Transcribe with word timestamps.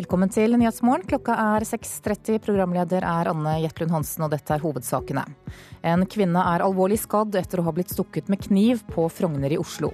Velkommen 0.00 0.30
til 0.32 0.54
Nyhetsmorgen. 0.56 1.02
Klokka 1.04 1.34
er 1.36 1.64
6.30. 1.68 2.38
Programleder 2.40 3.04
er 3.04 3.28
Anne 3.28 3.58
Jetlund 3.60 3.92
Hansen, 3.92 4.22
og 4.24 4.30
dette 4.32 4.54
er 4.54 4.62
hovedsakene. 4.62 5.26
En 5.84 6.06
kvinne 6.08 6.40
er 6.54 6.64
alvorlig 6.64 6.96
skadd 7.02 7.36
etter 7.36 7.60
å 7.60 7.66
ha 7.66 7.74
blitt 7.76 7.92
stukket 7.92 8.30
med 8.32 8.40
kniv 8.46 8.80
på 8.94 9.04
Frogner 9.12 9.52
i 9.52 9.58
Oslo. 9.60 9.90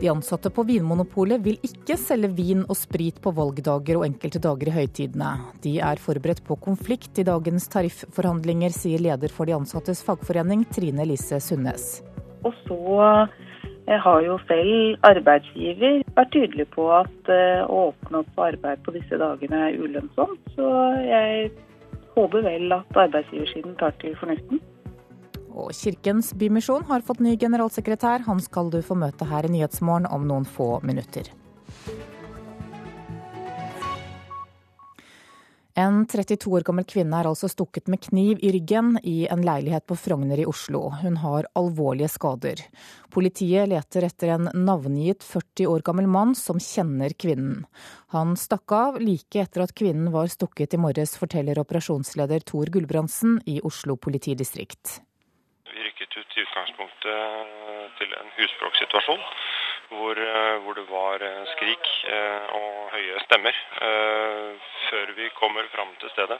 De 0.00 0.10
ansatte 0.10 0.50
på 0.50 0.64
Vinmonopolet 0.66 1.44
vil 1.44 1.60
ikke 1.62 1.94
selge 2.00 2.32
vin 2.34 2.64
og 2.64 2.74
sprit 2.80 3.20
på 3.22 3.30
valgdager 3.36 4.00
og 4.00 4.08
enkelte 4.08 4.42
dager 4.42 4.72
i 4.72 4.76
høytidene. 4.80 5.30
De 5.62 5.76
er 5.92 6.02
forberedt 6.02 6.42
på 6.48 6.58
konflikt 6.66 7.22
i 7.22 7.28
dagens 7.30 7.70
tarifforhandlinger, 7.70 8.74
sier 8.74 9.04
leder 9.04 9.30
for 9.30 9.46
de 9.46 9.54
ansattes 9.54 10.02
fagforening, 10.02 10.66
Trine 10.74 11.06
Lise 11.06 11.38
Sundnes. 11.44 12.00
Og 12.42 12.56
så 12.66 12.80
jeg 13.84 14.00
har 14.00 14.20
jo 14.24 14.38
selv 14.48 14.96
arbeidsgiver 15.04 16.00
vært 16.16 16.30
tydelig 16.32 16.64
på 16.72 16.86
at 16.96 17.32
eh, 17.32 17.60
å 17.68 17.90
åpne 17.90 18.22
opp 18.22 18.30
for 18.36 18.48
arbeid 18.48 18.80
på 18.86 18.94
disse 18.96 19.18
dagene 19.20 19.60
er 19.66 19.76
ulønnsomt. 19.76 20.40
Så 20.56 20.70
jeg 21.04 21.50
håper 22.14 22.46
vel 22.46 22.72
at 22.72 23.00
arbeidsgiversiden 23.04 23.76
tar 23.80 23.92
til 24.00 24.16
fornuften. 24.16 24.62
Og 25.54 25.70
Kirkens 25.76 26.32
Bymisjon 26.34 26.88
har 26.88 27.04
fått 27.06 27.20
ny 27.22 27.36
generalsekretær. 27.38 28.24
Han 28.26 28.40
skal 28.42 28.72
du 28.72 28.80
få 28.82 28.96
møte 28.98 29.28
her 29.28 29.46
i 29.46 29.52
Nyhetsmorgen 29.52 30.08
om 30.10 30.24
noen 30.26 30.48
få 30.48 30.78
minutter. 30.82 31.28
En 35.76 36.04
32 36.06 36.52
år 36.54 36.62
gammel 36.62 36.84
kvinne 36.86 37.18
er 37.18 37.26
altså 37.26 37.48
stukket 37.50 37.88
med 37.90 37.98
kniv 38.04 38.38
i 38.46 38.52
ryggen 38.54 38.92
i 39.02 39.24
en 39.26 39.40
leilighet 39.42 39.82
på 39.90 39.96
Frogner 39.98 40.38
i 40.38 40.46
Oslo. 40.46 40.84
Hun 41.00 41.16
har 41.18 41.48
alvorlige 41.58 42.12
skader. 42.12 42.62
Politiet 43.10 43.66
leter 43.72 44.06
etter 44.06 44.36
en 44.36 44.46
navngitt 44.54 45.26
40 45.26 45.66
år 45.72 45.82
gammel 45.82 46.06
mann 46.06 46.36
som 46.38 46.62
kjenner 46.62 47.16
kvinnen. 47.18 47.64
Han 48.14 48.36
stakk 48.38 48.70
av 48.70 49.00
like 49.02 49.42
etter 49.42 49.64
at 49.66 49.74
kvinnen 49.74 50.12
var 50.14 50.30
stukket 50.30 50.78
i 50.78 50.82
morges, 50.84 51.16
forteller 51.18 51.58
operasjonsleder 51.58 52.46
Tor 52.46 52.70
Gulbrandsen 52.70 53.40
i 53.50 53.58
Oslo 53.66 53.98
politidistrikt. 53.98 55.00
Vi 55.74 55.88
rykket 55.88 56.14
ut 56.20 56.38
i 56.38 56.46
utgangspunktet 56.46 57.98
til 57.98 58.14
en 58.14 58.34
husbråksituasjon 58.38 59.26
hvor, 59.88 60.18
eh, 60.18 60.56
hvor, 60.62 60.74
det 60.74 60.86
var 60.90 61.22
eh, 61.22 61.42
skrik 61.54 61.88
eh, 62.08 62.46
og 62.58 62.90
høye 62.94 63.20
stemmer. 63.26 63.58
Før 64.88 65.12
vi 65.16 65.28
kommer 65.38 65.68
fram 65.72 65.90
til 66.00 66.10
stedet, 66.10 66.38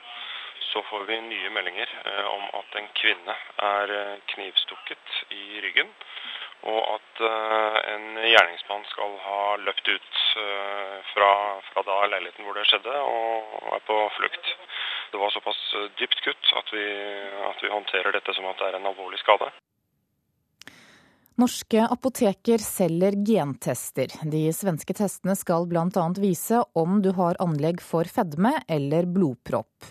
så 0.70 0.82
får 0.90 1.04
vi 1.08 1.20
nye 1.20 1.50
meldinger 1.50 1.90
om 2.30 2.44
at 2.58 2.76
en 2.78 2.88
kvinne 2.98 3.34
er 3.66 3.92
knivstukket 4.32 5.18
i 5.30 5.60
ryggen. 5.64 5.90
Og 6.64 6.80
at 6.94 7.20
en 7.92 8.06
gjerningsmann 8.24 8.86
skal 8.88 9.18
ha 9.26 9.40
løpt 9.60 9.88
ut 9.88 10.22
fra, 11.12 11.32
fra 11.68 11.84
da 11.84 11.98
leiligheten 12.14 12.46
hvor 12.46 12.56
det 12.56 12.64
skjedde, 12.70 12.94
og 12.94 13.74
er 13.76 13.84
på 13.90 13.98
flukt. 14.16 14.54
Det 15.12 15.20
var 15.20 15.34
såpass 15.34 15.60
dypt 16.00 16.24
kutt 16.24 16.54
at 16.62 16.72
vi, 16.72 16.86
at 17.50 17.62
vi 17.62 17.74
håndterer 17.74 18.16
dette 18.16 18.34
som 18.34 18.48
at 18.48 18.58
det 18.62 18.70
er 18.70 18.80
en 18.80 18.90
alvorlig 18.94 19.20
skade. 19.20 19.52
Norske 21.34 21.82
apoteker 21.90 22.58
selger 22.62 23.16
gentester. 23.26 24.12
De 24.30 24.52
svenske 24.54 24.94
testene 24.94 25.34
skal 25.34 25.64
bl.a. 25.66 26.04
vise 26.22 26.60
om 26.78 27.00
du 27.02 27.08
har 27.16 27.34
anlegg 27.42 27.80
for 27.82 28.06
fedme 28.06 28.52
eller 28.70 29.08
blodpropp. 29.10 29.88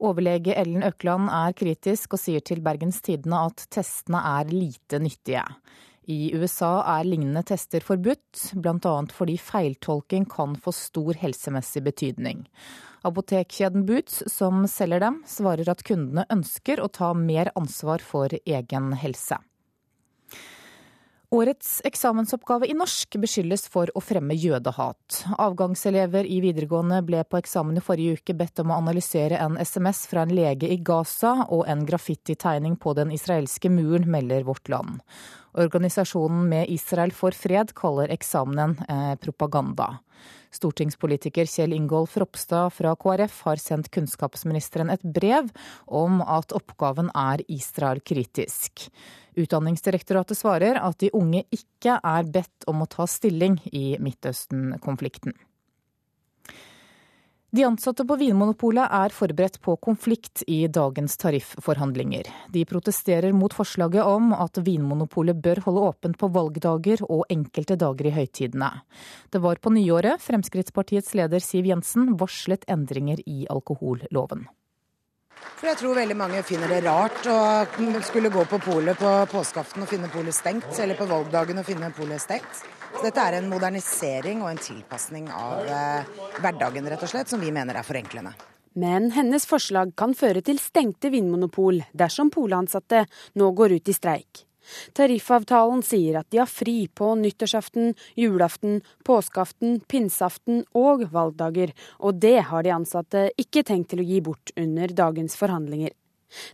Overlege 0.00 0.54
Ellen 0.56 0.86
Økland 0.88 1.28
er 1.28 1.52
kritisk 1.56 2.16
og 2.16 2.22
sier 2.22 2.40
til 2.40 2.62
Bergens 2.64 3.02
Tidende 3.04 3.42
at 3.50 3.66
testene 3.76 4.22
er 4.24 4.48
lite 4.48 5.00
nyttige. 5.04 5.44
I 6.08 6.30
USA 6.38 6.70
er 6.94 7.04
lignende 7.04 7.42
tester 7.44 7.84
forbudt, 7.84 8.54
bl.a. 8.56 8.94
fordi 9.12 9.34
feiltolking 9.36 10.24
kan 10.32 10.54
få 10.56 10.72
stor 10.72 11.18
helsemessig 11.20 11.82
betydning. 11.90 12.46
Apotekkjeden 13.04 13.84
Boots, 13.84 14.22
som 14.32 14.64
selger 14.64 15.04
dem, 15.04 15.20
svarer 15.28 15.68
at 15.68 15.84
kundene 15.84 16.24
ønsker 16.32 16.80
å 16.80 16.88
ta 16.88 17.12
mer 17.12 17.52
ansvar 17.52 18.00
for 18.00 18.32
egen 18.32 18.94
helse. 18.96 19.42
Årets 21.36 21.82
eksamensoppgave 21.84 22.64
i 22.70 22.74
norsk 22.74 23.18
beskyldes 23.20 23.66
for 23.68 23.90
å 23.92 24.00
fremme 24.00 24.32
jødehat. 24.40 25.18
Avgangselever 25.36 26.24
i 26.24 26.38
videregående 26.40 27.02
ble 27.04 27.20
på 27.28 27.36
eksamen 27.42 27.76
i 27.76 27.82
forrige 27.84 28.16
uke 28.16 28.36
bedt 28.38 28.62
om 28.62 28.72
å 28.72 28.78
analysere 28.80 29.36
en 29.44 29.58
SMS 29.60 30.06
fra 30.08 30.22
en 30.24 30.32
lege 30.32 30.70
i 30.72 30.78
Gaza 30.80 31.34
og 31.44 31.66
en 31.68 31.82
graffititegning 31.84 32.78
på 32.80 32.94
den 32.96 33.12
israelske 33.12 33.68
muren, 33.68 34.08
melder 34.08 34.46
Vårt 34.48 34.70
Land. 34.72 35.02
Organisasjonen 35.60 36.48
Med 36.48 36.72
Israel 36.72 37.12
for 37.12 37.36
fred 37.36 37.74
kaller 37.76 38.16
eksamenen 38.16 38.78
eh, 38.88 39.12
propaganda. 39.20 39.98
Stortingspolitiker 40.56 41.44
Kjell 41.52 41.76
Ingolf 41.76 42.16
Ropstad 42.16 42.72
fra 42.72 42.94
KrF 42.96 43.42
har 43.44 43.60
sendt 43.60 43.92
kunnskapsministeren 43.92 44.88
et 44.94 45.04
brev 45.04 45.52
om 45.84 46.22
at 46.24 46.56
oppgaven 46.56 47.12
er 47.12 47.44
Israel-kritisk. 47.52 48.88
Utdanningsdirektoratet 49.36 50.38
svarer 50.38 50.80
at 50.80 50.98
de 51.02 51.12
unge 51.16 51.44
ikke 51.52 51.98
er 52.00 52.30
bedt 52.32 52.64
om 52.70 52.80
å 52.82 52.88
ta 52.90 53.04
stilling 53.10 53.58
i 53.72 53.98
Midtøsten-konflikten. 54.00 55.36
De 57.56 57.62
ansatte 57.64 58.04
på 58.04 58.16
Vinmonopolet 58.20 58.90
er 58.92 59.12
forberedt 59.14 59.60
på 59.64 59.76
konflikt 59.80 60.42
i 60.50 60.66
dagens 60.68 61.14
tarifforhandlinger. 61.16 62.26
De 62.52 62.64
protesterer 62.68 63.32
mot 63.32 63.54
forslaget 63.54 64.04
om 64.04 64.34
at 64.36 64.58
Vinmonopolet 64.66 65.38
bør 65.40 65.62
holde 65.64 65.86
åpent 65.92 66.18
på 66.20 66.28
valgdager 66.34 67.04
og 67.06 67.24
enkelte 67.32 67.78
dager 67.80 68.10
i 68.10 68.14
høytidene. 68.18 68.68
Det 69.32 69.40
var 69.40 69.62
på 69.62 69.72
nyåret 69.72 70.20
Fremskrittspartiets 70.26 71.14
leder 71.16 71.40
Siv 71.40 71.70
Jensen 71.70 72.16
varslet 72.20 72.66
endringer 72.68 73.22
i 73.24 73.46
alkoholloven. 73.48 74.48
For 75.56 75.70
jeg 75.70 75.78
tror 75.80 75.96
veldig 75.96 76.16
mange 76.20 76.42
finner 76.44 76.68
det 76.68 76.82
rart 76.84 77.26
å 77.32 77.36
skulle 78.04 78.32
gå 78.32 78.42
på 78.48 78.58
polet 78.60 78.98
på 79.00 79.12
påskeaften 79.32 79.84
og 79.84 79.88
finne 79.88 80.10
polet 80.12 80.36
stengt, 80.36 80.68
eller 80.82 80.98
på 80.98 81.08
valgdagen 81.08 81.62
og 81.62 81.68
finne 81.68 81.88
polet 81.96 82.20
stengt. 82.20 82.60
Så 82.96 83.04
dette 83.04 83.24
er 83.24 83.38
en 83.38 83.48
modernisering 83.48 84.42
og 84.44 84.50
en 84.52 84.60
tilpasning 84.60 85.30
av 85.32 85.64
eh, 85.68 86.20
hverdagen, 86.40 86.88
rett 86.92 87.02
og 87.04 87.12
slett, 87.12 87.32
som 87.32 87.40
vi 87.40 87.52
mener 87.52 87.76
er 87.76 87.88
forenklende. 87.88 88.34
Men 88.76 89.08
hennes 89.16 89.48
forslag 89.48 89.94
kan 89.96 90.12
føre 90.16 90.42
til 90.44 90.60
stengte 90.60 91.08
vinmonopol 91.12 91.80
dersom 91.96 92.28
polansatte 92.32 93.06
nå 93.40 93.48
går 93.56 93.78
ut 93.78 93.88
i 93.88 93.96
streik. 93.96 94.42
Tariffavtalen 94.96 95.82
sier 95.86 96.20
at 96.20 96.30
de 96.30 96.40
har 96.42 96.50
fri 96.50 96.88
på 96.88 97.12
nyttårsaften, 97.20 97.94
julaften, 98.18 98.80
påskeaften, 99.06 99.80
pinseaften 99.90 100.64
og 100.76 101.06
valgdager, 101.12 101.74
og 102.00 102.20
det 102.22 102.38
har 102.50 102.66
de 102.66 102.74
ansatte 102.74 103.28
ikke 103.40 103.64
tenkt 103.66 103.92
til 103.92 104.02
å 104.02 104.08
gi 104.08 104.22
bort 104.24 104.54
under 104.56 104.92
dagens 105.04 105.38
forhandlinger. 105.38 105.94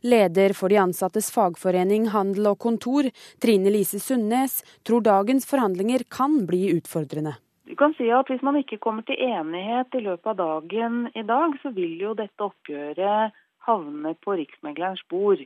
Leder 0.02 0.52
for 0.56 0.68
de 0.68 0.78
ansattes 0.82 1.30
fagforening 1.32 2.10
Handel 2.12 2.50
og 2.52 2.58
Kontor, 2.62 3.08
Trine 3.42 3.72
Lise 3.72 4.00
Sundnes, 4.02 4.60
tror 4.86 5.04
dagens 5.06 5.48
forhandlinger 5.48 6.04
kan 6.12 6.42
bli 6.46 6.68
utfordrende. 6.76 7.38
Du 7.66 7.76
kan 7.78 7.94
si 7.96 8.10
at 8.12 8.28
Hvis 8.28 8.42
man 8.42 8.58
ikke 8.58 8.76
kommer 8.78 9.02
til 9.02 9.16
enighet 9.16 9.94
i 9.96 10.04
løpet 10.04 10.26
av 10.26 10.36
dagen 10.36 11.08
i 11.14 11.22
dag, 11.22 11.56
så 11.62 11.72
vil 11.72 11.96
jo 12.00 12.12
dette 12.14 12.44
oppgjøret 12.44 13.32
havne 13.64 14.14
på 14.20 14.36
Riksmeglerens 14.36 15.02
bord. 15.08 15.40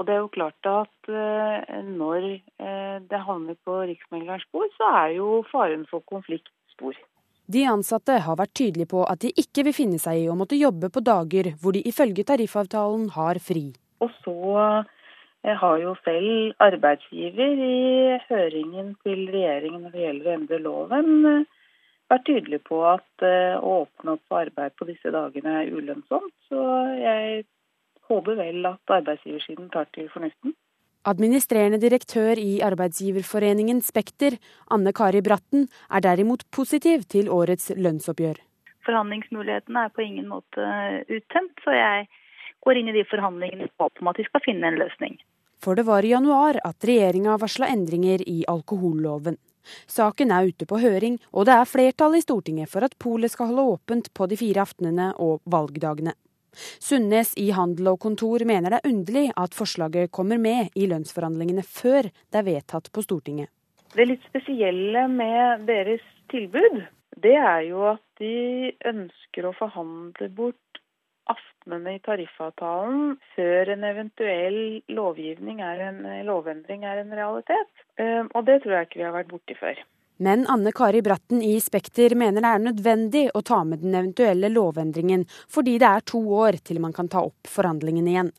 Og 0.00 0.06
det 0.08 0.14
er 0.14 0.22
jo 0.22 0.32
klart 0.32 0.64
at 0.64 1.10
eh, 1.12 1.80
når 1.84 2.22
eh, 2.32 2.96
det 3.04 3.20
havner 3.20 3.56
på 3.68 3.82
Riksmeglerens 3.84 4.46
bord, 4.52 4.70
så 4.78 4.88
er 5.02 5.10
jo 5.18 5.42
faren 5.50 5.84
for 5.90 6.00
konflikt 6.08 6.48
stor. 6.72 6.96
De 7.50 7.66
ansatte 7.68 8.16
har 8.24 8.38
vært 8.40 8.54
tydelige 8.56 8.88
på 8.94 9.02
at 9.04 9.20
de 9.20 9.32
ikke 9.42 9.66
vil 9.66 9.76
finne 9.76 10.00
seg 10.00 10.22
i 10.22 10.30
å 10.32 10.38
måtte 10.40 10.56
jobbe 10.56 10.88
på 10.94 11.04
dager 11.04 11.50
hvor 11.60 11.76
de 11.76 11.84
ifølge 11.84 12.24
tariffavtalen 12.24 13.10
har 13.18 13.42
fri. 13.44 13.66
Og 14.00 14.08
så 14.24 14.38
eh, 14.64 15.60
har 15.66 15.76
jo 15.84 15.92
selv 16.06 16.56
arbeidsgiver 16.70 17.64
i 17.68 18.18
høringen 18.30 18.94
til 19.04 19.26
regjeringen 19.28 19.84
når 19.84 19.96
det 19.98 20.04
gjelder 20.06 20.30
å 20.30 20.36
endre 20.38 20.64
loven, 20.64 21.14
vært 22.08 22.28
tydelig 22.32 22.64
på 22.64 22.80
at 22.88 23.28
å 23.60 23.76
åpne 23.84 24.16
opp 24.16 24.24
for 24.32 24.48
arbeid 24.48 24.72
på 24.80 24.88
disse 24.88 25.12
dagene 25.14 25.60
er 25.60 25.68
ulønnsomt. 25.76 26.32
Så 26.48 26.64
jeg 26.98 27.44
håper 28.10 28.36
vel 28.38 28.66
at 28.68 28.94
arbeidsgiversiden 28.98 29.70
tar 29.72 29.88
til 29.94 30.10
fornuften. 30.12 30.54
Administrerende 31.08 31.78
direktør 31.80 32.36
i 32.36 32.60
arbeidsgiverforeningen 32.60 33.80
Spekter, 33.80 34.36
Anne 34.68 34.92
Kari 34.92 35.22
Bratten, 35.24 35.64
er 35.88 36.04
derimot 36.04 36.44
positiv 36.52 37.06
til 37.08 37.30
årets 37.32 37.70
lønnsoppgjør. 37.72 38.36
Forhandlingsmulighetene 38.84 39.86
er 39.86 39.94
på 39.96 40.04
ingen 40.04 40.28
måte 40.28 40.66
uttømt, 41.08 41.56
så 41.64 41.72
jeg 41.72 42.08
går 42.60 42.80
inn 42.80 42.92
i 42.92 42.96
de 42.98 43.06
forhandlingene 43.08 43.64
med 43.64 43.74
håp 43.80 44.02
om 44.02 44.12
at 44.12 44.20
vi 44.20 44.28
skal 44.28 44.44
finne 44.44 44.68
en 44.68 44.80
løsning. 44.80 45.16
For 45.64 45.76
det 45.76 45.86
var 45.88 46.04
i 46.04 46.12
januar 46.12 46.60
at 46.64 46.84
regjeringa 46.88 47.36
varsla 47.40 47.68
endringer 47.72 48.24
i 48.28 48.42
alkoholloven. 48.48 49.36
Saken 49.88 50.32
er 50.32 50.48
ute 50.48 50.66
på 50.68 50.80
høring, 50.80 51.18
og 51.32 51.48
det 51.48 51.56
er 51.56 51.68
flertall 51.68 52.16
i 52.16 52.24
Stortinget 52.24 52.68
for 52.72 52.84
at 52.84 52.96
polet 53.00 53.32
skal 53.32 53.52
holde 53.52 53.68
åpent 53.76 54.12
på 54.16 54.28
de 54.28 54.40
fire 54.40 54.64
aftenene 54.64 55.12
og 55.20 55.40
valgdagene. 55.44 56.16
Sundnes 56.56 57.32
i 57.40 57.50
Handel 57.56 57.92
og 57.92 58.00
Kontor 58.02 58.44
mener 58.48 58.74
det 58.74 58.80
er 58.80 58.90
underlig 58.90 59.26
at 59.38 59.56
forslaget 59.56 60.12
kommer 60.14 60.40
med 60.42 60.74
i 60.76 60.88
lønnsforhandlingene 60.90 61.64
før 61.66 62.10
det 62.10 62.40
er 62.42 62.46
vedtatt 62.46 62.90
på 62.92 63.04
Stortinget. 63.06 63.50
Det 63.94 64.06
litt 64.06 64.24
spesielle 64.28 65.08
med 65.10 65.66
deres 65.66 66.04
tilbud 66.30 66.82
det 67.20 67.34
er 67.36 67.64
jo 67.66 67.84
at 67.90 68.02
de 68.20 68.70
ønsker 68.86 69.48
å 69.48 69.56
forhandle 69.58 70.28
bort 70.32 70.80
aftenene 71.30 71.96
i 71.96 72.02
tariffavtalen 72.04 73.16
før 73.34 73.72
en 73.74 73.86
eventuell 73.86 74.60
lovgivning 74.90 75.60
er 75.64 75.82
en, 75.90 76.02
lovendring 76.26 76.86
er 76.88 77.02
en 77.02 77.14
realitet. 77.16 77.72
Eh, 78.00 78.24
og 78.24 78.46
det 78.46 78.60
tror 78.62 78.76
jeg 78.76 78.88
ikke 78.88 79.02
vi 79.02 79.08
har 79.08 79.16
vært 79.18 79.32
borti 79.32 79.56
før. 79.58 79.82
Men 80.20 80.44
Anne 80.52 80.72
Kari 80.76 81.00
Bratten 81.02 81.40
i 81.42 81.54
Spekter 81.64 82.12
mener 82.14 82.44
det 82.44 82.48
er 82.52 82.64
nødvendig 82.66 83.22
å 83.32 83.40
ta 83.40 83.62
med 83.64 83.80
den 83.80 83.94
eventuelle 83.96 84.50
lovendringen, 84.52 85.24
fordi 85.48 85.78
det 85.80 85.88
er 85.88 86.04
to 86.12 86.20
år 86.36 86.58
til 86.60 86.80
man 86.84 86.92
kan 86.92 87.08
ta 87.08 87.22
opp 87.24 87.48
forhandlingene 87.48 88.12
igjen. 88.12 88.32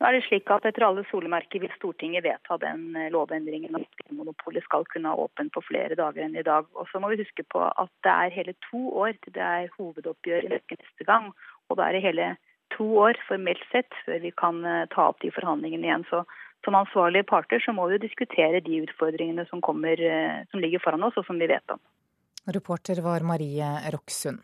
Nå 0.00 0.08
er 0.08 0.16
det 0.16 0.22
slik 0.26 0.48
at 0.52 0.64
Etter 0.68 0.84
alle 0.84 1.04
solemerker 1.10 1.60
vil 1.60 1.72
Stortinget 1.76 2.24
vedta 2.24 2.56
den 2.60 2.88
eh, 2.96 3.10
lovendringen 3.12 3.76
at 3.76 4.00
Vinmonopolet 4.02 4.64
skal 4.64 4.88
kunne 4.92 5.12
ha 5.12 5.26
åpent 5.26 5.52
på 5.52 5.62
flere 5.64 5.96
dager 5.96 6.24
enn 6.24 6.36
i 6.36 6.44
dag. 6.44 6.68
Og 6.76 6.88
så 6.88 7.00
må 7.00 7.12
vi 7.12 7.20
huske 7.20 7.44
på 7.52 7.62
at 7.68 7.92
det 8.04 8.12
er 8.12 8.34
hele 8.34 8.56
to 8.70 8.82
år 9.04 9.16
til 9.24 9.36
det 9.36 9.46
er 9.46 9.70
hovedoppgjør 9.78 10.48
i 10.48 10.52
neste 10.56 11.08
gang. 11.08 11.30
Og 11.68 11.80
da 11.80 11.88
er 11.88 11.96
det 11.96 12.04
hele 12.04 12.28
to 12.76 12.90
år 13.06 13.16
formelt 13.28 13.64
sett 13.72 13.92
før 14.04 14.20
vi 14.24 14.32
kan 14.36 14.64
eh, 14.68 14.84
ta 14.92 15.08
opp 15.12 15.24
de 15.24 15.32
forhandlingene 15.32 15.88
igjen. 15.88 16.08
Så 16.12 16.24
som 16.66 16.74
ansvarlige 16.74 17.28
parter 17.30 17.62
så 17.62 17.72
må 17.72 17.86
vi 17.92 18.02
diskutere 18.02 18.60
de 18.66 18.82
utfordringene 18.82 19.46
som, 19.46 19.62
kommer, 19.62 20.02
eh, 20.02 20.42
som 20.50 20.60
ligger 20.60 20.82
foran 20.82 21.06
oss 21.06 21.16
og 21.16 21.26
som 21.28 21.38
vi 21.38 21.46
vet 21.46 21.70
om. 21.70 21.78
Reporter 22.58 23.00
var 23.06 23.22
Marie 23.26 23.70
Roksund. 23.94 24.42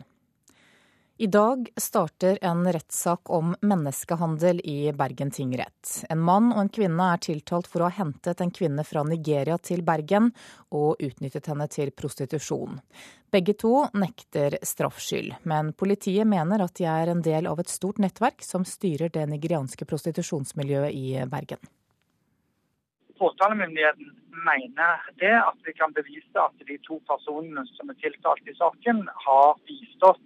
I 1.22 1.26
dag 1.26 1.68
starter 1.76 2.38
en 2.42 2.72
rettssak 2.72 3.30
om 3.30 3.54
menneskehandel 3.60 4.60
i 4.64 4.92
Bergen 4.92 5.30
tingrett. 5.30 5.90
En 6.08 6.18
mann 6.18 6.48
og 6.52 6.60
en 6.64 6.70
kvinne 6.72 7.10
er 7.14 7.20
tiltalt 7.22 7.68
for 7.70 7.82
å 7.82 7.90
ha 7.90 7.94
hentet 7.98 8.40
en 8.40 8.50
kvinne 8.50 8.82
fra 8.86 9.04
Nigeria 9.06 9.58
til 9.58 9.84
Bergen 9.86 10.32
og 10.70 11.02
utnyttet 11.02 11.50
henne 11.52 11.68
til 11.70 11.92
prostitusjon. 11.94 12.80
Begge 13.30 13.54
to 13.60 13.74
nekter 13.94 14.56
straffskyld, 14.66 15.36
men 15.46 15.74
politiet 15.78 16.26
mener 16.26 16.64
at 16.64 16.74
de 16.80 16.88
er 16.90 17.12
en 17.12 17.22
del 17.22 17.46
av 17.50 17.62
et 17.62 17.70
stort 17.70 18.02
nettverk 18.02 18.42
som 18.42 18.66
styrer 18.66 19.12
det 19.12 19.28
nigerianske 19.36 19.86
prostitusjonsmiljøet 19.86 20.90
i 20.90 21.22
Bergen. 21.30 21.62
Påtalemyndigheten 23.22 24.10
mener 24.46 25.06
det 25.22 25.34
at 25.38 25.58
vi 25.66 25.72
kan 25.78 25.94
bevise 25.94 26.38
at 26.42 26.66
de 26.66 26.78
to 26.86 26.98
personene 27.06 27.62
som 27.76 27.92
er 27.92 27.98
tiltalt 28.02 28.48
i 28.50 28.56
saken, 28.58 29.04
har 29.26 29.58
bistått 29.68 30.22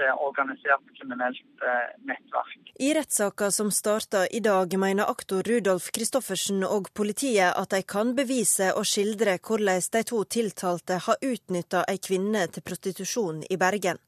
Eh, 0.00 0.22
organisert 0.22 0.80
kriminelt 0.98 1.62
eh, 1.62 2.06
nettverk. 2.06 2.72
I 2.74 2.94
rettssaka 2.94 3.50
som 3.50 3.70
starta 3.70 4.26
i 4.26 4.40
dag, 4.40 4.78
mener 4.78 5.10
aktor 5.10 5.42
Rudolf 5.42 5.90
Christoffersen 5.94 6.64
og 6.64 6.88
politiet 6.94 7.52
at 7.56 7.74
de 7.74 7.82
kan 7.82 8.14
bevise 8.16 8.70
og 8.72 8.86
skildre 8.88 9.36
hvordan 9.36 9.82
de 9.92 10.02
to 10.12 10.22
tiltalte 10.24 11.00
har 11.06 11.26
utnytta 11.32 11.82
ei 11.90 11.98
kvinne 11.98 12.46
til 12.54 12.64
prostitusjon 12.64 13.42
i 13.50 13.58
Bergen. 13.60 14.00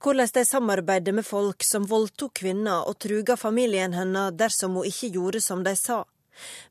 Hvordan 0.00 0.32
de 0.34 0.44
samarbeider 0.44 1.12
med 1.12 1.26
folk 1.26 1.66
som 1.66 1.88
voldtok 1.90 2.38
kvinna 2.40 2.78
og 2.88 2.96
truga 3.02 3.36
familien 3.36 3.98
hennes 3.98 4.38
dersom 4.38 4.78
hun 4.78 4.88
ikke 4.88 5.12
gjorde 5.18 5.42
som 5.44 5.66
de 5.66 5.76
sa. 5.76 6.04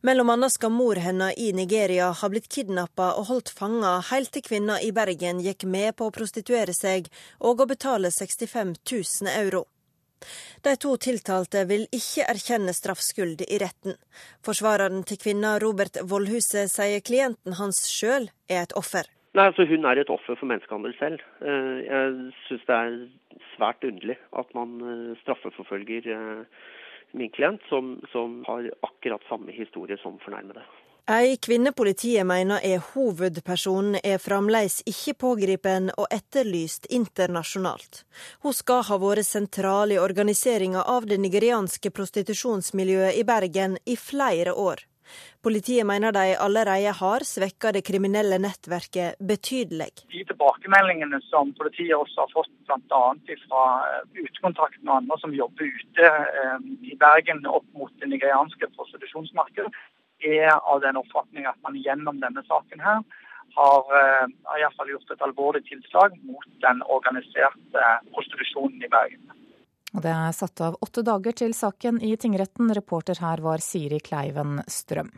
Mellom 0.02 0.30
annet 0.34 0.54
skal 0.56 0.74
mor 0.74 1.00
hennes 1.02 1.38
i 1.38 1.52
Nigeria 1.54 2.12
ha 2.22 2.30
blitt 2.30 2.50
kidnappa 2.54 3.14
og 3.20 3.30
holdt 3.32 3.54
fanga 3.60 3.98
helt 4.12 4.34
til 4.36 4.46
kvinna 4.46 4.80
i 4.82 4.92
Bergen 4.96 5.42
gikk 5.44 5.68
med 5.78 5.96
på 5.98 6.08
å 6.08 6.14
prostituere 6.14 6.76
seg 6.76 7.10
og 7.40 7.64
å 7.64 7.70
betale 7.70 8.12
65 8.14 8.78
000 8.92 9.34
euro. 9.38 9.66
De 10.66 10.74
to 10.82 10.96
tiltalte 10.98 11.64
vil 11.70 11.86
ikke 11.94 12.26
erkjenne 12.32 12.74
straffskyld 12.74 13.44
i 13.46 13.60
retten. 13.62 13.98
Forsvareren 14.46 15.04
til 15.08 15.20
kvinna, 15.22 15.58
Robert 15.62 16.00
Vollhuset, 16.10 16.72
sier 16.74 17.04
klienten 17.06 17.58
hans 17.60 17.84
sjøl 17.92 18.32
er 18.50 18.66
et 18.66 18.76
offer. 18.82 19.06
Nei, 19.38 19.46
altså 19.52 19.68
Hun 19.70 19.86
er 19.86 20.02
et 20.02 20.10
offer 20.10 20.38
for 20.40 20.50
menneskehandel 20.50 20.96
selv. 20.98 21.22
Eh, 21.46 21.78
jeg 21.86 22.14
syns 22.48 22.66
det 22.66 22.78
er 22.78 22.96
svært 23.54 23.86
underlig 23.86 24.18
at 24.42 24.56
man 24.58 24.74
eh, 24.82 25.12
straffeforfølger 25.22 26.10
eh, 26.16 26.64
min 27.12 27.30
klient, 27.30 27.62
som, 27.70 28.02
som 28.12 28.44
har 28.48 28.72
akkurat 28.82 29.24
samme 29.30 29.52
historie 29.52 29.98
som 30.02 30.20
fornærmede. 30.26 30.66
Ei 31.08 31.38
kvinne 31.40 31.72
politiet 31.72 32.28
mener 32.28 32.60
er 32.68 32.82
hovedpersonen, 32.84 33.96
er 34.04 34.20
fremdeles 34.20 34.82
ikke 34.92 35.14
pågripen 35.24 35.88
og 35.96 36.10
etterlyst 36.12 36.90
internasjonalt. 36.92 38.02
Hun 38.44 38.52
skal 38.52 38.84
ha 38.90 38.98
vært 39.00 39.24
sentral 39.24 39.96
i 39.96 40.02
organiseringa 40.04 40.84
av 40.84 41.08
det 41.08 41.22
nigerianske 41.24 41.94
prostitusjonsmiljøet 41.96 43.22
i 43.22 43.24
Bergen 43.24 43.80
i 43.88 43.96
flere 43.96 44.52
år. 44.52 44.84
Politiet 45.44 45.86
mener 45.88 46.12
de 46.16 46.36
allerede 46.36 46.94
har 47.00 47.26
svekka 47.28 47.72
det 47.76 47.84
kriminelle 47.88 48.40
nettverket 48.42 49.20
betydelig. 49.20 49.90
De 50.14 50.24
tilbakemeldingene 50.32 51.20
som 51.30 51.54
politiet 51.60 51.96
også 51.98 52.26
har 52.26 52.34
fått 52.34 52.52
bl.a. 52.68 53.04
fra 53.46 53.64
eh, 53.90 54.02
utekontakten 54.24 54.90
og 54.90 54.98
andre 55.02 55.20
som 55.22 55.36
jobber 55.36 55.70
ute 55.70 56.10
eh, 56.10 56.68
i 56.92 56.98
Bergen 57.00 57.46
opp 57.48 57.68
mot 57.78 57.94
det 58.02 58.12
nigerianske 58.12 58.72
prostitusjonsmarkedet, 58.76 59.72
er 60.26 60.56
av 60.58 60.82
den 60.82 60.98
oppfatning 60.98 61.46
at 61.46 61.60
man 61.62 61.78
gjennom 61.78 62.18
denne 62.24 62.42
saken 62.48 62.82
her 62.82 63.04
har, 63.58 63.84
har 64.50 64.62
i 64.62 64.70
fall 64.78 64.90
gjort 64.90 65.12
et 65.14 65.26
alvorlig 65.26 65.62
tilslag 65.70 66.16
mot 66.26 66.48
den 66.66 66.82
organiserte 66.94 67.84
prostitusjonen 68.14 68.82
i 68.82 68.90
Bergen. 68.90 69.37
Og 69.98 70.04
det 70.06 70.14
er 70.14 70.36
satt 70.38 70.62
av 70.62 70.76
åtte 70.86 71.02
dager 71.02 71.34
til 71.34 71.56
saken 71.58 71.98
i 72.06 72.14
tingretten. 72.22 72.70
Reporter 72.78 73.18
her 73.18 73.42
var 73.42 73.64
Siri 73.66 73.98
Kleiven 73.98 74.60
Strøm. 74.70 75.10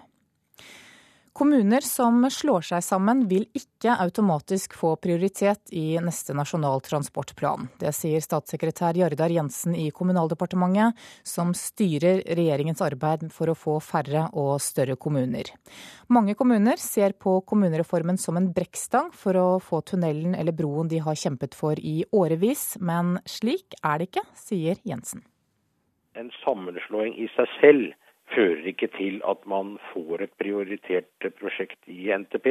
Kommuner 1.33 1.81
som 1.81 2.23
slår 2.29 2.65
seg 2.65 2.83
sammen 2.83 3.21
vil 3.29 3.45
ikke 3.55 3.93
automatisk 4.01 4.73
få 4.75 4.95
prioritet 5.01 5.71
i 5.75 5.99
neste 6.01 6.33
Nasjonal 6.35 6.81
transportplan. 6.83 7.67
Det 7.79 7.91
sier 7.95 8.23
statssekretær 8.23 8.97
Jardar 8.97 9.31
Jensen 9.31 9.75
i 9.77 9.89
Kommunaldepartementet, 9.95 10.97
som 11.23 11.53
styrer 11.55 12.23
regjeringens 12.25 12.81
arbeid 12.83 13.27
for 13.35 13.53
å 13.53 13.57
få 13.57 13.77
færre 13.83 14.25
og 14.33 14.57
større 14.63 14.97
kommuner. 14.97 15.53
Mange 16.09 16.35
kommuner 16.39 16.81
ser 16.81 17.13
på 17.13 17.37
kommunereformen 17.45 18.17
som 18.17 18.39
en 18.39 18.49
brekkstang 18.55 19.13
for 19.13 19.37
å 19.37 19.47
få 19.63 19.83
tunnelen 19.85 20.35
eller 20.35 20.55
broen 20.55 20.89
de 20.89 21.03
har 21.05 21.19
kjempet 21.19 21.55
for 21.55 21.79
i 21.79 22.01
årevis, 22.11 22.73
men 22.81 23.19
slik 23.29 23.77
er 23.83 24.01
det 24.01 24.09
ikke, 24.09 24.27
sier 24.35 24.81
Jensen. 24.83 25.23
En 26.17 26.33
sammenslåing 26.41 27.13
i 27.21 27.29
seg 27.37 27.57
selv 27.61 28.08
fører 28.35 28.67
ikke 28.71 28.89
til 28.97 29.19
at 29.27 29.45
man 29.49 29.77
får 29.93 30.25
et 30.25 30.37
prioritert 30.41 31.31
prosjekt 31.39 31.89
i 31.89 32.09
NTP. 32.13 32.47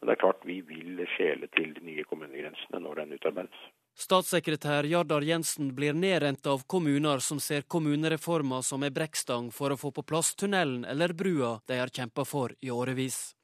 Men 0.00 0.08
det 0.08 0.16
er 0.16 0.22
klart 0.24 0.46
vi 0.48 0.58
vil 0.66 0.98
skjele 1.14 1.46
til 1.56 1.74
de 1.76 1.84
nye 1.86 2.04
kommunegrensene 2.10 2.80
når 2.82 3.02
den 3.02 3.14
utarbeides. 3.18 3.60
Statssekretær 3.94 4.88
Jardar 4.88 5.22
Jensen 5.22 5.74
blir 5.76 5.92
nedrent 5.92 6.46
av 6.48 6.64
kommuner 6.66 7.20
som 7.20 7.38
ser 7.40 7.68
kommunereforma 7.68 8.62
som 8.62 8.82
en 8.82 8.94
brekkstang 8.94 9.50
for 9.52 9.74
å 9.74 9.76
få 9.76 9.92
på 9.92 10.02
plass 10.02 10.32
tunnelen 10.34 10.86
eller 10.88 11.12
brua 11.12 11.58
de 11.68 11.78
har 11.78 11.92
kjempa 11.92 12.24
for 12.24 12.56
i 12.60 12.72
årevis. 12.72 13.36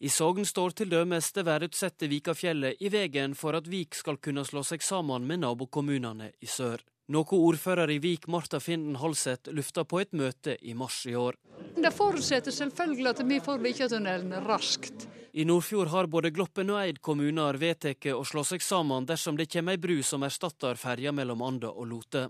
I 0.00 0.08
Sogn 0.08 0.46
står 0.48 0.72
til 0.80 0.88
dømes 0.88 1.28
det 1.36 1.44
værutsette 1.44 2.08
Vikafjellet 2.08 2.80
i 2.80 2.88
veien 2.88 3.36
for 3.36 3.58
at 3.58 3.68
Vik 3.68 3.94
skal 3.94 4.16
kunne 4.16 4.46
slå 4.48 4.64
seg 4.64 4.80
sammen 4.82 5.26
med 5.28 5.44
nabokommunene 5.44 6.32
i 6.40 6.48
sør 6.48 6.80
noe 7.10 7.36
ordfører 7.36 7.90
i 7.90 7.98
Vik 8.02 8.28
Marta 8.30 8.60
Finden 8.62 8.96
Halseth 9.00 9.50
lufta 9.54 9.84
på 9.84 10.00
et 10.02 10.12
møte 10.16 10.56
i 10.62 10.74
mars 10.78 11.02
i 11.10 11.16
år. 11.18 11.38
Det 11.76 11.90
forutsetter 11.94 12.54
selvfølgelig 12.54 13.10
at 13.10 13.22
vi 13.26 13.40
får 13.42 13.62
Vikatunnelen 13.64 14.34
raskt. 14.46 15.08
I 15.32 15.44
Nordfjord 15.46 15.90
har 15.92 16.08
både 16.10 16.32
Gloppen 16.34 16.70
og 16.74 16.80
Eid 16.82 16.98
kommuner 17.02 17.58
vedtatt 17.58 18.08
å 18.14 18.24
slå 18.26 18.42
seg 18.46 18.62
sammen 18.62 19.06
dersom 19.06 19.38
det 19.38 19.50
kommer 19.50 19.76
ei 19.76 19.82
bru 19.82 20.00
som 20.06 20.26
erstatter 20.26 20.78
ferja 20.78 21.12
mellom 21.14 21.42
Anda 21.46 21.70
og 21.70 21.86
Lote. 21.90 22.28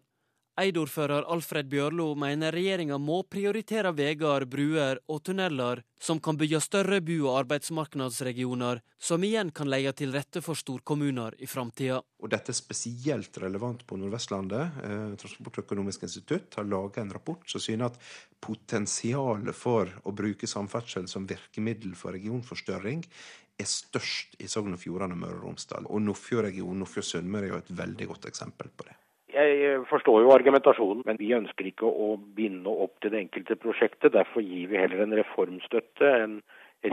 Eid-ordfører 0.60 1.24
Alfred 1.32 1.70
Bjørlo 1.72 2.10
mener 2.20 2.52
regjeringa 2.52 2.98
må 3.00 3.22
prioritere 3.24 3.94
veier, 3.96 4.44
bruer 4.44 4.98
og 5.08 5.22
tunneler 5.24 5.80
som 6.00 6.20
kan 6.20 6.36
bygge 6.36 6.60
større 6.60 6.98
bu- 7.00 7.30
og 7.30 7.38
arbeidsmarkedsregioner, 7.46 8.82
som 9.00 9.24
igjen 9.24 9.52
kan 9.56 9.70
leie 9.72 9.92
til 9.96 10.12
rette 10.12 10.42
for 10.44 10.58
storkommuner 10.58 11.38
i 11.40 11.48
framtida. 11.48 12.02
Dette 12.28 12.52
er 12.52 12.58
spesielt 12.58 13.40
relevant 13.40 13.86
på 13.88 13.96
Nordvestlandet. 13.96 14.80
Eh, 14.84 15.16
Transportøkonomisk 15.22 16.04
institutt 16.04 16.60
har 16.60 16.68
laga 16.68 17.00
en 17.00 17.12
rapport 17.16 17.46
som 17.48 17.60
syner 17.64 17.88
at 17.88 18.00
potensialet 18.44 19.56
for 19.56 19.88
å 20.04 20.12
bruke 20.12 20.48
samferdsel 20.50 21.08
som 21.08 21.28
virkemiddel 21.30 21.96
for 21.96 22.12
regionforstørring 22.12 23.06
er 23.60 23.68
størst 23.68 24.36
i 24.40 24.48
Sogn 24.48 24.76
og 24.76 24.82
Fjordane 24.82 25.16
Møre 25.16 25.40
og 25.40 25.46
Romsdal. 25.48 25.88
Og 25.88 26.04
Nordfjordregionen, 26.04 26.84
Nordfjord-Sunnmøre 26.84 27.48
er 27.48 27.54
jo 27.54 27.62
et 27.64 27.78
veldig 27.80 28.12
godt 28.12 28.28
eksempel 28.28 28.72
på 28.76 28.88
det. 28.88 28.96
Jeg 29.30 29.82
forstår 29.90 30.24
jo 30.24 30.32
argumentasjonen, 30.34 31.04
men 31.06 31.18
vi 31.20 31.30
ønsker 31.36 31.68
ikke 31.70 31.86
å 31.88 32.14
binde 32.36 32.70
opp 32.70 32.96
til 33.02 33.12
det 33.14 33.24
enkelte 33.26 33.56
prosjektet. 33.60 34.14
Derfor 34.16 34.42
gir 34.44 34.70
vi 34.70 34.80
heller 34.80 35.04
en 35.04 35.16
reformstøtte, 35.18 36.10
en 36.24 36.40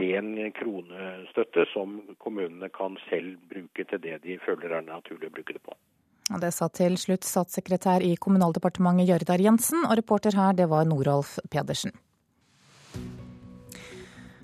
ren 0.02 0.32
kronestøtte, 0.56 1.66
som 1.72 2.00
kommunene 2.22 2.70
kan 2.74 2.98
selv 3.08 3.38
bruke 3.50 3.86
til 3.88 4.02
det 4.04 4.20
de 4.26 4.38
føler 4.44 4.76
er 4.78 4.84
naturlig 4.86 5.30
å 5.30 5.36
bruke 5.38 5.56
det 5.56 5.64
på. 5.64 5.76
Det 6.28 6.50
sa 6.52 6.68
til 6.68 6.98
slutt 7.00 7.24
statssekretær 7.24 8.04
i 8.04 8.12
Kommunaldepartementet 8.20 9.08
Jørdar 9.08 9.40
Jensen, 9.40 9.86
og 9.88 9.96
reporter 9.96 10.36
her 10.36 10.52
det 10.58 10.68
var 10.68 10.84
Noralf 10.84 11.38
Pedersen. 11.48 11.94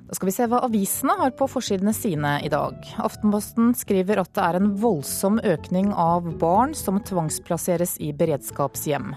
Da 0.05 0.15
skal 0.15 0.29
vi 0.29 0.35
se 0.37 0.47
hva 0.53 0.59
avisene 0.67 1.15
har 1.17 1.33
på 1.39 1.47
forsidene 1.49 1.95
sine 1.97 2.35
i 2.45 2.51
dag. 2.53 2.77
Aftenposten 3.01 3.71
skriver 3.79 4.21
at 4.21 4.35
det 4.37 4.43
er 4.45 4.59
en 4.59 4.75
voldsom 4.83 5.39
økning 5.41 5.95
av 5.97 6.27
barn 6.41 6.75
som 6.77 7.01
tvangsplasseres 7.01 7.97
i 8.05 8.11
beredskapshjem. 8.13 9.15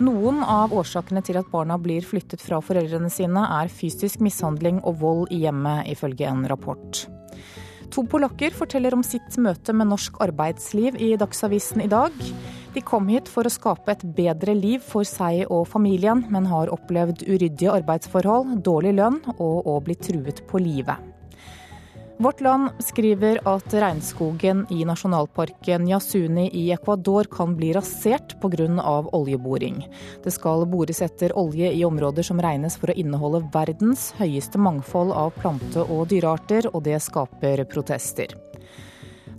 Noen 0.00 0.40
av 0.40 0.72
årsakene 0.72 1.20
til 1.26 1.36
at 1.42 1.50
barna 1.52 1.76
blir 1.76 2.06
flyttet 2.06 2.40
fra 2.40 2.62
foreldrene 2.64 3.12
sine, 3.12 3.44
er 3.44 3.72
fysisk 3.72 4.24
mishandling 4.24 4.80
og 4.88 5.02
vold 5.04 5.36
i 5.36 5.42
hjemmet, 5.44 5.84
ifølge 5.92 6.30
en 6.30 6.46
rapport. 6.48 7.04
To 7.92 8.06
polakker 8.08 8.56
forteller 8.56 8.96
om 8.96 9.04
sitt 9.04 9.36
møte 9.36 9.74
med 9.76 9.90
norsk 9.90 10.16
arbeidsliv 10.24 10.96
i 10.96 11.12
Dagsavisen 11.20 11.84
i 11.84 11.90
dag. 11.92 12.16
De 12.72 12.80
kom 12.80 13.08
hit 13.12 13.28
for 13.28 13.44
å 13.44 13.52
skape 13.52 13.92
et 13.92 14.04
bedre 14.16 14.54
liv 14.56 14.80
for 14.80 15.04
seg 15.04 15.44
og 15.52 15.66
familien, 15.68 16.24
men 16.32 16.48
har 16.48 16.72
opplevd 16.72 17.26
uryddige 17.28 17.72
arbeidsforhold, 17.74 18.62
dårlig 18.64 18.94
lønn 18.96 19.18
og 19.36 19.68
å 19.68 19.80
bli 19.84 19.98
truet 20.00 20.40
på 20.48 20.60
livet. 20.62 21.12
Vårt 22.22 22.40
Land 22.44 22.68
skriver 22.78 23.40
at 23.50 23.72
regnskogen 23.74 24.62
i 24.70 24.84
nasjonalparken 24.86 25.88
Yasuni 25.90 26.44
i 26.54 26.68
Ecuador 26.70 27.26
kan 27.26 27.56
bli 27.58 27.72
rasert 27.74 28.36
pga. 28.40 28.68
oljeboring. 29.12 29.82
Det 30.22 30.30
skal 30.30 30.64
bores 30.66 31.02
etter 31.02 31.36
olje 31.36 31.72
i 31.72 31.84
områder 31.84 32.22
som 32.22 32.40
regnes 32.40 32.76
for 32.76 32.92
å 32.92 32.96
inneholde 32.96 33.42
verdens 33.52 34.12
høyeste 34.20 34.58
mangfold 34.58 35.12
av 35.12 35.32
plante- 35.40 35.82
og 35.90 36.08
dyrearter, 36.08 36.70
og 36.72 36.84
det 36.84 37.02
skaper 37.02 37.64
protester. 37.64 38.51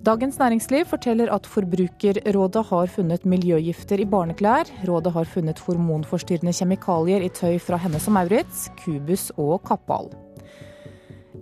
Dagens 0.03 0.35
Næringsliv 0.35 0.83
forteller 0.83 1.29
at 1.31 1.45
Forbrukerrådet 1.47 2.65
har 2.67 2.89
funnet 2.91 3.23
miljøgifter 3.23 4.01
i 4.03 4.05
barneklær. 4.05 4.67
Rådet 4.83 5.13
har 5.15 5.29
funnet 5.31 5.61
hormonforstyrrende 5.63 6.51
kjemikalier 6.51 7.23
i 7.23 7.29
tøy 7.31 7.55
fra 7.63 7.79
Hennes 7.79 8.09
og 8.11 8.17
Maurits, 8.17 8.65
Kubus 8.81 9.29
og 9.39 9.61
Kappal. 9.63 10.11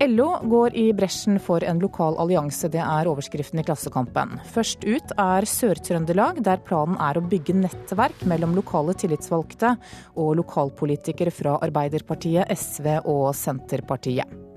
LO 0.05 0.27
går 0.53 0.77
i 0.77 0.83
bresjen 0.93 1.39
for 1.41 1.65
en 1.65 1.81
lokal 1.81 2.19
allianse, 2.21 2.69
det 2.69 2.83
er 2.85 3.09
overskriften 3.09 3.63
i 3.63 3.65
Klassekampen. 3.65 4.37
Først 4.53 4.85
ut 4.85 5.15
er 5.17 5.49
Sør-Trøndelag, 5.49 6.43
der 6.45 6.61
planen 6.61 7.01
er 7.01 7.17
å 7.17 7.25
bygge 7.33 7.57
nettverk 7.57 8.27
mellom 8.29 8.53
lokale 8.57 8.93
tillitsvalgte 8.93 9.73
og 10.21 10.37
lokalpolitikere 10.37 11.33
fra 11.33 11.57
Arbeiderpartiet, 11.65 12.45
SV 12.53 12.93
og 13.09 13.31
Senterpartiet. 13.41 14.50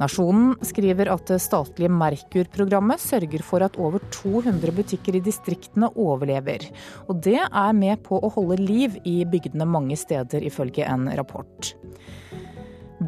Nasjonen 0.00 0.54
skriver 0.64 1.10
at 1.12 1.28
det 1.28 1.42
statlige 1.44 1.92
Merkur-programmet 1.92 3.02
sørger 3.02 3.42
for 3.44 3.64
at 3.66 3.76
over 3.76 4.00
200 4.14 4.72
butikker 4.72 5.18
i 5.18 5.24
distriktene 5.24 5.90
overlever. 5.92 6.64
Og 7.08 7.20
det 7.26 7.42
er 7.42 7.74
med 7.76 8.00
på 8.06 8.16
å 8.16 8.30
holde 8.32 8.56
liv 8.62 8.96
i 9.04 9.20
bygdene 9.28 9.68
mange 9.68 9.98
steder, 10.00 10.46
ifølge 10.48 10.86
en 10.88 11.04
rapport. 11.18 11.74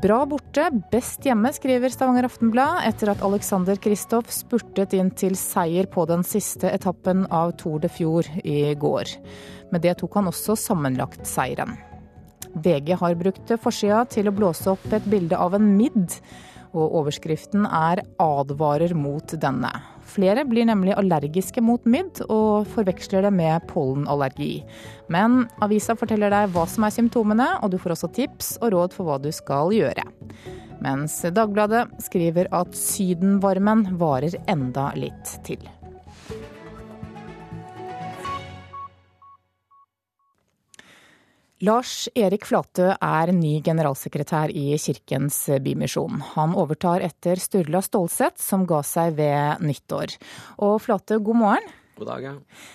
Bra 0.03 0.23
borte, 0.29 0.67
best 0.93 1.25
hjemme, 1.29 1.51
skriver 1.53 1.93
Stavanger 1.93 2.29
Aftenblad 2.29 2.85
etter 2.89 3.11
at 3.13 3.25
Alexander 3.25 3.77
Kristoff 3.81 4.31
spurtet 4.33 4.93
inn 4.97 5.11
til 5.17 5.37
seier 5.37 5.89
på 5.89 6.07
den 6.09 6.25
siste 6.25 6.71
etappen 6.73 7.27
av 7.33 7.53
Tour 7.61 7.81
de 7.81 7.91
Fjord 7.93 8.29
i 8.45 8.73
går. 8.73 9.17
Med 9.73 9.85
det 9.85 9.99
tok 10.01 10.17
han 10.17 10.33
også 10.33 10.57
sammenlagt 10.61 11.29
seieren. 11.29 11.77
VG 12.53 12.97
har 13.01 13.17
brukt 13.21 13.53
forsida 13.61 14.05
til 14.13 14.29
å 14.29 14.37
blåse 14.37 14.73
opp 14.73 14.89
et 14.93 15.05
bilde 15.09 15.37
av 15.41 15.57
en 15.57 15.71
midd 15.77 16.17
og 16.73 16.95
overskriften 17.01 17.67
er 17.67 18.03
'advarer 18.19 18.95
mot 18.95 19.27
denne'. 19.27 19.73
Flere 20.03 20.45
blir 20.45 20.67
nemlig 20.67 20.97
allergiske 20.97 21.63
mot 21.63 21.85
midd, 21.85 22.21
og 22.29 22.67
forveksler 22.67 23.23
det 23.23 23.33
med 23.33 23.67
pollenallergi. 23.69 24.65
Men 25.09 25.49
avisa 25.63 25.95
forteller 25.95 26.31
deg 26.31 26.51
hva 26.53 26.67
som 26.67 26.85
er 26.85 26.91
symptomene, 26.91 27.49
og 27.63 27.71
du 27.71 27.79
får 27.79 27.97
også 27.97 28.13
tips 28.13 28.59
og 28.61 28.73
råd 28.73 28.93
for 28.93 29.05
hva 29.05 29.21
du 29.23 29.31
skal 29.33 29.71
gjøre. 29.71 30.05
Mens 30.83 31.21
Dagbladet 31.23 31.87
skriver 32.03 32.51
at 32.53 32.75
sydenvarmen 32.75 33.87
varer 34.01 34.35
enda 34.51 34.91
litt 34.99 35.39
til. 35.47 35.63
Lars 41.63 42.09
Erik 42.19 42.43
Flatø 42.43 42.89
er 42.91 43.31
ny 43.31 43.61
generalsekretær 43.63 44.51
i 44.51 44.73
Kirkens 44.83 45.37
Bymisjon. 45.63 46.19
Han 46.33 46.57
overtar 46.59 47.05
etter 47.07 47.39
Sturla 47.39 47.79
Stålseth, 47.87 48.43
som 48.43 48.65
ga 48.67 48.81
seg 48.83 49.15
ved 49.21 49.63
nyttår. 49.63 50.17
Og 50.67 50.81
Flatø, 50.83 51.21
god 51.23 51.39
morgen. 51.39 51.69
God 52.01 52.11
dag, 52.11 52.27
ja. 52.27 52.33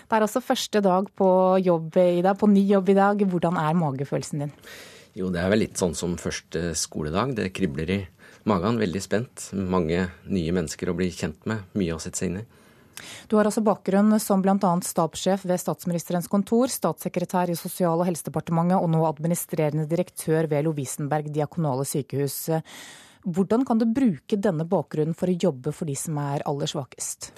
Det 0.08 0.16
er 0.16 0.24
altså 0.24 0.40
første 0.40 0.80
dag 0.86 1.10
på 1.20 1.28
jobb 1.66 2.00
i 2.00 2.24
dag, 2.24 2.40
på 2.40 2.48
ny 2.48 2.64
jobb 2.70 2.94
i 2.94 2.96
dag. 2.96 3.26
Hvordan 3.28 3.60
er 3.60 3.76
magefølelsen 3.76 4.46
din? 4.46 4.56
Jo, 5.20 5.34
det 5.36 5.44
er 5.44 5.52
vel 5.52 5.66
litt 5.66 5.84
sånn 5.84 5.98
som 5.98 6.16
første 6.22 6.72
skoledag. 6.80 7.36
Det 7.36 7.52
kribler 7.60 7.92
i 7.92 8.00
magen. 8.48 8.80
Veldig 8.80 9.04
spent. 9.04 9.50
Mange 9.52 10.06
nye 10.32 10.56
mennesker 10.56 10.88
å 10.88 10.96
bli 10.96 11.12
kjent 11.12 11.44
med. 11.44 11.68
Mye 11.76 11.98
å 11.98 12.00
sette 12.00 12.24
seg 12.24 12.32
inn 12.32 12.40
i. 12.46 12.48
Du 13.30 13.36
har 13.38 13.48
altså 13.48 13.64
bakgrunn 13.66 14.16
som 14.24 14.44
bl.a. 14.44 14.58
stabssjef 14.84 15.46
ved 15.48 15.62
statsministerens 15.62 16.30
kontor, 16.32 16.72
statssekretær 16.72 17.52
i 17.52 17.58
Sosial- 17.60 18.00
og 18.02 18.08
helsedepartementet 18.10 18.80
og 18.80 18.92
nå 18.94 19.04
administrerende 19.08 19.88
direktør 19.90 20.50
ved 20.52 20.68
Lovisenberg 20.68 21.32
diakonale 21.34 21.86
sykehus. 21.88 22.40
Hvordan 23.28 23.66
kan 23.68 23.82
du 23.82 23.90
bruke 23.92 24.40
denne 24.40 24.68
bakgrunnen 24.70 25.18
for 25.18 25.30
å 25.30 25.40
jobbe 25.48 25.74
for 25.76 25.90
de 25.90 25.98
som 26.00 26.20
er 26.22 26.46
aller 26.48 26.70
svakest? 26.72 27.32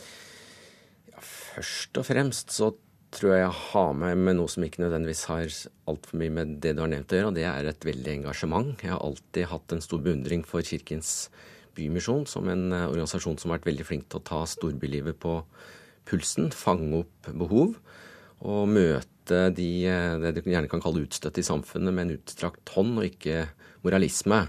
Ja, 1.10 1.18
først 1.24 1.98
og 1.98 2.06
fremst 2.08 2.54
så 2.54 2.74
tror 3.10 3.34
jeg 3.34 3.42
jeg 3.42 3.54
har 3.72 3.94
med 3.98 4.20
meg 4.22 4.36
noe 4.38 4.52
som 4.52 4.64
ikke 4.66 4.84
nødvendigvis 4.84 5.24
har 5.32 5.56
altfor 5.90 6.20
mye 6.22 6.34
med 6.34 6.58
det 6.62 6.76
du 6.78 6.84
har 6.84 6.92
nevnt 6.92 7.14
å 7.14 7.18
gjøre, 7.18 7.32
og 7.32 7.38
det 7.40 7.46
er 7.50 7.70
et 7.72 7.88
veldig 7.88 8.12
engasjement. 8.20 8.84
Jeg 8.86 8.94
har 8.94 9.02
alltid 9.02 9.50
hatt 9.50 9.74
en 9.74 9.82
stor 9.82 10.04
beundring 10.06 10.44
for 10.46 10.66
Kirkens 10.66 11.14
Bymisjon 11.80 12.28
som 12.30 12.50
en 12.52 12.70
eh, 12.76 12.88
organisasjon 12.90 13.40
som 13.40 13.52
har 13.52 13.60
vært 13.60 13.72
veldig 13.72 13.88
flink 13.88 14.10
til 14.10 14.22
å 14.22 14.28
ta 14.30 14.44
storbylivet 14.50 15.20
på 15.24 15.40
pulsen, 16.10 16.52
fange 16.56 17.04
opp 17.04 17.32
behov 17.38 17.78
og 18.40 18.70
møte 18.72 19.50
de, 19.56 19.70
eh, 19.88 20.16
det 20.22 20.36
du 20.38 20.52
gjerne 20.52 20.70
kan 20.72 20.84
kalle 20.84 21.04
utstøtte 21.06 21.42
i 21.42 21.48
samfunnet 21.48 21.94
med 21.94 22.08
en 22.08 22.16
utstrakt 22.18 22.74
hånd 22.76 23.00
og 23.02 23.10
ikke 23.10 23.48
moralisme. 23.86 24.46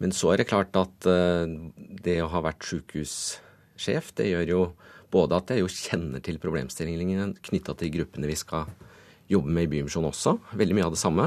Men 0.00 0.14
så 0.16 0.32
er 0.32 0.40
det 0.40 0.48
klart 0.50 0.76
at 0.80 1.08
eh, 1.08 1.56
det 2.04 2.20
å 2.24 2.30
ha 2.32 2.44
vært 2.44 2.64
sykehussjef, 2.68 4.14
det 4.16 4.30
gjør 4.32 4.54
jo 4.54 4.62
både 5.12 5.40
at 5.40 5.50
jeg 5.52 5.64
jo 5.64 5.72
kjenner 5.72 6.22
til 6.24 6.38
problemstillingene 6.40 7.34
knytta 7.50 7.74
til 7.78 7.92
gruppene 7.98 8.30
vi 8.30 8.38
skal 8.38 8.70
jobbe 9.30 9.52
med 9.52 9.68
i 9.68 9.72
Bymisjonen 9.76 10.10
også, 10.10 10.38
veldig 10.58 10.76
mye 10.76 10.86
av 10.88 10.94
det 10.94 11.02
samme. 11.02 11.26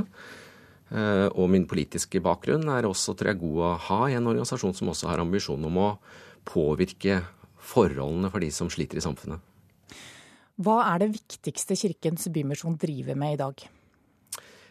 Eh, 0.93 1.27
og 1.33 1.49
min 1.49 1.65
politiske 1.69 2.21
bakgrunn 2.21 2.67
er 2.69 2.85
også 2.85 3.15
tror 3.17 3.31
jeg, 3.31 3.41
god 3.41 3.61
å 3.65 3.71
ha 3.87 4.01
i 4.11 4.17
en 4.17 4.29
organisasjon 4.29 4.75
som 4.77 4.91
også 4.93 5.09
har 5.09 5.23
ambisjon 5.23 5.65
om 5.65 5.79
å 5.81 5.89
påvirke 6.45 7.23
forholdene 7.63 8.29
for 8.29 8.43
de 8.43 8.51
som 8.53 8.69
sliter 8.69 8.99
i 8.99 9.05
samfunnet. 9.05 9.41
Hva 10.61 10.83
er 10.91 11.01
det 11.01 11.15
viktigste 11.15 11.77
Kirkens 11.79 12.27
Bymisjon 12.29 12.75
driver 12.77 13.17
med 13.17 13.33
i 13.33 13.41
dag? 13.41 13.63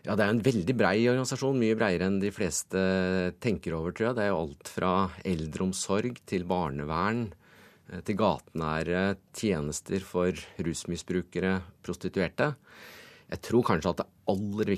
Ja, 0.02 0.14
Det 0.14 0.24
er 0.24 0.30
en 0.30 0.42
veldig 0.42 0.74
brei 0.78 0.96
organisasjon, 1.06 1.58
mye 1.58 1.78
breiere 1.78 2.06
enn 2.10 2.20
de 2.22 2.30
fleste 2.34 2.78
tenker 3.42 3.74
over, 3.74 3.94
tror 3.94 4.08
jeg. 4.08 4.16
Det 4.18 4.24
er 4.24 4.32
jo 4.32 4.40
alt 4.44 4.70
fra 4.70 4.94
eldreomsorg 5.26 6.22
til 6.26 6.46
barnevern 6.46 7.28
eh, 7.90 8.00
til 8.06 8.18
gatenære 8.18 9.04
tjenester 9.34 10.06
for 10.06 10.38
rusmisbrukere, 10.58 11.60
prostituerte. 11.82 12.52
Jeg 13.32 13.40
tror 13.46 13.64
kanskje 13.64 13.92
at 13.94 14.00
det 14.02 14.08
aller 14.28 14.68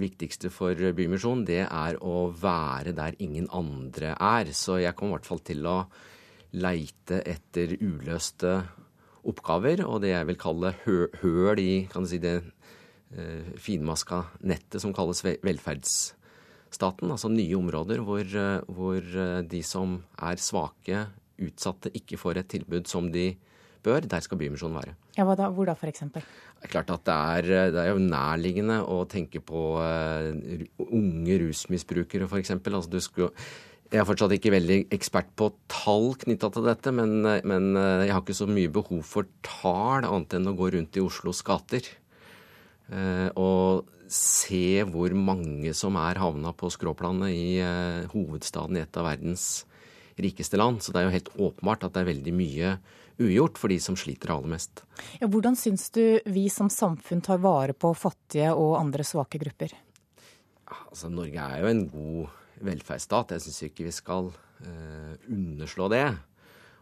viktigste 0.00 0.48
for 0.52 0.72
Bymisjonen, 0.96 1.44
det 1.44 1.66
er 1.66 1.98
å 2.00 2.30
være 2.32 2.94
der 2.96 3.18
ingen 3.20 3.50
andre 3.52 4.14
er. 4.16 4.48
Så 4.56 4.78
jeg 4.80 4.96
kommer 4.96 5.16
i 5.16 5.18
hvert 5.18 5.28
fall 5.28 5.42
til 5.44 5.68
å 5.68 5.78
leite 6.56 7.20
etter 7.28 7.74
uløste 7.82 8.54
oppgaver, 9.28 9.82
og 9.84 10.00
det 10.04 10.14
jeg 10.14 10.28
vil 10.30 10.40
kalle 10.40 10.72
høl 10.86 11.60
i 11.60 11.72
kan 11.92 12.06
du 12.06 12.08
si, 12.08 12.20
det 12.22 12.38
eh, 12.40 13.52
finmaska 13.60 14.22
nettet 14.40 14.80
som 14.80 14.94
kalles 14.96 15.20
velferdsstaten. 15.24 17.12
Altså 17.12 17.28
nye 17.32 17.58
områder 17.58 18.00
hvor, 18.06 18.24
eh, 18.24 18.64
hvor 18.72 19.02
eh, 19.02 19.42
de 19.44 19.62
som 19.66 19.98
er 20.16 20.40
svake, 20.40 21.04
utsatte, 21.38 21.92
ikke 21.94 22.18
får 22.18 22.40
et 22.40 22.50
tilbud 22.56 22.88
som 22.90 23.12
de 23.12 23.30
bør. 23.84 24.06
Der 24.10 24.24
skal 24.24 24.40
Bymisjonen 24.40 24.78
være. 24.80 24.94
Ja, 25.16 25.26
hva 25.28 25.36
da? 25.38 25.48
Hvor 25.54 25.68
da, 25.68 25.74
f.eks.? 25.78 26.04
Det 26.14 26.66
er 26.66 26.72
klart 26.72 26.90
at 26.94 27.04
det 27.06 27.14
er, 27.14 27.70
det 27.74 27.82
er, 27.82 27.92
jo 27.92 28.02
nærliggende 28.02 28.80
å 28.90 29.02
tenke 29.10 29.42
på 29.44 29.62
uh, 29.78 30.30
unge 30.88 31.38
rusmisbrukere, 31.44 32.28
f.eks. 32.28 32.54
Altså, 32.58 33.30
jeg 33.88 34.02
er 34.02 34.08
fortsatt 34.08 34.34
ikke 34.36 34.52
veldig 34.52 34.80
ekspert 34.92 35.30
på 35.38 35.52
tall 35.72 36.10
knytta 36.20 36.50
til 36.52 36.66
dette, 36.66 36.92
men, 36.92 37.22
men, 37.24 37.70
eh, 37.80 38.02
jeg 38.04 38.12
har 38.12 38.20
ikke 38.20 38.36
så 38.36 38.44
mye 38.50 38.68
behov 38.68 39.00
for 39.08 39.30
tall 39.46 40.04
annet 40.04 40.36
enn 40.36 40.50
å 40.50 40.58
gå 40.58 40.68
rundt 40.74 40.98
i 40.98 41.04
Oslos 41.04 41.40
gater. 41.46 41.88
Og 43.40 43.88
se 44.12 44.80
hvor 44.88 45.12
mange 45.16 45.72
som 45.76 45.96
er 46.00 46.20
havna 46.20 46.52
på 46.56 46.68
skråplanet 46.72 47.32
i 47.32 48.12
hovedstaden 48.12 48.76
i 48.76 48.84
et 48.84 49.00
av 49.00 49.08
verdens 49.08 49.48
rikeste 50.22 50.58
land. 50.58 50.82
Så 50.82 50.92
det 50.92 51.00
er 51.00 51.08
jo 51.08 51.16
helt 51.16 51.30
åpenbart 51.36 51.86
at 51.86 51.94
det 51.94 52.02
er 52.02 52.12
veldig 52.12 52.34
mye 52.36 52.72
ugjort 53.18 53.58
for 53.58 53.72
de 53.72 53.78
som 53.82 53.96
sliter 53.98 54.32
aller 54.34 54.52
mest. 54.54 54.84
Ja, 55.20 55.28
hvordan 55.30 55.56
syns 55.58 55.88
du 55.94 56.20
vi 56.26 56.46
som 56.52 56.70
samfunn 56.72 57.22
tar 57.24 57.42
vare 57.42 57.74
på 57.74 57.92
fattige 57.98 58.52
og 58.54 58.76
andre 58.78 59.06
svake 59.06 59.40
grupper? 59.42 59.74
Altså, 60.68 61.10
Norge 61.10 61.42
er 61.42 61.62
jo 61.62 61.70
en 61.70 61.84
god 61.90 62.38
velferdsstat. 62.68 63.36
Jeg 63.36 63.46
syns 63.46 63.62
ikke 63.68 63.86
vi 63.88 63.94
skal 63.94 64.30
eh, 64.64 65.14
underslå 65.32 65.88
det. 65.92 66.06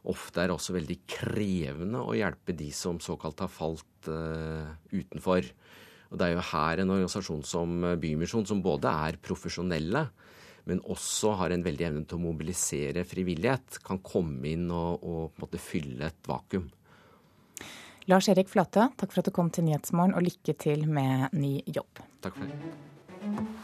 Ofte 0.06 0.42
er 0.42 0.50
det 0.50 0.56
også 0.56 0.76
veldig 0.76 0.98
krevende 1.10 2.02
å 2.02 2.14
hjelpe 2.14 2.54
de 2.56 2.68
som 2.74 3.00
såkalt 3.02 3.42
har 3.42 3.50
falt 3.50 4.10
eh, 4.10 4.68
utenfor. 4.94 5.48
Og 6.06 6.18
Det 6.18 6.28
er 6.28 6.36
jo 6.36 6.46
her 6.52 6.82
en 6.82 6.92
organisasjon 6.94 7.42
som 7.46 7.80
Bymisjon, 7.98 8.46
som 8.46 8.62
både 8.62 8.92
er 9.08 9.18
profesjonelle, 9.22 10.06
men 10.66 10.82
også 10.82 11.36
har 11.40 11.54
en 11.54 11.62
veldig 11.62 11.86
evne 11.88 12.04
til 12.08 12.18
å 12.18 12.24
mobilisere 12.24 13.04
frivillighet, 13.06 13.78
kan 13.86 14.00
komme 14.02 14.50
inn 14.50 14.66
og, 14.70 14.98
og 15.02 15.20
på 15.30 15.40
en 15.40 15.46
måte 15.46 15.62
fylle 15.62 16.10
et 16.10 16.28
vakuum. 16.30 16.66
Lars 18.10 18.28
Erik 18.30 18.50
Flate, 18.50 18.88
takk 18.98 19.10
for 19.10 19.22
at 19.22 19.30
du 19.30 19.34
kom 19.34 19.48
til 19.50 19.66
Nyhetsmorgen, 19.66 20.14
og 20.14 20.26
lykke 20.26 20.54
til 20.62 20.84
med 20.90 21.32
ny 21.34 21.58
jobb. 21.66 22.02
Takk 22.22 22.38
for 22.38 22.50
det. 22.50 23.56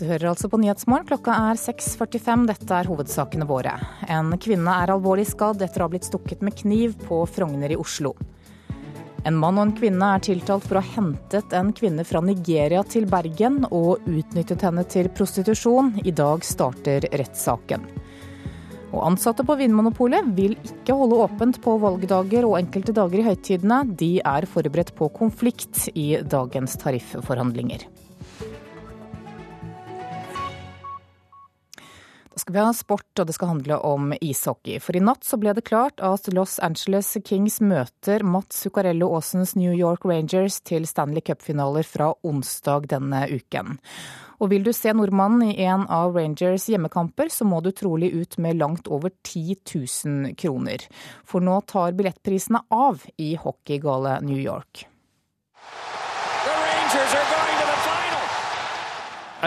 Du 0.00 0.06
hører 0.08 0.30
altså 0.30 0.48
på 0.48 0.56
Nyhetsmorgen. 0.62 1.04
Klokka 1.10 1.34
er 1.50 1.58
6.45. 1.60 2.46
Dette 2.48 2.76
er 2.78 2.88
hovedsakene 2.88 3.44
våre. 3.44 3.74
En 4.08 4.32
kvinne 4.40 4.76
er 4.80 4.94
alvorlig 4.94 5.26
skadd 5.28 5.60
etter 5.66 5.82
å 5.82 5.90
ha 5.90 5.92
blitt 5.92 6.08
stukket 6.08 6.40
med 6.46 6.56
kniv 6.56 6.94
på 7.04 7.18
Frogner 7.28 7.74
i 7.74 7.76
Oslo. 7.76 8.14
En 9.28 9.36
mann 9.36 9.58
og 9.58 9.66
en 9.66 9.72
kvinne 9.76 10.06
er 10.16 10.22
tiltalt 10.24 10.64
for 10.64 10.78
å 10.78 10.82
ha 10.84 10.94
hentet 10.96 11.52
en 11.56 11.74
kvinne 11.76 12.06
fra 12.08 12.22
Nigeria 12.24 12.80
til 12.88 13.04
Bergen 13.10 13.66
og 13.68 14.06
utnyttet 14.08 14.64
henne 14.64 14.84
til 14.88 15.10
prostitusjon. 15.12 15.98
I 16.08 16.14
dag 16.16 16.46
starter 16.46 17.04
rettssaken. 17.12 17.84
Og 18.90 19.04
ansatte 19.06 19.44
på 19.46 19.54
Vinmonopolet 19.60 20.32
vil 20.34 20.56
ikke 20.66 20.96
holde 20.98 21.20
åpent 21.26 21.60
på 21.62 21.76
valgdager 21.82 22.48
og 22.48 22.56
enkelte 22.58 22.96
dager 22.96 23.20
i 23.20 23.26
høytidene. 23.28 23.82
De 24.00 24.12
er 24.24 24.48
forberedt 24.50 24.94
på 24.98 25.10
konflikt 25.14 25.86
i 25.94 26.14
dagens 26.24 26.80
tarifforhandlinger. 26.80 27.86
Skal 32.40 32.56
vi 32.56 32.62
ha 32.64 32.72
sport, 32.76 33.08
og 33.20 33.28
det 33.28 33.34
skal 33.36 33.52
handle 33.52 33.76
om 33.86 34.14
ishockey. 34.20 34.80
For 34.82 34.96
i 34.96 35.02
natt 35.04 35.26
så 35.26 35.38
ble 35.40 35.52
det 35.56 35.66
klart 35.68 36.00
at 36.04 36.30
Los 36.34 36.58
Angeles 36.64 37.12
Kings 37.26 37.60
møter 37.60 38.24
Mats 38.26 38.62
Zuccarello 38.64 39.10
Aasens 39.16 39.54
New 39.58 39.74
York 39.76 40.06
Rangers 40.08 40.60
til 40.64 40.88
Stanley 40.88 41.24
Cup-finaler 41.26 41.86
fra 41.86 42.12
onsdag 42.26 42.90
denne 42.94 43.26
uken. 43.30 43.78
Og 44.40 44.48
vil 44.54 44.64
du 44.64 44.72
se 44.72 44.92
nordmannen 44.96 45.50
i 45.50 45.66
en 45.68 45.84
av 45.92 46.16
Rangers 46.16 46.64
hjemmekamper, 46.72 47.28
så 47.28 47.44
må 47.44 47.60
du 47.60 47.70
trolig 47.76 48.08
ut 48.16 48.38
med 48.40 48.56
langt 48.56 48.88
over 48.88 49.12
10 49.12 49.58
000 49.68 50.38
kroner. 50.40 50.86
For 51.28 51.44
nå 51.44 51.60
tar 51.68 51.92
billettprisene 51.98 52.64
av 52.72 53.04
i 53.20 53.34
hockeygale 53.36 54.20
New 54.24 54.40
York. 54.40 54.86
The 56.44 56.56
Rangers 56.56 57.14
are 57.20 57.39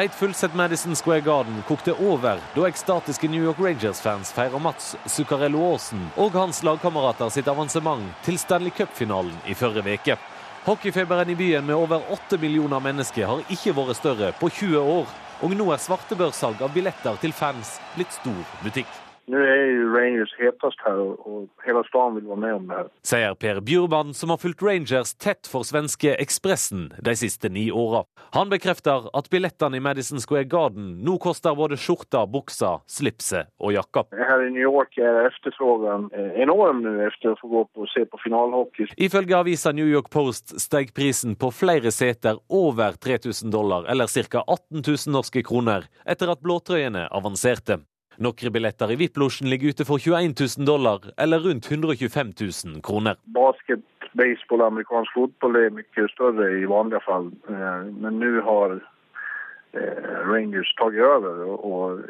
et 0.02 0.16
fullsett 0.16 0.56
Madison 0.56 0.96
Square 0.96 1.22
Garden 1.22 1.64
kokte 1.68 1.94
over 1.94 2.40
da 2.56 2.64
ekstatiske 2.66 3.28
New 3.30 3.44
York 3.44 3.60
Rangers-fans 3.62 4.32
feirer 4.34 4.60
Mats 4.60 4.96
Zuccarello 5.06 5.62
Aasen 5.68 6.08
og 6.18 6.34
hans 6.34 6.64
lagkamerater 6.66 7.30
sitt 7.30 7.50
avansement 7.52 8.08
til 8.26 8.40
Stanley 8.42 8.74
Cup-finalen 8.74 9.36
i 9.46 9.54
forrige 9.54 10.00
uke. 10.00 10.18
Hockeyfeberen 10.66 11.30
i 11.30 11.38
byen 11.38 11.70
med 11.70 11.78
over 11.78 12.10
åtte 12.16 12.42
millioner 12.42 12.82
mennesker 12.82 13.30
har 13.30 13.46
ikke 13.54 13.76
vært 13.78 14.00
større 14.00 14.34
på 14.40 14.50
20 14.50 14.82
år. 14.98 15.16
Og 15.44 15.58
nå 15.60 15.70
er 15.76 15.86
svartebørssalg 15.86 16.62
av 16.64 16.74
billetter 16.74 17.20
til 17.22 17.36
fans 17.36 17.78
blitt 17.98 18.16
stor 18.16 18.46
butikk. 18.64 19.03
Nå 19.32 19.40
er 19.40 19.62
jo 19.72 19.92
Rangers 19.94 20.34
hetest 20.36 20.82
her, 20.84 21.00
og 21.00 21.48
hele 21.64 21.84
staden 21.88 22.18
vil 22.18 22.28
være 22.28 22.42
med 22.44 22.56
om 22.58 22.66
det 22.68 22.80
her. 22.80 22.90
Sier 23.08 23.38
Per 23.40 23.62
Bjurman, 23.64 24.12
som 24.18 24.34
har 24.34 24.42
fulgt 24.42 24.64
Rangers 24.66 25.14
tett 25.16 25.48
for 25.48 25.64
svenske 25.68 26.18
Ekspressen 26.20 26.90
de 27.04 27.14
siste 27.16 27.48
ni 27.54 27.70
åra. 27.72 28.04
Han 28.36 28.52
bekrefter 28.52 29.08
at 29.16 29.30
billettene 29.32 29.80
i 29.80 29.84
Madison 29.84 30.20
Square 30.20 30.50
Garden 30.52 30.90
nå 31.08 31.16
koster 31.24 31.56
både 31.56 31.80
skjorta, 31.80 32.26
buksa, 32.28 32.76
slipset 32.90 33.48
og 33.64 33.76
jakka. 33.78 34.06
Her 34.12 34.44
i 34.44 34.52
New 34.52 34.66
York 34.66 34.98
er 35.00 35.30
etterspørselen 35.30 36.10
eh, 36.12 36.42
enorm 36.44 36.84
nå 36.84 36.98
etter 37.08 37.32
å 37.32 37.40
få 37.40 37.52
gå 37.54 37.64
på 37.72 37.88
og 37.88 37.92
se 37.94 38.04
på 38.10 38.20
finalehockey. 38.26 38.92
Ifølge 39.08 39.40
avisa 39.40 39.72
New 39.72 39.88
York 39.88 40.12
Post 40.14 40.58
steg 40.60 40.92
prisen 40.98 41.38
på 41.40 41.54
flere 41.56 41.94
seter 41.96 42.42
over 42.52 43.00
3000 43.00 43.54
dollar, 43.54 43.88
eller 43.88 44.12
ca. 44.12 44.44
18 44.44 44.84
000 44.84 45.16
norske 45.16 45.44
kroner, 45.48 45.88
etter 46.06 46.32
at 46.32 46.44
blåtrøyene 46.44 47.08
avanserte. 47.08 47.80
Noen 48.22 48.54
billetter 48.54 48.92
i 48.94 48.98
VIP-losjen 49.00 49.50
ligger 49.50 49.74
ute 49.74 49.86
for 49.88 50.02
21 50.02 50.36
000 50.60 50.68
dollar, 50.68 51.00
eller 51.18 51.40
rundt 51.40 51.70
125 51.72 52.34
000 52.42 52.82
kroner. 52.86 53.18
Basket, 53.26 53.82
baseball 54.14 54.62
amerikansk 54.68 55.16
fotball 55.18 55.58
er 55.58 55.74
mye 55.74 56.08
større 56.14 56.50
i 56.60 56.66
vanlige 56.70 57.02
fall, 57.08 57.32
eh, 57.50 57.88
men 57.90 58.20
nå 58.22 58.34
har 58.46 58.78
Rangers 59.74 60.70
tatt 60.78 60.98
over. 61.02 61.44
og 61.66 62.04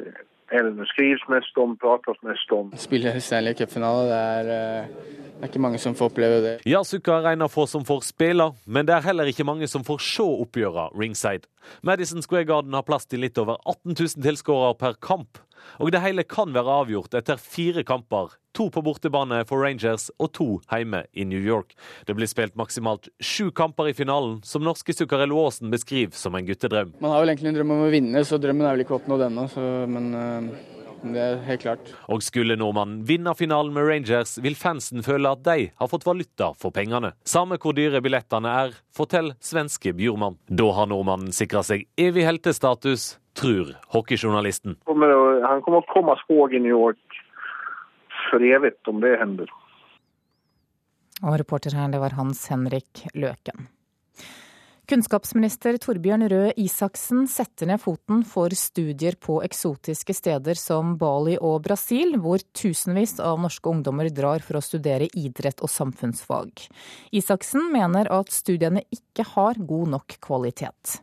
er 0.53 0.67
det 0.67 0.87
skrives 0.91 1.23
mest 1.31 1.57
om, 1.57 1.75
prates 1.81 2.19
mest 2.25 2.51
om. 2.53 2.69
Spille 2.77 3.13
Stanley 3.23 3.55
Cup-finale, 3.57 4.03
det, 4.09 4.19
eh, 4.53 5.07
det, 5.23 5.39
er 5.41 5.49
ikke 5.49 5.63
mange 5.63 5.79
som 5.81 5.95
får 5.97 6.11
oppleve 6.11 6.41
det. 6.43 6.53
Yasuka 6.69 7.21
regner 7.25 7.49
for 7.49 7.65
få 7.65 7.71
som 7.71 7.85
får 7.87 8.03
spille, 8.05 8.51
men 8.65 8.85
det 8.85 8.95
er 8.95 9.07
heller 9.07 9.29
ikke 9.29 9.47
mange 9.47 9.67
som 9.67 9.85
får 9.87 10.03
se 10.03 10.27
oppgjørene 10.45 10.99
ringside. 10.99 11.49
Madison 11.81 12.21
Square 12.21 12.45
Garden 12.45 12.73
har 12.77 12.85
plass 12.85 13.07
til 13.09 13.23
litt 13.23 13.37
over 13.41 13.57
18 13.65 13.95
000 13.97 14.23
tilskuere 14.27 14.75
per 14.77 14.99
kamp. 15.01 15.41
Og 15.79 15.91
det 15.91 16.03
hele 16.03 16.23
kan 16.27 16.53
være 16.53 16.79
avgjort 16.83 17.15
etter 17.15 17.39
fire 17.39 17.83
kamper. 17.87 18.35
To 18.53 18.69
på 18.69 18.83
bortebane 18.85 19.41
for 19.49 19.63
Rangers 19.65 20.09
og 20.21 20.33
to 20.37 20.47
hjemme 20.69 21.03
i 21.13 21.25
New 21.25 21.41
York. 21.41 21.73
Det 22.05 22.13
blir 22.17 22.29
spilt 22.29 22.57
maksimalt 22.59 23.09
sju 23.23 23.49
kamper 23.55 23.89
i 23.89 23.95
finalen, 23.97 24.39
som 24.45 24.65
norske 24.65 24.93
Zuccarello 24.93 25.39
Aasen 25.41 25.73
beskriver 25.73 26.13
som 26.17 26.37
en 26.37 26.45
guttedrøm. 26.45 26.93
Man 27.01 27.15
har 27.15 27.23
vel 27.23 27.33
egentlig 27.33 27.53
en 27.53 27.57
drøm 27.61 27.73
om 27.77 27.87
å 27.87 27.89
vinne, 27.93 28.23
så 28.27 28.37
drømmen 28.41 28.67
er 28.67 28.77
vel 28.77 28.85
ikke 28.85 28.99
oppnådd 28.99 29.27
ennå. 29.29 29.49
Men 29.89 30.13
uh 30.13 30.69
det 31.03 31.19
er 31.19 31.41
helt 31.47 31.63
klart. 31.63 31.89
Og 32.07 32.23
skulle 32.23 32.55
nordmannen 32.59 33.01
vinne 33.07 33.33
finalen 33.35 33.73
med 33.75 33.87
Rangers, 33.89 34.37
vil 34.43 34.55
fansen 34.55 35.03
føle 35.03 35.33
at 35.35 35.43
de 35.43 35.67
har 35.75 35.91
fått 35.91 36.05
valuta 36.07 36.53
for 36.59 36.71
pengene. 36.75 37.13
Samme 37.27 37.59
hvor 37.59 37.75
dyre 37.75 38.01
billettene 38.03 38.53
er, 38.63 38.77
forteller 38.95 39.35
svenske 39.43 39.93
Bjurman. 39.97 40.39
Da 40.47 40.69
har 40.77 40.87
nordmannen 40.91 41.35
sikra 41.35 41.63
seg 41.67 41.85
evig 41.99 42.23
heltestatus 42.27 43.17
tror 43.33 43.73
hockeyjournalisten. 43.93 44.77
Han 44.85 45.63
kommer 45.65 45.81
å 45.81 45.87
komme 45.91 46.15
seg 46.21 46.55
i 46.55 46.61
New 46.61 46.71
York 46.71 47.12
for 48.33 48.43
evig 48.43 48.73
om 48.89 48.99
det 49.03 49.13
hender. 49.21 49.53
Og 51.23 51.37
reporter 51.39 51.75
her, 51.77 51.91
det 51.93 52.01
var 52.01 52.17
Hans 52.17 52.47
Henrik 52.51 53.05
Løken. 53.13 53.69
Kunnskapsminister 54.89 55.77
Torbjørn 55.79 56.25
Røe 56.27 56.49
Isaksen 56.59 57.21
setter 57.31 57.69
ned 57.69 57.79
foten 57.79 58.25
for 58.27 58.51
studier 58.51 59.15
på 59.15 59.37
eksotiske 59.45 60.11
steder 60.17 60.59
som 60.59 60.97
Bali 60.99 61.37
og 61.39 61.61
Brasil, 61.63 62.17
hvor 62.19 62.43
tusenvis 62.51 63.15
av 63.23 63.39
norske 63.39 63.71
ungdommer 63.71 64.11
drar 64.11 64.43
for 64.43 64.59
å 64.59 64.65
studere 64.65 65.07
idrett 65.15 65.63
og 65.63 65.71
samfunnsfag. 65.71 66.67
Isaksen 67.15 67.71
mener 67.71 68.11
at 68.11 68.35
studiene 68.35 68.83
ikke 68.91 69.23
har 69.31 69.63
god 69.71 69.95
nok 69.95 70.19
kvalitet 70.27 70.99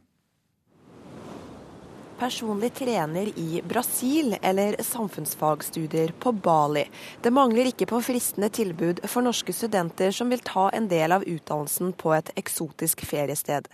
personlig 2.20 2.74
trener 2.74 3.38
i 3.38 3.62
Brasil 3.68 4.36
eller 4.42 4.76
samfunnsfagstudier 4.82 6.12
på 6.18 6.32
Bali. 6.32 6.84
Det 7.22 7.30
mangler 7.30 7.70
ikke 7.70 7.88
på 7.88 8.02
fristende 8.04 8.50
tilbud 8.52 9.00
for 9.08 9.24
norske 9.24 9.54
studenter 9.56 10.12
som 10.12 10.28
vil 10.28 10.44
ta 10.44 10.66
en 10.76 10.90
del 10.92 11.16
av 11.16 11.24
utdannelsen 11.24 11.94
på 11.96 12.12
et 12.18 12.28
eksotisk 12.36 13.06
feriested. 13.08 13.70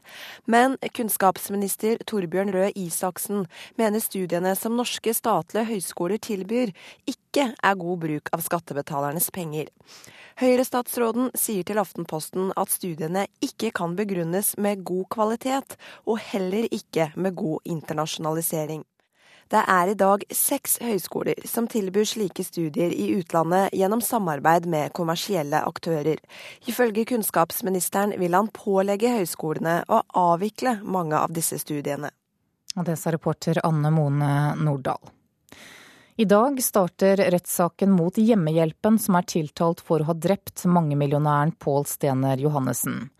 Men 0.46 0.78
kunnskapsminister 0.94 1.98
Torbjørn 2.06 2.54
Røe 2.54 2.70
Isaksen 2.78 3.48
mener 3.80 4.04
studiene 4.04 4.54
som 4.54 4.78
norske 4.78 5.14
statlige 5.16 5.66
høyskoler 5.72 6.22
tilbyr, 6.22 6.70
ikke 7.10 7.50
er 7.50 7.80
god 7.82 8.04
bruk 8.06 8.30
av 8.36 8.46
skattebetalernes 8.46 9.32
penger. 9.34 9.74
Høyre-statsråden 10.36 11.30
sier 11.32 11.64
til 11.64 11.78
Aftenposten 11.80 12.50
at 12.60 12.68
studiene 12.68 13.22
ikke 13.40 13.70
kan 13.78 13.94
begrunnes 13.96 14.50
med 14.60 14.82
god 14.84 15.06
kvalitet, 15.14 15.78
og 16.04 16.20
heller 16.20 16.66
ikke 16.68 17.06
med 17.16 17.38
god 17.40 17.64
internasjonalisering. 17.64 18.35
Det 19.46 19.62
er 19.70 19.92
i 19.92 19.94
dag 19.94 20.24
seks 20.34 20.80
høyskoler 20.82 21.38
som 21.46 21.68
tilbyr 21.70 22.06
slike 22.08 22.42
studier 22.42 22.90
i 22.90 23.12
utlandet 23.14 23.70
gjennom 23.78 24.02
samarbeid 24.02 24.66
med 24.66 24.92
kommersielle 24.96 25.60
aktører. 25.62 26.18
Ifølge 26.66 27.04
kunnskapsministeren 27.12 28.16
vil 28.18 28.34
han 28.34 28.50
pålegge 28.50 29.14
høyskolene 29.20 29.84
å 29.86 30.02
avvikle 30.18 30.80
mange 30.82 31.14
av 31.20 31.30
disse 31.36 31.60
studiene. 31.62 32.10
Og 32.76 32.88
det 32.88 32.98
sa 32.98 33.14
reporter 33.14 33.62
Anne 33.64 33.94
Mone 33.94 34.32
Nordahl. 34.58 35.15
I 36.18 36.24
dag 36.24 36.62
starter 36.62 37.16
rettssaken 37.16 37.90
mot 37.90 38.18
Hjemmehjelpen, 38.18 38.94
som 38.98 39.18
er 39.18 39.26
tiltalt 39.28 39.82
for 39.84 40.00
å 40.00 40.06
ha 40.08 40.14
drept 40.16 40.62
mangemillionæren 40.64 41.50
Pål 41.60 41.84
Stener 41.84 42.40
Johannessen. 42.40 43.10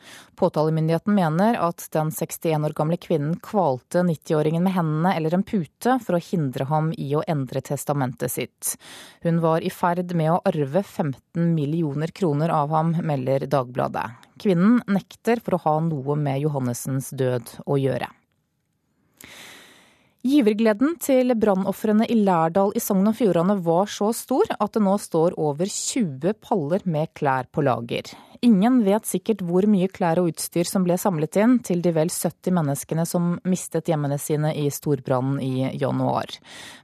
Påtalemyndigheten 0.41 1.13
mener 1.15 1.59
at 1.61 1.85
den 1.93 2.09
61 2.09 2.65
år 2.65 2.75
gamle 2.79 2.97
kvinnen 2.97 3.35
kvalte 3.45 4.01
90-åringen 4.01 4.65
med 4.65 4.73
hendene 4.79 5.13
eller 5.13 5.37
en 5.37 5.45
pute 5.45 5.99
for 6.07 6.17
å 6.17 6.23
hindre 6.25 6.65
ham 6.73 6.89
i 6.97 7.11
å 7.13 7.25
endre 7.29 7.61
testamentet 7.69 8.33
sitt. 8.33 8.73
Hun 9.21 9.43
var 9.45 9.61
i 9.61 9.69
ferd 9.69 10.17
med 10.17 10.33
å 10.33 10.41
arve 10.49 10.81
15 10.81 11.53
millioner 11.53 12.17
kroner 12.17 12.49
av 12.63 12.73
ham, 12.73 12.97
melder 12.97 13.45
Dagbladet. 13.45 14.09
Kvinnen 14.41 14.81
nekter 14.89 15.45
for 15.45 15.59
å 15.59 15.65
ha 15.69 15.77
noe 15.85 16.17
med 16.17 16.41
Johannessens 16.47 17.13
død 17.13 17.59
å 17.69 17.77
gjøre. 17.77 18.09
Givergleden 20.27 20.97
til 20.99 21.31
brannofrene 21.39 22.07
i 22.11 22.17
Lærdal 22.19 22.73
i 22.75 22.81
Sogn 22.83 23.07
og 23.07 23.15
Fjordane 23.15 23.55
var 23.63 23.87
så 23.87 24.09
stor 24.17 24.49
at 24.57 24.73
det 24.75 24.81
nå 24.83 24.95
står 24.99 25.37
over 25.39 25.69
20 25.71 26.33
paller 26.43 26.83
med 26.83 27.13
klær 27.15 27.47
på 27.55 27.63
lager. 27.63 28.11
Ingen 28.43 28.81
vet 28.83 29.07
sikkert 29.07 29.45
hvor 29.47 29.69
mye 29.71 29.87
klær 29.93 30.19
og 30.19 30.33
utstyr 30.33 30.67
som 30.67 30.83
ble 30.89 30.97
samlet 30.99 31.39
inn 31.39 31.61
til 31.69 31.85
de 31.85 31.95
vel 31.95 32.11
70 32.11 32.57
menneskene 32.59 33.07
som 33.07 33.37
mistet 33.47 33.93
hjemmene 33.93 34.19
sine 34.19 34.51
i 34.59 34.67
storbrannen 34.75 35.39
i 35.47 35.71
januar. 35.79 36.35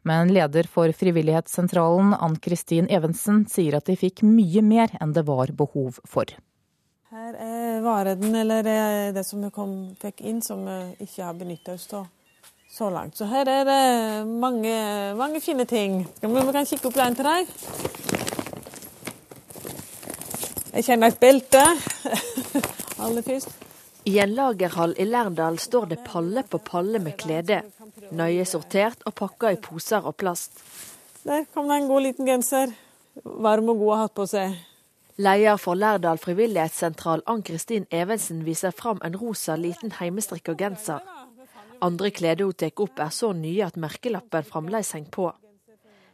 Men 0.06 0.30
leder 0.30 0.70
for 0.70 0.94
Frivillighetssentralen, 0.94 2.14
Ann 2.14 2.38
Kristin 2.38 2.86
Evensen, 2.94 3.42
sier 3.50 3.80
at 3.80 3.90
de 3.90 3.98
fikk 3.98 4.22
mye 4.22 4.62
mer 4.62 4.94
enn 5.02 5.18
det 5.18 5.26
var 5.26 5.50
behov 5.50 5.98
for. 6.06 6.30
Her 7.10 7.36
er 7.42 7.82
vareden, 7.82 8.38
eller 8.38 8.62
det 9.12 9.26
som 9.26 9.42
vi 9.42 9.50
kom, 9.50 9.78
fikk 9.98 10.22
inn 10.30 10.44
som 10.46 10.62
vi 10.68 11.08
ikke 11.08 11.24
har 11.26 11.34
benytta 11.42 11.74
oss 11.74 11.90
av 11.98 12.06
så 12.72 12.90
langt. 12.90 13.16
Så 13.16 13.26
her 13.28 13.48
er 13.48 13.64
det 13.68 14.26
mange, 14.26 14.74
mange 15.16 15.40
fine 15.40 15.64
ting. 15.68 16.06
Vi 16.20 16.52
kan 16.52 16.66
kikke 16.66 16.88
opp 16.88 16.96
den 16.96 17.18
til 17.18 17.28
deg. 17.28 17.50
Jeg 20.72 20.86
kjenner 20.86 21.12
et 21.12 21.20
belte. 21.20 21.60
Aller 23.04 23.22
først. 23.26 23.52
I 24.08 24.16
en 24.18 24.32
lagerhall 24.34 24.96
i 24.98 25.04
Lærdal 25.04 25.58
står 25.62 25.84
det 25.92 26.00
palle 26.06 26.42
på 26.42 26.58
palle 26.58 26.98
med 26.98 27.12
klede. 27.20 27.60
Nøye 28.10 28.46
sortert 28.48 29.04
og 29.06 29.14
pakka 29.20 29.52
i 29.52 29.60
poser 29.62 30.08
og 30.08 30.16
plast. 30.16 30.58
Der 31.22 31.44
kom 31.54 31.68
det 31.68 31.76
en 31.76 31.88
god 31.92 32.02
liten 32.08 32.26
genser. 32.26 32.72
Varm 33.22 33.68
og 33.68 33.78
god 33.84 33.92
å 33.92 34.00
ha 34.00 34.08
på 34.08 34.26
seg. 34.26 34.56
Leder 35.22 35.60
for 35.60 35.76
Lærdal 35.76 36.18
frivillighetssentral 36.18 37.22
Ann 37.28 37.44
Kristin 37.44 37.84
Evensen 37.92 38.40
viser 38.48 38.72
fram 38.72 38.98
en 39.04 39.20
rosa 39.20 39.58
liten 39.60 39.92
heimestrikka 40.00 40.56
genser. 40.58 41.04
Andre 41.82 42.12
klær 42.14 42.38
hun 42.44 42.54
tar 42.54 42.82
opp 42.84 43.00
er 43.02 43.10
så 43.10 43.32
nye 43.34 43.64
at 43.66 43.78
merkelappen 43.80 44.46
fremdeles 44.46 44.92
henger 44.94 45.10
på. 45.14 45.30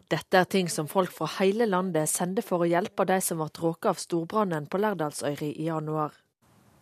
Dette 0.09 0.39
er 0.41 0.47
ting 0.49 0.71
som 0.73 0.87
folk 0.89 1.13
fra 1.13 1.27
hele 1.35 1.67
landet 1.69 2.09
sender 2.09 2.45
for 2.45 2.65
å 2.65 2.69
hjelpe 2.69 3.05
de 3.05 3.19
som 3.21 3.43
ble 3.43 3.51
råket 3.61 3.91
av 3.91 4.01
storbrannen 4.01 4.69
på 4.73 4.81
Lærdalsøyri 4.81 5.51
i 5.61 5.67
januar. 5.69 6.15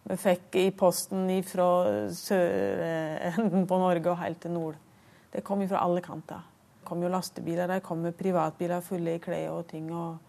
Vi 0.06 0.14
fikk 0.22 0.58
i 0.60 0.68
posten 0.70 1.26
fra 1.42 1.66
sørenden 2.14 3.66
på 3.66 3.78
Norge 3.82 4.12
og 4.12 4.20
helt 4.20 4.38
til 4.44 4.54
nord. 4.54 4.78
Det 5.32 5.42
kom 5.42 5.64
fra 5.66 5.82
alle 5.82 6.04
kanter. 6.04 6.44
Det 6.78 6.86
kom 6.86 7.02
jo 7.02 7.10
lastebiler, 7.10 7.66
det 7.66 7.82
kom 7.82 8.06
privatbiler 8.14 8.86
fulle 8.86 9.16
i 9.16 9.22
klær 9.24 9.56
og 9.56 9.66
ting. 9.72 9.90
og 9.90 10.22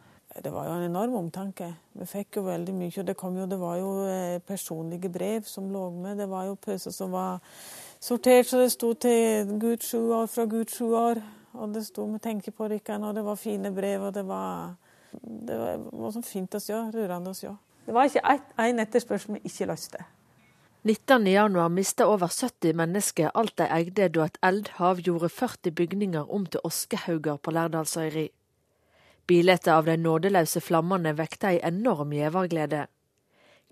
det 0.43 0.51
var 0.53 0.65
jo 0.67 0.73
en 0.75 0.85
enorm 0.89 1.13
omtanke. 1.17 1.69
Vi 1.97 2.05
fikk 2.05 2.39
jo 2.39 2.43
veldig 2.45 2.73
mye. 2.75 3.03
Det, 3.05 3.15
jo, 3.15 3.45
det 3.49 3.59
var 3.61 3.77
jo 3.77 3.91
eh, 4.05 4.39
personlige 4.45 5.09
brev 5.09 5.45
som 5.49 5.69
lå 5.73 5.89
med. 5.95 6.17
Det 6.17 6.27
var 6.29 6.45
jo 6.49 6.57
pøser 6.61 6.93
som 6.93 7.13
var 7.13 7.39
sortert 7.99 8.49
så 8.49 8.61
det 8.61 8.71
sto 8.73 8.93
til 8.93 9.57
Gud 9.61 9.85
sju 9.85 10.11
år 10.13 10.27
fra 10.31 10.45
Gud 10.49 10.73
sju 10.73 10.91
år. 10.95 11.21
Og 11.57 11.73
det 11.73 11.85
sto 11.87 12.05
med 12.05 12.21
tenke 12.21 12.51
på 12.53 12.67
Rikkan, 12.69 13.03
og 13.03 13.15
det 13.15 13.23
var 13.25 13.39
fine 13.39 13.71
brev, 13.73 14.03
og 14.09 14.13
det 14.13 14.25
var, 14.27 14.75
det 15.23 15.57
var, 15.57 15.79
var 15.89 16.13
sånn 16.13 16.25
fint 16.27 16.53
å 16.53 16.61
se. 16.61 16.75
Rørende 16.93 17.33
å 17.33 17.37
se. 17.37 17.53
Det 17.87 17.95
var 17.95 18.09
ikke 18.09 18.37
én 18.61 18.83
etterspørsel 18.83 19.37
vi 19.37 19.47
ikke 19.49 19.69
løste. 19.71 20.03
19.1 20.87 21.69
mista 21.73 22.05
over 22.07 22.27
70 22.31 22.75
mennesker 22.77 23.31
alt 23.35 23.57
de 23.59 23.65
eide 23.73 24.09
da 24.13 24.27
et 24.27 24.37
eldhav 24.45 25.01
gjorde 25.03 25.29
40 25.33 25.73
bygninger 25.75 26.29
om 26.31 26.45
til 26.45 26.61
oskehauger 26.63 27.39
på 27.41 27.51
Lærdalsøyri. 27.51 28.27
Bildet 29.27 29.67
av 29.67 29.87
de 29.89 29.97
nådeløse 29.99 30.61
flammene 30.63 31.11
vekte 31.17 31.49
ei 31.49 31.57
enorm 31.67 32.13
gjeverglede. 32.15 32.85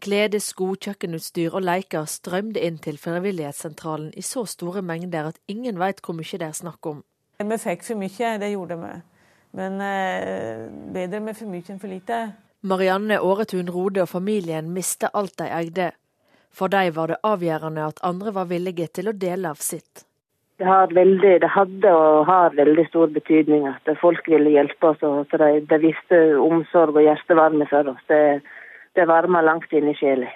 Klede, 0.04 0.40
sko, 0.44 0.74
kjøkkenutstyr 0.76 1.56
og 1.56 1.64
leker 1.64 2.08
strømde 2.10 2.62
inn 2.62 2.78
til 2.84 2.98
frivillighetssentralen 3.00 4.12
i 4.18 4.24
så 4.26 4.44
store 4.50 4.84
mengder 4.86 5.32
at 5.32 5.40
ingen 5.48 5.80
veit 5.80 6.02
hvor 6.04 6.18
mye 6.18 6.40
det 6.40 6.50
er 6.50 6.58
snakk 6.58 6.86
om. 6.92 7.04
Vi 7.40 7.58
fikk 7.60 7.84
for 7.84 8.00
mye, 8.00 8.32
det 8.42 8.52
gjorde 8.52 8.80
vi. 8.80 8.96
Men 9.56 9.80
eh, 9.84 10.66
bedre 10.96 11.22
med 11.24 11.38
for 11.38 11.52
mye 11.52 11.72
enn 11.72 11.80
for 11.80 11.92
lite. 11.92 12.20
Marianne 12.66 13.22
Åretun 13.22 13.70
Rode 13.72 14.04
og 14.04 14.10
familien 14.10 14.72
mista 14.74 15.12
alt 15.14 15.38
de 15.40 15.48
eide. 15.54 15.92
For 16.56 16.72
dem 16.72 16.92
var 16.96 17.12
det 17.12 17.22
avgjørende 17.24 17.88
at 17.92 18.04
andre 18.04 18.34
var 18.36 18.52
villige 18.52 18.88
til 19.00 19.12
å 19.12 19.16
dele 19.16 19.52
av 19.52 19.64
sitt. 19.64 20.06
Det, 20.56 20.68
veldig, 20.96 21.34
det 21.44 21.50
hadde 21.52 21.92
og 21.92 22.30
har 22.30 22.54
veldig 22.56 22.86
stor 22.88 23.10
betydning 23.12 23.66
at 23.68 23.90
folk 24.00 24.28
ville 24.32 24.54
hjelpe 24.54 24.94
oss. 24.94 25.04
og 25.04 25.28
de, 25.32 25.50
de 25.68 25.80
viste 25.84 26.20
omsorg 26.40 26.96
og 26.96 27.04
hjertevarme 27.04 27.68
for 27.72 27.92
oss. 27.92 28.06
Det, 28.08 28.22
det 28.96 29.08
varmer 29.10 29.46
langt 29.46 29.72
inn 29.74 29.92
i 29.92 29.96
sjela. 29.98 30.32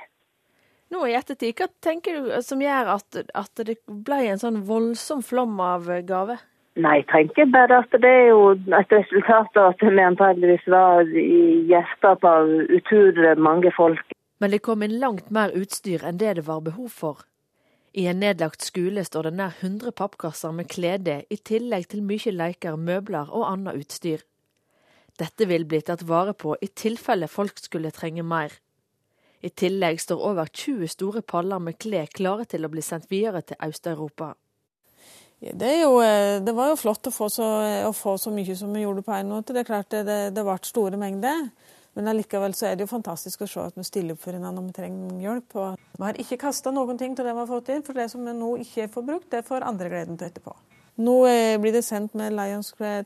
Nå 0.89 1.05
i 1.05 1.15
ettertid, 1.17 1.53
hva 1.59 1.67
tenker 1.85 2.17
du 2.17 2.29
som 2.41 2.61
gjør 2.63 2.95
at, 2.95 3.19
at 3.37 3.61
det 3.65 3.77
ble 3.85 4.23
en 4.31 4.41
sånn 4.41 4.63
voldsom 4.65 5.21
flom 5.25 5.59
av 5.61 5.85
gaver? 6.07 6.41
Nei, 6.79 6.99
jeg 7.01 7.09
tenker 7.11 7.49
bare 7.51 7.81
at 7.83 7.95
det 8.01 8.09
er 8.09 8.29
jo 8.31 8.53
et 8.55 8.93
resultat 8.93 9.57
av 9.59 9.73
at 9.73 9.81
vi 9.83 10.03
antageligvis 10.03 10.67
var 10.71 11.09
i 11.11 11.65
hjertet 11.69 12.25
av 12.25 12.49
utrolig 12.77 13.33
mange 13.37 13.73
folk. 13.75 14.13
Men 14.39 14.53
det 14.53 14.61
kom 14.63 14.85
inn 14.85 14.99
langt 15.01 15.27
mer 15.35 15.51
utstyr 15.57 16.05
enn 16.07 16.21
det 16.21 16.37
det 16.39 16.45
var 16.47 16.63
behov 16.63 16.93
for. 16.95 17.25
I 17.93 18.05
en 18.07 18.21
nedlagt 18.21 18.63
skole 18.63 19.03
står 19.03 19.27
det 19.27 19.35
nær 19.39 19.55
100 19.59 19.91
pappkasser 19.97 20.53
med 20.55 20.69
klede, 20.71 21.23
i 21.29 21.37
tillegg 21.37 21.89
til 21.91 22.05
mye 22.05 22.31
leker, 22.31 22.77
møbler 22.77 23.31
og 23.33 23.47
annet 23.49 23.81
utstyr. 23.81 24.23
Dette 25.19 25.45
vil 25.49 25.65
bli 25.67 25.81
tatt 25.83 26.05
vare 26.07 26.33
på 26.33 26.55
i 26.63 26.69
tilfelle 26.71 27.27
folk 27.27 27.59
skulle 27.59 27.91
trenge 27.91 28.23
mer. 28.23 28.53
I 29.43 29.49
tillegg 29.49 29.99
står 30.03 30.21
over 30.31 30.51
20 30.51 30.91
store 30.91 31.21
paller 31.23 31.59
med 31.63 31.79
klær 31.79 32.11
klare 32.11 32.45
til 32.47 32.65
å 32.65 32.71
bli 32.71 32.83
sendt 32.83 33.07
videre 33.11 33.41
til 33.41 33.59
Øst-Europa. 33.63 34.33
Det, 35.39 35.71
jo, 35.79 36.01
eh, 36.03 36.41
det, 36.43 36.51
var 36.51 36.73
jo 36.73 36.79
flott 36.79 37.07
å 37.07 37.13
få, 37.15 37.29
så, 37.31 37.45
å 37.87 37.91
få, 37.95 38.17
så, 38.19 38.31
mye 38.35 38.55
som 38.59 38.73
vi 38.75 38.83
gjorde 38.83 39.05
på 39.07 39.13
en 39.15 39.31
måte. 39.31 39.55
Det 39.55 39.63
er 39.63 39.69
klart 39.69 39.91
det, 39.95 40.03
det, 40.35 40.43
ble 40.43 40.57
store 40.67 40.99
mengder. 40.99 41.47
Men 41.95 42.11
allikevel 42.11 42.53
så 42.55 42.67
er 42.67 42.75
det 42.75 42.83
jo 42.83 42.91
fantastisk 42.91 43.43
å 43.43 43.47
se 43.49 43.63
at 43.63 43.79
vi 43.79 43.85
stiller 43.87 44.15
opp 44.15 44.23
for 44.23 44.35
hverandre 44.35 44.59
når 44.59 44.67
vi 44.67 44.75
trenger 44.75 45.23
hjelp. 45.23 45.55
Og 45.55 45.95
vi 45.95 46.05
har 46.05 46.19
ikke 46.19 46.41
kasta 46.43 46.75
noen 46.75 46.99
ting 46.99 47.15
til 47.15 47.27
det 47.27 47.35
vi 47.35 47.43
har 47.43 47.49
fått 47.49 47.71
inn, 47.71 47.85
for 47.87 47.97
det 47.97 48.09
som 48.11 48.27
vi 48.27 48.35
nå 48.35 48.51
ikke 48.65 48.91
får 48.91 49.07
brukt, 49.07 49.31
det 49.31 49.47
får 49.47 49.67
andre 49.67 49.91
gleden 49.91 50.19
til 50.19 50.27
etterpå. 50.27 50.55
Nå 50.99 51.15
eh, 51.29 51.55
blir 51.61 51.73
det 51.75 51.85
sendt 51.87 52.15
med 52.19 52.35
Lions 52.35 52.73
til, 52.75 53.03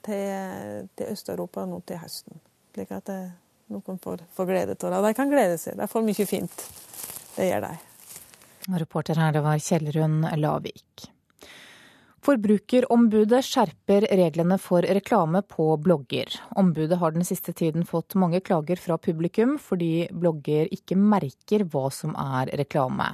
til 0.98 1.08
Øst-Europa 1.12 1.66
nå 1.70 1.80
til 1.86 2.02
høsten. 2.02 2.42
Slik 2.74 2.94
at 2.96 3.06
det, 3.06 3.22
noen 3.70 4.00
får, 4.02 4.26
får 4.34 4.50
glede 4.50 4.78
av 4.80 4.96
det. 4.96 5.02
De 5.06 5.14
kan 5.18 5.30
glede 5.30 5.60
seg. 5.62 5.78
De 5.78 5.88
får 5.90 6.06
mye 6.08 6.26
fint. 6.26 6.64
Det 7.36 7.50
gjør 7.52 7.68
de. 7.68 7.74
Reporter 8.82 9.20
her, 9.20 9.34
det 9.36 9.44
var 9.46 9.62
Kjellrun 9.62 10.24
Lavik. 10.40 11.13
Forbrukerombudet 12.24 13.42
skjerper 13.44 14.06
reglene 14.16 14.56
for 14.62 14.86
reklame 14.96 15.42
på 15.44 15.66
blogger. 15.84 16.30
Ombudet 16.56 16.96
har 17.02 17.12
den 17.12 17.26
siste 17.28 17.52
tiden 17.52 17.84
fått 17.84 18.16
mange 18.16 18.40
klager 18.40 18.80
fra 18.80 18.96
publikum 18.96 19.58
fordi 19.60 20.08
blogger 20.08 20.70
ikke 20.72 20.96
merker 20.96 21.66
hva 21.68 21.90
som 21.92 22.14
er 22.16 22.54
reklame. 22.62 23.10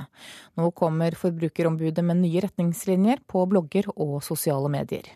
Nå 0.62 0.70
kommer 0.78 1.18
Forbrukerombudet 1.18 2.06
med 2.06 2.22
nye 2.22 2.44
retningslinjer 2.46 3.24
på 3.26 3.48
blogger 3.50 3.90
og 3.96 4.20
sosiale 4.22 4.70
medier. 4.70 5.10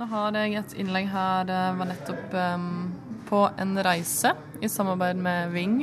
Nå 0.00 0.08
har 0.08 0.38
jeg 0.40 0.56
et 0.56 0.72
innlegg 0.80 1.10
her. 1.12 1.44
Det 1.50 1.58
var 1.82 1.90
nettopp 1.90 2.32
um, 2.32 2.70
på 3.28 3.42
en 3.60 3.76
reise 3.84 4.32
i 4.64 4.72
samarbeid 4.72 5.20
med 5.20 5.52
Ving. 5.52 5.76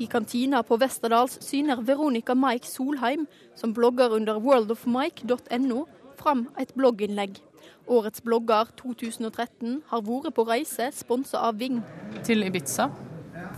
I 0.00 0.06
kantina 0.08 0.60
på 0.68 0.76
Westerdals 0.80 1.40
syner 1.44 1.80
Veronica 1.80 2.36
Mike 2.36 2.68
Solheim, 2.68 3.24
som 3.56 3.72
blogger 3.76 4.12
under 4.16 4.36
worldofmike.no, 4.40 5.86
fram 6.20 6.46
et 6.60 6.74
blogginnlegg. 6.76 7.40
Årets 7.90 8.22
blogger 8.22 8.70
2013 8.78 9.80
har 9.90 10.04
vært 10.06 10.34
på 10.36 10.44
reise 10.48 10.90
sponsa 10.94 11.42
av 11.48 11.58
Ving. 11.60 11.80
Til 12.26 12.44
Ibiza 12.46 12.90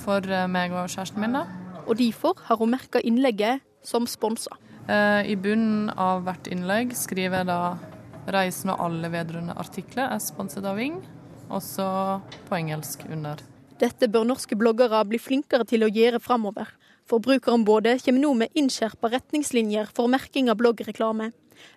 for 0.02 0.24
eh, 0.24 0.48
meg 0.50 0.74
og 0.74 0.90
kjæresten 0.90 1.22
min. 1.22 1.36
da. 1.36 1.46
Og 1.86 1.98
derfor 1.98 2.38
har 2.46 2.60
hun 2.60 2.72
merka 2.72 3.02
innlegget 3.02 3.62
som 3.84 4.06
sponsa. 4.06 4.56
Eh, 4.88 5.32
I 5.32 5.36
bunnen 5.36 5.90
av 5.90 6.24
hvert 6.26 6.50
innlegg 6.50 6.94
skriver 6.98 7.42
jeg 7.42 7.50
da 7.50 7.78
'Reisen 8.22 8.70
og 8.70 8.78
alle 8.78 9.10
vedrørende 9.10 9.56
artikler 9.58 10.12
er 10.14 10.20
sponset 10.22 10.64
av 10.64 10.76
Ving', 10.78 11.02
også 11.50 12.20
på 12.48 12.54
engelsk 12.54 13.02
under. 13.10 13.42
Dette 13.82 14.06
bør 14.06 14.24
norske 14.24 14.54
bloggere 14.54 15.02
bli 15.04 15.18
flinkere 15.18 15.66
til 15.66 15.82
å 15.82 15.90
gjøre 15.90 16.20
framover. 16.22 16.68
Forbrukerombudet 17.12 18.04
kommer 18.04 18.22
nå 18.22 18.30
med 18.40 18.54
innskjerpa 18.56 19.10
retningslinjer 19.12 19.90
for 19.92 20.08
merking 20.08 20.46
av 20.48 20.56
bloggreklame 20.62 21.26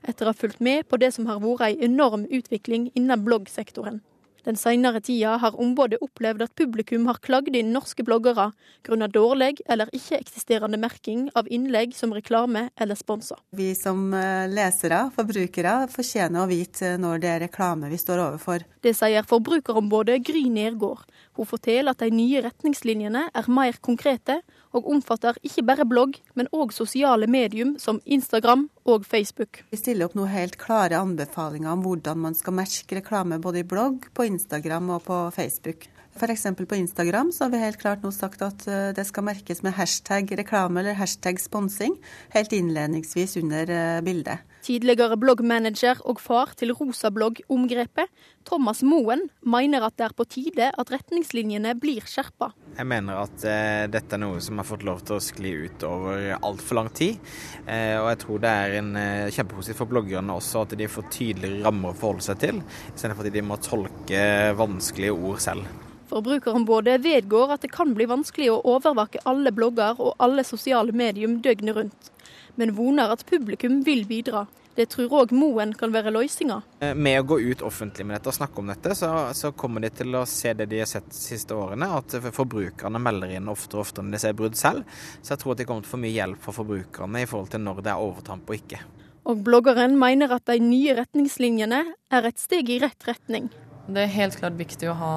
etter 0.07 0.23
å 0.23 0.31
ha 0.31 0.37
fulgt 0.39 0.61
med 0.63 0.87
på 0.87 0.95
det 1.01 1.09
som 1.11 1.27
har 1.27 1.41
vært 1.43 1.65
ei 1.67 1.73
enorm 1.89 2.23
utvikling 2.31 2.87
innen 2.95 3.25
bloggsektoren. 3.25 3.99
Den 4.45 4.55
senere 4.61 4.99
tida 5.01 5.33
har 5.41 5.55
ombudet 5.59 5.97
opplevd 6.05 6.43
at 6.45 6.53
publikum 6.55 7.07
har 7.09 7.17
klagd 7.25 7.55
inn 7.57 7.71
norske 7.73 8.03
bloggere 8.05 8.51
grunnet 8.85 9.11
dårlig 9.15 9.63
eller 9.65 9.89
ikke-eksisterende 9.97 10.77
merking 10.77 11.25
av 11.33 11.49
innlegg 11.49 11.95
som 11.97 12.13
reklame 12.13 12.67
eller 12.77 12.95
sponsa. 12.99 13.39
Vi 13.57 13.71
som 13.75 14.13
eh, 14.13 14.45
lesere, 14.51 15.07
forbrukere, 15.17 15.73
fortjener 15.91 16.45
å 16.45 16.51
vite 16.51 16.93
når 17.01 17.23
det 17.23 17.31
er 17.31 17.43
reklame 17.47 17.89
vi 17.89 17.99
står 17.99 18.21
overfor. 18.27 18.67
Det 18.85 18.93
sier 18.93 19.25
forbrukerombudet 19.25 20.19
Gry 20.29 20.45
Nergård. 20.53 21.09
Hun 21.35 21.49
forteller 21.49 21.95
at 21.95 22.05
de 22.05 22.13
nye 22.13 22.45
retningslinjene 22.45 23.25
er 23.33 23.49
mer 23.49 23.81
konkrete, 23.81 24.43
og 24.75 24.89
omfatter 24.91 25.39
ikke 25.45 25.63
bare 25.65 25.87
blogg, 25.87 26.19
men 26.35 26.51
òg 26.53 26.73
sosiale 26.75 27.29
medium 27.31 27.75
som 27.79 28.01
Instagram 28.05 28.67
og 28.85 29.07
Facebook. 29.07 29.63
Vi 29.71 29.79
stiller 29.79 30.09
opp 30.09 30.17
noen 30.19 30.33
helt 30.33 30.59
klare 30.61 30.99
anbefalinger 30.99 31.71
om 31.71 31.85
hvordan 31.85 32.21
man 32.27 32.37
skal 32.37 32.57
merke 32.59 32.99
reklame 32.99 33.39
både 33.41 33.63
i 33.63 33.67
blogg, 33.67 34.09
på 34.13 34.27
Instagram 34.27 34.97
og 34.97 35.05
på 35.07 35.21
Facebook. 35.35 35.87
F.eks. 36.15 36.45
på 36.55 36.75
Instagram 36.75 37.31
så 37.35 37.43
har 37.43 37.51
vi 37.51 37.59
helt 37.59 37.79
klart 37.81 38.03
nå 38.05 38.11
sagt 38.15 38.39
at 38.45 38.63
eh, 38.71 38.93
det 38.95 39.03
skal 39.03 39.25
merkes 39.27 39.59
med 39.65 39.75
hashtag 39.75 40.31
reklame 40.39 40.79
eller 40.79 40.95
hashtag 40.95 41.41
sponsing 41.43 41.97
helt 42.31 42.55
innledningsvis 42.55 43.35
under 43.41 43.67
eh, 43.67 44.01
bildet. 44.05 44.45
Tidligere 44.63 45.17
bloggmanager 45.19 45.99
og 46.07 46.21
far 46.23 46.55
til 46.57 46.71
Rosablogg-omgrepet, 46.73 48.09
Thomas 48.47 48.79
Moen, 48.87 49.27
mener 49.43 49.83
at 49.85 49.97
det 49.99 50.07
er 50.07 50.15
på 50.15 50.25
tide 50.25 50.71
at 50.71 50.93
retningslinjene 50.95 51.75
blir 51.77 52.07
skjerpa. 52.07 52.53
Jeg 52.79 52.87
mener 52.89 53.19
at 53.27 53.45
eh, 53.51 53.83
dette 53.91 54.15
er 54.15 54.23
noe 54.23 54.39
som 54.41 54.63
har 54.63 54.71
fått 54.71 54.87
lov 54.87 55.03
til 55.03 55.19
å 55.19 55.23
skli 55.23 55.51
ut 55.67 55.85
over 55.85 56.31
altfor 56.39 56.79
lang 56.79 56.91
tid. 56.95 57.19
Eh, 57.67 57.99
og 57.99 58.07
jeg 58.13 58.21
tror 58.23 58.45
det 58.47 58.57
er 58.63 58.77
en 58.79 58.93
eh, 59.03 59.33
kjempepositivt 59.35 59.83
for 59.83 59.91
bloggerne 59.91 60.39
også 60.39 60.63
at 60.63 60.79
de 60.79 60.89
får 60.95 61.11
tydeligere 61.11 61.65
rammer 61.67 61.91
å 61.91 61.99
forholde 61.99 62.25
seg 62.31 62.39
til, 62.47 62.63
istedenfor 62.95 63.27
at 63.27 63.35
de 63.35 63.45
må 63.51 63.59
tolke 63.59 64.23
vanskelige 64.55 65.19
ord 65.19 65.43
selv. 65.43 65.84
Forbrukerombudet 66.09 66.99
vedgår 67.03 67.55
at 67.55 67.63
det 67.65 67.71
kan 67.73 67.95
bli 67.97 68.05
vanskelig 68.09 68.51
å 68.53 68.59
overvåke 68.75 69.23
alle 69.25 69.53
blogger 69.55 69.97
og 69.97 70.13
alle 70.21 70.45
sosiale 70.45 70.93
medium 70.93 71.39
døgnet 71.41 71.77
rundt, 71.77 72.11
men 72.55 72.75
voner 72.77 73.13
at 73.15 73.25
publikum 73.29 73.81
vil 73.87 74.05
bidra. 74.09 74.45
Det 74.75 74.89
tror 74.91 75.13
òg 75.21 75.31
Moen 75.31 75.71
kan 75.73 75.93
være 75.93 76.11
løsninga. 76.11 76.57
Eh, 76.83 76.91
med 76.93 77.21
å 77.21 77.27
gå 77.29 77.37
ut 77.39 77.61
offentlig 77.63 78.03
med 78.03 78.17
dette 78.17 78.27
og 78.27 78.35
snakke 78.35 78.59
om 78.59 78.67
dette, 78.73 78.91
så, 78.99 79.11
så, 79.31 79.53
kommer 79.55 79.85
de 79.85 79.89
til 79.95 80.17
å 80.19 80.25
se 80.27 80.51
det 80.51 80.67
de 80.67 80.81
har 80.81 80.89
sett 80.89 81.07
de 81.07 81.15
siste 81.15 81.55
årene, 81.55 81.87
at 81.95 82.17
forbrukerne 82.35 82.99
melder 82.99 83.37
inn 83.37 83.47
oftere 83.51 83.79
og 83.79 83.85
oftere 83.85 84.03
når 84.03 84.17
de 84.17 84.21
ser 84.25 84.35
brudd 84.35 84.59
selv. 84.59 84.83
Så 85.21 85.31
jeg 85.31 85.43
tror 85.43 85.55
at 85.55 85.61
de 85.61 85.69
kommer 85.69 85.85
til 85.85 85.93
å 85.93 85.95
få 85.95 86.01
mye 86.03 86.17
hjelp 86.17 86.43
fra 86.43 86.57
forbrukerne 86.59 87.23
i 87.23 87.29
forhold 87.31 87.53
til 87.55 87.63
når 87.63 87.81
det 87.85 87.93
er 87.93 88.03
overtramp 88.09 88.51
og 88.51 88.59
ikke. 88.59 88.81
Og 89.25 89.39
bloggeren 89.47 89.95
mener 89.97 90.35
at 90.35 90.45
de 90.51 90.59
nye 90.61 90.99
retningslinjene 90.99 91.81
er 92.11 92.27
et 92.27 92.43
steg 92.43 92.67
i 92.69 92.81
rett 92.83 93.07
retning. 93.07 93.47
Det 93.87 94.03
er 94.03 94.15
helt 94.19 94.35
klart 94.41 94.59
viktig 94.59 94.91
å 94.91 94.99
ha 94.99 95.15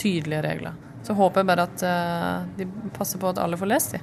tydelige 0.00 0.42
regler. 0.46 0.78
Så 1.04 1.16
håper 1.16 1.42
jeg 1.42 1.50
bare 1.50 1.68
at 1.68 1.84
uh, 1.84 2.48
de 2.58 2.66
passer 2.96 3.20
på 3.20 3.30
at 3.30 3.40
alle 3.42 3.60
får 3.60 3.70
lest 3.70 3.96
de. 3.96 4.02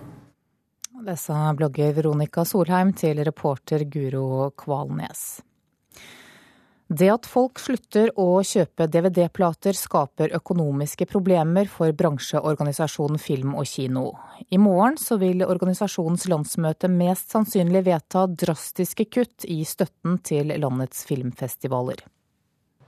Det 1.08 1.18
sa 1.22 1.52
blogger 1.54 1.94
Veronica 1.94 2.46
Solheim 2.46 2.94
til 2.98 3.22
reporter 3.26 3.86
Guro 3.86 4.50
Kvalnes. 4.58 5.28
Det 6.88 7.10
at 7.12 7.28
folk 7.28 7.60
slutter 7.60 8.14
å 8.16 8.40
kjøpe 8.48 8.88
DVD-plater 8.88 9.76
skaper 9.76 10.32
økonomiske 10.38 11.06
problemer 11.12 11.68
for 11.68 11.92
bransjeorganisasjonen 11.92 13.20
Film 13.20 13.58
og 13.60 13.68
Kino. 13.68 14.06
I 14.50 14.58
morgen 14.58 14.96
så 14.98 15.20
vil 15.20 15.44
organisasjonens 15.44 16.30
landsmøte 16.32 16.88
mest 16.88 17.36
sannsynlig 17.36 17.84
vedta 17.90 18.24
drastiske 18.32 19.10
kutt 19.12 19.44
i 19.52 19.66
støtten 19.68 20.22
til 20.24 20.56
landets 20.56 21.04
filmfestivaler. 21.10 22.06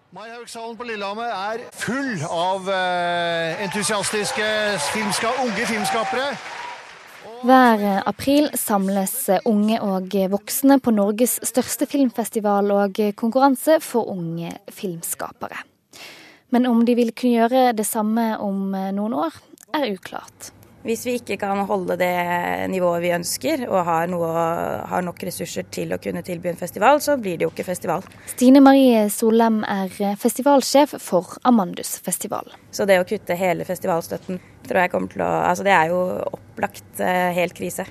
Maihaugshallen 0.09 0.73
på 0.73 0.87
Lillehammer 0.89 1.29
er 1.29 1.59
full 1.77 2.23
av 2.25 2.65
uh, 2.65 3.59
entusiastiske 3.61 4.47
filmska 4.87 5.33
unge 5.43 5.67
filmskapere. 5.69 6.31
Hver 7.45 7.83
april 8.09 8.49
samles 8.57 9.13
unge 9.45 9.77
og 9.85 10.17
voksne 10.33 10.79
på 10.81 10.95
Norges 10.97 11.37
største 11.45 11.85
filmfestival 11.85 12.73
og 12.73 12.97
konkurranse 13.21 13.77
for 13.85 14.09
unge 14.09 14.55
filmskapere. 14.73 15.61
Men 16.49 16.65
om 16.65 16.81
de 16.89 16.97
vil 16.97 17.13
kunne 17.13 17.43
gjøre 17.43 17.67
det 17.77 17.85
samme 17.85 18.31
om 18.41 18.73
noen 18.73 19.13
år, 19.13 19.37
er 19.77 19.91
uklart. 19.93 20.49
Hvis 20.79 21.01
vi 21.03 21.17
ikke 21.19 21.35
kan 21.41 21.59
holde 21.67 21.97
det 21.99 22.13
nivået 22.71 23.01
vi 23.03 23.11
ønsker, 23.11 23.65
og 23.67 23.83
har, 23.83 24.07
noe, 24.07 24.29
har, 24.87 25.03
nok 25.03 25.19
ressurser 25.27 25.67
til 25.67 25.91
å 25.91 25.99
kunne 25.99 26.23
tilby 26.23 26.53
en 26.53 26.59
festival, 26.59 27.01
så 27.03 27.17
blir 27.19 27.35
det 27.35 27.47
jo 27.47 27.51
ikke 27.51 27.67
festival. 27.67 28.05
Stine 28.31 28.61
Marie 28.63 29.01
Solem 29.11 29.59
er 29.67 29.91
festivalsjef 30.19 30.95
for 31.03 31.35
Amandusfestivalen. 31.49 32.55
Så 32.71 32.87
det 32.87 32.99
å 33.01 33.07
kutte 33.07 33.35
hele 33.35 33.67
festivalstøtten 33.67 34.39
tror 34.69 34.83
jeg 34.83 34.93
kommer 34.93 35.11
til 35.11 35.25
å 35.25 35.29
Altså 35.49 35.65
det 35.65 35.73
er 35.75 35.91
jo 35.91 35.99
opplagt 36.29 37.01
eh, 37.03 37.31
helt 37.35 37.55
krise. 37.57 37.85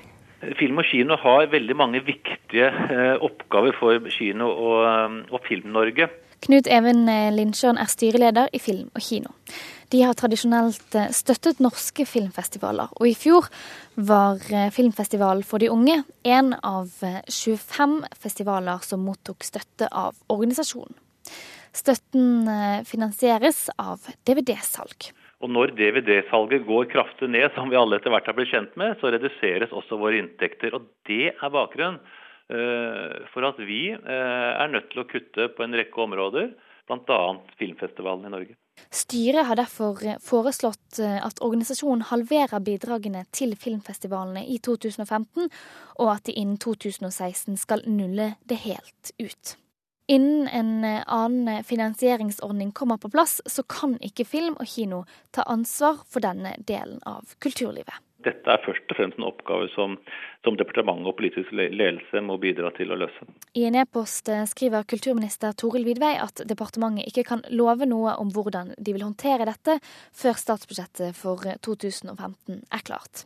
Film 0.57 0.79
og 0.79 0.87
kino 0.87 1.17
har 1.19 1.49
veldig 1.51 1.75
mange 1.77 2.01
viktige 2.05 2.69
eh, 2.69 3.15
oppgaver 3.21 3.75
for 3.77 4.09
kino 4.13 4.49
og, 4.49 4.77
eh, 4.87 5.17
og 5.29 5.45
Film-Norge. 5.45 6.09
Knut 6.45 6.69
Even 6.71 7.03
Lindsjøen 7.35 7.77
er 7.77 7.89
styreleder 7.91 8.53
i 8.55 8.61
Film 8.63 8.87
og 8.95 9.03
kino. 9.03 9.35
De 9.89 10.03
har 10.05 10.13
tradisjonelt 10.13 10.93
eh, 10.93 11.09
støttet 11.17 11.61
norske 11.63 12.05
filmfestivaler, 12.05 12.91
og 12.93 13.07
i 13.09 13.15
fjor 13.17 13.47
var 14.09 14.43
eh, 14.53 14.67
Filmfestivalen 14.73 15.41
for 15.47 15.61
de 15.61 15.71
unge 15.73 16.03
en 16.29 16.51
av 16.61 16.91
25 17.25 17.95
eh, 18.05 18.19
festivaler 18.21 18.85
som 18.85 19.01
mottok 19.01 19.47
støtte 19.47 19.89
av 19.89 20.19
organisasjonen. 20.29 20.93
Støtten 21.73 22.49
finansieres 22.89 23.67
av 23.77 24.01
DVD-salg. 24.25 25.11
Og 25.45 25.51
Når 25.53 25.75
DVD-salget 25.77 26.65
går 26.65 26.87
kraftig 26.89 27.29
ned, 27.29 27.45
som 27.53 27.69
vi 27.69 27.77
alle 27.77 27.99
etter 27.99 28.09
hvert 28.13 28.25
har 28.25 28.35
blitt 28.37 28.49
kjent 28.49 28.73
med, 28.81 28.95
så 28.97 29.11
reduseres 29.13 29.73
også 29.77 29.99
våre 30.01 30.17
inntekter. 30.17 30.73
Og 30.73 30.89
Det 31.05 31.29
er 31.29 31.53
bakgrunnen 31.53 32.01
for 33.29 33.45
at 33.45 33.61
vi 33.61 33.93
er 33.93 34.73
nødt 34.73 34.89
til 34.89 35.03
å 35.03 35.07
kutte 35.13 35.45
på 35.53 35.61
en 35.61 35.77
rekke 35.77 36.01
områder, 36.01 36.49
bl.a. 36.89 37.21
filmfestivalen 37.61 38.25
i 38.25 38.33
Norge. 38.33 38.57
Styret 38.91 39.45
har 39.45 39.59
derfor 39.59 40.03
eh, 40.05 40.17
foreslått 40.23 40.99
eh, 40.99 41.19
at 41.25 41.41
organisasjonen 41.45 42.07
halverer 42.09 42.63
bidragene 42.65 43.25
til 43.35 43.55
filmfestivalene 43.59 44.45
i 44.47 44.59
2015, 44.65 45.49
og 45.99 46.11
at 46.15 46.25
de 46.27 46.35
innen 46.39 46.57
2016 46.57 47.57
skal 47.59 47.85
nulle 47.87 48.33
det 48.49 48.61
helt 48.65 49.13
ut. 49.19 49.55
Innen 50.09 50.47
en 50.47 50.83
eh, 50.83 51.03
annen 51.05 51.63
finansieringsordning 51.63 52.71
kommer 52.73 52.97
på 52.97 53.11
plass, 53.13 53.39
så 53.45 53.63
kan 53.63 53.97
ikke 54.01 54.25
film 54.25 54.57
og 54.57 54.67
kino 54.67 55.03
ta 55.31 55.45
ansvar 55.45 56.01
for 56.09 56.25
denne 56.25 56.55
delen 56.65 56.97
av 57.05 57.35
kulturlivet. 57.39 57.93
Dette 58.25 58.51
er 58.51 58.59
først 58.65 58.91
og 58.91 58.97
fremst 58.97 59.19
en 59.19 59.27
oppgave 59.29 59.69
som, 59.71 59.93
som 60.43 60.57
departementet 60.59 61.07
og 61.07 61.15
politisk 61.19 61.53
ledelse 61.55 62.19
må 62.25 62.35
bidra 62.41 62.71
til 62.75 62.91
å 62.91 62.97
løse. 62.99 63.27
I 63.55 63.63
en 63.69 63.77
e-post 63.79 64.27
eh, 64.31 64.43
skriver 64.49 64.87
kulturminister 64.91 65.55
Toril 65.59 65.85
Vidvei 65.87 66.17
at 66.19 66.43
departementet 66.49 67.07
ikke 67.07 67.23
kan 67.31 67.43
love 67.55 67.87
noe 67.87 68.17
om 68.19 68.33
hvordan 68.35 68.73
de 68.75 68.95
vil 68.95 69.05
håndtere 69.07 69.47
dette 69.47 69.77
før 70.15 70.35
statsbudsjettet 70.41 71.15
for 71.15 71.47
2015 71.63 72.59
er 72.59 72.83
klart. 72.83 73.23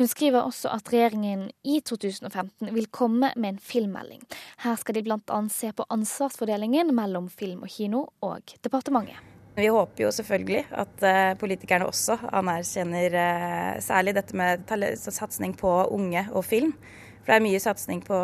Hun 0.00 0.08
skriver 0.08 0.40
også 0.46 0.72
at 0.72 0.88
regjeringen 0.88 1.50
i 1.60 1.82
2015 1.84 2.72
vil 2.72 2.88
komme 2.88 3.34
med 3.36 3.54
en 3.54 3.60
filmmelding. 3.60 4.24
Her 4.64 4.80
skal 4.80 4.96
de 4.96 5.04
bl.a. 5.04 5.42
se 5.52 5.74
på 5.76 5.88
ansvarsfordelingen 5.92 6.94
mellom 6.96 7.28
film 7.28 7.66
og 7.68 7.76
kino 7.76 8.06
og 8.24 8.56
departementet. 8.64 9.29
Vi 9.60 9.68
håper 9.70 10.06
jo 10.06 10.10
selvfølgelig 10.14 10.64
at 10.82 11.04
uh, 11.04 11.36
politikerne 11.40 11.88
også 11.90 12.16
anerkjenner 12.32 13.16
uh, 13.16 13.78
særlig 13.84 14.16
dette 14.16 14.36
med 14.36 14.64
satsing 15.04 15.54
på 15.60 15.74
unge 15.92 16.26
og 16.32 16.46
film. 16.48 16.74
For 17.20 17.34
det 17.34 17.38
er 17.38 17.44
mye 17.44 17.62
satsing 17.62 18.00
på 18.02 18.18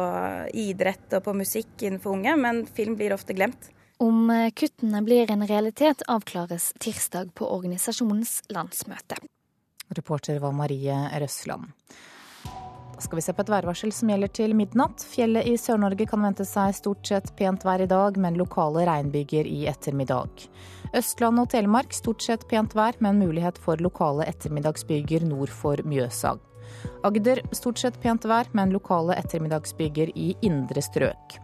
idrett 0.57 1.13
og 1.19 1.27
på 1.27 1.37
musikk 1.37 1.85
innenfor 1.85 2.17
unge, 2.17 2.37
men 2.41 2.65
film 2.67 2.97
blir 2.99 3.15
ofte 3.15 3.37
glemt. 3.37 3.69
Om 4.03 4.31
eh, 4.31 4.51
kuttene 4.51 5.03
blir 5.05 5.31
en 5.33 5.47
realitet, 5.47 6.03
avklares 6.09 6.73
tirsdag 6.83 7.33
på 7.35 7.49
organisasjonens 7.49 8.43
landsmøte. 8.53 9.17
Reporter 9.97 10.41
var 10.43 10.53
Marie 10.53 10.97
Røsland. 11.21 11.71
Skal 12.99 13.17
vi 13.17 13.23
se 13.23 13.33
på 13.37 13.45
et 13.45 13.51
værvarsel 13.53 13.93
som 13.93 14.09
gjelder 14.09 14.31
til 14.33 14.55
midnatt. 14.57 15.05
Fjellet 15.05 15.47
i 15.51 15.57
Sør-Norge 15.61 16.07
kan 16.09 16.23
vente 16.25 16.47
seg 16.49 16.73
stort 16.79 17.05
sett 17.05 17.29
pent 17.37 17.65
vær 17.67 17.85
i 17.85 17.89
dag, 17.91 18.17
men 18.17 18.39
lokale 18.41 18.87
regnbyger 18.89 19.49
i 19.49 19.67
ettermiddag. 19.69 20.47
Østland 20.97 21.43
og 21.43 21.51
Telemark 21.53 21.93
stort 21.93 22.25
sett 22.25 22.47
pent 22.49 22.73
vær, 22.79 22.97
men 23.05 23.21
mulighet 23.21 23.61
for 23.61 23.77
lokale 23.85 24.25
ettermiddagsbyger 24.33 25.29
nord 25.29 25.53
for 25.53 25.83
Mjøsa. 25.85 26.39
Agder 27.07 27.43
stort 27.55 27.83
sett 27.85 28.01
pent 28.01 28.25
vær, 28.25 28.49
men 28.57 28.73
lokale 28.75 29.19
ettermiddagsbyger 29.21 30.17
i 30.17 30.33
indre 30.47 30.83
strøk. 30.83 31.41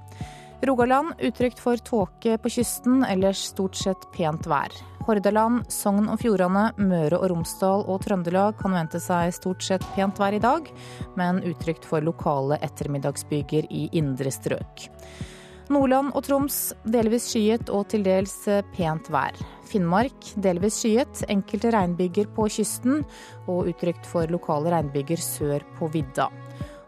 Rogaland 0.62 1.12
utrygt 1.18 1.58
for 1.58 1.76
tåke 1.76 2.36
på 2.38 2.48
kysten, 2.48 3.00
ellers 3.04 3.40
stort 3.50 3.74
sett 3.74 4.04
pent 4.14 4.46
vær. 4.46 4.70
Hordaland, 5.02 5.64
Sogn 5.66 6.06
og 6.06 6.20
Fjordane, 6.22 6.68
Møre 6.78 7.18
og 7.18 7.32
Romsdal 7.32 7.82
og 7.90 8.04
Trøndelag 8.04 8.54
kan 8.60 8.76
vente 8.76 9.00
seg 9.02 9.34
stort 9.34 9.66
sett 9.66 9.82
pent 9.96 10.20
vær 10.22 10.36
i 10.36 10.42
dag, 10.42 10.68
men 11.18 11.42
utrygt 11.50 11.88
for 11.88 12.04
lokale 12.06 12.60
ettermiddagsbyger 12.62 13.66
i 13.74 13.88
indre 13.98 14.30
strøk. 14.30 14.86
Nordland 15.72 16.12
og 16.14 16.22
Troms 16.28 16.60
delvis 16.86 17.26
skyet 17.32 17.70
og 17.72 17.88
til 17.90 18.06
dels 18.06 18.36
pent 18.76 19.10
vær. 19.10 19.34
Finnmark 19.66 20.30
delvis 20.46 20.78
skyet, 20.84 21.24
enkelte 21.32 21.74
regnbyger 21.74 22.30
på 22.36 22.46
kysten 22.54 23.02
og 23.48 23.72
utrygt 23.72 24.06
for 24.06 24.30
lokale 24.30 24.76
regnbyger 24.76 25.18
sør 25.18 25.66
på 25.78 25.90
vidda. 25.90 26.30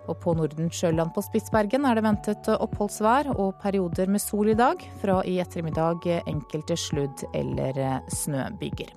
Og 0.09 0.19
på 0.21 0.35
Nordensjøland 0.37 1.15
på 1.15 1.23
Spitsbergen 1.25 1.87
er 1.89 1.97
det 1.97 2.05
ventet 2.05 2.51
oppholdsvær 2.53 3.31
og 3.35 3.55
perioder 3.63 4.11
med 4.13 4.21
sol 4.23 4.53
i 4.53 4.59
dag. 4.59 4.83
Fra 5.01 5.23
i 5.25 5.39
ettermiddag 5.41 6.05
enkelte 6.27 6.77
sludd- 6.77 7.25
eller 7.33 8.03
snøbyger. 8.13 8.93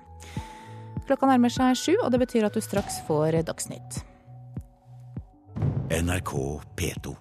Klokka 1.08 1.30
nærmer 1.30 1.52
seg 1.52 1.72
sju, 1.80 1.94
og 2.02 2.12
det 2.12 2.20
betyr 2.20 2.50
at 2.50 2.56
du 2.56 2.60
straks 2.60 3.00
får 3.08 3.40
Dagsnytt. 3.48 4.02
NRK 5.88 6.34
P2. 6.76 7.16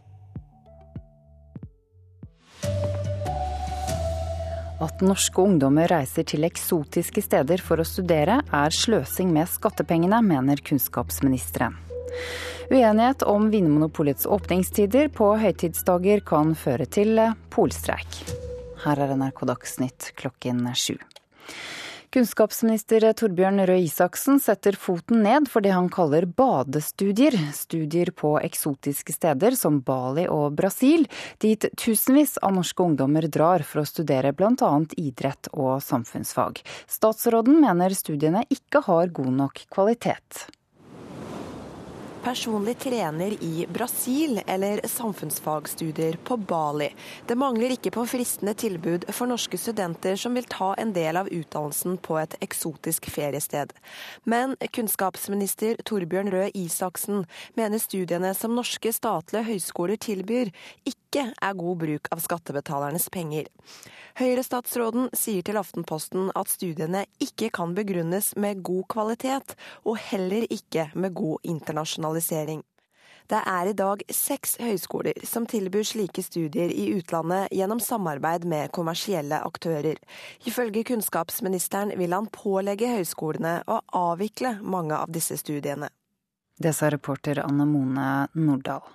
At 4.84 5.02
norske 5.02 5.42
ungdommer 5.42 5.90
reiser 5.90 6.28
til 6.28 6.46
eksotiske 6.46 7.24
steder 7.26 7.64
for 7.64 7.82
å 7.82 7.88
studere, 7.88 8.42
er 8.44 8.76
sløsing 8.76 9.32
med 9.34 9.50
skattepengene, 9.50 10.20
mener 10.22 10.62
kunnskapsministeren. 10.62 11.87
Uenighet 12.68 13.24
om 13.24 13.50
Vinmonopolets 13.54 14.26
åpningstider 14.26 15.08
på 15.16 15.34
høytidsdager 15.40 16.24
kan 16.28 16.56
føre 16.56 16.86
til 16.86 17.22
polstreik. 17.54 18.22
Her 18.84 19.00
er 19.04 19.16
NRK 19.16 19.46
Dagsnytt 19.48 20.12
klokken 20.20 20.66
sju. 20.76 20.98
Kunnskapsminister 22.12 23.04
Torbjørn 23.20 23.62
Røe 23.68 23.84
Isaksen 23.84 24.40
setter 24.40 24.78
foten 24.80 25.20
ned 25.26 25.50
for 25.52 25.62
det 25.62 25.74
han 25.76 25.90
kaller 25.92 26.24
badestudier. 26.26 27.36
Studier 27.54 28.14
på 28.16 28.38
eksotiske 28.40 29.16
steder 29.16 29.58
som 29.60 29.82
Bali 29.86 30.24
og 30.32 30.56
Brasil, 30.56 31.04
dit 31.44 31.68
tusenvis 31.78 32.38
av 32.40 32.56
norske 32.56 32.84
ungdommer 32.84 33.28
drar 33.28 33.66
for 33.68 33.84
å 33.84 33.88
studere 33.88 34.32
bl.a. 34.32 34.72
idrett 34.96 35.52
og 35.52 35.82
samfunnsfag. 35.84 36.64
Statsråden 36.88 37.60
mener 37.64 37.96
studiene 37.96 38.48
ikke 38.56 38.86
har 38.88 39.12
god 39.12 39.34
nok 39.44 39.68
kvalitet 39.68 40.48
personlig 42.28 42.80
trener 42.80 43.44
i 43.44 43.68
Brasil 43.70 44.42
eller 44.48 44.82
samfunnsfagstudier 44.88 46.18
på 46.24 46.38
Bali. 46.38 46.90
Det 47.28 47.36
mangler 47.40 47.72
ikke 47.72 47.94
på 47.96 48.04
fristende 48.04 48.52
tilbud 48.54 49.06
for 49.16 49.32
norske 49.32 49.56
studenter 49.56 50.20
som 50.20 50.36
vil 50.36 50.50
ta 50.52 50.74
en 50.76 50.92
del 50.92 51.16
av 51.22 51.30
utdannelsen 51.32 51.96
på 52.04 52.18
et 52.20 52.36
eksotisk 52.44 53.08
feriested. 53.16 53.72
Men 54.28 54.58
kunnskapsminister 54.76 55.80
Torbjørn 55.88 56.34
Røe 56.34 56.52
Isaksen 56.52 57.24
mener 57.56 57.80
studiene 57.80 58.34
som 58.36 58.60
norske 58.60 58.92
statlige 58.92 59.48
høyskoler 59.48 59.96
tilbyr, 59.96 60.52
ikke 60.84 61.07
er 61.16 61.54
god 61.54 61.78
bruk 61.78 62.08
av 62.12 62.20
skattebetalernes 62.20 63.10
penger. 63.10 63.48
Høyre-statsråden 64.20 65.10
sier 65.14 65.42
til 65.46 65.58
Aftenposten 65.58 66.32
at 66.36 66.50
studiene 66.50 67.06
ikke 67.24 67.50
kan 67.50 67.76
begrunnes 67.78 68.36
med 68.36 68.64
god 68.64 68.88
kvalitet, 68.90 69.56
og 69.86 69.98
heller 69.98 70.48
ikke 70.50 70.90
med 70.96 71.14
god 71.14 71.40
internasjonalisering. 71.44 72.64
Det 73.28 73.40
er 73.44 73.68
i 73.68 73.76
dag 73.76 74.04
seks 74.14 74.56
høyskoler 74.64 75.18
som 75.28 75.46
tilbyr 75.46 75.84
slike 75.84 76.24
studier 76.24 76.72
i 76.72 76.94
utlandet 76.96 77.52
gjennom 77.52 77.82
samarbeid 77.84 78.46
med 78.48 78.72
kommersielle 78.72 79.42
aktører. 79.44 80.00
Ifølge 80.48 80.86
kunnskapsministeren 80.88 81.92
vil 82.00 82.16
han 82.16 82.30
pålegge 82.32 82.94
høyskolene 82.94 83.66
å 83.68 83.82
avvikle 84.00 84.62
mange 84.64 84.96
av 84.96 85.12
disse 85.12 85.36
studiene. 85.42 85.92
Det 86.58 86.72
sa 86.74 86.88
reporter 86.90 87.44
Anne 87.44 87.68
Mone 87.68 88.08
Nordahl. 88.34 88.88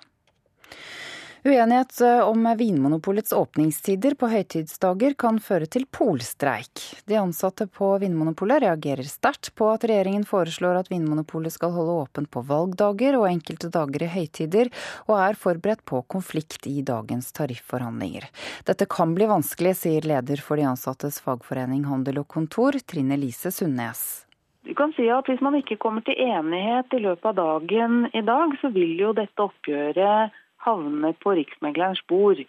Uenighet 1.45 2.01
eh, 2.01 2.29
om 2.29 2.55
Vinmonopolets 2.57 3.33
åpningstider 3.33 4.13
på 4.15 4.29
høytidsdager 4.31 5.11
kan 5.19 5.41
føre 5.43 5.67
til 5.67 5.83
polstreik. 5.91 6.79
De 7.03 7.17
ansatte 7.19 7.65
på 7.67 7.89
Vinmonopolet 7.99 8.61
reagerer 8.63 9.03
sterkt 9.03 9.49
på 9.59 9.67
at 9.73 9.83
regjeringen 9.83 10.23
foreslår 10.23 10.79
at 10.79 10.91
Vinmonopolet 10.91 11.51
skal 11.51 11.73
holde 11.75 11.97
åpent 12.05 12.31
på 12.31 12.45
valgdager 12.47 13.17
og 13.19 13.27
enkelte 13.27 13.67
dager 13.75 14.05
i 14.05 14.11
høytider, 14.13 14.71
og 15.11 15.17
er 15.19 15.35
forberedt 15.41 15.83
på 15.83 15.99
konflikt 16.07 16.63
i 16.71 16.77
dagens 16.79 17.33
tarifforhandlinger. 17.35 18.29
Dette 18.63 18.87
kan 18.87 19.11
bli 19.11 19.27
vanskelig, 19.27 19.73
sier 19.81 20.07
leder 20.07 20.39
for 20.39 20.55
de 20.55 20.69
ansattes 20.69 21.19
fagforening 21.25 21.83
Handel 21.89 22.21
og 22.23 22.29
Kontor, 22.31 22.79
Trine 22.87 23.19
Lise 23.19 23.51
Sundnes. 23.51 24.23
Du 24.63 24.71
kan 24.79 24.95
si 24.95 25.09
at 25.11 25.27
Hvis 25.27 25.43
man 25.43 25.59
ikke 25.59 25.75
kommer 25.75 26.07
til 26.07 26.15
enighet 26.15 26.95
i 26.95 27.03
løpet 27.03 27.33
av 27.33 27.35
dagen 27.35 28.07
i 28.15 28.23
dag, 28.23 28.55
så 28.61 28.71
vil 28.71 28.95
jo 28.95 29.11
dette 29.11 29.43
oppgjøret 29.43 30.39
havner 30.65 31.15
på 31.23 31.35
Riksmeglerens 31.37 32.01
bord. 32.09 32.41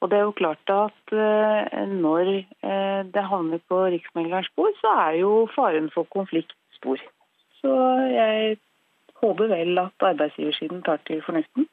Og 0.00 0.10
det 0.10 0.18
er 0.18 0.26
jo 0.26 0.36
klart 0.36 0.72
at 0.72 1.14
eh, 1.14 1.86
når 1.88 2.32
eh, 2.36 3.02
det 3.12 3.28
havner 3.30 3.62
på 3.68 3.80
Riksmeglerens 3.94 4.50
bord, 4.56 4.76
så 4.82 4.92
er 5.06 5.20
jo 5.22 5.46
faren 5.54 5.88
for 5.94 6.08
konflikt 6.12 6.52
stor. 6.76 7.00
Så 7.62 7.72
jeg 8.12 8.58
håper 9.22 9.48
vel 9.54 9.80
at 9.80 10.06
arbeidsgiversiden 10.10 10.84
tar 10.86 11.00
til 11.08 11.22
fornuften. 11.24 11.68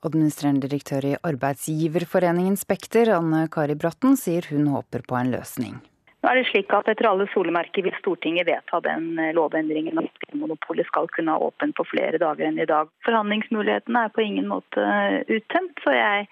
Administrerende 0.00 0.64
direktør 0.64 1.04
i 1.10 1.16
Arbeidsgiverforeningen 1.28 2.56
Spekter, 2.56 3.12
Anne 3.18 3.44
Kari 3.52 3.76
Bratten, 3.76 4.16
sier 4.16 4.46
hun 4.48 4.70
håper 4.72 5.04
på 5.06 5.18
en 5.18 5.32
løsning. 5.34 5.76
Nå 6.20 6.28
er 6.28 6.36
det 6.36 6.48
slik 6.50 6.72
at 6.76 6.88
Etter 6.92 7.08
alle 7.08 7.24
solemerker 7.32 7.84
vil 7.86 7.96
Stortinget 7.96 8.48
vedta 8.48 8.82
den 8.84 9.14
eh, 9.18 9.32
lovendringen 9.36 10.02
at 10.02 10.26
Vinmonopolet 10.26 10.88
skal 10.90 11.08
kunne 11.14 11.32
ha 11.32 11.46
åpent 11.48 11.72
på 11.78 11.86
flere 11.88 12.20
dager 12.20 12.50
enn 12.50 12.60
i 12.60 12.68
dag. 12.68 12.90
Forhandlingsmulighetene 13.06 14.04
er 14.04 14.12
på 14.12 14.26
ingen 14.26 14.50
måte 14.50 14.84
eh, 14.84 15.22
uttømt, 15.38 15.80
så 15.80 15.96
jeg 15.96 16.28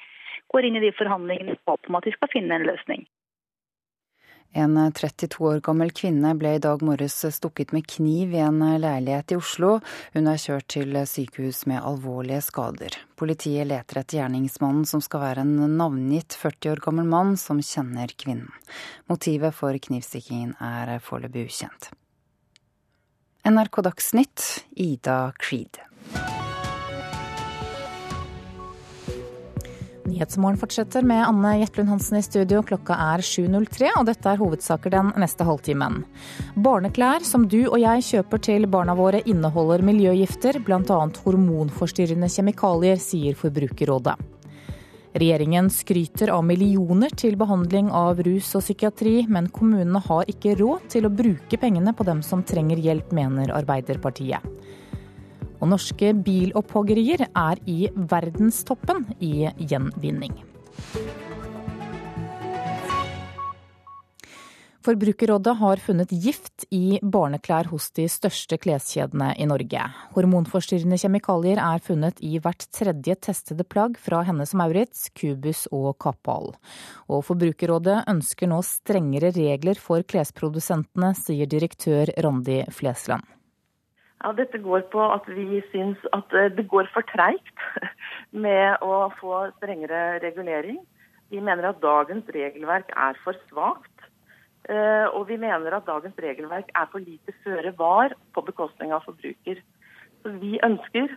går 0.52 0.68
inn 0.68 0.76
i 0.76 0.84
de 0.84 0.92
forhandlingene 0.96 1.56
i 1.56 1.62
håp 1.68 1.88
om 1.88 1.96
at 1.96 2.08
vi 2.08 2.12
skal 2.16 2.32
finne 2.34 2.58
en 2.58 2.68
løsning. 2.68 3.08
En 4.52 4.92
32 4.92 5.44
år 5.44 5.60
gammel 5.60 5.90
kvinne 5.92 6.32
ble 6.38 6.54
i 6.56 6.60
dag 6.62 6.80
morges 6.82 7.18
stukket 7.36 7.74
med 7.76 7.86
kniv 7.86 8.32
i 8.32 8.40
en 8.40 8.62
leilighet 8.80 9.34
i 9.34 9.38
Oslo. 9.38 9.74
Hun 10.14 10.30
er 10.30 10.40
kjørt 10.40 10.68
til 10.72 10.96
sykehus 11.06 11.66
med 11.68 11.84
alvorlige 11.84 12.40
skader. 12.46 12.96
Politiet 13.20 13.68
leter 13.68 14.00
etter 14.00 14.22
gjerningsmannen, 14.22 14.86
som 14.88 15.04
skal 15.04 15.22
være 15.26 15.44
en 15.44 15.76
navngitt 15.76 16.38
40 16.40 16.72
år 16.72 16.82
gammel 16.86 17.10
mann 17.12 17.36
som 17.36 17.60
kjenner 17.60 18.14
kvinnen. 18.16 18.48
Motivet 19.12 19.54
for 19.54 19.76
knivstikkingen 19.76 20.56
er 20.64 20.96
foreløpig 21.04 21.48
ukjent. 21.50 21.92
NRK 23.48 23.84
Dagsnytt, 23.84 24.48
Ida 24.76 25.20
Creed. 25.38 25.80
Nyhetsmorgen 30.08 30.56
fortsetter 30.56 31.02
med 31.02 31.20
Anne 31.26 31.58
Jetlund 31.60 31.88
Hansen 31.88 32.16
i 32.18 32.22
studio. 32.22 32.62
Klokka 32.62 32.96
er 33.12 33.20
7.03, 33.24 33.90
og 33.98 34.06
dette 34.08 34.30
er 34.30 34.40
hovedsaker 34.40 34.94
den 34.94 35.10
neste 35.20 35.44
halvtimen. 35.44 36.00
Barneklær 36.56 37.26
som 37.28 37.44
du 37.50 37.60
og 37.66 37.76
jeg 37.82 38.06
kjøper 38.06 38.42
til 38.46 38.64
barna 38.72 38.94
våre 38.96 39.20
inneholder 39.28 39.84
miljøgifter, 39.84 40.62
bl.a. 40.64 40.98
hormonforstyrrende 41.26 42.30
kjemikalier, 42.32 42.96
sier 43.02 43.36
Forbrukerrådet. 43.36 44.16
Regjeringen 45.18 45.68
skryter 45.72 46.32
av 46.32 46.44
millioner 46.46 47.12
til 47.16 47.36
behandling 47.40 47.88
av 47.92 48.20
rus 48.24 48.54
og 48.56 48.64
psykiatri, 48.64 49.22
men 49.28 49.48
kommunene 49.52 50.00
har 50.04 50.28
ikke 50.30 50.56
råd 50.60 50.88
til 50.94 51.08
å 51.08 51.12
bruke 51.12 51.60
pengene 51.60 51.92
på 51.96 52.06
dem 52.08 52.24
som 52.24 52.44
trenger 52.46 52.80
hjelp, 52.80 53.12
mener 53.16 53.52
Arbeiderpartiet. 53.56 54.44
Og 55.58 55.72
norske 55.72 56.12
bilopphoggerier 56.24 57.26
er 57.28 57.62
i 57.66 57.80
verdenstoppen 57.94 59.06
i 59.18 59.48
gjenvinning. 59.58 60.36
Forbrukerrådet 64.88 65.52
har 65.58 65.80
funnet 65.84 66.12
gift 66.24 66.64
i 66.72 66.96
barneklær 67.02 67.66
hos 67.68 67.90
de 67.98 68.06
største 68.08 68.56
kleskjedene 68.56 69.34
i 69.36 69.44
Norge. 69.50 69.82
Hormonforstyrrende 70.14 70.96
kjemikalier 71.02 71.60
er 71.60 71.82
funnet 71.84 72.22
i 72.24 72.38
hvert 72.40 72.64
tredje 72.72 73.18
testede 73.28 73.66
plagg 73.68 73.98
fra 74.00 74.22
Hennes 74.24 74.54
og 74.56 74.62
Maurits, 74.62 75.10
Cubus 75.12 75.66
og 75.76 75.90
Kappahl. 76.00 76.54
Og 77.04 77.26
Forbrukerrådet 77.28 78.06
ønsker 78.08 78.48
nå 78.48 78.62
strengere 78.64 79.34
regler 79.36 79.76
for 79.76 80.06
klesprodusentene, 80.08 81.12
sier 81.20 81.50
direktør 81.50 82.14
Randi 82.24 82.62
Flesland. 82.72 83.26
Ja, 84.18 84.32
Dette 84.34 84.58
går 84.58 84.86
på 84.92 85.02
at 85.14 85.28
vi 85.30 85.60
syns 85.70 86.00
at 86.16 86.32
eh, 86.34 86.50
det 86.50 86.66
går 86.70 86.88
for 86.94 87.06
treigt 87.06 87.66
med 88.44 88.82
å 88.82 89.08
få 89.20 89.44
strengere 89.58 90.18
regulering. 90.24 90.80
Vi 91.30 91.42
mener 91.44 91.70
at 91.70 91.82
dagens 91.82 92.26
regelverk 92.34 92.90
er 92.96 93.18
for 93.22 93.38
svakt. 93.50 94.08
Eh, 94.68 95.06
og 95.14 95.28
vi 95.30 95.38
mener 95.40 95.76
at 95.76 95.86
dagens 95.86 96.18
regelverk 96.18 96.72
er 96.74 96.88
for 96.90 97.04
lite 97.04 97.34
føre 97.44 97.72
var 97.78 98.16
på 98.34 98.44
bekostning 98.48 98.92
av 98.92 99.06
forbruker. 99.06 99.62
Så 100.22 100.34
vi 100.42 100.58
ønsker 100.66 101.14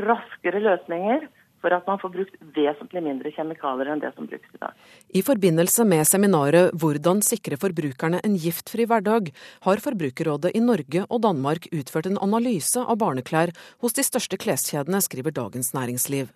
raskere 0.00 0.64
løsninger 0.64 1.28
for 1.62 1.74
at 1.74 1.86
man 1.86 2.00
får 2.00 2.12
brukt 2.14 2.36
vesentlig 2.54 3.02
mindre 3.04 3.32
kjemikalier 3.34 3.92
enn 3.92 4.02
det 4.02 4.12
som 4.16 4.28
brukes 4.30 4.54
i 4.54 4.60
dag. 4.62 4.72
I 5.08 5.22
forbindelse 5.22 5.84
med 5.84 6.06
seminaret 6.06 6.72
'Hvordan 6.72 7.22
sikre 7.22 7.56
forbrukerne 7.56 8.20
en 8.24 8.36
giftfri 8.36 8.86
hverdag', 8.86 9.32
har 9.62 9.76
Forbrukerrådet 9.76 10.54
i 10.54 10.60
Norge 10.60 11.06
og 11.10 11.22
Danmark 11.22 11.68
utført 11.72 12.06
en 12.06 12.18
analyse 12.18 12.76
av 12.76 12.98
barneklær 12.98 13.54
hos 13.80 13.92
de 13.92 14.02
største 14.02 14.36
kleskjedene, 14.36 15.00
skriver 15.00 15.32
Dagens 15.32 15.72
Næringsliv. 15.72 16.28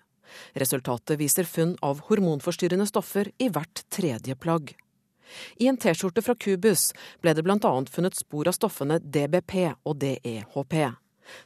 Resultatet 0.56 1.18
viser 1.18 1.44
funn 1.44 1.76
av 1.82 2.00
hormonforstyrrende 2.08 2.86
stoffer 2.88 3.30
i 3.38 3.48
hvert 3.48 3.84
tredje 3.90 4.34
plagg. 4.34 4.74
I 5.56 5.68
en 5.68 5.76
T-skjorte 5.76 6.22
fra 6.24 6.34
Cubus 6.34 6.90
ble 7.22 7.34
det 7.36 7.44
bl.a. 7.44 7.72
funnet 7.88 8.18
spor 8.18 8.48
av 8.48 8.56
stoffene 8.56 8.98
DBP 9.00 9.54
og 9.84 9.96
DEHP. 10.02 10.74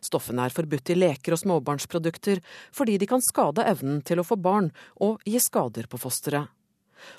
Stoffene 0.05 0.47
er 0.47 0.55
forbudt 0.55 0.93
i 0.93 0.99
leker 0.99 1.37
og 1.37 1.43
småbarnsprodukter 1.43 2.43
fordi 2.75 2.99
de 3.01 3.09
kan 3.11 3.25
skade 3.25 3.65
evnen 3.67 4.03
til 4.07 4.21
å 4.21 4.27
få 4.27 4.39
barn 4.41 4.73
og 5.03 5.23
gi 5.27 5.41
skader 5.43 5.91
på 5.91 6.01
fosteret. 6.01 6.53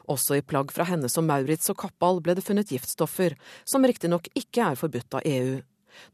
Også 0.09 0.37
i 0.37 0.43
plagg 0.45 0.73
fra 0.73 0.87
Hennes 0.89 1.15
og 1.19 1.27
Maurits 1.27 1.69
og 1.71 1.77
Kappal 1.83 2.21
ble 2.25 2.35
det 2.37 2.45
funnet 2.45 2.71
giftstoffer, 2.73 3.37
som 3.63 3.85
riktignok 3.85 4.29
ikke 4.35 4.71
er 4.71 4.79
forbudt 4.79 5.19
av 5.19 5.27
EU. 5.27 5.59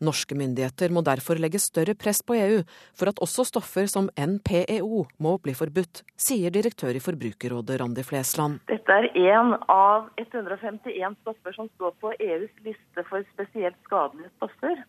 Norske 0.04 0.36
myndigheter 0.38 0.94
må 0.96 1.04
derfor 1.04 1.40
legge 1.42 1.60
større 1.60 1.96
press 2.00 2.22
på 2.24 2.38
EU 2.38 2.62
for 2.96 3.12
at 3.12 3.20
også 3.24 3.46
stoffer 3.50 3.90
som 3.92 4.10
NPEO 4.16 5.04
må 5.24 5.36
bli 5.44 5.56
forbudt, 5.58 6.04
sier 6.16 6.54
direktør 6.56 6.96
i 6.96 7.04
Forbrukerrådet 7.04 7.80
Randi 7.82 8.06
Flesland. 8.08 8.62
Dette 8.72 8.96
er 8.96 9.10
én 9.12 9.56
av 9.68 10.10
151 10.22 11.20
stoffer 11.22 11.58
som 11.58 11.72
står 11.76 11.96
på 12.04 12.14
EUs 12.20 12.54
liste 12.68 13.08
for 13.10 13.26
spesielt 13.34 13.80
skadelige 13.88 14.32
stoffer. 14.38 14.86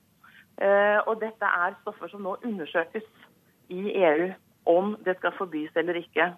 Eh, 0.62 1.00
og 1.08 1.18
dette 1.22 1.48
er 1.48 1.76
stoffer 1.82 2.10
som 2.12 2.22
nå 2.22 2.36
undersøkes 2.46 3.06
i 3.74 3.82
EU 3.90 4.30
om 4.70 4.94
det 5.06 5.16
skal 5.18 5.34
forbys 5.38 5.74
eller 5.76 5.98
ikke. 5.98 6.30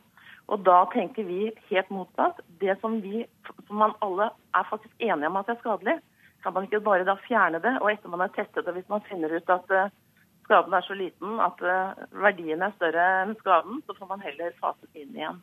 Og 0.46 0.62
da 0.66 0.84
tenker 0.92 1.26
vi 1.26 1.50
helt 1.70 1.90
motsatt. 1.90 2.40
Det 2.60 2.76
som, 2.80 3.00
vi, 3.02 3.24
som 3.66 3.82
man 3.82 3.96
alle 4.04 4.30
er 4.54 4.68
faktisk 4.70 4.94
enige 5.02 5.30
om 5.30 5.38
at 5.40 5.50
er 5.50 5.60
skadelig, 5.60 5.98
kan 6.42 6.54
man 6.54 6.68
ikke 6.68 6.80
bare 6.86 7.06
da 7.06 7.16
fjerne 7.26 7.58
det, 7.62 7.72
og 7.80 7.90
etter 7.90 8.12
man 8.12 8.22
har 8.22 8.34
testet 8.36 8.66
det, 8.66 8.74
hvis 8.76 8.88
man 8.92 9.02
finner 9.08 9.32
ut 9.34 9.50
at 9.50 9.72
uh, 9.74 9.88
skaden 10.46 10.76
er 10.78 10.84
så 10.86 10.94
liten 10.94 11.40
at 11.42 11.62
uh, 11.66 12.04
verdien 12.22 12.62
er 12.62 12.76
større 12.76 13.06
enn 13.24 13.34
skaden, 13.40 13.80
så 13.86 13.96
får 13.98 14.12
man 14.12 14.22
heller 14.22 14.54
fase 14.60 14.86
inn 14.94 15.16
igjen. 15.16 15.40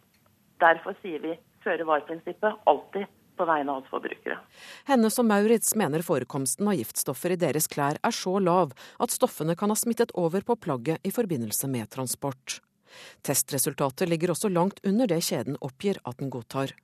Derfor 0.63 0.95
sier 1.01 1.19
vi 1.19 1.35
føre 1.65 1.87
var-prinsippet 1.89 2.63
alltid 2.71 3.11
på 3.37 3.47
vegne 3.49 3.73
av 3.73 3.81
oss 3.81 3.89
forbrukere. 3.91 4.37
Hennes 4.89 5.17
og 5.21 5.27
Maurits 5.29 5.73
mener 5.79 6.05
forekomsten 6.05 6.69
av 6.69 6.77
giftstoffer 6.79 7.35
i 7.35 7.39
deres 7.39 7.69
klær 7.71 7.99
er 8.01 8.15
så 8.15 8.37
lav 8.39 8.75
at 9.03 9.15
stoffene 9.15 9.57
kan 9.59 9.73
ha 9.73 9.77
smittet 9.79 10.13
over 10.19 10.45
på 10.45 10.57
plagget 10.67 11.03
i 11.03 11.11
forbindelse 11.13 11.69
med 11.71 11.91
transport. 11.93 12.59
Testresultatet 13.25 14.09
ligger 14.09 14.33
også 14.33 14.51
langt 14.53 14.79
under 14.85 15.09
det 15.09 15.23
kjeden 15.25 15.57
oppgir 15.61 15.99
at 16.05 16.19
den 16.21 16.29
godtar. 16.33 16.75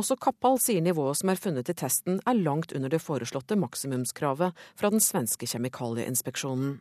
Også 0.00 0.16
Kappal 0.16 0.56
sier 0.62 0.82
nivået 0.84 1.20
som 1.20 1.30
er 1.32 1.40
funnet 1.40 1.68
i 1.68 1.76
testen 1.76 2.22
er 2.26 2.40
langt 2.40 2.72
under 2.76 2.92
det 2.92 3.02
foreslåtte 3.04 3.58
maksimumskravet 3.60 4.68
fra 4.78 4.90
den 4.92 5.02
svenske 5.04 5.48
kjemikalieinspeksjonen. 5.50 6.78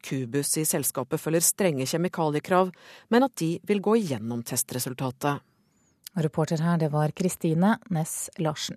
Kubus 0.00 0.54
i 0.56 0.64
selskapet 0.64 1.20
følger 1.20 1.44
strenge 1.44 1.86
kjemikaliekrav, 1.88 2.70
men 3.12 3.26
at 3.26 3.34
de 3.36 3.56
vil 3.68 3.82
gå 3.84 3.98
igjennom 4.00 4.40
testresultatet. 4.46 5.44
Reporter 6.16 6.62
her, 6.64 6.78
det 6.80 6.88
var 6.92 7.12
Kristine 7.16 7.76
Næss 7.92 8.30
Larsen. 8.38 8.76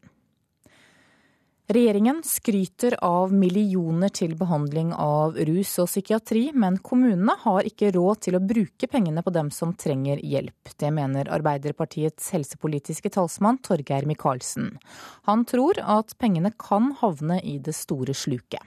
Regjeringen 1.69 2.23
skryter 2.25 2.95
av 3.05 3.29
millioner 3.33 4.09
til 4.09 4.31
behandling 4.33 4.89
av 4.97 5.35
rus 5.45 5.75
og 5.77 5.85
psykiatri, 5.85 6.47
men 6.57 6.79
kommunene 6.81 7.35
har 7.43 7.67
ikke 7.69 7.91
råd 7.93 8.23
til 8.25 8.37
å 8.39 8.41
bruke 8.41 8.89
pengene 8.89 9.21
på 9.21 9.33
dem 9.35 9.51
som 9.53 9.75
trenger 9.77 10.17
hjelp. 10.17 10.71
Det 10.81 10.89
mener 10.89 11.29
Arbeiderpartiets 11.29 12.31
helsepolitiske 12.33 13.11
talsmann 13.13 13.61
Torgeir 13.61 14.09
Micaelsen. 14.09 14.79
Han 15.29 15.45
tror 15.45 15.77
at 15.85 16.17
pengene 16.17 16.49
kan 16.57 16.89
havne 17.03 17.37
i 17.45 17.59
det 17.61 17.77
store 17.77 18.17
sluket. 18.17 18.65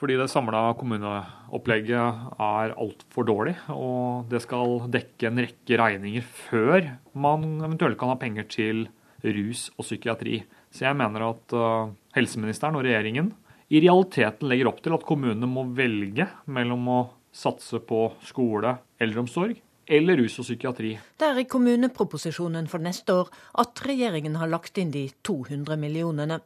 Fordi 0.00 0.16
det 0.16 0.30
samla 0.32 0.62
kommuneopplegget 0.80 2.38
er 2.40 2.72
altfor 2.72 3.26
dårlig, 3.28 3.52
og 3.68 4.30
det 4.32 4.40
skal 4.46 4.78
dekke 4.88 5.28
en 5.28 5.42
rekke 5.44 5.76
regninger 5.76 6.24
før 6.48 6.88
man 7.12 7.44
eventuelt 7.60 8.00
kan 8.00 8.14
ha 8.14 8.16
penger 8.20 8.48
til 8.48 8.86
rus 9.20 9.66
og 9.76 9.84
psykiatri. 9.84 10.40
Så 10.72 10.86
jeg 10.86 10.96
mener 10.96 11.26
at 11.26 11.52
uh, 11.52 11.92
helseministeren 12.16 12.78
og 12.78 12.86
regjeringen 12.86 13.34
i 13.68 13.82
realiteten 13.84 14.48
legger 14.48 14.70
opp 14.70 14.80
til 14.80 14.96
at 14.96 15.04
kommunene 15.04 15.48
må 15.50 15.66
velge 15.76 16.30
mellom 16.48 16.88
å 16.88 17.00
satse 17.30 17.82
på 17.84 18.06
skole, 18.24 18.72
eldreomsorg 18.98 19.60
eller 19.90 20.20
rus 20.22 20.38
og 20.40 20.46
psykiatri. 20.46 20.94
Det 21.18 21.28
er 21.28 21.42
i 21.42 21.48
kommuneproposisjonen 21.50 22.70
for 22.70 22.82
neste 22.82 23.20
år 23.20 23.30
at 23.60 23.84
regjeringen 23.84 24.38
har 24.40 24.50
lagt 24.50 24.78
inn 24.80 24.94
de 24.94 25.08
200 25.26 25.76
millionene. 25.80 26.40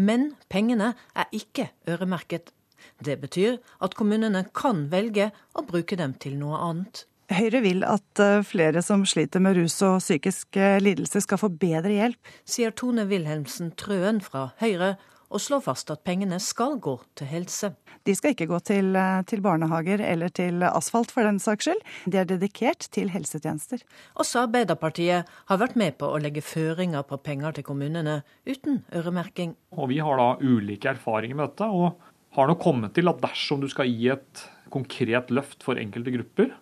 Men 0.00 0.30
pengene 0.48 0.94
er 1.12 1.32
ikke 1.36 1.70
øremerket. 1.92 2.55
Det 3.02 3.18
betyr 3.22 3.58
at 3.82 3.98
kommunene 3.98 4.46
kan 4.56 4.86
velge 4.92 5.30
å 5.54 5.66
bruke 5.66 5.98
dem 5.98 6.14
til 6.22 6.38
noe 6.40 6.60
annet. 6.70 7.06
Høyre 7.26 7.58
vil 7.64 7.82
at 7.82 8.20
eh, 8.22 8.44
flere 8.46 8.82
som 8.86 9.02
sliter 9.08 9.42
med 9.42 9.56
rus 9.58 9.80
og 9.82 9.98
psykisk 9.98 10.58
eh, 10.62 10.78
lidelse 10.78 11.24
skal 11.24 11.40
få 11.40 11.50
bedre 11.50 11.90
hjelp. 11.90 12.30
Sier 12.46 12.70
Tone 12.70 13.08
Wilhelmsen 13.10 13.72
Trøen 13.78 14.20
fra 14.22 14.52
Høyre, 14.62 14.94
og 15.26 15.42
slår 15.42 15.64
fast 15.64 15.90
at 15.90 16.04
pengene 16.06 16.38
skal 16.38 16.76
gå 16.78 16.94
til 17.18 17.26
helse. 17.26 17.72
De 18.06 18.14
skal 18.14 18.36
ikke 18.36 18.46
gå 18.46 18.60
til, 18.62 18.94
eh, 18.94 19.24
til, 19.26 19.42
barnehager 19.42 20.04
eller 20.06 20.30
til 20.30 20.62
asfalt 20.62 21.10
for 21.10 21.26
den 21.26 21.42
saks 21.42 21.66
skyld. 21.66 21.82
De 22.06 22.22
er 22.22 22.30
dedikert 22.30 22.86
til 22.94 23.10
helsetjenester. 23.10 23.82
Også 24.14 24.46
Arbeiderpartiet 24.46 25.26
har 25.50 25.58
vært 25.58 25.74
med 25.74 25.98
på 25.98 26.06
å 26.06 26.22
legge 26.22 26.46
føringer 26.46 27.02
på 27.02 27.18
penger 27.18 27.58
til 27.58 27.66
kommunene, 27.66 28.20
uten 28.46 28.84
øremerking. 28.94 29.56
Og 29.74 29.88
Vi 29.90 29.98
har 29.98 30.16
da 30.16 30.36
ulike 30.38 30.94
erfaringer 30.94 31.34
med 31.34 31.50
dette, 31.50 31.66
og 31.66 31.98
har 32.36 32.50
nå 32.50 32.58
kommet 32.60 32.94
til 32.96 33.08
at 33.08 33.22
dersom 33.24 33.62
du 33.62 33.68
skal 33.72 33.88
gi 33.88 34.10
et 34.12 34.46
konkret 34.72 35.32
løft 35.32 35.64
for 35.64 35.80
enkelte 35.80 36.12
grupper, 36.12 36.54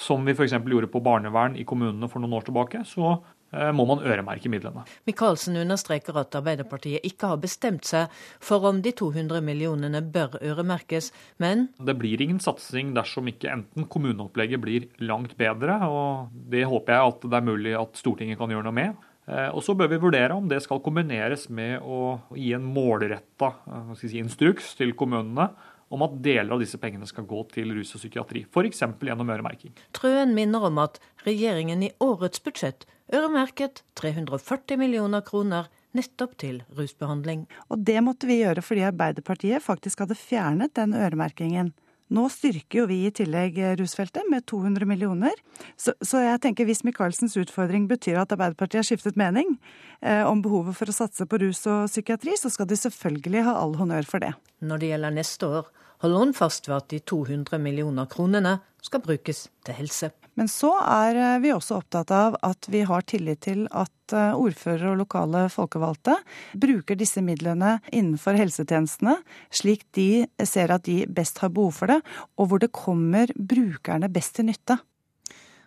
som 0.00 0.24
vi 0.26 0.34
f.eks. 0.34 0.56
gjorde 0.56 0.90
på 0.90 1.02
barnevern 1.04 1.56
i 1.60 1.66
kommunene 1.68 2.08
for 2.10 2.22
noen 2.22 2.34
år 2.38 2.46
tilbake, 2.48 2.80
så 2.88 3.12
eh, 3.52 3.70
må 3.76 3.86
man 3.86 4.02
øremerke 4.02 4.50
midlene. 4.50 4.82
Michaelsen 5.06 5.58
understreker 5.60 6.16
at 6.18 6.34
Arbeiderpartiet 6.34 7.04
ikke 7.06 7.30
har 7.30 7.42
bestemt 7.42 7.86
seg 7.86 8.10
for 8.42 8.66
om 8.70 8.80
de 8.82 8.94
200 8.96 9.44
millionene 9.44 10.02
bør 10.02 10.38
øremerkes, 10.40 11.12
men 11.42 11.68
Det 11.78 11.98
blir 12.00 12.24
ingen 12.24 12.40
satsing 12.42 12.94
dersom 12.96 13.30
ikke 13.30 13.52
enten 13.52 13.86
kommuneopplegget 13.86 14.62
blir 14.64 14.88
langt 15.04 15.36
bedre, 15.38 15.78
og 15.86 16.34
det 16.50 16.66
håper 16.70 16.96
jeg 16.96 17.14
at 17.14 17.28
det 17.28 17.40
er 17.40 17.50
mulig 17.52 17.76
at 17.78 18.00
Stortinget 18.00 18.40
kan 18.40 18.50
gjøre 18.50 18.66
noe 18.66 18.80
med. 18.82 19.10
Eh, 19.26 19.50
og 19.50 19.62
så 19.64 19.74
bør 19.76 19.88
vi 19.92 20.00
vurdere 20.02 20.36
om 20.36 20.48
det 20.50 20.60
skal 20.64 20.82
kombineres 20.84 21.48
med 21.48 21.80
å 21.80 22.18
gi 22.36 22.52
en 22.56 22.66
målretta 22.74 23.54
eh, 23.64 23.94
si, 24.00 24.10
instruks 24.20 24.74
til 24.78 24.92
kommunene 24.98 25.48
om 25.94 26.02
at 26.04 26.16
deler 26.24 26.56
av 26.56 26.62
disse 26.62 26.80
pengene 26.80 27.06
skal 27.08 27.26
gå 27.28 27.40
til 27.52 27.70
rus 27.76 27.94
og 27.94 28.02
psykiatri, 28.02 28.44
f.eks. 28.48 28.82
gjennom 28.82 29.30
øremerking. 29.30 29.74
Trøen 29.96 30.34
minner 30.36 30.66
om 30.68 30.80
at 30.82 30.98
regjeringen 31.26 31.84
i 31.86 31.92
årets 32.02 32.42
budsjett 32.44 32.86
øremerket 33.14 33.84
340 34.00 34.80
millioner 34.80 35.24
kroner 35.24 35.70
nettopp 35.94 36.34
til 36.40 36.62
rusbehandling. 36.74 37.44
Og 37.70 37.84
det 37.86 38.00
måtte 38.02 38.28
vi 38.28 38.40
gjøre 38.40 38.64
fordi 38.64 38.84
Arbeiderpartiet 38.88 39.62
faktisk 39.62 40.02
hadde 40.02 40.18
fjernet 40.18 40.74
den 40.76 40.96
øremerkingen. 40.98 41.72
Nå 42.12 42.26
styrker 42.28 42.82
jo 42.82 42.88
vi 42.90 42.98
i 43.06 43.12
tillegg 43.14 43.56
rusfeltet 43.80 44.26
med 44.28 44.44
200 44.50 44.84
millioner. 44.88 45.32
Så, 45.80 45.94
så 46.04 46.20
jeg 46.20 46.42
tenker 46.44 46.68
hvis 46.68 46.84
Michaelsens 46.84 47.36
utfordring 47.40 47.86
betyr 47.88 48.20
at 48.20 48.34
Arbeiderpartiet 48.36 48.82
har 48.82 48.88
skiftet 48.90 49.16
mening 49.20 49.54
eh, 50.02 50.20
om 50.28 50.42
behovet 50.44 50.76
for 50.76 50.90
å 50.90 50.96
satse 50.96 51.24
på 51.24 51.40
rus 51.40 51.64
og 51.70 51.88
psykiatri, 51.88 52.36
så 52.36 52.52
skal 52.52 52.68
de 52.68 52.76
selvfølgelig 52.76 53.46
ha 53.48 53.56
all 53.62 53.72
honnør 53.80 54.04
for 54.08 54.24
det. 54.24 54.34
Når 54.60 54.82
det 54.82 54.92
gjelder 54.92 55.16
neste 55.16 55.48
år, 55.60 55.72
holder 56.04 56.26
hun 56.26 56.36
fast 56.36 56.68
ved 56.68 56.76
at 56.76 56.92
de 56.92 57.00
200 57.00 57.62
millioner 57.62 58.10
kronene 58.12 58.58
skal 58.84 59.02
brukes 59.04 59.46
til 59.64 59.80
helse. 59.80 60.12
Men 60.38 60.48
så 60.50 60.72
er 60.82 61.18
eh, 61.18 61.40
vi 61.42 61.52
også 61.54 61.78
opptatt 61.78 62.10
av 62.14 62.38
at 62.42 62.68
vi 62.70 62.82
har 62.86 63.06
tillit 63.06 63.44
til 63.46 63.66
at 63.70 64.14
eh, 64.14 64.34
ordførere 64.34 64.92
og 64.92 65.02
lokale 65.04 65.44
folkevalgte 65.52 66.16
bruker 66.60 66.98
disse 66.98 67.22
midlene 67.24 67.76
innenfor 67.92 68.38
helsetjenestene, 68.38 69.16
slik 69.54 69.86
de 69.94 70.26
ser 70.42 70.74
at 70.74 70.86
de 70.88 71.04
best 71.06 71.38
har 71.42 71.54
behov 71.54 71.78
for 71.78 71.94
det, 71.94 72.00
og 72.38 72.50
hvor 72.50 72.62
det 72.62 72.72
kommer 72.74 73.30
brukerne 73.38 74.10
best 74.12 74.36
til 74.38 74.50
nytte. 74.50 74.78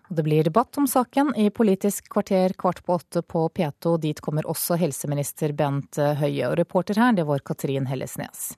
Det 0.08 0.24
blir 0.24 0.46
debatt 0.48 0.78
om 0.80 0.86
saken 0.88 1.34
i 1.36 1.50
Politisk 1.52 2.08
kvarter 2.14 2.54
kvart 2.56 2.80
på 2.86 2.96
åtte 2.96 3.22
på 3.28 3.42
P2. 3.52 3.98
Dit 4.00 4.22
kommer 4.24 4.48
også 4.48 4.78
helseminister 4.80 5.52
Bent 5.52 6.00
Høie. 6.00 6.48
Og 6.48 6.56
reporter 6.56 6.96
her, 6.96 7.12
det 7.12 7.26
var 7.28 7.44
Katrin 7.44 7.90
Hellesnes. 7.92 8.54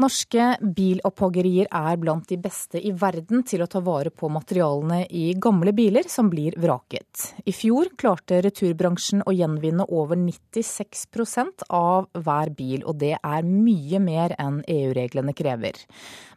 Norske 0.00 0.44
bilopphoggerier 0.64 1.68
er 1.68 1.98
blant 2.00 2.24
de 2.30 2.38
beste 2.40 2.80
i 2.80 2.94
verden 2.96 3.42
til 3.44 3.60
å 3.60 3.68
ta 3.68 3.82
vare 3.84 4.08
på 4.08 4.30
materialene 4.32 5.02
i 5.12 5.34
gamle 5.36 5.74
biler 5.76 6.08
som 6.08 6.30
blir 6.32 6.56
vraket. 6.56 7.34
I 7.44 7.52
fjor 7.52 7.90
klarte 8.00 8.40
returbransjen 8.46 9.20
å 9.28 9.34
gjenvinne 9.36 9.84
over 9.92 10.16
96% 10.16 11.66
av 11.68 12.08
hver 12.16 12.54
bil, 12.56 12.80
og 12.88 13.02
det 13.04 13.18
er 13.18 13.44
mye 13.44 14.00
mer 14.00 14.32
enn 14.40 14.62
EU-reglene 14.64 15.36
krever. 15.36 15.84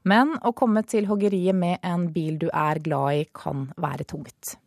Men 0.03 0.35
å 0.43 0.51
komme 0.51 0.83
til 0.83 1.07
hoggeriet 1.07 1.55
med 1.55 1.79
en 1.79 2.09
bil 2.11 2.35
du 2.41 2.49
er 2.51 2.83
glad 2.83 3.23
i, 3.23 3.25
kan 3.31 3.69
være 3.79 4.03
tungt. 4.11 4.57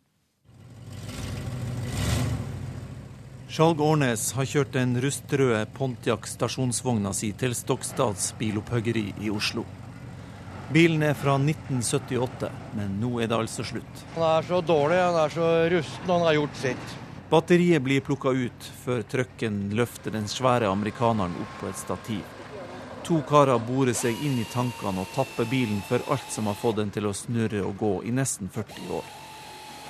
Skjalg 3.49 3.79
Årnes 3.81 4.27
har 4.37 4.45
kjørt 4.45 4.75
den 4.75 4.91
rustrøde 5.01 5.63
Pontiac 5.73 6.27
stasjonsvogna 6.29 7.09
si 7.17 7.31
til 7.33 7.55
Stokstads 7.57 8.27
bilopphøggeri 8.37 9.07
i 9.25 9.31
Oslo. 9.33 9.63
Bilen 10.69 11.01
er 11.01 11.15
fra 11.17 11.33
1978, 11.41 12.51
men 12.77 12.99
nå 13.01 13.15
er 13.17 13.31
det 13.31 13.39
altså 13.39 13.65
slutt. 13.65 14.03
Han 14.13 14.25
er 14.27 14.45
så 14.45 14.59
dårlig, 14.61 14.99
han 15.01 15.17
er 15.17 15.33
så 15.33 15.47
rusten, 15.73 16.11
han 16.11 16.27
har 16.27 16.37
gjort 16.37 16.59
sitt. 16.61 16.93
Batteriet 17.31 17.81
blir 17.87 18.05
plukka 18.05 18.35
ut 18.37 18.67
før 18.83 19.01
trucken 19.15 19.57
løfter 19.73 20.13
den 20.13 20.29
svære 20.29 20.69
amerikaneren 20.69 21.33
opp 21.41 21.55
på 21.63 21.71
et 21.71 21.81
stativ. 21.81 22.21
To 23.09 23.23
karer 23.25 23.57
borer 23.65 23.97
seg 23.97 24.21
inn 24.29 24.37
i 24.37 24.45
tankene 24.53 25.01
og 25.01 25.09
tapper 25.15 25.49
bilen 25.49 25.81
for 25.89 26.05
alt 26.13 26.29
som 26.29 26.51
har 26.51 26.61
fått 26.61 26.83
den 26.83 26.93
til 26.93 27.09
å 27.09 27.17
snurre 27.17 27.65
og 27.65 27.81
gå 27.81 27.95
i 28.05 28.13
nesten 28.13 28.53
40 28.53 28.93
år. 28.99 29.09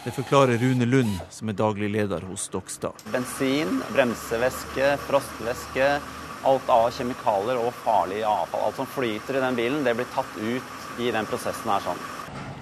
Det 0.09 0.15
forklarer 0.15 0.57
Rune 0.57 0.85
Lund, 0.85 1.19
som 1.29 1.49
er 1.49 1.53
daglig 1.53 1.87
leder 1.93 2.23
hos 2.25 2.47
Dokstad. 2.49 2.97
Bensin, 3.13 3.75
bremsevæske, 3.93 4.87
frostvæske, 5.05 5.89
alt 6.49 6.71
av 6.73 6.87
kjemikalier 6.95 7.59
og 7.61 7.69
farlig 7.83 8.23
avfall. 8.25 8.63
Alt 8.71 8.79
som 8.79 8.89
flyter 8.89 9.37
i 9.37 9.43
den 9.43 9.59
bilen, 9.59 9.83
det 9.85 9.93
blir 9.99 10.09
tatt 10.09 10.33
ut 10.39 11.03
i 11.05 11.11
den 11.13 11.29
prosessen 11.29 11.69
her 11.69 11.85
sånn. 11.85 12.01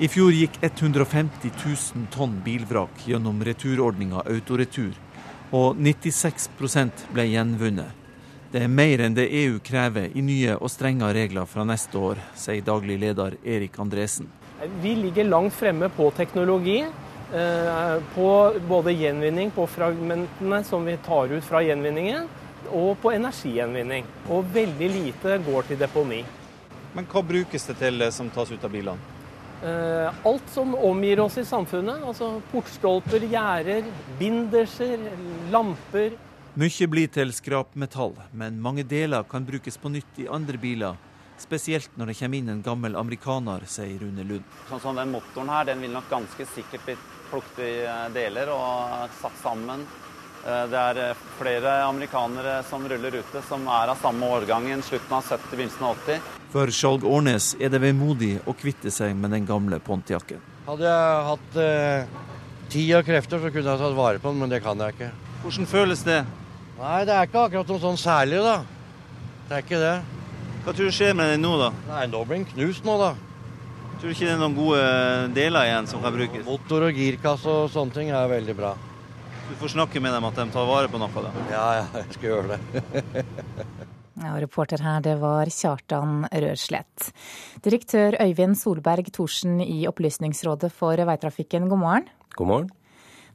I 0.03 0.11
fjor 0.11 0.35
gikk 0.35 0.59
150 0.59 1.55
000 1.63 2.11
tonn 2.11 2.35
bilvrak 2.43 3.07
gjennom 3.07 3.39
returordninga 3.47 4.27
Autoretur, 4.27 4.99
og 5.55 5.79
96% 5.79 7.07
ble 7.15 7.29
gjenvunnet. 7.31 7.95
Det 8.51 8.67
er 8.67 8.77
mer 8.83 9.07
enn 9.07 9.15
det 9.15 9.31
EU 9.45 9.63
krever 9.63 10.11
i 10.11 10.27
nye 10.33 10.59
og 10.59 10.67
strengere 10.75 11.15
regler 11.21 11.47
fra 11.47 11.63
neste 11.63 11.95
år, 12.11 12.19
sier 12.35 12.67
daglig 12.75 12.99
leder 13.07 13.39
Erik 13.39 13.79
Andresen. 13.79 14.27
Vi 14.83 14.97
ligger 14.99 15.31
langt 15.31 15.55
fremme 15.55 15.87
på 15.95 16.11
teknologi. 16.11 16.81
Eh, 17.33 18.03
på 18.15 18.53
både 18.67 18.91
gjenvinning 18.91 19.51
på 19.51 19.67
fragmentene 19.67 20.63
som 20.63 20.85
vi 20.85 20.97
tar 20.97 21.27
ut 21.27 21.43
fra 21.43 21.59
gjenvinningen, 21.61 22.27
og 22.71 22.95
på 23.03 23.11
energigjenvinning. 23.11 24.05
Og 24.31 24.47
veldig 24.53 24.89
lite 24.93 25.37
går 25.43 25.67
til 25.67 25.79
deponi. 25.81 26.21
Men 26.95 27.07
hva 27.11 27.23
brukes 27.27 27.67
det 27.67 27.75
til 27.81 28.01
eh, 28.01 28.13
som 28.15 28.31
tas 28.31 28.51
ut 28.51 28.63
av 28.63 28.71
bilene? 28.71 29.15
Eh, 29.57 30.21
alt 30.29 30.53
som 30.53 30.75
omgir 30.75 31.19
oss 31.19 31.35
i 31.41 31.43
samfunnet. 31.45 32.05
Altså 32.07 32.37
portstolper, 32.53 33.27
gjerder, 33.27 33.91
binderser, 34.19 35.03
lamper. 35.51 36.15
Mye 36.57 36.87
blir 36.89 37.11
til 37.11 37.35
skrapmetall, 37.35 38.15
men 38.31 38.61
mange 38.63 38.87
deler 38.87 39.27
kan 39.29 39.45
brukes 39.45 39.75
på 39.77 39.91
nytt 39.91 40.23
i 40.23 40.31
andre 40.31 40.57
biler. 40.61 40.95
Spesielt 41.37 41.91
når 41.99 42.09
det 42.09 42.17
kommer 42.17 42.39
inn 42.39 42.49
en 42.49 42.63
gammel 42.65 42.95
amerikaner, 42.97 43.67
sier 43.69 43.99
Rune 44.01 44.23
Lund. 44.25 44.57
Sånn 44.71 44.81
som 44.81 44.97
den 44.97 45.11
motoren 45.13 45.51
her, 45.53 45.67
den 45.69 45.83
vil 45.83 45.93
nok 45.93 46.07
ganske 46.09 46.47
sikkert 46.55 46.87
blitt 46.87 47.16
plukket 47.31 47.63
i 47.65 47.71
eh, 47.85 48.03
deler 48.15 48.51
og 48.53 49.15
satt 49.21 49.37
sammen. 49.41 49.85
Eh, 50.47 50.63
det 50.71 50.79
er 50.79 50.99
eh, 51.09 51.23
flere 51.39 51.73
amerikanere 51.87 52.59
som 52.69 52.85
ruller 52.87 53.19
ute, 53.19 53.41
som 53.49 53.65
er 53.67 53.91
av 53.91 53.99
samme 54.01 54.29
årgang 54.37 54.69
i 54.71 54.77
slutten 54.85 55.17
av 55.17 55.25
70-, 55.25 55.49
begynnelsen 55.55 55.87
av 55.87 55.97
80. 56.05 56.29
For 56.53 56.71
Skjalg 56.71 57.03
Årnes 57.07 57.49
er 57.59 57.73
det 57.73 57.81
vemodig 57.83 58.37
å 58.47 58.55
kvitte 58.55 58.93
seg 58.93 59.15
med 59.19 59.35
den 59.35 59.47
gamle 59.49 59.81
Pontiacen. 59.83 60.39
Hadde 60.67 60.87
jeg 60.87 61.25
hatt 61.31 61.59
eh, 61.63 62.17
tid 62.71 62.93
og 62.99 63.07
krefter, 63.07 63.41
så 63.43 63.51
kunne 63.51 63.73
jeg 63.73 63.81
tatt 63.83 63.97
vare 63.97 64.23
på 64.23 64.31
den, 64.31 64.43
men 64.43 64.53
det 64.53 64.61
kan 64.63 64.79
jeg 64.83 64.95
ikke. 64.95 65.11
Hvordan 65.43 65.69
føles 65.69 66.03
det? 66.07 66.21
Nei, 66.77 66.97
Det 67.09 67.13
er 67.15 67.27
ikke 67.27 67.43
akkurat 67.47 67.73
noe 67.73 67.81
sånn 67.81 67.99
særlig, 67.99 68.39
da. 68.45 68.57
Det 69.47 69.55
er 69.57 69.63
ikke 69.65 69.79
det. 69.81 69.95
Hva 70.63 70.73
tror 70.75 70.89
du 70.89 70.95
skjer 70.95 71.15
med 71.15 71.31
den 71.33 71.43
nå, 71.43 71.53
da? 71.59 71.71
Nei, 71.87 72.05
Nå 72.11 72.23
blir 72.27 72.41
den 72.41 72.49
knust 72.51 72.87
nå, 72.87 72.97
da. 73.01 73.13
Tror 73.97 74.11
du 74.11 74.13
ikke 74.13 74.27
det 74.27 74.33
er 74.35 74.37
noen 74.37 74.53
gode 74.53 74.81
deler 75.33 75.65
igjen 75.65 75.87
som 75.89 76.03
kan 76.03 76.13
brukes? 76.13 76.43
Motor 76.45 76.83
og 76.85 76.99
girkasse 77.01 77.49
og 77.49 77.71
sånne 77.73 77.95
ting 77.95 78.11
er 78.13 78.27
veldig 78.29 78.55
bra. 78.59 78.75
Du 79.47 79.55
får 79.57 79.71
snakke 79.73 80.01
med 80.03 80.13
dem 80.13 80.27
at 80.27 80.37
de 80.37 80.45
tar 80.53 80.67
vare 80.69 80.91
på 80.91 80.99
noe, 81.01 81.23
da? 81.25 81.31
Ja, 81.49 81.63
ja, 81.79 81.87
jeg 82.03 82.13
skal 82.13 82.29
gjøre 82.29 82.59
det. 82.59 83.23
ja, 84.27 84.35
reporter 84.43 84.85
her, 84.85 85.01
det 85.01 85.15
var 85.17 85.49
Kjartan 85.49 86.27
Rørslett. 86.29 87.09
Direktør 87.65 88.19
Øyvind 88.21 88.59
Solberg 88.61 89.09
Thorsen 89.17 89.63
i 89.65 89.79
Opplysningsrådet 89.89 90.69
for 90.77 91.01
veitrafikken, 91.09 91.65
god 91.71 91.81
morgen. 91.87 92.09
God 92.37 92.53
morgen. 92.53 92.71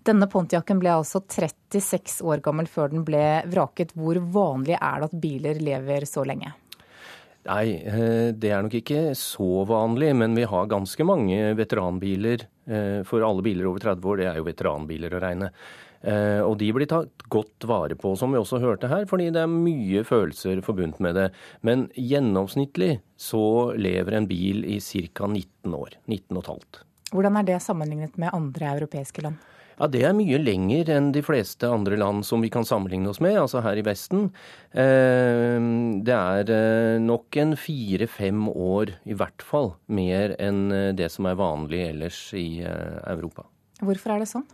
Denne 0.06 0.30
Pontiacen 0.30 0.78
ble 0.78 0.94
altså 0.94 1.24
36 1.26 2.22
år 2.22 2.38
gammel 2.42 2.70
før 2.70 2.94
den 2.94 3.02
ble 3.06 3.42
vraket. 3.50 3.96
Hvor 3.98 4.22
vanlig 4.38 4.78
er 4.78 5.02
det 5.02 5.10
at 5.10 5.22
biler 5.26 5.62
lever 5.72 6.06
så 6.06 6.22
lenge? 6.22 6.54
Nei, 7.43 7.74
eh, 7.74 8.30
det 8.38 8.51
er 8.55 8.62
nok 8.62 8.74
ikke 8.78 9.01
så 9.18 9.64
vanlig, 9.66 10.12
men 10.14 10.36
vi 10.38 10.45
har 10.47 10.68
ganske 10.70 11.07
mange 11.07 11.38
veteranbiler. 11.59 12.45
Eh, 12.70 13.01
for 13.09 13.24
alle 13.26 13.43
biler 13.43 13.66
over 13.66 13.82
30 13.82 14.12
år, 14.12 14.20
det 14.20 14.28
er 14.30 14.38
jo 14.38 14.47
veteranbiler 14.47 15.16
å 15.16 15.22
regne. 15.24 15.49
Eh, 16.03 16.38
og 16.43 16.57
de 16.59 16.70
blir 16.74 16.90
tatt 16.90 17.26
godt 17.30 17.66
vare 17.66 17.99
på, 17.99 18.14
som 18.18 18.34
vi 18.34 18.38
også 18.38 18.61
hørte 18.62 18.90
her, 18.90 19.07
fordi 19.11 19.30
det 19.34 19.43
er 19.43 19.51
mye 19.51 20.05
følelser 20.07 20.62
forbundt 20.62 21.03
med 21.03 21.18
det. 21.18 21.28
Men 21.66 21.88
gjennomsnittlig 21.99 23.01
så 23.18 23.74
lever 23.74 24.18
en 24.18 24.30
bil 24.30 24.62
i 24.66 24.78
ca. 24.78 25.26
19 25.26 25.74
år. 25.78 25.99
19 26.07 26.38
og 26.38 26.43
et 26.45 26.53
halvt. 26.55 26.82
Hvordan 27.12 27.38
er 27.38 27.51
det 27.51 27.62
sammenlignet 27.62 28.18
med 28.22 28.34
andre 28.34 28.70
europeiske 28.76 29.26
land? 29.26 29.43
Ja, 29.83 29.89
Det 29.91 30.05
er 30.07 30.12
mye 30.14 30.39
lenger 30.39 30.93
enn 30.95 31.09
de 31.11 31.24
fleste 31.26 31.66
andre 31.66 31.97
land 31.99 32.22
som 32.22 32.39
vi 32.45 32.53
kan 32.55 32.62
sammenligne 32.62 33.11
oss 33.11 33.18
med, 33.18 33.35
altså 33.35 33.64
her 33.64 33.74
i 33.74 33.83
Vesten. 33.83 34.28
Ehm, 34.78 36.05
det 36.07 36.14
er 36.14 36.53
eh, 36.55 36.99
nok 37.03 37.35
en 37.43 37.57
fire-fem 37.59 38.45
år, 38.47 38.93
i 39.03 39.16
hvert 39.18 39.43
fall, 39.43 39.72
mer 39.91 40.37
enn 40.39 40.70
eh, 40.70 40.93
det 40.95 41.09
som 41.11 41.26
er 41.26 41.41
vanlig 41.41 41.80
ellers 41.89 42.18
i 42.39 42.62
eh, 42.62 43.01
Europa. 43.11 43.43
Hvorfor 43.83 44.14
er 44.14 44.22
det 44.22 44.28
sånn? 44.30 44.47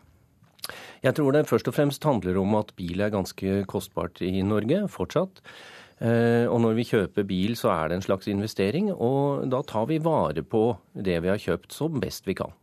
Jeg 1.05 1.13
tror 1.19 1.37
det 1.37 1.45
først 1.51 1.69
og 1.69 1.77
fremst 1.77 2.09
handler 2.09 2.41
om 2.41 2.57
at 2.57 2.73
bil 2.81 3.05
er 3.05 3.13
ganske 3.13 3.67
kostbart 3.69 4.23
i 4.25 4.41
Norge 4.41 4.87
fortsatt. 4.89 5.43
Og 5.99 6.59
når 6.63 6.77
vi 6.79 6.87
kjøper 6.87 7.27
bil, 7.27 7.57
så 7.59 7.73
er 7.75 7.91
det 7.91 7.99
en 7.99 8.05
slags 8.05 8.29
investering, 8.31 8.93
og 8.95 9.49
da 9.51 9.61
tar 9.67 9.89
vi 9.91 9.99
vare 10.03 10.45
på 10.47 10.63
det 10.95 11.17
vi 11.25 11.31
har 11.33 11.41
kjøpt 11.43 11.75
som 11.75 11.99
best 12.03 12.29
vi 12.29 12.37
kan. 12.39 12.55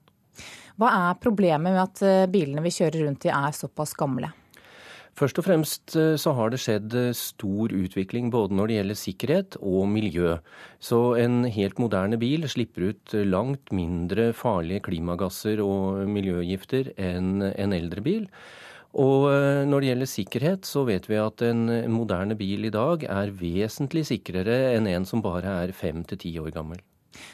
Hva 0.76 0.89
er 0.91 1.19
problemet 1.23 1.71
med 1.71 1.80
at 1.80 2.01
eh, 2.03 2.26
bilene 2.32 2.63
vi 2.65 2.73
kjører 2.76 3.05
rundt 3.05 3.28
i 3.30 3.32
er 3.32 3.55
såpass 3.55 3.95
gamle? 3.95 4.32
Først 5.15 5.38
og 5.39 5.45
fremst 5.47 5.93
eh, 5.95 6.17
så 6.19 6.34
har 6.36 6.51
det 6.51 6.59
skjedd 6.59 6.95
eh, 6.99 7.13
stor 7.15 7.71
utvikling 7.71 8.28
både 8.34 8.57
når 8.57 8.67
det 8.67 8.80
gjelder 8.80 8.99
sikkerhet 8.99 9.57
og 9.61 9.86
miljø. 9.88 10.34
Så 10.84 10.99
en 11.21 11.45
helt 11.47 11.80
moderne 11.80 12.19
bil 12.19 12.43
slipper 12.51 12.89
ut 12.89 13.15
langt 13.23 13.71
mindre 13.71 14.34
farlige 14.36 14.84
klimagasser 14.89 15.63
og 15.63 16.03
miljøgifter 16.11 16.91
enn 16.99 17.39
en 17.53 17.76
eldre 17.78 18.03
bil. 18.03 18.28
Og 18.95 19.28
når 19.67 19.82
det 19.84 19.88
gjelder 19.89 20.07
sikkerhet, 20.07 20.67
så 20.67 20.86
vet 20.88 21.09
vi 21.11 21.17
at 21.19 21.43
en 21.43 21.65
moderne 21.91 22.38
bil 22.39 22.63
i 22.63 22.71
dag 22.71 23.03
er 23.03 23.34
vesentlig 23.36 24.05
sikrere 24.07 24.55
enn 24.78 24.88
en 24.88 25.07
som 25.07 25.23
bare 25.23 25.57
er 25.65 25.76
fem 25.76 26.05
til 26.07 26.21
ti 26.21 26.32
år 26.39 26.53
gammel. 26.55 26.80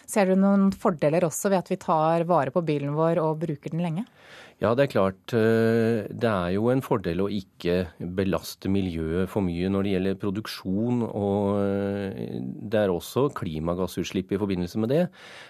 Ser 0.10 0.30
du 0.30 0.36
noen 0.40 0.70
fordeler 0.76 1.26
også 1.28 1.52
ved 1.52 1.64
at 1.64 1.72
vi 1.72 1.80
tar 1.82 2.28
vare 2.30 2.54
på 2.54 2.64
bilen 2.66 2.96
vår 2.98 3.22
og 3.24 3.42
bruker 3.44 3.74
den 3.74 3.84
lenge? 3.86 4.06
Ja, 4.62 4.76
det 4.78 4.84
er 4.84 4.92
klart. 4.92 5.34
Eh, 5.34 6.06
det 6.06 6.30
er 6.30 6.52
jo 6.54 6.68
en 6.70 6.84
fordel 6.86 7.24
å 7.24 7.30
ikke 7.34 7.80
belaste 7.98 8.70
miljøet 8.70 9.32
for 9.32 9.42
mye 9.42 9.72
når 9.74 9.88
det 9.88 9.94
gjelder 9.96 10.20
produksjon. 10.22 11.00
Og 11.08 11.58
eh, 11.64 12.36
det 12.70 12.84
er 12.84 12.94
også 12.94 13.32
klimagassutslipp 13.40 14.36
i 14.36 14.40
forbindelse 14.42 14.84
med 14.84 14.94
det. 14.94 15.02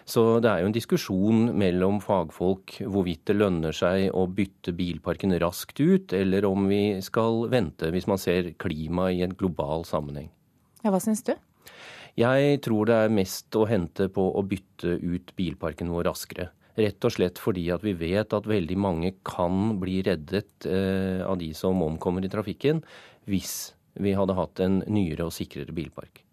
Så 0.08 0.40
det 0.40 0.54
er 0.54 0.64
jo 0.64 0.72
en 0.72 0.78
diskusjon 0.78 1.44
mellom 1.60 2.00
fagfolk 2.04 2.78
hvorvidt 2.86 3.26
det 3.28 3.36
lønner 3.42 3.76
seg 3.76 4.08
å 4.16 4.24
bytte 4.32 4.72
bilparken 4.80 5.36
raskt 5.44 5.84
ut, 5.84 6.16
eller 6.16 6.48
om 6.48 6.72
vi 6.72 7.02
skal 7.04 7.50
vente 7.52 7.92
hvis 7.92 8.08
man 8.08 8.22
ser 8.22 8.54
klima 8.64 9.12
i 9.12 9.26
en 9.28 9.36
global 9.36 9.84
sammenheng. 9.92 10.32
Ja, 10.86 10.96
Hva 10.96 11.04
syns 11.04 11.28
du? 11.28 11.36
Jeg 12.20 12.58
tror 12.66 12.90
det 12.90 12.98
er 12.98 13.14
mest 13.14 13.56
å 13.56 13.68
hente 13.70 14.10
på 14.12 14.24
å 14.36 14.42
bytte 14.44 14.98
ut 15.00 15.32
bilparken 15.38 15.92
vår 15.94 16.10
raskere. 16.10 16.50
Rett 16.80 17.04
og 17.04 17.14
slett 17.14 17.40
fordi 17.42 17.66
at 17.74 17.84
vi 17.84 17.94
vet 17.98 18.34
at 18.34 18.48
veldig 18.48 18.78
mange 18.80 19.14
kan 19.28 19.78
bli 19.80 20.00
reddet 20.08 20.68
eh, 20.68 21.22
av 21.24 21.38
de 21.40 21.52
som 21.58 21.82
omkommer 21.84 22.24
i 22.26 22.32
trafikken, 22.32 22.82
hvis 23.28 23.74
vi 24.00 24.16
hadde 24.16 24.38
hatt 24.38 24.62
en 24.64 24.80
nyere 24.88 25.28
og 25.28 25.36
sikrere 25.36 25.76
bilpark. 25.76 26.24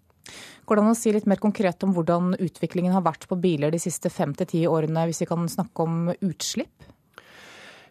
Går 0.68 0.76
det 0.76 0.84
an 0.84 0.92
å 0.92 0.98
si 0.98 1.10
litt 1.14 1.26
mer 1.30 1.40
konkret 1.40 1.82
om 1.86 1.94
hvordan 1.96 2.34
utviklingen 2.36 2.92
har 2.92 3.06
vært 3.06 3.26
på 3.30 3.38
biler 3.40 3.72
de 3.72 3.80
siste 3.82 4.12
fem 4.12 4.34
til 4.36 4.50
ti 4.50 4.62
årene, 4.68 5.06
hvis 5.08 5.22
vi 5.24 5.30
kan 5.30 5.48
snakke 5.50 5.86
om 5.86 6.10
utslipp? 6.20 6.86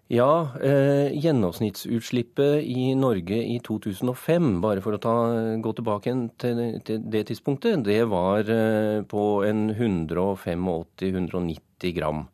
Ja, 0.07 0.55
eh, 0.63 1.11
gjennomsnittsutslippet 1.19 2.63
i 2.63 2.95
Norge 2.95 3.43
i 3.43 3.59
2005, 3.59 4.63
bare 4.63 4.79
for 4.79 4.95
å 4.95 5.01
ta, 5.03 5.35
gå 5.59 5.67
tilbake 5.75 6.31
til, 6.39 6.79
til, 6.87 7.03
det 7.11 7.27
tidspunktet, 7.27 7.83
det 7.83 8.07
var 8.07 8.47
eh, 8.47 9.03
på 9.03 9.43
en 9.43 9.67
185-190 9.75 11.91
gram. 11.97 12.31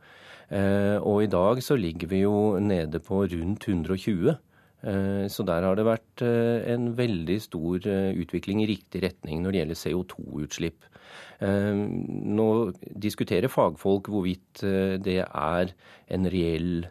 Eh, 0.53 1.01
og 1.01 1.25
i 1.25 1.31
dag 1.33 1.57
så 1.65 1.73
ligger 1.73 2.13
vi 2.13 2.21
jo 2.21 2.61
nede 2.61 3.01
på 3.01 3.25
rundt 3.33 3.65
120. 3.65 4.37
Eh, 4.83 5.31
så 5.33 5.41
der 5.47 5.63
har 5.65 5.73
det 5.79 5.87
vært 5.87 6.21
eh, 6.21 6.61
en 6.75 6.93
veldig 6.93 7.41
stor 7.41 7.87
eh, 7.89 8.13
utvikling 8.19 8.61
i 8.61 8.67
riktig 8.69 9.01
retning 9.01 9.41
når 9.41 9.49
det 9.49 9.57
gjelder 9.63 9.81
CO2-utslipp. 9.81 10.85
Nå 11.43 12.71
diskuterer 13.03 13.51
fagfolk 13.51 14.07
hvorvidt 14.11 14.61
det 15.03 15.21
er 15.25 15.73
en 16.13 16.27
reell 16.31 16.85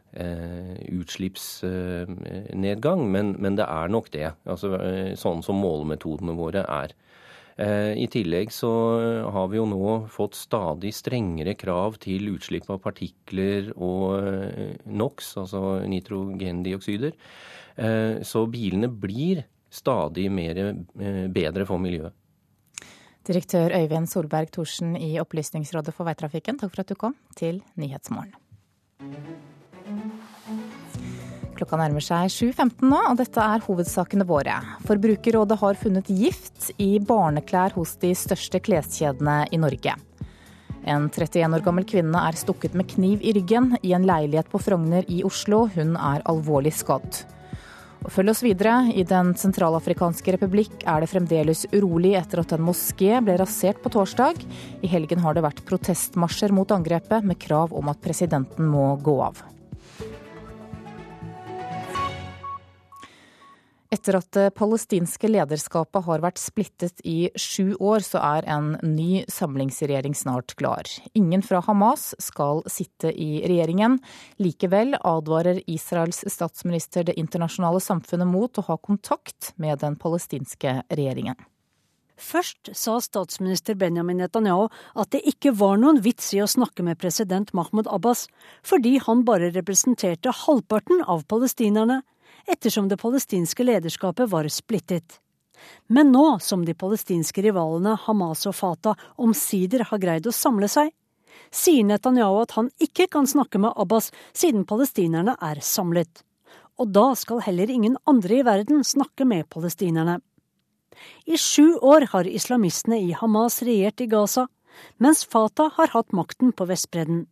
utslippsnedgang, 0.92 3.00
men, 3.14 3.26
men 3.40 3.57
det 3.57 3.64
er 3.64 3.88
nok 3.92 4.11
det. 4.12 4.32
Altså, 4.44 4.76
sånn 5.16 5.42
som 5.46 5.57
målemetodene 5.62 6.36
våre 6.36 6.62
er. 6.68 6.92
I 7.62 8.07
tillegg 8.12 8.53
så 8.53 8.70
har 9.32 9.48
vi 9.53 9.57
jo 9.59 9.66
nå 9.68 10.09
fått 10.12 10.34
stadig 10.40 10.92
strengere 10.96 11.55
krav 11.59 11.96
til 12.03 12.28
utslipp 12.32 12.70
av 12.72 12.80
partikler 12.84 13.72
og 13.76 14.22
NOx, 14.88 15.36
altså 15.44 15.80
nitrogendioksider. 15.84 17.12
Så 18.24 18.46
bilene 18.53 18.88
blir 18.88 19.44
stadig 19.72 20.28
mer, 20.32 20.74
bedre 21.32 21.64
for 21.68 21.78
miljøet. 21.80 22.12
Direktør 23.22 23.70
Øyvind 23.70 24.08
Solberg 24.10 24.50
Thorsen 24.50 24.96
i 24.98 25.14
Opplysningsrådet 25.22 25.94
for 25.94 26.08
veitrafikken, 26.08 26.58
takk 26.58 26.72
for 26.74 26.82
at 26.82 26.90
du 26.90 26.98
kom 26.98 27.14
til 27.38 27.60
Nyhetsmorgen. 27.78 28.34
Klokka 31.54 31.78
nærmer 31.78 32.02
seg 32.02 32.32
7.15 32.34 32.88
nå, 32.90 32.98
og 33.12 33.20
dette 33.20 33.38
er 33.38 33.62
hovedsakene 33.62 34.26
våre. 34.26 34.56
Forbrukerrådet 34.88 35.58
har 35.60 35.78
funnet 35.78 36.10
gift 36.10 36.72
i 36.82 36.96
barneklær 36.98 37.76
hos 37.76 37.94
de 38.02 38.10
største 38.18 38.58
kleskjedene 38.58 39.44
i 39.54 39.60
Norge. 39.62 39.94
En 40.82 41.06
31 41.06 41.54
år 41.54 41.62
gammel 41.62 41.86
kvinne 41.86 42.24
er 42.26 42.34
stukket 42.34 42.74
med 42.74 42.90
kniv 42.90 43.22
i 43.22 43.36
ryggen 43.36 43.76
i 43.86 43.94
en 43.94 44.08
leilighet 44.08 44.50
på 44.50 44.58
Frogner 44.58 45.06
i 45.06 45.22
Oslo. 45.22 45.68
Hun 45.76 45.94
er 45.94 46.26
alvorlig 46.26 46.74
skadd. 46.74 47.22
Følg 48.11 48.32
oss 48.32 48.42
videre. 48.42 48.88
I 48.90 49.05
Den 49.07 49.32
sentralafrikanske 49.38 50.34
republikk 50.34 50.82
er 50.88 51.05
det 51.05 51.11
fremdeles 51.12 51.64
urolig 51.70 52.16
etter 52.18 52.42
at 52.42 52.55
en 52.57 52.64
moské 52.66 53.20
ble 53.22 53.36
rasert 53.38 53.82
på 53.82 53.92
torsdag. 53.94 54.42
I 54.82 54.90
helgen 54.90 55.22
har 55.22 55.36
det 55.36 55.44
vært 55.46 55.62
protestmarsjer 55.68 56.55
mot 56.55 56.74
angrepet, 56.74 57.22
med 57.22 57.38
krav 57.38 57.74
om 57.76 57.92
at 57.92 58.03
presidenten 58.03 58.66
må 58.72 58.96
gå 59.05 59.20
av. 59.22 59.44
Etter 63.93 64.16
at 64.16 64.30
det 64.32 64.55
palestinske 64.57 65.28
lederskapet 65.28 66.07
har 66.07 66.22
vært 66.24 66.40
splittet 66.40 67.03
i 67.05 67.28
sju 67.36 67.74
år, 67.76 68.01
så 68.01 68.22
er 68.24 68.47
en 68.49 68.70
ny 68.80 69.20
samlingsregjering 69.28 70.14
snart 70.16 70.55
klar. 70.57 70.88
Ingen 71.12 71.45
fra 71.45 71.61
Hamas 71.66 72.14
skal 72.22 72.62
sitte 72.72 73.12
i 73.12 73.43
regjeringen. 73.45 73.99
Likevel 74.40 74.97
advarer 74.97 75.61
Israels 75.68 76.22
statsminister 76.32 77.05
det 77.05 77.18
internasjonale 77.20 77.82
samfunnet 77.84 78.30
mot 78.32 78.57
å 78.57 78.64
ha 78.70 78.78
kontakt 78.80 79.53
med 79.61 79.84
den 79.84 79.99
palestinske 80.01 80.78
regjeringen. 80.88 81.36
Først 82.22 82.70
sa 82.78 82.97
statsminister 83.03 83.76
Benjamin 83.76 84.22
Netanyahu 84.22 84.70
at 84.97 85.11
det 85.12 85.20
ikke 85.28 85.53
var 85.59 85.76
noen 85.80 86.01
vits 86.05 86.30
i 86.32 86.40
å 86.40 86.49
snakke 86.49 86.84
med 86.86 87.01
president 87.03 87.53
Mahmoud 87.57 87.90
Abbas, 87.93 88.24
fordi 88.64 88.97
han 89.05 89.26
bare 89.28 89.51
representerte 89.53 90.32
halvparten 90.45 91.03
av 91.05 91.26
palestinerne 91.28 92.01
ettersom 92.47 92.88
det 92.88 93.01
palestinske 93.01 93.64
lederskapet 93.64 94.30
var 94.30 94.49
splittet. 94.49 95.18
Men 95.86 96.11
nå 96.12 96.38
som 96.43 96.64
de 96.66 96.74
palestinske 96.74 97.43
rivalene 97.45 97.95
Hamas 98.07 98.47
og 98.51 98.57
Fatah 98.59 98.99
omsider 99.16 99.86
har 99.90 100.03
greid 100.03 100.26
å 100.26 100.34
samle 100.34 100.68
seg, 100.70 100.90
sier 101.53 101.86
Netanyahu 101.86 102.40
at 102.43 102.57
han 102.57 102.70
ikke 102.82 103.09
kan 103.12 103.28
snakke 103.28 103.61
med 103.62 103.76
Abbas 103.76 104.11
siden 104.32 104.66
palestinerne 104.68 105.36
er 105.40 105.61
samlet. 105.64 106.24
Og 106.80 106.90
da 106.95 107.12
skal 107.18 107.45
heller 107.45 107.70
ingen 107.70 107.99
andre 108.09 108.40
i 108.40 108.47
verden 108.47 108.82
snakke 108.84 109.26
med 109.28 109.49
palestinerne. 109.53 110.18
I 111.26 111.38
sju 111.40 111.78
år 111.80 112.09
har 112.12 112.28
islamistene 112.28 112.99
i 113.01 113.12
Hamas 113.16 113.61
regjert 113.64 114.01
i 114.01 114.09
Gaza, 114.11 114.49
mens 114.99 115.24
Fatah 115.24 115.72
har 115.76 115.93
hatt 115.93 116.12
makten 116.16 116.53
på 116.57 116.66
Vestbredden. 116.68 117.26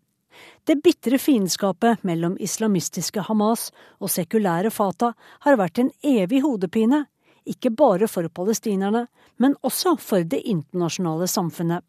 Det 0.64 0.78
bitre 0.84 1.18
fiendskapet 1.18 2.04
mellom 2.06 2.36
islamistiske 2.40 3.24
Hamas 3.26 3.70
og 3.98 4.12
sekulære 4.12 4.70
Fatah 4.70 5.16
har 5.46 5.58
vært 5.60 5.80
en 5.82 5.90
evig 6.06 6.42
hodepine, 6.44 7.04
ikke 7.48 7.72
bare 7.74 8.08
for 8.08 8.28
palestinerne, 8.28 9.06
men 9.40 9.56
også 9.66 9.96
for 9.98 10.24
det 10.24 10.42
internasjonale 10.44 11.26
samfunnet. 11.30 11.82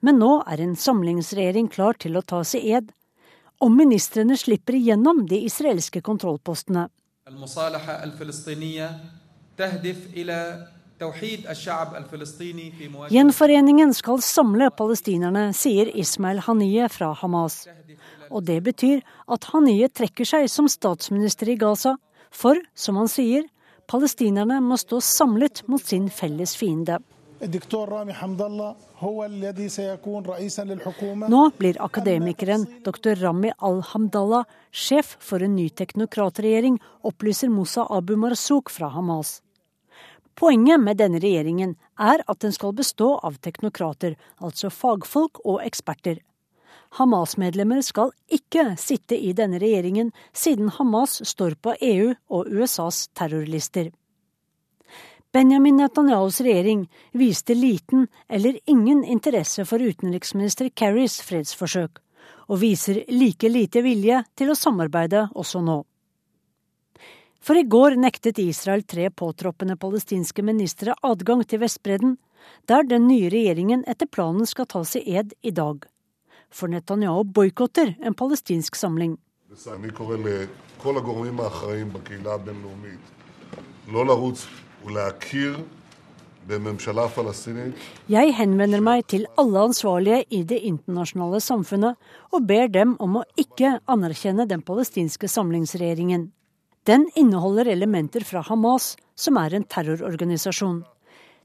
Men 0.00 0.18
nå 0.18 0.32
er 0.50 0.60
en 0.64 0.74
samlingsregjering 0.74 1.68
klar 1.70 1.98
til 2.02 2.18
å 2.18 2.24
ta 2.26 2.42
seg 2.44 2.66
ed, 2.78 2.92
om 3.62 3.76
ministrene 3.78 4.34
slipper 4.36 4.74
igjennom 4.74 5.22
de 5.30 5.38
israelske 5.46 6.02
kontrollpostene. 6.02 6.88
Gjenforeningen 13.12 13.94
skal 13.94 14.22
samle 14.22 14.70
palestinerne, 14.78 15.44
sier 15.56 15.90
Ismail 15.98 16.42
Haniyeh 16.46 16.90
fra 16.92 17.12
Hamas. 17.20 17.64
Og 18.30 18.44
det 18.48 18.60
betyr 18.64 19.02
at 19.28 19.48
Haniyeh 19.52 19.90
trekker 19.92 20.28
seg 20.28 20.48
som 20.50 20.70
statsminister 20.70 21.50
i 21.52 21.58
Gaza, 21.60 21.96
for, 22.32 22.56
som 22.74 22.96
han 23.00 23.10
sier, 23.12 23.48
palestinerne 23.90 24.60
må 24.64 24.78
stå 24.80 25.02
samlet 25.04 25.64
mot 25.68 25.82
sin 25.84 26.08
felles 26.10 26.56
fiende. 26.56 27.00
Nå 31.34 31.40
blir 31.58 31.78
akademikeren 31.82 32.66
dr. 32.86 33.16
Rami 33.18 33.50
al-Hamdallah 33.58 34.44
sjef 34.70 35.16
for 35.18 35.42
en 35.42 35.56
ny 35.58 35.68
teknokratregjering, 35.68 36.78
opplyser 37.02 37.50
Musa 37.50 37.86
Abu 37.90 38.14
Marzouk 38.16 38.70
fra 38.70 38.92
Hamas. 38.94 39.40
Poenget 40.34 40.80
med 40.80 40.96
denne 40.96 41.20
regjeringen 41.20 41.76
er 42.00 42.22
at 42.26 42.40
den 42.40 42.52
skal 42.52 42.72
bestå 42.76 43.14
av 43.20 43.38
teknokrater, 43.44 44.16
altså 44.40 44.70
fagfolk 44.72 45.42
og 45.44 45.60
eksperter. 45.64 46.22
Hamas-medlemmer 46.98 47.80
skal 47.84 48.12
ikke 48.32 48.74
sitte 48.80 49.16
i 49.16 49.32
denne 49.36 49.60
regjeringen, 49.60 50.12
siden 50.32 50.68
Hamas 50.76 51.20
står 51.28 51.56
på 51.64 51.76
EU 51.80 52.12
og 52.28 52.48
USAs 52.52 53.06
terrorlister. 53.16 53.92
Benjamin 55.32 55.78
Netanyahus 55.80 56.42
regjering 56.44 56.84
viste 57.16 57.54
liten 57.56 58.08
eller 58.28 58.58
ingen 58.68 59.00
interesse 59.04 59.64
for 59.64 59.80
utenriksminister 59.80 60.68
Kerrys 60.76 61.22
fredsforsøk, 61.24 62.02
og 62.52 62.60
viser 62.60 63.00
like 63.08 63.48
lite 63.48 63.80
vilje 63.80 64.20
til 64.36 64.52
å 64.52 64.58
samarbeide 64.58 65.30
også 65.32 65.64
nå. 65.64 65.80
For 67.42 67.58
i 67.58 67.62
går 67.66 67.96
nektet 67.98 68.38
Israel 68.38 68.84
tre 68.86 69.08
påtroppende 69.10 69.74
palestinske 69.76 70.44
ministre 70.46 70.94
adgang 71.02 71.42
til 71.42 71.58
Vestbredden, 71.64 72.16
der 72.70 72.86
den 72.86 73.08
nye 73.08 73.30
regjeringen 73.34 73.82
etter 73.90 74.06
planen 74.06 74.46
skal 74.46 74.68
ta 74.70 74.84
seg 74.86 75.08
ed 75.10 75.32
i 75.42 75.50
dag. 75.50 75.82
For 76.54 76.70
Netanyahu 76.70 77.24
boikotter 77.24 77.96
en 77.98 78.14
palestinsk 78.14 78.76
samling. 78.78 79.16
Jeg 88.14 88.34
henvender 88.38 88.84
meg 88.86 89.02
til 89.10 89.26
alle 89.38 89.64
ansvarlige 89.66 90.20
i 90.30 90.42
det 90.46 90.60
internasjonale 90.70 91.40
samfunnet 91.42 92.14
og 92.30 92.46
ber 92.46 92.70
dem 92.70 92.94
om 93.02 93.18
å 93.18 93.24
ikke 93.34 93.80
anerkjenne 93.90 94.46
den 94.46 94.62
palestinske 94.62 95.26
samlingsregjeringen. 95.26 96.30
Den 96.84 97.06
inneholder 97.14 97.68
elementer 97.70 98.24
fra 98.26 98.40
Hamas, 98.42 98.96
som 99.14 99.36
er 99.38 99.54
en 99.54 99.64
terrororganisasjon. 99.70 100.80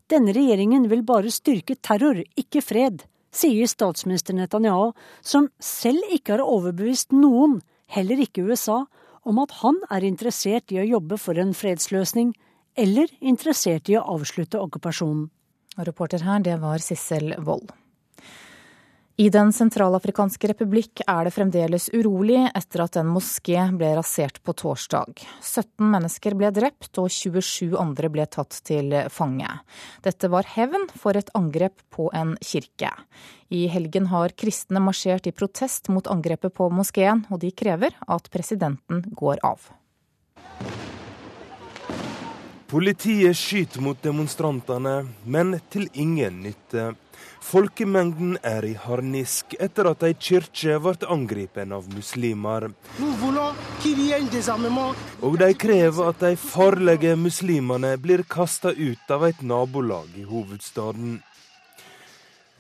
Denne 0.10 0.34
regjeringen 0.34 0.88
vil 0.90 1.04
bare 1.06 1.30
styrke 1.30 1.76
terror, 1.84 2.24
ikke 2.40 2.64
fred, 2.66 3.04
sier 3.30 3.70
statsminister 3.70 4.34
Netanyahu, 4.34 4.96
som 5.22 5.50
selv 5.62 6.02
ikke 6.16 6.38
har 6.38 6.46
overbevist 6.46 7.14
noen, 7.14 7.60
heller 7.94 8.24
ikke 8.24 8.48
USA, 8.50 8.86
om 9.28 9.42
at 9.44 9.60
han 9.62 9.78
er 9.94 10.08
interessert 10.08 10.74
i 10.74 10.82
å 10.82 10.90
jobbe 10.96 11.20
for 11.22 11.38
en 11.38 11.54
fredsløsning, 11.54 12.34
eller 12.78 13.12
interessert 13.22 13.92
i 13.92 13.98
å 14.00 14.06
avslutte 14.18 14.62
okkupasjonen. 14.62 15.28
Reporter 15.78 16.24
her, 16.26 16.42
det 16.42 16.58
var 16.64 16.82
Sissel 16.82 17.36
Wold. 17.46 17.70
I 19.20 19.32
Den 19.34 19.50
sentralafrikanske 19.50 20.52
republikk 20.52 21.02
er 21.10 21.26
det 21.26 21.32
fremdeles 21.34 21.88
urolig 21.90 22.38
etter 22.54 22.84
at 22.84 23.00
en 23.02 23.08
moské 23.10 23.64
ble 23.74 23.88
rasert 23.98 24.36
på 24.46 24.54
torsdag. 24.54 25.24
17 25.42 25.88
mennesker 25.90 26.36
ble 26.38 26.52
drept 26.54 27.00
og 27.02 27.10
27 27.10 27.74
andre 27.82 28.12
ble 28.14 28.28
tatt 28.30 28.60
til 28.70 28.94
fange. 29.10 29.50
Dette 30.06 30.30
var 30.30 30.46
hevn 30.54 30.86
for 30.94 31.18
et 31.18 31.32
angrep 31.34 31.82
på 31.90 32.12
en 32.14 32.36
kirke. 32.46 32.92
I 33.50 33.64
helgen 33.74 34.12
har 34.14 34.38
kristne 34.38 34.84
marsjert 34.86 35.26
i 35.26 35.34
protest 35.34 35.90
mot 35.90 36.06
angrepet 36.14 36.54
på 36.54 36.70
moskeen, 36.70 37.26
og 37.34 37.42
de 37.42 37.50
krever 37.50 37.98
at 38.06 38.30
presidenten 38.30 39.02
går 39.18 39.42
av. 39.42 39.66
Politiet 42.70 43.34
skyter 43.34 43.82
mot 43.82 43.98
demonstrantene, 43.98 45.08
men 45.26 45.58
til 45.74 45.90
ingen 45.98 46.44
nytte. 46.46 46.92
Folkemengden 47.48 48.38
er 48.44 48.66
i 48.68 48.74
harnisk 48.76 49.56
etter 49.60 49.88
at 49.92 50.04
ei 50.04 50.14
kirke 50.14 50.80
ble 50.84 51.10
angrepet 51.16 51.72
av 51.72 51.88
muslimer. 51.94 52.70
Og 55.22 55.40
de 55.44 55.50
krever 55.66 56.12
at 56.12 56.20
de 56.26 56.34
farlige 56.42 57.16
muslimene 57.16 57.96
blir 58.02 58.26
kasta 58.28 58.76
ut 58.76 59.16
av 59.18 59.26
et 59.30 59.42
nabolag 59.42 60.12
i 60.20 60.28
hovedstaden. 60.28 61.22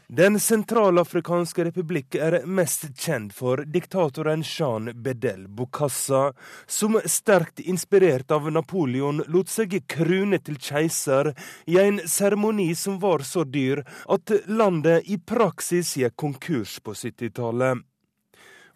Den 0.09 0.39
sentralafrikanske 0.39 1.65
republikk 1.67 2.15
er 2.15 2.37
mest 2.47 2.85
kjent 2.95 3.33
for 3.35 3.59
diktatoren 3.67 4.39
Jean 4.39 4.87
Bedel 5.03 5.49
Bokassa, 5.51 6.31
som 6.65 6.95
sterkt 7.03 7.59
inspirert 7.59 8.31
av 8.31 8.47
Napoleon 8.55 9.19
lot 9.27 9.51
seg 9.51 9.75
krune 9.91 10.39
til 10.39 10.55
keiser 10.63 11.33
i 11.67 11.75
en 11.83 11.99
seremoni 12.07 12.69
som 12.79 13.01
var 13.03 13.27
så 13.27 13.43
dyr 13.43 13.83
at 14.07 14.31
landet 14.47 15.11
i 15.11 15.19
praksis 15.19 15.97
gikk 15.99 16.15
konkurs 16.15 16.79
på 16.79 16.95
70-tallet. 16.95 17.83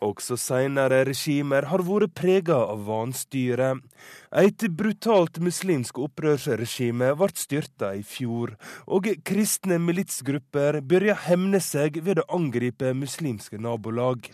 Også 0.02 0.34
seinere 0.40 1.04
regimer 1.06 1.68
har 1.70 1.84
vært 1.86 2.16
prega 2.18 2.58
av 2.74 2.88
vanstyre. 2.88 3.76
Et 4.42 4.64
brutalt 4.74 5.38
muslimsk 5.44 6.00
opprørsregime 6.02 7.12
ble 7.20 7.30
styrta 7.38 7.92
i 7.94 8.02
fjor, 8.02 8.56
og 8.90 9.12
kristne 9.28 9.78
militsgrupper 9.78 10.80
begynte 10.82 11.20
hemne 11.28 11.62
seg 11.62 12.02
ved 12.02 12.24
å 12.24 12.30
angripe 12.34 12.96
muslimske 12.98 13.62
nabolag. 13.62 14.32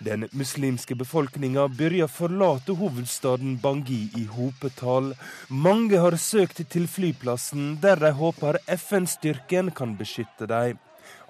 Den 0.00 0.26
muslimske 0.36 0.96
befolkninga 0.96 1.66
begynner 1.72 2.06
å 2.06 2.12
forlate 2.12 2.76
hovedstaden 2.80 3.58
Bangi 3.60 4.06
i 4.16 4.24
hopetall. 4.32 5.12
Mange 5.48 6.00
har 6.00 6.16
søkt 6.20 6.64
til 6.72 6.88
flyplassen, 6.88 7.78
der 7.84 8.00
de 8.00 8.14
håper 8.16 8.60
FN-styrken 8.78 9.72
kan 9.76 9.96
beskytte 10.00 10.48
dem. 10.48 10.80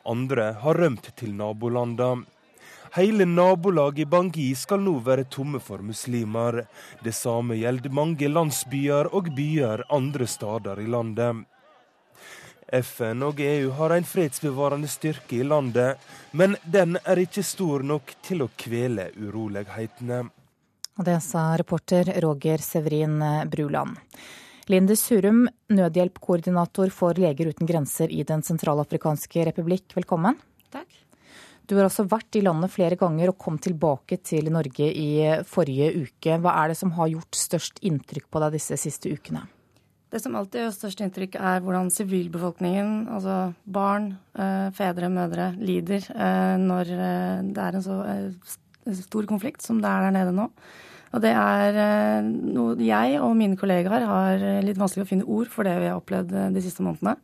Andre 0.06 0.52
har 0.62 0.78
rømt 0.78 1.10
til 1.18 1.34
nabolanda. 1.34 2.14
Hele 2.96 3.24
nabolaget 3.24 3.98
i 3.98 4.04
Bangui 4.08 4.54
skal 4.56 4.80
nå 4.80 4.94
være 5.04 5.26
tomme 5.28 5.58
for 5.60 5.82
muslimer. 5.84 6.62
Det 7.04 7.12
samme 7.12 7.58
gjelder 7.60 7.92
mange 7.92 8.30
landsbyer 8.30 9.10
og 9.12 9.28
byer 9.36 9.82
andre 9.92 10.24
steder 10.24 10.80
i 10.80 10.86
landet. 10.88 11.42
FN 12.72 13.20
og 13.28 13.42
EU 13.44 13.74
har 13.76 13.92
en 13.98 14.08
fredsbevarende 14.08 14.88
styrke 14.88 15.42
i 15.42 15.44
landet, 15.44 16.00
men 16.32 16.56
den 16.64 16.96
er 17.04 17.20
ikke 17.20 17.44
stor 17.44 17.84
nok 17.84 18.16
til 18.24 18.46
å 18.46 18.50
kvele 18.56 19.10
urolighetene. 19.20 20.24
Og 20.96 21.04
det 21.04 21.20
sa 21.20 21.50
reporter 21.60 22.16
Roger 22.24 22.64
Severin 22.64 23.20
Bruland. 23.52 24.00
Linde 24.72 24.96
Surum, 24.96 25.44
nødhjelpkoordinator 25.68 26.88
for 26.96 27.20
Leger 27.20 27.52
uten 27.52 27.68
grenser 27.68 28.08
i 28.08 28.24
Den 28.24 28.40
sentralafrikanske 28.40 29.50
republikk, 29.52 29.92
velkommen. 30.00 30.40
Takk. 30.72 31.02
Du 31.66 31.74
har 31.74 31.88
også 31.88 32.06
vært 32.06 32.38
i 32.38 32.44
landet 32.46 32.70
flere 32.70 32.98
ganger 32.98 33.32
og 33.32 33.40
kom 33.42 33.58
tilbake 33.58 34.20
til 34.22 34.52
Norge 34.54 34.86
i 34.86 35.10
forrige 35.50 36.06
uke. 36.06 36.38
Hva 36.38 36.54
er 36.62 36.70
det 36.70 36.78
som 36.78 36.94
har 36.94 37.10
gjort 37.10 37.38
størst 37.38 37.82
inntrykk 37.86 38.28
på 38.30 38.42
deg 38.44 38.54
disse 38.54 38.78
siste 38.78 39.10
ukene? 39.10 39.42
Det 40.12 40.20
som 40.22 40.36
alltid 40.38 40.62
gjør 40.62 40.74
størst 40.76 41.00
inntrykk, 41.02 41.34
er 41.42 41.64
hvordan 41.64 41.90
sivilbefolkningen, 41.90 43.08
altså 43.10 43.50
barn, 43.66 44.12
eh, 44.38 44.68
fedre, 44.76 45.10
mødre, 45.10 45.48
lider 45.58 46.06
eh, 46.14 46.54
når 46.62 46.92
eh, 46.94 47.40
det 47.50 47.64
er 47.64 47.76
en 47.76 47.84
så 47.84 47.98
stor 49.02 49.26
konflikt 49.26 49.66
som 49.66 49.82
det 49.82 49.90
er 49.90 50.06
der 50.06 50.14
nede 50.14 50.36
nå. 50.36 50.46
Og 51.16 51.22
det 51.24 51.32
er 51.32 52.26
noe 52.28 52.76
jeg 52.84 53.20
og 53.24 53.36
mine 53.38 53.56
kollegaer 53.56 54.04
har 54.04 54.42
litt 54.64 54.76
vanskelig 54.76 55.06
å 55.06 55.08
finne 55.08 55.28
ord 55.32 55.48
for 55.48 55.64
det 55.64 55.78
vi 55.80 55.88
har 55.88 55.96
opplevd 55.96 56.34
de 56.52 56.64
siste 56.64 56.84
månedene. 56.84 57.16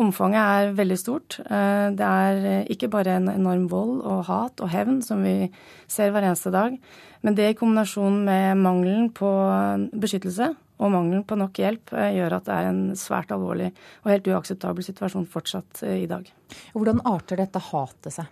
Omfanget 0.00 0.40
er 0.40 0.72
veldig 0.78 0.96
stort. 0.98 1.36
Det 1.46 2.06
er 2.06 2.66
ikke 2.70 2.90
bare 2.90 3.16
en 3.18 3.30
enorm 3.30 3.68
vold 3.70 4.00
og 4.02 4.24
hat 4.26 4.62
og 4.62 4.70
hevn 4.72 4.98
som 5.02 5.22
vi 5.26 5.50
ser 5.90 6.10
hver 6.14 6.26
eneste 6.26 6.50
dag, 6.54 6.74
men 7.22 7.38
det 7.38 7.52
i 7.52 7.58
kombinasjon 7.58 8.18
med 8.26 8.58
mangelen 8.62 9.10
på 9.14 9.30
beskyttelse 9.94 10.52
og 10.80 10.92
mangelen 10.94 11.24
på 11.28 11.36
nok 11.38 11.60
hjelp 11.60 11.92
eh, 11.92 12.14
gjør 12.16 12.38
at 12.38 12.46
det 12.48 12.56
er 12.56 12.68
en 12.70 12.82
svært 12.98 13.32
alvorlig 13.34 13.70
og 14.02 14.12
helt 14.12 14.28
uakseptabel 14.32 14.86
situasjon 14.86 15.28
fortsatt 15.30 15.82
eh, 15.86 16.04
i 16.04 16.10
dag. 16.10 16.28
Hvordan 16.72 17.02
arter 17.08 17.42
dette 17.42 17.62
hatet 17.70 18.16
seg? 18.16 18.30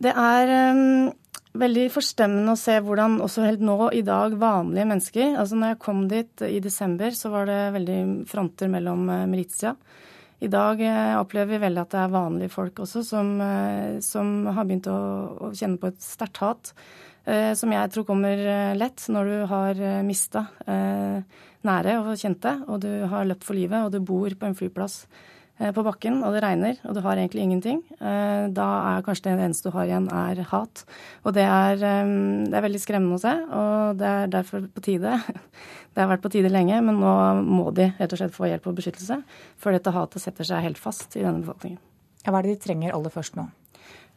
Det 0.00 0.12
er 0.16 0.50
veldig 1.58 1.88
forstemmende 1.90 2.54
å 2.54 2.60
se 2.60 2.76
hvordan 2.84 3.18
også 3.24 3.46
helt 3.48 3.64
nå 3.64 3.90
i 3.96 4.04
dag 4.06 4.36
vanlige 4.38 4.86
mennesker 4.86 5.34
altså 5.40 5.58
når 5.58 5.72
jeg 5.72 5.82
kom 5.82 6.04
dit 6.10 6.44
i 6.46 6.60
desember, 6.62 7.10
så 7.16 7.32
var 7.32 7.50
det 7.50 7.58
veldig 7.74 8.00
fronter 8.30 8.70
mellom 8.70 9.08
militia. 9.30 9.74
I 10.40 10.48
dag 10.48 10.78
uh, 10.80 11.18
opplever 11.20 11.58
vi 11.58 11.64
veldig 11.66 11.82
at 11.82 11.92
det 11.92 11.98
er 12.00 12.12
vanlige 12.14 12.52
folk 12.54 12.78
også 12.80 13.02
som, 13.04 13.34
uh, 13.42 13.98
som 14.00 14.46
har 14.48 14.64
begynt 14.64 14.88
å, 14.88 15.00
å 15.36 15.50
kjenne 15.52 15.76
på 15.82 15.90
et 15.90 16.00
sterkt 16.00 16.40
hat. 16.40 16.72
Eh, 17.28 17.52
som 17.58 17.72
jeg 17.72 17.92
tror 17.92 18.06
kommer 18.08 18.38
eh, 18.40 18.76
lett 18.78 19.02
når 19.12 19.28
du 19.28 19.36
har 19.50 19.80
eh, 19.84 20.00
mista 20.06 20.46
nære 21.60 21.98
og 22.00 22.14
kjente, 22.16 22.54
og 22.72 22.80
du 22.80 22.88
har 23.10 23.26
løpt 23.28 23.44
for 23.44 23.58
livet, 23.58 23.84
og 23.84 23.92
du 23.92 24.00
bor 24.00 24.32
på 24.32 24.48
en 24.48 24.56
flyplass 24.56 25.02
på 25.60 25.82
bakken, 25.84 26.22
og 26.24 26.32
det 26.32 26.40
regner, 26.40 26.78
og 26.88 26.94
du 26.96 27.02
har 27.04 27.18
egentlig 27.20 27.42
ingenting. 27.44 27.82
Da 28.00 28.68
er 28.94 29.04
kanskje 29.04 29.26
det 29.28 29.44
eneste 29.44 29.68
du 29.68 29.74
har 29.74 29.90
igjen, 29.90 30.06
er 30.08 30.40
hat. 30.48 30.84
Og 31.20 31.36
det 31.36 31.44
er, 31.44 31.76
det 31.76 32.56
er 32.56 32.64
veldig 32.64 32.80
skremmende 32.80 33.18
å 33.18 33.20
se, 33.20 33.34
og 33.58 34.00
det 34.00 34.08
er 34.08 34.32
derfor 34.32 34.64
på 34.72 34.84
tide. 34.88 35.18
Det 35.90 36.04
har 36.04 36.06
vært 36.12 36.22
på 36.22 36.30
tide 36.30 36.52
lenge, 36.52 36.76
men 36.86 37.00
nå 37.02 37.12
må 37.42 37.72
de 37.74 37.88
rett 37.98 38.12
og 38.14 38.20
slett 38.20 38.34
få 38.36 38.46
hjelp 38.46 38.68
og 38.70 38.76
beskyttelse, 38.78 39.16
før 39.58 39.74
dette 39.74 39.92
hatet 39.92 40.22
setter 40.22 40.46
seg 40.46 40.62
helt 40.62 40.78
fast 40.78 41.16
i 41.18 41.24
denne 41.24 41.42
befolkningen. 41.42 41.80
Hva 42.28 42.38
er 42.38 42.46
det 42.46 42.54
de 42.54 42.62
trenger 42.62 42.94
aller 42.94 43.10
først 43.10 43.34
nå? 43.34 43.48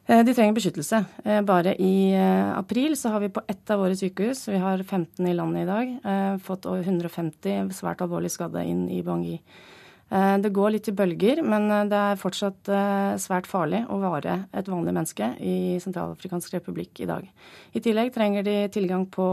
Eh, 0.06 0.24
de 0.28 0.34
trenger 0.36 0.56
beskyttelse. 0.58 1.00
Eh, 1.24 1.42
bare 1.48 1.76
i 1.80 2.12
eh, 2.12 2.50
april 2.58 2.98
så 3.00 3.14
har 3.14 3.24
vi 3.24 3.32
på 3.32 3.44
ett 3.48 3.72
av 3.72 3.80
våre 3.80 3.96
sykehus, 3.96 4.48
vi 4.52 4.60
har 4.60 4.84
15 4.84 5.28
i 5.28 5.36
landet 5.36 5.64
i 5.64 5.70
dag, 5.70 5.94
fått 6.44 6.68
over 6.68 6.84
150 6.84 7.72
svært 7.72 8.04
alvorlig 8.04 8.32
skadde 8.34 8.66
inn 8.68 8.90
i 8.92 9.02
Bangui. 9.06 9.40
Det 10.14 10.52
går 10.54 10.76
litt 10.76 10.88
i 10.92 10.94
bølger, 10.94 11.40
men 11.42 11.72
det 11.90 11.98
er 11.98 12.20
fortsatt 12.22 12.70
svært 13.18 13.48
farlig 13.50 13.80
å 13.90 13.96
være 13.98 14.36
et 14.54 14.68
vanlig 14.70 14.94
menneske 14.94 15.32
i 15.42 15.80
Sentralafrikansk 15.82 16.54
republikk 16.54 17.02
i 17.02 17.08
dag. 17.10 17.26
I 17.74 17.82
tillegg 17.82 18.12
trenger 18.14 18.46
de 18.46 18.54
tilgang 18.76 19.08
på 19.10 19.26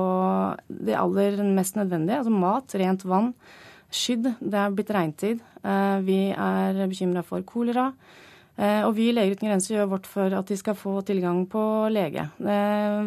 det 0.72 0.96
aller 0.96 1.36
mest 1.52 1.76
nødvendige, 1.76 2.22
altså 2.22 2.32
mat, 2.32 2.72
rent 2.80 3.04
vann, 3.04 3.34
skydd. 3.92 4.30
Det 4.40 4.56
er 4.56 4.72
blitt 4.72 4.94
regntid. 4.96 5.44
Vi 6.08 6.18
er 6.32 6.80
bekymra 6.86 7.26
for 7.28 7.44
kolera. 7.44 7.90
Eh, 8.60 8.82
og 8.84 8.92
vi 8.96 9.06
i 9.08 9.12
Leger 9.16 9.38
uten 9.38 9.48
grenser 9.48 9.74
gjør 9.78 9.92
vårt 9.94 10.08
for 10.10 10.34
at 10.36 10.50
de 10.50 10.56
skal 10.60 10.76
få 10.76 10.98
tilgang 11.08 11.46
på 11.48 11.62
lege. 11.92 12.26
Det 12.36 12.56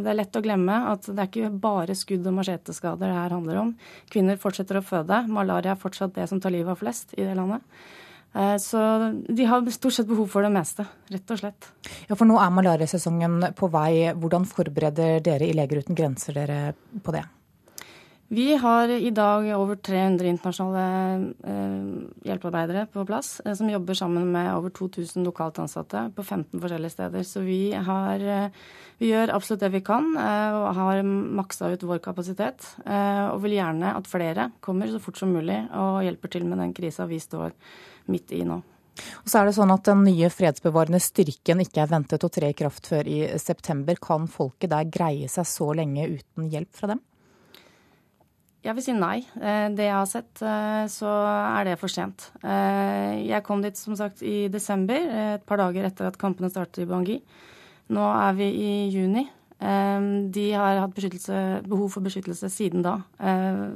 er 0.10 0.18
lett 0.18 0.40
å 0.40 0.42
glemme 0.42 0.80
at 0.90 1.06
det 1.06 1.20
er 1.20 1.30
ikke 1.30 1.52
bare 1.62 1.98
skudd- 1.98 2.26
og 2.32 2.40
macheteskader 2.40 3.06
det 3.06 3.20
her 3.20 3.36
handler 3.36 3.60
om. 3.62 3.76
Kvinner 4.10 4.40
fortsetter 4.42 4.80
å 4.80 4.86
føde. 4.86 5.20
Malaria 5.30 5.76
er 5.76 5.84
fortsatt 5.84 6.16
det 6.18 6.26
som 6.32 6.42
tar 6.42 6.56
livet 6.56 6.74
av 6.74 6.82
flest 6.82 7.14
i 7.14 7.28
det 7.28 7.36
landet. 7.38 7.62
Eh, 8.34 8.56
så 8.58 9.14
de 9.30 9.46
har 9.46 9.70
stort 9.70 9.94
sett 9.94 10.10
behov 10.10 10.32
for 10.34 10.42
det 10.42 10.50
meste, 10.56 10.88
rett 11.14 11.36
og 11.36 11.44
slett. 11.44 11.70
Ja, 12.10 12.18
For 12.18 12.26
nå 12.26 12.40
er 12.42 12.50
malariasesongen 12.50 13.54
på 13.54 13.70
vei. 13.70 14.10
Hvordan 14.18 14.50
forbereder 14.50 15.22
dere 15.22 15.46
i 15.46 15.54
Leger 15.54 15.84
uten 15.86 15.98
grenser 15.98 16.34
dere 16.34 16.74
på 17.04 17.14
det? 17.14 17.28
Vi 18.28 18.56
har 18.56 18.90
i 18.90 19.10
dag 19.12 19.46
over 19.60 19.76
300 19.76 20.26
internasjonale 20.26 21.34
eh, 21.44 21.74
hjelpearbeidere 22.26 22.86
på 22.94 23.04
plass, 23.06 23.42
eh, 23.46 23.54
som 23.54 23.70
jobber 23.70 23.94
sammen 23.94 24.32
med 24.32 24.48
over 24.56 24.72
2000 24.74 25.28
lokalt 25.28 25.60
ansatte 25.60 26.08
på 26.16 26.24
15 26.24 26.62
forskjellige 26.62 26.96
steder. 26.96 27.28
Så 27.28 27.44
vi, 27.46 27.74
har, 27.74 28.24
eh, 28.24 28.50
vi 28.98 29.12
gjør 29.12 29.36
absolutt 29.36 29.66
det 29.66 29.74
vi 29.76 29.84
kan 29.86 30.16
og 30.16 30.68
har 30.80 31.04
maksa 31.04 31.74
ut 31.74 31.84
vår 31.84 32.00
kapasitet. 32.02 32.66
Og 32.86 33.42
vil 33.44 33.58
gjerne 33.58 33.94
at 33.98 34.08
flere 34.08 34.50
kommer 34.64 34.90
så 34.90 35.02
fort 35.04 35.20
som 35.20 35.34
mulig 35.34 35.60
og 35.76 36.04
hjelper 36.06 36.32
til 36.32 36.46
med 36.48 36.62
den 36.62 36.74
krisa 36.74 37.06
vi 37.10 37.20
står 37.22 37.52
midt 38.14 38.32
i 38.34 38.44
nå. 38.48 38.62
Og 39.24 39.30
så 39.30 39.42
er 39.42 39.50
det 39.50 39.56
sånn 39.58 39.74
at 39.74 39.86
Den 39.90 40.04
nye 40.06 40.30
fredsbevarende 40.30 41.02
styrken 41.02 41.64
ikke 41.66 41.82
er 41.84 41.92
ventet 41.92 42.24
å 42.24 42.32
tre 42.32 42.54
i 42.54 42.58
kraft 42.58 42.88
før 42.90 43.10
i 43.10 43.26
september. 43.42 43.98
Kan 44.02 44.30
folket 44.32 44.72
der 44.74 44.90
greie 44.90 45.30
seg 45.32 45.50
så 45.50 45.74
lenge 45.76 46.08
uten 46.14 46.50
hjelp 46.54 46.72
fra 46.78 46.94
dem? 46.94 47.02
Jeg 48.64 48.78
vil 48.78 48.86
si 48.86 48.94
nei. 48.96 49.18
Eh, 49.44 49.68
det 49.76 49.90
jeg 49.90 49.96
har 49.98 50.08
sett, 50.08 50.42
eh, 50.42 50.86
så 50.88 51.12
er 51.60 51.68
det 51.68 51.80
for 51.82 51.92
sent. 51.92 52.30
Eh, 52.40 53.20
jeg 53.28 53.44
kom 53.44 53.62
dit 53.62 53.76
som 53.76 53.96
sagt 54.00 54.24
i 54.24 54.48
desember, 54.48 54.96
et 55.36 55.46
par 55.46 55.60
dager 55.60 55.84
etter 55.84 56.08
at 56.08 56.18
kampene 56.18 56.50
startet 56.50 56.86
i 56.86 56.88
Bangui. 56.88 57.20
Nå 57.92 58.04
er 58.08 58.34
vi 58.40 58.48
i 58.48 58.74
juni. 58.90 59.28
De 59.64 60.46
har 60.52 60.80
hatt 60.82 60.96
behov 61.64 61.92
for 61.92 62.04
beskyttelse 62.04 62.50
siden 62.52 62.82
da. 62.84 62.98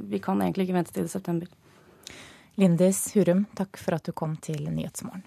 Vi 0.04 0.18
kan 0.20 0.36
egentlig 0.36 0.66
ikke 0.66 0.76
vente 0.76 0.92
til 0.92 1.08
september. 1.08 1.48
Lindis 2.58 3.14
Hurum, 3.14 3.46
takk 3.56 3.78
for 3.80 3.96
at 3.96 4.04
du 4.04 4.12
kom 4.12 4.36
til 4.36 4.68
Nyhetsmorgen. 4.68 5.24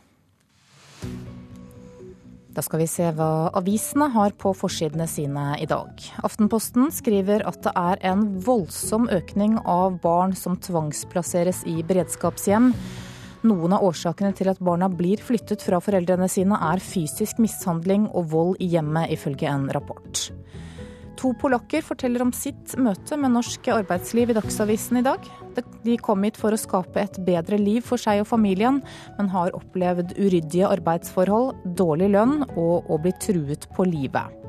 Da 2.52 2.60
skal 2.60 2.82
vi 2.82 2.88
se 2.92 3.06
hva 3.16 3.48
avisene 3.56 4.10
har 4.12 4.34
på 4.36 4.52
forsidene 4.58 5.06
sine 5.08 5.54
i 5.64 5.68
dag. 5.72 5.92
Aftenposten 6.20 6.90
skriver 6.92 7.46
at 7.48 7.62
det 7.64 7.72
er 7.80 8.02
en 8.12 8.26
voldsom 8.44 9.08
økning 9.08 9.56
av 9.64 10.02
barn 10.04 10.36
som 10.36 10.58
tvangsplasseres 10.60 11.64
i 11.72 11.78
beredskapshjem. 11.88 12.74
Noen 13.48 13.78
av 13.78 13.86
årsakene 13.88 14.36
til 14.36 14.52
at 14.52 14.60
barna 14.60 14.92
blir 14.92 15.24
flyttet 15.24 15.64
fra 15.64 15.80
foreldrene 15.82 16.28
sine 16.30 16.60
er 16.74 16.84
fysisk 16.84 17.40
mishandling 17.40 18.10
og 18.12 18.28
vold 18.36 18.60
i 18.60 18.68
hjemmet, 18.76 19.16
ifølge 19.16 19.48
en 19.48 19.70
rapport. 19.72 20.28
To 21.22 21.36
polakker 21.38 21.84
forteller 21.86 22.24
om 22.26 22.32
sitt 22.34 22.74
møte 22.82 23.14
med 23.20 23.36
norsk 23.36 23.68
arbeidsliv 23.70 24.32
i 24.32 24.36
Dagsavisen 24.40 24.98
i 24.98 25.06
dag. 25.06 25.28
De 25.86 25.98
kom 26.02 26.26
hit 26.26 26.40
for 26.42 26.50
å 26.50 26.58
skape 26.58 26.98
et 26.98 27.20
bedre 27.28 27.60
liv 27.62 27.86
for 27.86 28.02
seg 28.02 28.24
og 28.24 28.30
familien, 28.32 28.82
men 29.20 29.30
har 29.30 29.54
opplevd 29.54 30.16
uryddige 30.18 30.72
arbeidsforhold, 30.72 31.54
dårlig 31.78 32.10
lønn 32.16 32.40
og 32.56 32.90
å 32.90 33.02
bli 33.04 33.14
truet 33.22 33.70
på 33.76 33.86
livet. 33.86 34.42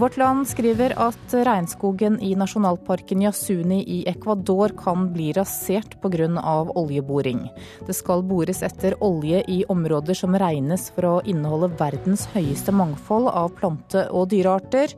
Vårt 0.00 0.14
Land 0.20 0.46
skriver 0.46 0.92
at 1.02 1.32
regnskogen 1.34 2.14
i 2.22 2.30
nasjonalparken 2.38 3.24
Yasuni 3.24 3.80
i 3.82 3.98
Ecuador 4.08 4.70
kan 4.78 5.08
bli 5.12 5.32
rasert 5.36 5.96
pga. 6.00 6.28
oljeboring. 6.74 7.48
Det 7.86 7.96
skal 7.96 8.22
bores 8.22 8.62
etter 8.62 8.94
olje 9.02 9.42
i 9.48 9.64
områder 9.68 10.14
som 10.14 10.34
regnes 10.34 10.90
for 10.94 11.02
å 11.02 11.22
inneholde 11.24 11.74
verdens 11.76 12.26
høyeste 12.32 12.72
mangfold 12.72 13.28
av 13.28 13.50
plante- 13.58 14.08
og 14.12 14.28
dyrearter, 14.30 14.94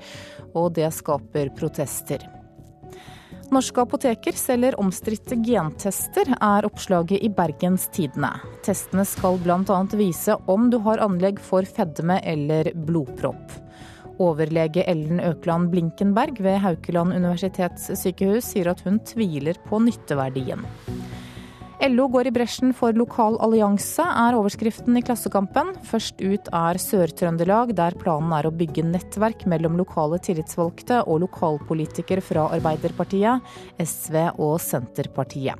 og 0.55 0.73
det 0.79 0.91
skaper 0.95 1.53
protester. 1.59 2.25
Norske 3.53 3.83
apoteker 3.85 4.33
selger 4.33 4.79
omstridte 4.81 5.37
gentester, 5.45 6.31
er 6.41 6.65
oppslaget 6.65 7.21
i 7.21 7.29
Bergens 7.29 7.85
Tidende. 7.93 8.31
Testene 8.65 9.05
skal 9.05 9.37
bl.a. 9.45 9.81
vise 9.93 10.39
om 10.49 10.71
du 10.73 10.79
har 10.87 11.03
anlegg 11.05 11.41
for 11.43 11.69
fedme 11.69 12.17
eller 12.25 12.73
blodpropp. 12.89 13.59
Overlege 14.23 14.87
Ellen 14.89 15.21
Økland 15.21 15.69
Blinkenberg 15.73 16.41
ved 16.41 16.63
Haukeland 16.65 17.13
universitetssykehus 17.13 18.53
sier 18.55 18.73
at 18.73 18.81
hun 18.87 19.01
tviler 19.05 19.61
på 19.69 19.81
nytteverdien. 19.85 20.65
LO 21.83 22.05
går 22.07 22.29
i 22.29 22.31
bresjen 22.31 22.71
for 22.79 22.95
lokal 22.95 23.35
allianse, 23.43 24.05
er 24.07 24.37
overskriften 24.39 24.95
i 24.95 25.03
Klassekampen. 25.03 25.73
Først 25.89 26.21
ut 26.23 26.51
er 26.55 26.79
Sør-Trøndelag, 26.79 27.73
der 27.75 27.97
planen 27.99 28.31
er 28.37 28.47
å 28.47 28.53
bygge 28.55 28.85
nettverk 28.87 29.43
mellom 29.51 29.75
lokale 29.81 30.21
tillitsvalgte 30.23 31.01
og 31.11 31.25
lokalpolitikere 31.25 32.23
fra 32.23 32.47
Arbeiderpartiet, 32.55 33.43
SV 33.83 34.21
og 34.37 34.61
Senterpartiet. 34.63 35.59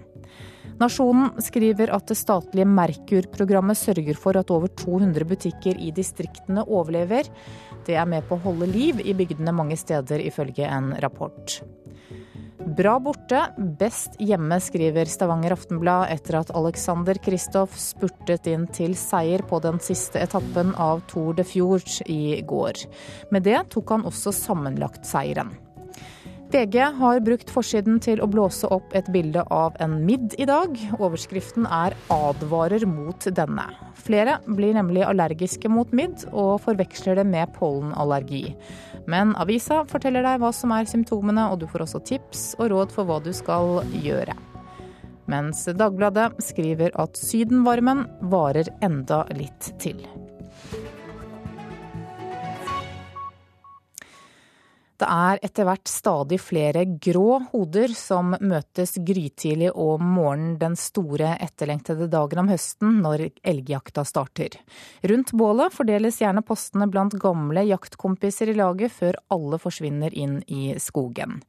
Nasjonen 0.79 1.43
skriver 1.43 1.91
at 1.95 2.07
det 2.11 2.21
statlige 2.21 2.71
Merkur-programmet 2.71 3.83
sørger 3.83 4.15
for 4.15 4.39
at 4.39 4.55
over 4.55 4.71
200 4.79 5.27
butikker 5.27 5.75
i 5.75 5.91
distriktene 5.95 6.63
overlever. 6.63 7.27
Det 7.83 7.99
er 7.99 8.07
med 8.07 8.31
på 8.31 8.39
å 8.39 8.45
holde 8.47 8.71
liv 8.71 9.03
i 9.03 9.19
bygdene 9.19 9.59
mange 9.59 9.79
steder, 9.81 10.23
ifølge 10.23 10.71
en 10.71 10.95
rapport. 11.03 11.59
Bra 12.67 12.93
borte, 13.03 13.41
best 13.79 14.15
hjemme, 14.23 14.57
skriver 14.63 15.09
Stavanger 15.11 15.57
Aftenblad 15.57 16.13
etter 16.15 16.39
at 16.39 16.53
Alexander 16.55 17.19
Kristoff 17.19 17.75
spurtet 17.81 18.47
inn 18.47 18.69
til 18.71 18.95
seier 18.99 19.43
på 19.49 19.59
den 19.65 19.81
siste 19.83 20.23
etappen 20.23 20.71
av 20.81 21.03
Tour 21.11 21.35
de 21.35 21.45
Fjord 21.47 21.91
i 22.07 22.39
går. 22.47 22.85
Med 23.35 23.49
det 23.49 23.59
tok 23.75 23.91
han 23.97 24.07
også 24.07 24.31
sammenlagt 24.37 25.09
seieren. 25.09 25.51
VG 26.53 26.77
har 26.99 27.21
brukt 27.25 27.49
forsiden 27.49 27.97
til 28.05 28.21
å 28.21 28.29
blåse 28.29 28.69
opp 28.69 28.93
et 28.95 29.07
bilde 29.13 29.41
av 29.49 29.77
en 29.81 29.95
midd 30.05 30.35
i 30.37 30.45
dag. 30.45 30.77
Overskriften 30.99 31.65
er 31.65 31.97
'advarer 32.13 32.85
mot 32.87 33.17
denne'. 33.25 33.73
Flere 33.97 34.39
blir 34.47 34.75
nemlig 34.75 35.03
allergiske 35.03 35.69
mot 35.69 35.91
midd, 35.93 36.27
og 36.33 36.61
forveksler 36.61 37.17
det 37.17 37.27
med 37.27 37.55
pollenallergi. 37.57 38.55
Men 39.11 39.35
avisa 39.41 39.83
forteller 39.91 40.25
deg 40.27 40.41
hva 40.43 40.53
som 40.55 40.73
er 40.75 40.89
symptomene, 40.91 41.49
og 41.51 41.61
du 41.63 41.67
får 41.71 41.87
også 41.87 42.03
tips 42.07 42.45
og 42.61 42.71
råd 42.73 42.95
for 42.95 43.09
hva 43.09 43.19
du 43.25 43.33
skal 43.35 43.83
gjøre. 44.03 44.37
Mens 45.31 45.65
Dagbladet 45.79 46.33
skriver 46.43 46.95
at 46.99 47.19
sydenvarmen 47.19 48.05
varer 48.33 48.69
enda 48.85 49.23
litt 49.39 49.73
til. 49.83 50.03
Det 55.03 55.09
er 55.11 55.41
etter 55.43 55.67
hvert 55.67 55.91
stadig 55.91 56.37
flere 56.39 56.85
grå 57.03 57.41
hoder 57.51 57.91
som 57.99 58.37
møtes 58.39 58.93
grytidlig 59.03 59.73
og 59.73 59.99
morgenen 59.99 60.53
den 60.61 60.77
store 60.79 61.33
etterlengtede 61.43 62.07
dagen 62.13 62.45
om 62.45 62.51
høsten 62.53 63.01
når 63.03 63.25
elgjakta 63.43 64.05
starter. 64.07 64.55
Rundt 65.11 65.33
bålet 65.35 65.75
fordeles 65.75 66.21
gjerne 66.23 66.45
postene 66.47 66.87
blant 66.93 67.17
gamle 67.19 67.65
jaktkompiser 67.67 68.53
i 68.53 68.55
laget 68.61 68.95
før 68.95 69.19
alle 69.35 69.59
forsvinner 69.59 70.15
inn 70.15 70.37
i 70.47 70.77
skogen. 70.79 71.41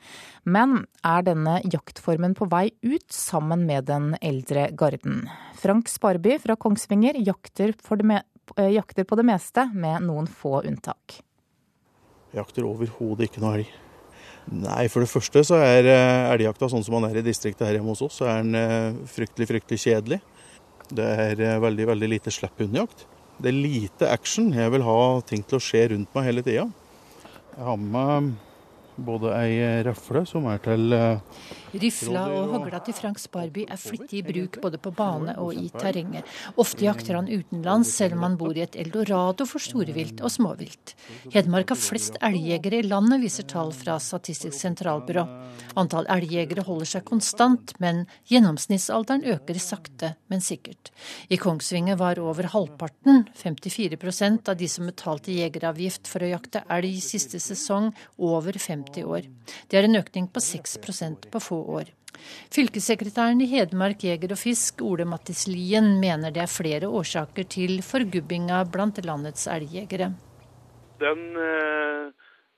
Men 0.50 0.88
er 1.06 1.28
denne 1.28 1.60
jaktformen 1.62 2.34
på 2.40 2.48
vei 2.50 2.72
ut 2.82 3.06
sammen 3.14 3.68
med 3.68 3.86
den 3.92 4.16
eldre 4.18 4.72
garden? 4.74 5.28
Frank 5.62 5.94
Sparby 5.94 6.40
fra 6.42 6.58
Kongsvinger 6.58 7.22
jakter, 7.22 7.76
jakter 7.78 9.06
på 9.06 9.22
det 9.22 9.28
meste, 9.30 9.68
med 9.78 10.10
noen 10.10 10.32
få 10.42 10.64
unntak 10.64 11.22
jakter 12.34 12.68
overhodet 12.68 13.30
ikke 13.30 13.44
noe 13.44 13.58
elg. 13.60 13.72
Nei, 14.52 14.88
for 14.92 15.04
det 15.04 15.12
første 15.12 15.44
så 15.48 15.60
er 15.64 15.88
eh, 15.88 16.32
elgjakta 16.34 16.68
sånn 16.72 16.84
som 16.84 16.98
man 16.98 17.08
er 17.08 17.22
i 17.22 17.26
distriktet 17.26 17.64
her 17.68 17.78
hjemme 17.78 17.94
hos 17.94 18.04
oss, 18.04 18.20
så 18.20 18.28
er 18.28 18.42
den 18.42 18.58
eh, 18.60 19.02
fryktelig, 19.08 19.48
fryktelig 19.54 19.80
kjedelig. 19.86 20.20
Det 20.92 21.06
er 21.28 21.40
eh, 21.40 21.60
veldig, 21.64 21.88
veldig 21.94 22.10
lite 22.12 22.34
slipphundjakt. 22.34 23.06
Det 23.40 23.50
er 23.50 23.56
lite 23.56 24.10
action. 24.14 24.52
Jeg 24.54 24.74
vil 24.74 24.84
ha 24.86 24.98
ting 25.28 25.46
til 25.48 25.58
å 25.58 25.64
skje 25.64 25.86
rundt 25.94 26.12
meg 26.16 26.28
hele 26.28 26.44
tida. 26.46 26.68
Jeg 27.54 27.70
har 27.70 27.80
med 27.80 27.94
meg 27.96 28.34
både 28.96 29.34
ei 29.38 29.82
rafle 29.86 30.26
som 30.30 30.48
er 30.52 30.62
til 30.64 30.94
Rifla 31.74 32.28
og 32.30 32.52
hagla 32.54 32.80
til 32.86 32.94
Frank 32.94 33.18
Sparby 33.18 33.64
er 33.66 33.80
flittig 33.82 34.20
i 34.20 34.26
bruk 34.26 34.60
både 34.62 34.78
på 34.78 34.92
bane 34.94 35.34
og 35.42 35.56
i 35.58 35.72
terrenget. 35.74 36.28
Ofte 36.62 36.86
jakter 36.86 37.18
han 37.18 37.30
utenlands, 37.32 37.90
selv 37.98 38.20
om 38.20 38.28
han 38.28 38.38
bor 38.38 38.54
i 38.54 38.62
et 38.62 38.78
eldorado 38.78 39.48
for 39.50 39.64
storevilt 39.64 40.22
og 40.22 40.30
småvilt. 40.30 40.94
Hedmark 41.34 41.74
har 41.74 41.80
flest 41.82 42.20
elgjegere 42.22 42.84
i 42.84 42.86
landet, 42.86 43.24
viser 43.24 43.48
tall 43.50 43.74
fra 43.74 43.98
Statistisk 43.98 44.54
sentralbyrå. 44.60 45.26
Antall 45.82 46.06
elgjegere 46.14 46.66
holder 46.68 46.92
seg 46.92 47.08
konstant, 47.10 47.74
men 47.82 48.04
gjennomsnittsalderen 48.30 49.26
øker 49.34 49.58
sakte, 49.58 50.14
men 50.30 50.46
sikkert. 50.46 50.94
I 51.34 51.42
Kongsvinger 51.42 51.98
var 51.98 52.22
over 52.22 52.52
halvparten, 52.54 53.26
54% 53.40 54.54
av 54.54 54.62
de 54.62 54.70
som 54.70 54.86
betalte 54.90 55.34
jegeravgift 55.34 56.06
for 56.12 56.22
å 56.22 56.34
jakte 56.36 56.62
elg 56.70 57.02
siste 57.02 57.42
sesong, 57.42 57.90
over 58.22 58.54
50 58.62 58.83
år. 59.06 59.28
Det 59.70 59.78
er 59.80 59.84
en 59.88 59.96
økning 59.96 60.28
på 60.28 60.40
6% 60.44 61.30
på 61.32 61.40
få 61.40 61.60
år. 61.80 61.92
Fylkessekretæren 62.54 63.42
i 63.42 63.50
Hedmark 63.50 64.04
Jeger 64.04 64.32
og 64.36 64.40
Fisk, 64.40 64.82
Ole 64.86 65.06
Mattis 65.06 65.48
Lien, 65.48 66.00
mener 66.02 66.32
det 66.32 66.44
er 66.44 66.52
flere 66.52 66.88
årsaker 66.88 67.48
til 67.50 67.82
forgubbinga 67.86 68.64
blant 68.72 69.02
landets 69.06 69.48
elgjegere. 69.52 70.12
Den 71.02 71.24
eh, 71.36 72.12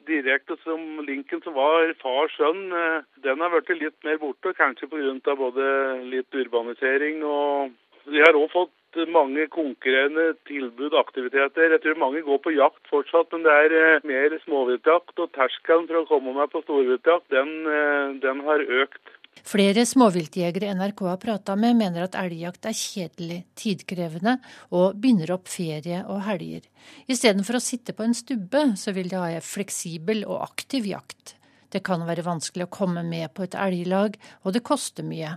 direkte 0.08 0.58
som 0.64 1.00
linken 1.08 1.42
som 1.44 1.56
var 1.58 1.94
far-sønn, 2.02 2.68
eh, 2.82 3.00
den 3.26 3.42
har 3.42 3.54
blitt 3.56 3.74
litt 3.80 3.98
mer 4.08 4.20
borte. 4.22 4.54
Kanskje 4.58 4.90
pga. 4.92 5.36
både 5.36 5.66
litt 6.12 6.42
urbanisering 6.44 7.24
og 7.24 7.74
Vi 8.06 8.20
har 8.22 8.38
òg 8.38 8.52
fått 8.54 8.75
mange 9.12 9.48
konkurrerende 9.54 10.34
tilbud 10.50 10.94
og 10.94 11.02
aktiviteter. 11.02 11.74
Jeg 11.76 11.84
tror 11.84 12.00
mange 12.00 12.24
går 12.26 12.40
på 12.44 12.56
jakt 12.56 12.90
fortsatt, 12.92 13.32
men 13.34 13.44
det 13.46 13.54
er 13.66 13.76
eh, 13.80 14.08
mer 14.08 14.38
småviltjakt. 14.46 15.18
Og 15.20 15.32
terskelen 15.36 15.88
for 15.90 16.02
å 16.02 16.08
komme 16.10 16.36
meg 16.38 16.52
på 16.54 16.64
storviltjakt, 16.64 17.28
den, 17.36 17.54
eh, 17.70 18.16
den 18.24 18.44
har 18.48 18.64
økt. 18.84 19.16
Flere 19.46 19.84
småviltjegere 19.86 20.72
NRK 20.74 21.02
har 21.10 21.20
prata 21.22 21.56
med, 21.60 21.76
mener 21.78 22.06
at 22.08 22.16
elgjakt 22.18 22.66
er 22.66 22.78
kjedelig, 22.78 23.42
tidkrevende 23.60 24.38
og 24.74 24.96
binder 25.02 25.36
opp 25.36 25.52
ferie 25.52 26.02
og 26.08 26.24
helger. 26.26 26.64
Istedenfor 27.12 27.60
å 27.60 27.64
sitte 27.64 27.94
på 27.94 28.08
en 28.08 28.16
stubbe, 28.18 28.64
så 28.80 28.96
vil 28.96 29.12
de 29.12 29.20
ha 29.20 29.28
en 29.36 29.46
fleksibel 29.46 30.24
og 30.26 30.40
aktiv 30.48 30.88
jakt. 30.90 31.36
Det 31.70 31.84
kan 31.84 32.08
være 32.08 32.24
vanskelig 32.26 32.66
å 32.66 32.72
komme 32.72 33.04
med 33.04 33.34
på 33.36 33.44
et 33.46 33.58
elglag, 33.60 34.16
og 34.46 34.56
det 34.56 34.64
koster 34.66 35.06
mye. 35.06 35.36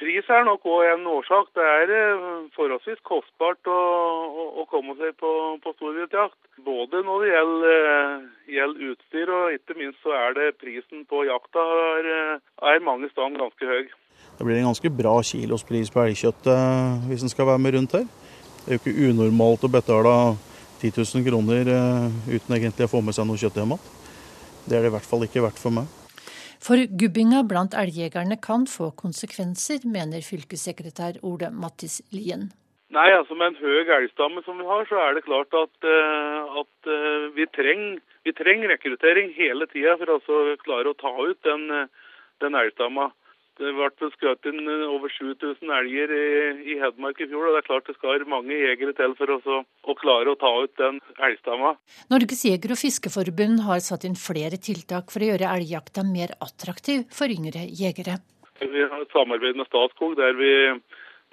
Pris 0.00 0.28
er 0.32 0.46
nok 0.48 0.62
òg 0.64 0.86
en 0.94 1.02
årsak. 1.12 1.50
Det 1.52 1.64
er 1.64 1.90
eh, 1.92 2.28
forholdsvis 2.56 3.02
kostbart 3.04 3.68
å, 3.68 3.80
å, 4.40 4.44
å 4.62 4.64
komme 4.70 4.94
seg 4.96 5.12
på, 5.20 5.32
på 5.60 5.72
storviltjakt. 5.76 6.38
Både 6.64 7.02
når 7.04 7.24
det 7.24 7.34
gjelder, 7.34 7.88
eh, 7.90 8.22
gjelder, 8.56 8.94
utstyr, 8.94 9.32
og 9.36 9.58
ikke 9.58 9.76
minst 9.76 10.00
så 10.00 10.14
er 10.16 10.38
det 10.38 10.46
prisen 10.62 11.04
på 11.10 11.26
jakta 11.28 11.66
er, 11.90 12.10
eh, 12.16 12.40
er 12.72 12.86
mange 12.86 13.12
steder 13.12 13.36
ganske 13.42 13.70
høy. 13.74 13.92
Det 14.38 14.48
blir 14.48 14.62
en 14.62 14.70
ganske 14.70 14.94
bra 15.02 15.14
kilospris 15.20 15.92
på 15.92 16.06
elgkjøttet 16.06 17.06
hvis 17.10 17.26
en 17.26 17.32
skal 17.34 17.50
være 17.52 17.60
med 17.60 17.76
rundt 17.76 18.00
her. 18.00 18.08
Det 18.64 18.72
er 18.72 18.78
jo 18.78 18.80
ikke 18.80 19.08
unormalt 19.10 19.68
å 19.68 19.74
betale 19.76 20.16
10 20.80 20.96
000 20.96 21.28
kroner 21.28 21.68
uten 22.24 22.56
egentlig 22.56 22.88
å 22.88 22.94
få 22.96 23.04
med 23.04 23.16
seg 23.16 23.28
noe 23.28 23.40
kjøtt 23.40 23.60
hjem 23.60 23.76
igjen. 23.76 23.96
Det 24.64 24.78
er 24.78 24.86
det 24.86 24.94
i 24.94 24.96
hvert 24.96 25.12
fall 25.12 25.28
ikke 25.28 25.44
verdt 25.44 25.60
for 25.60 25.76
meg. 25.76 25.99
For 26.60 26.76
gubbinga 27.00 27.40
blant 27.48 27.72
elgjegerne 27.72 28.36
kan 28.44 28.66
få 28.68 28.90
konsekvenser, 29.00 29.86
mener 29.88 30.20
fylkessekretær 30.20 31.22
Ole 31.24 31.48
Mattis 31.56 32.02
Lien. 32.12 32.50
Nei, 32.92 33.06
altså 33.14 33.36
Med 33.38 33.52
en 33.52 33.60
høy 33.62 33.88
elgstamme 33.96 34.42
som 34.44 34.58
vi 34.58 34.66
har, 34.66 34.84
så 34.90 34.98
er 35.00 35.14
det 35.14 35.24
klart 35.24 35.54
at, 35.54 35.72
uh, 35.86 36.60
at 36.60 36.90
uh, 36.90 37.30
vi 37.36 37.46
trenger 37.54 38.34
treng 38.36 38.64
rekruttering 38.68 39.30
hele 39.36 39.66
tida 39.70 39.96
for 40.00 40.16
å 40.16 40.40
klare 40.64 40.90
å 40.90 40.98
ta 40.98 41.12
ut 41.22 41.38
den, 41.46 41.70
uh, 41.70 41.86
den 42.42 42.58
elgstamma. 42.58 43.08
Det 43.60 43.74
ble 43.76 44.08
skutt 44.14 44.46
inn 44.48 44.68
over 44.88 45.12
7000 45.12 45.72
elger 45.76 46.12
i, 46.16 46.78
Hedmark 46.80 47.18
i 47.20 47.26
fjor. 47.28 47.50
og 47.50 47.52
Det 47.52 47.60
er 47.60 47.66
klart 47.66 47.90
det 47.90 47.96
skal 47.98 48.24
mange 48.24 48.56
jegere 48.56 48.94
til 48.96 49.12
for 49.18 49.34
å, 49.34 49.58
å 49.60 49.96
klare 50.00 50.32
å 50.32 50.38
ta 50.40 50.52
ut 50.64 50.72
den 50.80 51.00
elgstamma. 51.20 51.74
Norges 52.08 52.46
jeger- 52.48 52.72
og 52.72 52.80
fiskeforbund 52.80 53.60
har 53.66 53.82
satt 53.84 54.06
inn 54.08 54.16
flere 54.16 54.56
tiltak 54.56 55.12
for 55.12 55.20
å 55.20 55.28
gjøre 55.32 55.52
elgjakta 55.58 56.06
mer 56.08 56.32
attraktiv 56.40 57.04
for 57.12 57.28
yngre 57.28 57.66
jegere. 57.68 58.16
Vi 58.64 58.80
har 58.80 59.04
et 59.04 59.12
samarbeid 59.12 59.60
med 59.60 59.68
Statskog 59.68 60.16
der 60.16 60.32
vi, 60.40 60.54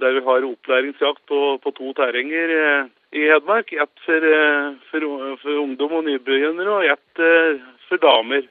der 0.03 0.19
vi 0.19 0.25
har 0.27 0.51
opplæringsjakt 0.51 1.23
på, 1.31 1.41
på 1.63 1.75
to 1.79 1.95
terrenger 1.95 2.53
eh, 2.57 2.91
i 3.15 3.23
Hedmark. 3.31 3.71
Ett 3.71 4.03
for, 4.03 4.27
eh, 4.35 4.75
for, 4.91 5.07
for 5.45 5.63
ungdom 5.63 5.95
og 6.01 6.05
nybegynnere 6.11 6.75
og 6.75 6.91
ett 6.91 7.23
eh, 7.23 7.65
for 7.87 8.03
damer. 8.03 8.47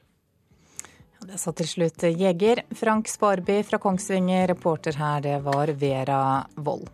Det 1.27 1.41
sa 1.43 1.51
til 1.59 1.67
slutt 1.67 2.05
jeger 2.07 2.61
Frank 2.79 3.09
Sparby 3.11 3.59
fra 3.67 3.81
Kongsvinger. 3.83 4.47
Reporter 4.53 4.95
her, 4.95 5.25
det 5.25 5.41
var 5.43 5.73
Vera 5.75 6.21
Wold. 6.55 6.87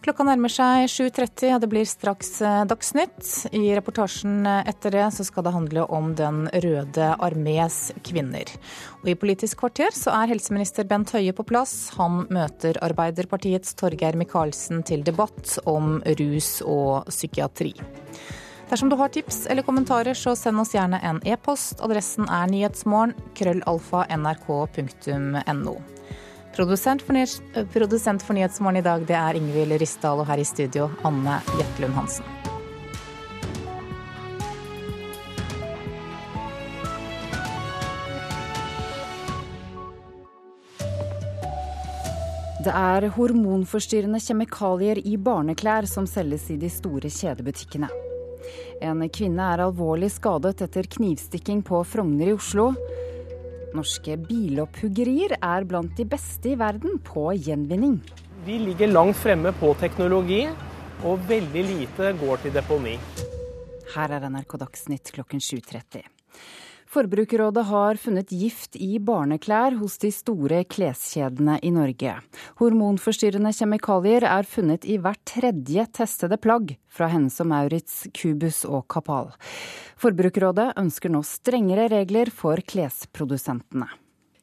Klokka 0.00 0.24
nærmer 0.24 0.48
seg 0.48 0.86
7.30, 0.88 1.50
og 1.52 1.60
det 1.60 1.68
blir 1.68 1.84
straks 1.84 2.30
eh, 2.40 2.62
Dagsnytt. 2.64 3.52
I 3.52 3.74
reportasjen 3.76 4.48
etter 4.48 4.96
det 4.96 5.04
så 5.12 5.26
skal 5.28 5.44
det 5.44 5.52
handle 5.52 5.84
om 5.92 6.14
Den 6.16 6.46
røde 6.64 7.10
armés 7.20 7.90
kvinner. 8.08 8.48
Og 9.02 9.12
I 9.12 9.18
Politisk 9.20 9.60
kvarter 9.60 9.92
så 9.92 10.16
er 10.16 10.32
helseminister 10.32 10.88
Bent 10.88 11.12
Høie 11.12 11.36
på 11.36 11.44
plass. 11.44 11.90
Han 12.00 12.22
møter 12.32 12.80
Arbeiderpartiets 12.80 13.76
Torgeir 13.76 14.16
Micaelsen 14.16 14.80
til 14.88 15.04
debatt 15.04 15.58
om 15.68 15.98
rus 16.22 16.54
og 16.64 17.12
psykiatri. 17.12 17.74
Dersom 18.70 18.88
du 18.88 18.96
har 18.96 19.08
tips 19.08 19.46
eller 19.46 19.62
kommentarer, 19.62 20.14
så 20.14 20.36
send 20.36 20.60
oss 20.60 20.74
gjerne 20.74 21.00
en 21.02 21.16
e-post. 21.26 21.80
Adressen 21.82 22.28
er 22.30 22.46
nyhetsmorgen 22.52 23.16
krøllalfa 23.34 24.04
nrk.no. 24.14 25.72
Produsent 26.54 27.02
for, 27.02 27.64
Produsent 27.72 28.22
for 28.22 28.38
Nyhetsmorgen 28.38 28.78
i 28.78 28.84
dag 28.86 29.06
det 29.08 29.16
er 29.18 29.38
Ingvild 29.38 29.74
Ryssdal, 29.82 30.22
og 30.22 30.28
her 30.30 30.38
i 30.38 30.46
studio 30.46 30.86
Anne 31.02 31.40
Jetlund 31.58 31.98
Hansen. 31.98 32.28
Det 42.60 42.76
er 42.76 43.08
hormonforstyrrende 43.16 44.20
kjemikalier 44.22 45.02
i 45.02 45.16
barneklær 45.18 45.90
som 45.90 46.06
selges 46.06 46.46
i 46.54 46.58
de 46.60 46.70
store 46.70 47.10
kjedebutikkene. 47.10 47.90
En 48.80 49.02
kvinne 49.12 49.44
er 49.52 49.60
alvorlig 49.66 50.08
skadet 50.14 50.62
etter 50.64 50.86
knivstikking 50.88 51.60
på 51.66 51.82
Frogner 51.84 52.30
i 52.30 52.36
Oslo. 52.36 52.70
Norske 53.76 54.16
bilopphuggerier 54.24 55.36
er 55.36 55.66
blant 55.68 55.92
de 55.98 56.06
beste 56.08 56.54
i 56.54 56.56
verden 56.58 56.96
på 57.04 57.28
gjenvinning. 57.36 57.98
Vi 58.46 58.56
ligger 58.58 58.88
langt 58.88 59.20
fremme 59.20 59.52
på 59.60 59.74
teknologi, 59.82 60.46
og 61.04 61.20
veldig 61.28 61.64
lite 61.68 62.14
går 62.22 62.40
til 62.46 62.56
deponi. 62.56 62.96
Her 63.92 64.16
er 64.16 64.26
NRK 64.32 64.56
Dagsnytt 64.64 65.12
klokken 65.12 65.44
7.30. 65.44 66.00
Forbrukerrådet 66.90 67.62
har 67.68 67.94
funnet 68.02 68.32
gift 68.34 68.74
i 68.74 68.96
barneklær 68.98 69.76
hos 69.78 69.94
de 70.02 70.08
store 70.10 70.64
kleskjedene 70.66 71.60
i 71.62 71.70
Norge. 71.70 72.16
Hormonforstyrrende 72.58 73.52
kjemikalier 73.54 74.26
er 74.26 74.48
funnet 74.50 74.88
i 74.90 74.96
hvert 74.98 75.22
tredje 75.22 75.84
testede 75.94 76.40
plagg 76.42 76.74
fra 76.90 77.06
Hennes 77.12 77.38
og 77.38 77.46
Maurits, 77.52 78.02
Cubus 78.10 78.64
og 78.66 78.88
Kapal. 78.90 79.30
Forbrukerrådet 80.02 80.72
ønsker 80.82 81.14
nå 81.14 81.22
strengere 81.22 81.86
regler 81.94 82.34
for 82.34 82.58
klesprodusentene. 82.58 83.86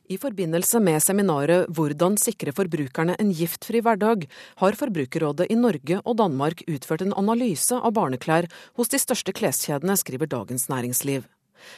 I 0.07 0.15
forbindelse 0.15 0.79
med 0.79 1.03
seminaret 1.03 1.67
'Hvordan 1.67 2.15
sikre 2.15 2.55
forbrukerne 2.55 3.19
en 3.19 3.33
giftfri 3.33 3.81
hverdag', 3.83 4.23
har 4.55 4.71
Forbrukerrådet 4.71 5.51
i 5.51 5.55
Norge 5.55 5.99
og 6.05 6.15
Danmark 6.15 6.63
utført 6.63 7.01
en 7.01 7.11
analyse 7.11 7.75
av 7.75 7.91
barneklær 7.91 8.47
hos 8.77 8.87
de 8.87 8.97
største 8.97 9.33
kleskjedene, 9.35 9.97
skriver 9.99 10.31
Dagens 10.31 10.69
Næringsliv. 10.69 11.25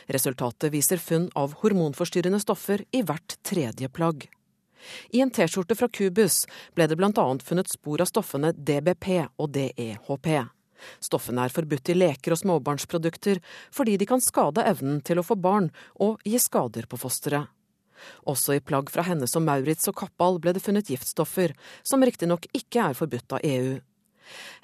Resultatet 0.08 0.74
viser 0.74 1.02
funn 1.02 1.30
av 1.40 1.56
hormonforstyrrende 1.62 2.42
stoffer 2.44 2.86
i 2.92 3.04
hvert 3.06 3.38
tredje 3.46 3.90
plagg. 3.90 4.28
I 5.12 5.22
en 5.22 5.32
T-skjorte 5.32 5.76
fra 5.76 5.90
Cubus 5.92 6.46
ble 6.76 6.88
det 6.88 6.96
bl.a. 7.00 7.26
funnet 7.44 7.70
spor 7.72 8.02
av 8.02 8.10
stoffene 8.10 8.54
DBP 8.56 9.12
og 9.38 9.52
DEHP. 9.56 10.30
Stoffene 11.04 11.44
er 11.46 11.54
forbudt 11.54 11.92
i 11.92 11.98
leker 11.98 12.34
og 12.34 12.40
småbarnsprodukter 12.40 13.42
fordi 13.76 13.98
de 14.00 14.08
kan 14.08 14.24
skade 14.24 14.64
evnen 14.64 15.02
til 15.04 15.20
å 15.20 15.26
få 15.28 15.36
barn 15.36 15.68
og 16.00 16.24
gi 16.24 16.40
skader 16.40 16.88
på 16.88 17.00
fosteret. 17.02 17.52
Også 18.32 18.56
i 18.56 18.64
plagg 18.64 18.88
fra 18.94 19.04
Hennes 19.04 19.36
og 19.36 19.44
Maurits 19.44 19.90
og 19.92 19.98
Kappal 20.00 20.40
ble 20.40 20.54
det 20.56 20.64
funnet 20.64 20.88
giftstoffer, 20.88 21.52
som 21.84 22.04
riktignok 22.06 22.48
ikke 22.56 22.86
er 22.86 22.96
forbudt 22.96 23.36
av 23.36 23.44
EU. 23.44 23.74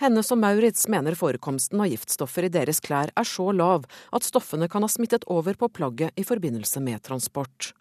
Hennes 0.01 0.31
og 0.33 0.41
Maurits 0.41 0.87
mener 0.91 1.17
forekomsten 1.17 1.81
av 1.81 1.89
giftstoffer 1.91 2.47
i 2.47 2.53
deres 2.53 2.81
klær 2.83 3.13
er 3.15 3.27
så 3.29 3.49
lav 3.55 3.87
at 4.15 4.27
stoffene 4.27 4.69
kan 4.71 4.85
ha 4.85 4.91
smittet 4.91 5.27
over 5.31 5.57
på 5.59 5.71
plagget 5.73 6.15
i 6.19 6.25
forbindelse 6.27 6.83
med 6.83 7.03
transport. 7.05 7.73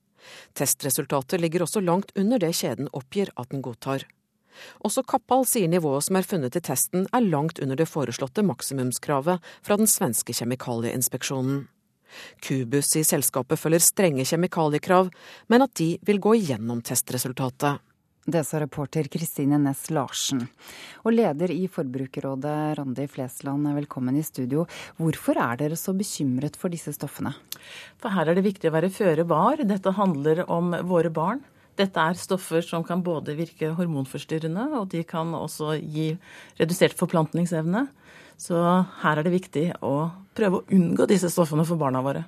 Testresultatet 0.56 1.40
ligger 1.40 1.66
også 1.66 1.82
langt 1.84 2.12
under 2.16 2.40
det 2.40 2.54
kjeden 2.56 2.88
oppgir 2.92 3.32
at 3.36 3.50
den 3.52 3.64
godtar. 3.64 4.06
Også 4.86 5.02
Kappal 5.02 5.44
sier 5.48 5.68
nivået 5.70 6.06
som 6.06 6.18
er 6.18 6.26
funnet 6.26 6.56
i 6.56 6.62
testen 6.62 7.08
er 7.10 7.26
langt 7.26 7.60
under 7.62 7.78
det 7.78 7.90
foreslåtte 7.90 8.44
maksimumskravet 8.46 9.42
fra 9.66 9.78
den 9.80 9.90
svenske 9.90 10.36
kjemikalieinspeksjonen. 10.36 11.64
Kubus 12.44 12.92
i 12.94 13.02
selskapet 13.02 13.58
følger 13.58 13.82
strenge 13.82 14.26
kjemikaliekrav, 14.28 15.10
men 15.50 15.64
at 15.66 15.74
de 15.80 15.96
vil 16.06 16.22
gå 16.22 16.36
igjennom 16.38 16.84
testresultatet. 16.86 17.82
Det 18.24 18.40
sa 18.48 18.56
reporter 18.56 19.04
Kristine 19.12 19.58
Næss 19.60 19.90
Larsen. 19.92 20.46
Og 21.04 21.12
leder 21.12 21.50
i 21.52 21.66
Forbrukerrådet, 21.68 22.78
Randi 22.78 23.04
Flesland, 23.12 23.68
velkommen 23.76 24.16
i 24.16 24.22
studio. 24.24 24.62
Hvorfor 24.96 25.36
er 25.36 25.58
dere 25.60 25.76
så 25.76 25.92
bekymret 25.92 26.56
for 26.56 26.72
disse 26.72 26.94
stoffene? 26.96 27.34
For 28.00 28.08
her 28.16 28.30
er 28.30 28.38
det 28.38 28.46
viktig 28.46 28.70
å 28.70 28.72
være 28.78 28.88
føre 28.94 29.26
var. 29.28 29.60
Dette 29.68 29.92
handler 29.98 30.40
om 30.48 30.72
våre 30.88 31.10
barn. 31.12 31.42
Dette 31.76 32.00
er 32.00 32.16
stoffer 32.16 32.64
som 32.64 32.86
kan 32.86 33.02
både 33.04 33.36
virke 33.36 33.74
hormonforstyrrende, 33.76 34.70
og 34.80 34.88
de 34.94 35.04
kan 35.04 35.36
også 35.36 35.74
gi 35.82 36.14
redusert 36.56 36.96
forplantningsevne. 36.96 37.84
Så 38.40 38.56
her 39.02 39.20
er 39.20 39.28
det 39.28 39.34
viktig 39.36 39.66
å 39.84 40.08
prøve 40.32 40.62
å 40.62 40.66
unngå 40.72 41.10
disse 41.12 41.28
stoffene 41.28 41.68
for 41.68 41.76
barna 41.76 42.00
våre. 42.00 42.24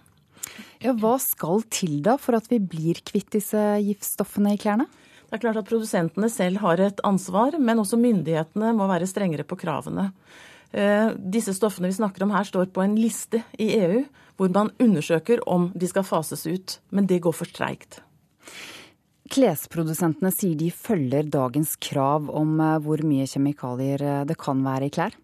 Ja, 0.85 0.93
hva 0.93 1.17
skal 1.25 1.65
til 1.73 2.03
da 2.05 2.19
for 2.21 2.37
at 2.37 2.53
vi 2.53 2.61
blir 2.61 3.01
kvitt 3.01 3.33
disse 3.33 3.65
giftstoffene 3.81 4.53
i 4.59 4.61
klærne? 4.61 4.91
Det 5.37 5.43
er 5.43 5.51
klart 5.51 5.59
at 5.61 5.69
Produsentene 5.69 6.29
selv 6.33 6.63
har 6.63 6.81
et 6.81 7.01
ansvar, 7.05 7.59
men 7.61 7.77
også 7.83 7.99
myndighetene 8.01 8.71
må 8.73 8.87
være 8.89 9.05
strengere 9.05 9.45
på 9.45 9.59
kravene. 9.61 10.07
Eh, 10.73 11.11
disse 11.13 11.53
stoffene 11.53 11.91
vi 11.91 11.97
snakker 11.99 12.25
om 12.25 12.33
her, 12.33 12.49
står 12.49 12.71
på 12.73 12.81
en 12.81 12.95
liste 12.97 13.43
i 13.61 13.67
EU 13.77 13.99
hvor 14.41 14.49
man 14.55 14.73
undersøker 14.81 15.43
om 15.45 15.69
de 15.77 15.91
skal 15.93 16.07
fases 16.09 16.47
ut. 16.49 16.79
Men 16.89 17.05
det 17.11 17.21
går 17.29 17.37
for 17.37 17.53
streikt. 17.53 18.01
Klesprodusentene 19.29 20.33
sier 20.33 20.57
de 20.57 20.71
følger 20.73 21.29
dagens 21.29 21.77
krav 21.85 22.33
om 22.33 22.57
eh, 22.57 22.81
hvor 22.81 23.05
mye 23.05 23.29
kjemikalier 23.29 24.09
eh, 24.09 24.25
det 24.25 24.41
kan 24.41 24.65
være 24.65 24.89
i 24.89 24.97
klær. 24.97 25.21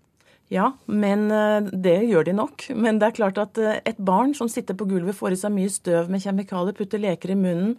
Ja, 0.53 0.75
men 0.85 1.31
det 1.73 2.03
gjør 2.05 2.27
de 2.29 2.33
nok. 2.37 2.67
Men 2.77 2.99
det 3.01 3.07
er 3.07 3.15
klart 3.23 3.39
at 3.41 3.57
et 3.57 3.97
barn 3.97 4.35
som 4.37 4.51
sitter 4.53 4.77
på 4.77 4.85
gulvet, 4.85 5.17
får 5.17 5.33
i 5.33 5.45
seg 5.47 5.55
mye 5.55 5.73
støv 5.73 6.13
med 6.13 6.21
kjemikalier, 6.21 6.77
putter 6.77 7.01
leker 7.01 7.33
i 7.33 7.39
munnen, 7.41 7.79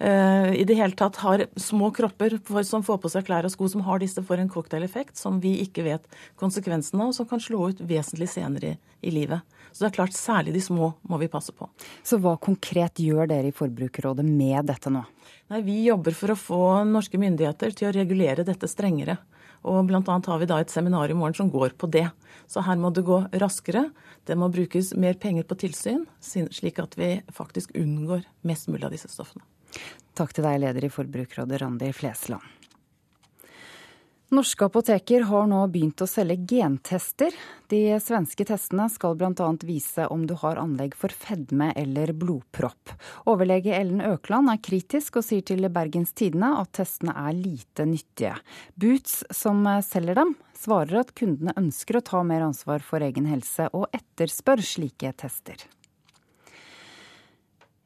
i 0.00 0.64
det 0.66 0.74
hele 0.74 0.96
tatt 0.98 1.20
har 1.22 1.44
små 1.60 1.90
kropper 1.94 2.34
som 2.66 2.82
får 2.82 2.96
på 3.02 3.10
seg 3.12 3.26
klær 3.28 3.46
og 3.46 3.52
sko 3.54 3.68
som 3.70 3.84
har 3.86 4.00
disse, 4.02 4.22
får 4.24 4.40
en 4.42 4.50
cocktaileffekt 4.50 5.20
som 5.20 5.36
vi 5.42 5.52
ikke 5.62 5.84
vet 5.86 6.08
konsekvensen 6.40 6.98
av, 6.98 7.12
og 7.12 7.14
som 7.14 7.28
kan 7.30 7.42
slå 7.42 7.68
ut 7.70 7.82
vesentlig 7.86 8.30
senere 8.32 8.72
i, 8.72 8.78
i 9.06 9.12
livet. 9.14 9.44
Så 9.72 9.84
det 9.84 9.92
er 9.92 9.96
klart, 10.00 10.16
særlig 10.16 10.56
de 10.56 10.62
små 10.64 10.92
må 11.08 11.18
vi 11.22 11.30
passe 11.32 11.54
på. 11.56 11.68
Så 12.04 12.18
hva 12.20 12.34
konkret 12.40 13.00
gjør 13.00 13.30
dere 13.30 13.52
i 13.52 13.56
Forbrukerrådet 13.56 14.24
med 14.26 14.68
dette 14.68 14.92
nå? 14.92 15.04
Nei, 15.52 15.62
Vi 15.64 15.78
jobber 15.86 16.16
for 16.16 16.32
å 16.32 16.38
få 16.38 16.62
norske 16.88 17.20
myndigheter 17.20 17.76
til 17.76 17.88
å 17.88 17.94
regulere 17.96 18.46
dette 18.48 18.68
strengere. 18.70 19.18
Og 19.62 19.86
bl.a. 19.86 20.02
har 20.02 20.40
vi 20.42 20.48
da 20.50 20.58
et 20.60 20.72
seminar 20.72 21.10
i 21.10 21.16
morgen 21.16 21.36
som 21.38 21.50
går 21.50 21.76
på 21.78 21.88
det. 21.92 22.08
Så 22.50 22.64
her 22.66 22.76
må 22.80 22.90
det 22.90 23.06
gå 23.06 23.22
raskere. 23.40 23.86
Det 24.26 24.36
må 24.38 24.50
brukes 24.52 24.92
mer 24.98 25.14
penger 25.22 25.46
på 25.46 25.58
tilsyn, 25.62 26.04
slik 26.20 26.82
at 26.82 26.98
vi 26.98 27.14
faktisk 27.32 27.74
unngår 27.78 28.26
mest 28.48 28.68
mulig 28.68 28.88
av 28.88 28.94
disse 28.94 29.10
stoffene. 29.12 29.46
Takk 30.18 30.34
til 30.36 30.44
deg, 30.44 30.60
leder 30.64 30.84
i 30.88 30.92
Forbrukerrådet, 30.92 31.62
Randi 31.62 31.92
Flesland. 31.96 32.58
Norske 34.32 34.64
apoteker 34.64 35.26
har 35.28 35.44
nå 35.44 35.58
begynt 35.68 36.00
å 36.00 36.06
selge 36.08 36.38
gentester. 36.48 37.34
De 37.68 37.98
svenske 38.00 38.46
testene 38.48 38.86
skal 38.88 39.18
bl.a. 39.20 39.48
vise 39.68 40.06
om 40.08 40.22
du 40.24 40.32
har 40.40 40.56
anlegg 40.56 40.96
for 40.96 41.12
fedme 41.12 41.68
eller 41.76 42.14
blodpropp. 42.16 42.94
Overlege 43.28 43.74
Ellen 43.76 44.00
Økland 44.00 44.48
er 44.48 44.62
kritisk 44.64 45.20
og 45.20 45.26
sier 45.26 45.44
til 45.44 45.68
Bergens 45.68 46.16
Tidende 46.16 46.48
at 46.62 46.72
testene 46.80 47.12
er 47.12 47.36
lite 47.36 47.84
nyttige. 47.84 48.32
Boots, 48.72 49.20
som 49.36 49.68
selger 49.84 50.22
dem, 50.22 50.32
svarer 50.56 51.02
at 51.02 51.12
kundene 51.12 51.52
ønsker 51.60 52.00
å 52.00 52.04
ta 52.08 52.24
mer 52.24 52.48
ansvar 52.48 52.80
for 52.88 53.04
egen 53.04 53.28
helse, 53.28 53.68
og 53.76 53.92
etterspør 53.92 54.64
slike 54.64 55.12
tester. 55.20 55.60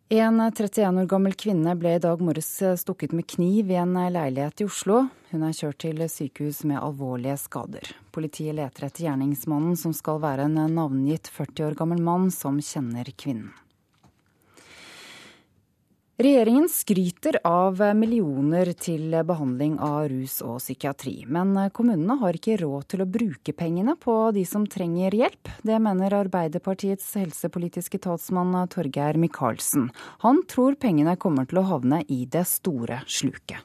En 0.09 0.41
31 0.41 0.99
år 1.01 1.07
gammel 1.11 1.33
kvinne 1.35 1.73
ble 1.75 1.97
i 1.97 1.99
dag 1.99 2.21
morges 2.23 2.63
stukket 2.79 3.11
med 3.11 3.27
kniv 3.27 3.73
i 3.75 3.79
en 3.81 3.97
leilighet 4.15 4.63
i 4.63 4.67
Oslo. 4.69 5.01
Hun 5.33 5.43
er 5.43 5.57
kjørt 5.59 5.81
til 5.83 6.05
sykehus 6.07 6.61
med 6.63 6.79
alvorlige 6.79 7.35
skader. 7.43 7.91
Politiet 8.15 8.55
leter 8.55 8.87
etter 8.87 9.09
gjerningsmannen, 9.09 9.75
som 9.75 9.91
skal 9.91 10.23
være 10.23 10.47
en 10.47 10.61
navngitt 10.77 11.27
40 11.27 11.67
år 11.67 11.79
gammel 11.83 12.07
mann 12.07 12.31
som 12.31 12.63
kjenner 12.63 13.11
kvinnen. 13.19 13.51
Regjeringen 16.17 16.69
skryter 16.73 17.37
av 17.45 17.83
millioner 17.93 18.71
til 18.81 19.13
behandling 19.29 19.75
av 19.85 20.07
rus 20.09 20.39
og 20.41 20.63
psykiatri. 20.63 21.27
Men 21.29 21.53
kommunene 21.77 22.17
har 22.23 22.39
ikke 22.39 22.57
råd 22.63 22.87
til 22.89 23.05
å 23.05 23.09
bruke 23.19 23.53
pengene 23.53 23.99
på 24.01 24.15
de 24.33 24.47
som 24.49 24.65
trenger 24.65 25.13
hjelp. 25.13 25.53
Det 25.61 25.77
mener 25.77 26.17
Arbeiderpartiets 26.17 27.13
helsepolitiske 27.21 28.01
talsmann 28.09 28.57
Torgeir 28.73 29.21
Micaelsen. 29.21 29.91
Han 30.25 30.41
tror 30.49 30.81
pengene 30.81 31.19
kommer 31.21 31.45
til 31.45 31.61
å 31.61 31.69
havne 31.69 32.01
i 32.09 32.25
det 32.25 32.47
store 32.49 33.03
sluket. 33.05 33.61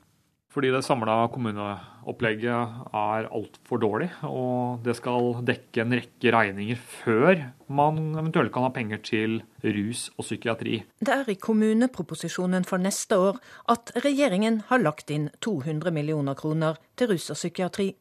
Fordi 0.52 0.68
det 0.74 0.82
samla 0.84 1.30
kommuneopplegget 1.32 2.88
er 2.92 3.28
altfor 3.32 3.80
dårlig. 3.80 4.10
Og 4.28 4.84
det 4.84 4.98
skal 5.00 5.38
dekke 5.48 5.86
en 5.86 5.96
rekke 5.96 6.34
regninger 6.36 6.82
før 7.00 7.46
man 7.72 8.02
eventuelt 8.20 8.52
kan 8.52 8.68
ha 8.68 8.74
penger 8.76 9.00
til 9.08 9.40
rus 9.64 10.10
og 10.18 10.28
psykiatri. 10.28 10.82
Det 11.00 11.16
er 11.16 11.32
i 11.32 11.40
kommuneproposisjonen 11.40 12.68
for 12.68 12.84
neste 12.84 13.16
år 13.16 13.40
at 13.72 13.96
regjeringen 14.04 14.64
har 14.68 14.84
lagt 14.84 15.14
inn 15.16 15.30
200 15.40 15.96
millioner 15.96 16.36
kroner 16.36 16.82
til 17.00 17.14
rus 17.14 17.32
og 17.32 17.40
psykiatri. 17.40 17.94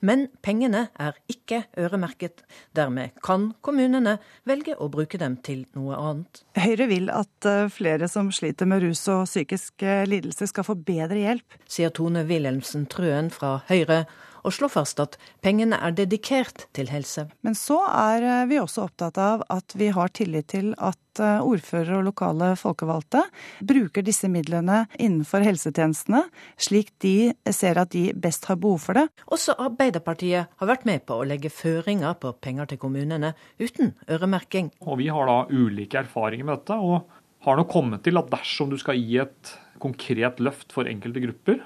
Men 0.00 0.26
pengene 0.44 0.86
er 0.98 1.16
ikke 1.30 1.62
øremerket. 1.78 2.44
Dermed 2.76 3.16
kan 3.24 3.50
kommunene 3.64 4.18
velge 4.48 4.76
å 4.78 4.90
bruke 4.92 5.20
dem 5.20 5.38
til 5.44 5.64
noe 5.76 5.98
annet. 5.98 6.42
Høyre 6.58 6.88
vil 6.90 7.10
at 7.14 7.48
eh, 7.48 7.66
flere 7.72 8.08
som 8.10 8.32
sliter 8.34 8.68
med 8.70 8.84
rus 8.86 9.04
og 9.12 9.26
psykiske 9.28 10.00
lidelser 10.10 10.50
skal 10.50 10.66
få 10.66 10.78
bedre 10.78 11.20
hjelp. 11.20 11.58
Sier 11.68 11.94
Tone 11.94 12.24
Wilhelmsen 12.28 12.88
Trøen 12.90 13.32
fra 13.34 13.58
Høyre, 13.70 14.04
og 14.44 14.54
slår 14.54 14.72
fast 14.72 15.02
at 15.02 15.18
pengene 15.44 15.78
er 15.82 15.94
dedikert 15.96 16.66
til 16.76 16.90
helse. 16.92 17.26
Men 17.46 17.56
så 17.58 17.80
er 17.88 18.24
eh, 18.26 18.46
vi 18.50 18.60
også 18.60 18.86
opptatt 18.86 19.18
av 19.22 19.44
at 19.52 19.76
vi 19.78 19.90
har 19.94 20.12
tillit 20.14 20.50
til 20.52 20.72
at 20.76 21.22
eh, 21.22 21.42
ordførere 21.44 22.00
og 22.00 22.08
lokale 22.10 22.52
folkevalgte 22.58 23.24
bruker 23.68 24.06
disse 24.06 24.30
midlene 24.30 24.84
innenfor 24.98 25.44
helsetjenestene, 25.46 26.24
slik 26.60 26.92
de 27.04 27.32
ser 27.54 27.80
at 27.80 27.92
de 27.94 28.08
best 28.14 28.48
har 28.50 28.60
behov 28.60 28.82
for 28.86 28.98
det. 28.98 29.06
Også 29.32 29.56
Arbeiderpartiet 29.58 30.50
har 30.60 30.72
vært 30.72 30.86
med 30.88 31.04
på 31.08 31.18
å 31.18 31.28
legge 31.28 31.52
føringer 31.52 32.18
på 32.20 32.34
penger 32.42 32.72
til 32.72 32.82
kommunene, 32.82 33.34
uten 33.60 33.94
øremerking. 34.10 34.72
Og 34.86 34.98
Vi 34.98 35.08
har 35.12 35.28
da 35.30 35.40
ulike 35.50 36.00
erfaringer 36.00 36.46
med 36.46 36.60
dette, 36.60 36.76
og 36.78 37.06
har 37.46 37.58
nå 37.58 37.64
kommet 37.70 38.02
til 38.06 38.18
at 38.18 38.30
dersom 38.32 38.72
du 38.72 38.78
skal 38.80 38.98
gi 38.98 39.20
et 39.22 39.52
konkret 39.82 40.40
løft 40.42 40.74
for 40.74 40.90
enkelte 40.90 41.22
grupper, 41.22 41.60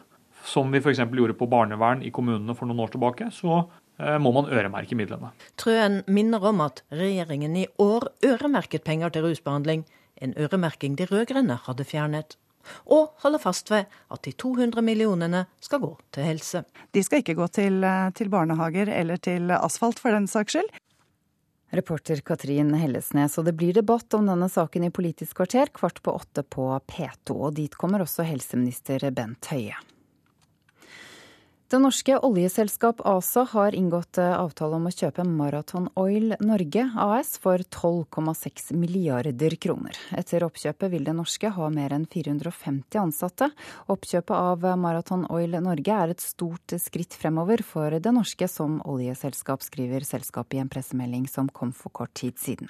som 0.44 0.72
vi 0.72 0.80
f.eks. 0.82 0.98
gjorde 0.98 1.36
på 1.38 1.48
barnevern 1.50 2.02
i 2.02 2.10
kommunene 2.14 2.54
for 2.58 2.68
noen 2.68 2.82
år 2.84 2.92
tilbake, 2.94 3.30
så 3.34 3.62
eh, 3.98 4.18
må 4.22 4.32
man 4.34 4.50
øremerke 4.50 4.98
midlene. 4.98 5.32
Trøen 5.60 6.02
minner 6.06 6.44
om 6.52 6.62
at 6.64 6.84
regjeringen 6.92 7.56
i 7.56 7.66
år 7.82 8.08
øremerket 8.26 8.84
penger 8.84 9.14
til 9.14 9.28
rusbehandling, 9.28 9.84
en 10.22 10.36
øremerking 10.38 10.96
de 10.98 11.08
rød-grønne 11.10 11.58
hadde 11.66 11.86
fjernet. 11.88 12.36
Og 12.94 13.10
holder 13.24 13.42
fast 13.42 13.72
ved 13.72 13.90
at 14.14 14.22
de 14.22 14.32
200 14.38 14.84
millionene 14.86 15.46
skal 15.60 15.82
gå 15.82 15.96
til 16.14 16.28
helse. 16.28 16.62
De 16.94 17.02
skal 17.02 17.24
ikke 17.24 17.38
gå 17.38 17.48
til, 17.50 17.82
eh, 17.84 18.10
til 18.14 18.30
barnehager 18.30 18.88
eller 18.88 19.16
til 19.16 19.50
asfalt, 19.50 19.98
for 19.98 20.14
den 20.14 20.30
saks 20.30 20.58
skyld. 20.58 20.70
Reporter 21.72 22.20
Katrin 22.20 22.74
Hellesnes, 22.76 23.38
og 23.38 23.46
det 23.46 23.54
blir 23.56 23.72
debatt 23.72 24.12
om 24.12 24.26
denne 24.28 24.50
saken 24.52 24.84
i 24.84 24.90
Politisk 24.92 25.38
kvarter 25.38 25.72
kvart 25.72 26.02
på 26.04 26.12
åtte 26.12 26.44
på 26.44 26.66
P2. 26.84 27.32
Og 27.32 27.54
dit 27.56 27.72
kommer 27.80 28.04
også 28.04 28.26
helseminister 28.28 29.08
Bent 29.16 29.48
Høie. 29.48 29.78
Det 31.72 31.78
norske 31.80 32.18
oljeselskap 32.18 32.98
ASA 33.04 33.46
har 33.50 33.74
inngått 33.74 34.18
eh, 34.20 34.34
avtale 34.36 34.76
om 34.76 34.90
å 34.90 34.92
kjøpe 34.92 35.24
Marathon 35.24 35.86
Oil 35.96 36.34
Norge 36.44 36.82
AS 37.00 37.30
for 37.40 37.64
12,6 37.64 38.74
milliarder 38.76 39.56
kroner. 39.56 39.96
Etter 40.12 40.44
oppkjøpet 40.44 40.92
vil 40.92 41.08
det 41.08 41.16
norske 41.16 41.48
ha 41.56 41.70
mer 41.72 41.96
enn 41.96 42.04
450 42.12 43.00
ansatte. 43.00 43.48
Oppkjøpet 43.88 44.36
av 44.36 44.68
Marathon 44.84 45.24
Oil 45.32 45.56
Norge 45.64 45.96
er 45.96 46.12
et 46.12 46.20
stort 46.20 46.76
skritt 46.76 47.16
fremover 47.16 47.64
for 47.64 47.96
det 47.96 48.12
norske 48.12 48.52
som 48.52 48.82
oljeselskap, 48.84 49.64
skriver 49.64 50.04
selskapet 50.04 50.60
i 50.60 50.64
en 50.66 50.72
pressemelding 50.76 51.24
som 51.24 51.48
kom 51.48 51.72
for 51.72 51.96
kort 52.02 52.12
tid 52.20 52.36
siden. 52.36 52.68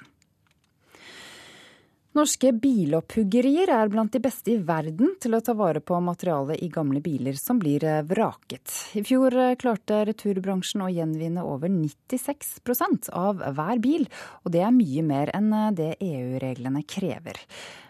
Norske 2.13 2.51
bilopphuggerier 2.53 3.71
er 3.73 3.89
blant 3.89 4.13
de 4.13 4.19
beste 4.21 4.51
i 4.53 4.59
verden 4.61 5.15
til 5.17 5.33
å 5.33 5.39
ta 5.41 5.55
vare 5.57 5.79
på 5.81 5.97
materialet 5.97 6.59
i 6.61 6.67
gamle 6.69 6.99
biler 7.01 7.33
som 7.39 7.57
blir 7.57 7.81
eh, 7.89 8.03
vraket. 8.05 8.69
I 8.93 9.01
fjor 9.01 9.33
eh, 9.33 9.55
klarte 9.57 10.03
returbransjen 10.05 10.83
å 10.85 10.91
gjenvinne 10.93 11.41
over 11.41 11.73
96% 11.73 13.09
av 13.17 13.41
hver 13.57 13.81
bil, 13.81 14.05
og 14.45 14.53
det 14.53 14.61
er 14.61 14.77
mye 14.77 15.07
mer 15.09 15.33
enn 15.33 15.49
eh, 15.57 15.73
det 15.73 15.89
EU-reglene 16.05 16.85
krever. 16.85 17.41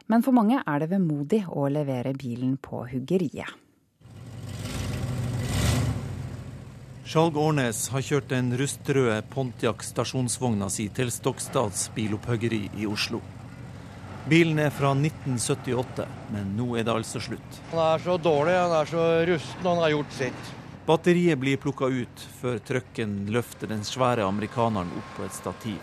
Men 0.08 0.24
for 0.24 0.40
mange 0.40 0.64
er 0.64 0.80
det 0.80 0.94
vemodig 0.96 1.44
å 1.52 1.68
levere 1.68 2.16
bilen 2.16 2.56
på 2.64 2.86
huggeriet. 2.94 3.60
Skjalg 7.04 7.36
Årnes 7.36 7.90
har 7.92 8.08
kjørt 8.08 8.32
den 8.32 8.56
rustrøde 8.56 9.20
Pontiac 9.36 9.84
stasjonsvogna 9.84 10.72
si 10.72 10.88
til 10.96 11.12
Stokstads 11.12 11.90
bilopphuggeri 11.92 12.70
i 12.80 12.88
Oslo. 12.88 13.20
Bilen 14.30 14.60
er 14.60 14.70
fra 14.70 14.94
1978, 14.96 16.06
men 16.32 16.54
nå 16.56 16.78
er 16.80 16.86
det 16.88 16.94
altså 16.94 17.20
slutt. 17.20 17.58
Han 17.74 17.82
er 17.84 18.04
så 18.06 18.18
dårlig, 18.18 18.54
han 18.56 18.76
er 18.78 18.88
så 18.88 19.08
rusten, 19.28 19.66
han 19.68 19.82
har 19.84 19.92
gjort 19.92 20.14
sitt. 20.16 20.52
Batteriet 20.86 21.40
blir 21.40 21.60
plukka 21.60 21.90
ut 21.92 22.24
før 22.40 22.62
trucken 22.64 23.18
løfter 23.32 23.68
den 23.72 23.84
svære 23.84 24.24
amerikaneren 24.24 24.94
opp 24.96 25.10
på 25.18 25.26
et 25.28 25.36
stativ. 25.36 25.82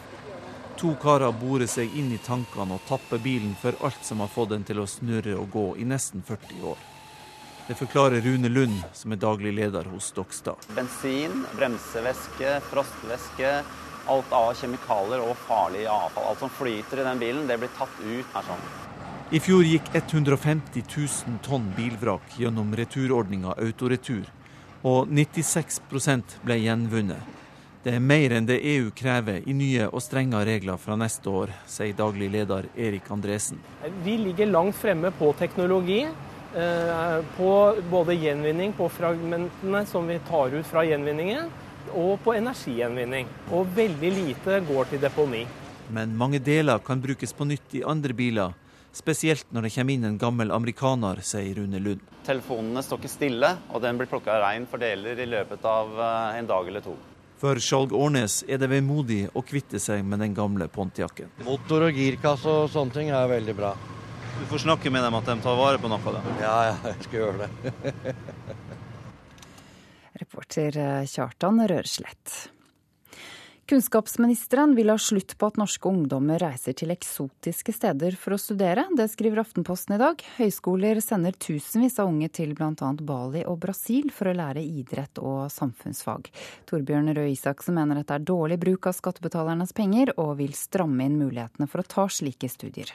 To 0.80 0.94
karer 0.96 1.34
borer 1.36 1.68
seg 1.68 1.92
inn 2.00 2.08
i 2.16 2.20
tankene 2.24 2.78
og 2.78 2.86
tapper 2.88 3.20
bilen 3.20 3.52
for 3.60 3.76
alt 3.84 4.00
som 4.08 4.24
har 4.24 4.32
fått 4.32 4.54
den 4.54 4.64
til 4.64 4.80
å 4.80 4.88
snurre 4.88 5.36
og 5.36 5.52
gå 5.52 5.66
i 5.76 5.84
nesten 5.84 6.24
40 6.24 6.64
år. 6.72 6.80
Det 7.68 7.76
forklarer 7.76 8.24
Rune 8.24 8.48
Lund, 8.48 8.80
som 8.96 9.12
er 9.12 9.20
daglig 9.20 9.52
leder 9.54 9.84
hos 9.92 10.08
Dokstad. 10.16 10.64
Bensin, 10.74 11.44
bremsevæske, 11.60 12.56
frostvæske, 12.72 13.52
alt 14.10 14.32
av 14.34 14.52
kjemikalier 14.58 15.22
og 15.24 15.36
farlig 15.46 15.86
avfall. 15.90 16.30
Alt 16.32 16.42
som 16.42 16.52
flyter 16.52 17.02
i 17.02 17.06
den 17.06 17.20
bilen, 17.22 17.46
det 17.48 17.58
blir 17.62 17.72
tatt 17.78 17.98
ut 18.02 18.34
her 18.34 18.46
sånn. 18.48 18.64
I 19.30 19.38
fjor 19.38 19.62
gikk 19.62 19.92
150 19.94 20.82
000 20.82 21.36
tonn 21.46 21.68
bilvrak 21.76 22.34
gjennom 22.40 22.72
returordninga 22.74 23.54
Autoretur, 23.62 24.24
og 24.82 25.12
96% 25.12 26.40
ble 26.42 26.56
gjenvunnet. 26.64 27.36
Det 27.84 27.94
er 27.96 28.02
mer 28.04 28.34
enn 28.36 28.48
det 28.48 28.58
EU 28.74 28.90
krever 28.92 29.46
i 29.48 29.54
nye 29.56 29.86
og 29.88 30.02
strenge 30.04 30.42
regler 30.44 30.76
fra 30.82 30.98
neste 31.00 31.30
år, 31.32 31.54
sier 31.70 31.94
daglig 31.96 32.28
leder 32.34 32.66
Erik 32.76 33.06
Andresen. 33.14 33.62
Vi 34.04 34.18
ligger 34.20 34.50
langt 34.50 34.76
fremme 34.76 35.14
på 35.16 35.30
teknologi. 35.38 36.02
Eh, 36.50 37.24
på 37.36 37.50
både 37.90 38.14
gjenvinning 38.18 38.72
på 38.74 38.88
fragmentene 38.90 39.84
som 39.86 40.08
vi 40.10 40.16
tar 40.26 40.50
ut 40.50 40.66
fra 40.66 40.82
gjenvinningen, 40.82 41.46
og 41.94 42.18
på 42.24 42.34
energigjenvinning. 42.36 43.28
Og 43.56 43.68
veldig 43.76 44.10
lite 44.16 44.60
går 44.68 44.90
til 44.92 45.02
deponi. 45.02 45.44
Men 45.90 46.16
mange 46.16 46.38
deler 46.38 46.78
kan 46.86 47.00
brukes 47.02 47.32
på 47.34 47.46
nytt 47.48 47.74
i 47.80 47.84
andre 47.86 48.14
biler. 48.14 48.54
Spesielt 48.92 49.46
når 49.54 49.66
det 49.66 49.72
kommer 49.74 49.94
inn 49.94 50.06
en 50.08 50.18
gammel 50.18 50.50
amerikaner, 50.50 51.20
sier 51.22 51.60
Rune 51.60 51.78
Lund. 51.82 52.02
Telefonene 52.26 52.82
står 52.82 52.98
ikke 53.00 53.10
stille, 53.10 53.50
og 53.70 53.82
den 53.84 53.98
blir 53.98 54.10
plukka 54.10 54.40
rein 54.42 54.66
for 54.70 54.82
deler 54.82 55.18
i 55.18 55.28
løpet 55.30 55.64
av 55.66 55.94
eh, 55.94 56.38
en 56.40 56.50
dag 56.50 56.68
eller 56.68 56.84
to. 56.84 56.96
For 57.40 57.56
Skjalg 57.62 57.94
Årnes 57.96 58.42
er 58.50 58.58
det 58.60 58.68
vemodig 58.68 59.22
å 59.32 59.40
kvitte 59.46 59.78
seg 59.80 60.02
med 60.04 60.20
den 60.20 60.34
gamle 60.36 60.66
Pontiacen. 60.68 61.30
Motor 61.46 61.86
og 61.86 61.96
girkasse 61.96 62.50
og 62.50 62.68
sånne 62.74 62.98
ting 62.98 63.14
er 63.14 63.30
veldig 63.30 63.54
bra. 63.56 63.72
Du 64.40 64.44
får 64.50 64.66
snakke 64.66 64.92
med 64.92 65.06
dem 65.06 65.16
at 65.16 65.30
de 65.30 65.38
tar 65.44 65.56
vare 65.56 65.80
på 65.80 65.88
noe 65.88 66.02
av 66.02 66.18
det? 66.18 66.34
Ja, 66.42 66.58
ja, 66.68 66.76
jeg 66.90 67.06
skal 67.06 67.22
gjøre 67.22 67.46
det. 67.46 68.14
Reporter 70.30 70.76
eh, 70.78 71.06
Kjartan 71.06 71.68
Røreslett. 71.68 72.50
Kunnskapsministeren 73.66 74.74
vil 74.74 74.90
ha 74.90 74.96
slutt 74.98 75.36
på 75.38 75.46
at 75.46 75.56
norske 75.58 75.88
ungdommer 75.90 76.38
reiser 76.42 76.74
til 76.78 76.90
eksotiske 76.94 77.74
steder 77.74 78.14
for 78.18 78.34
å 78.34 78.38
studere. 78.38 78.84
Det 78.98 79.08
skriver 79.10 79.42
Aftenposten 79.42 79.96
i 79.96 79.98
dag. 79.98 80.22
Høyskoler 80.36 81.00
sender 81.02 81.34
tusenvis 81.34 81.98
av 82.02 82.10
unge 82.10 82.28
til 82.34 82.54
bl.a. 82.58 82.90
Bali 83.02 83.42
og 83.42 83.58
Brasil 83.62 84.10
for 84.14 84.30
å 84.30 84.34
lære 84.38 84.62
idrett 84.62 85.18
og 85.18 85.48
samfunnsfag. 85.54 86.30
Torbjørn 86.70 87.14
Røe 87.14 87.32
Isaksen 87.34 87.78
mener 87.78 87.98
dette 87.98 88.18
er 88.18 88.26
dårlig 88.26 88.58
bruk 88.62 88.86
av 88.90 88.98
skattebetalernes 88.98 89.74
penger, 89.74 90.14
og 90.14 90.36
vil 90.42 90.54
stramme 90.54 91.06
inn 91.06 91.18
mulighetene 91.18 91.70
for 91.70 91.82
å 91.82 91.90
ta 91.90 92.06
slike 92.06 92.50
studier. 92.50 92.94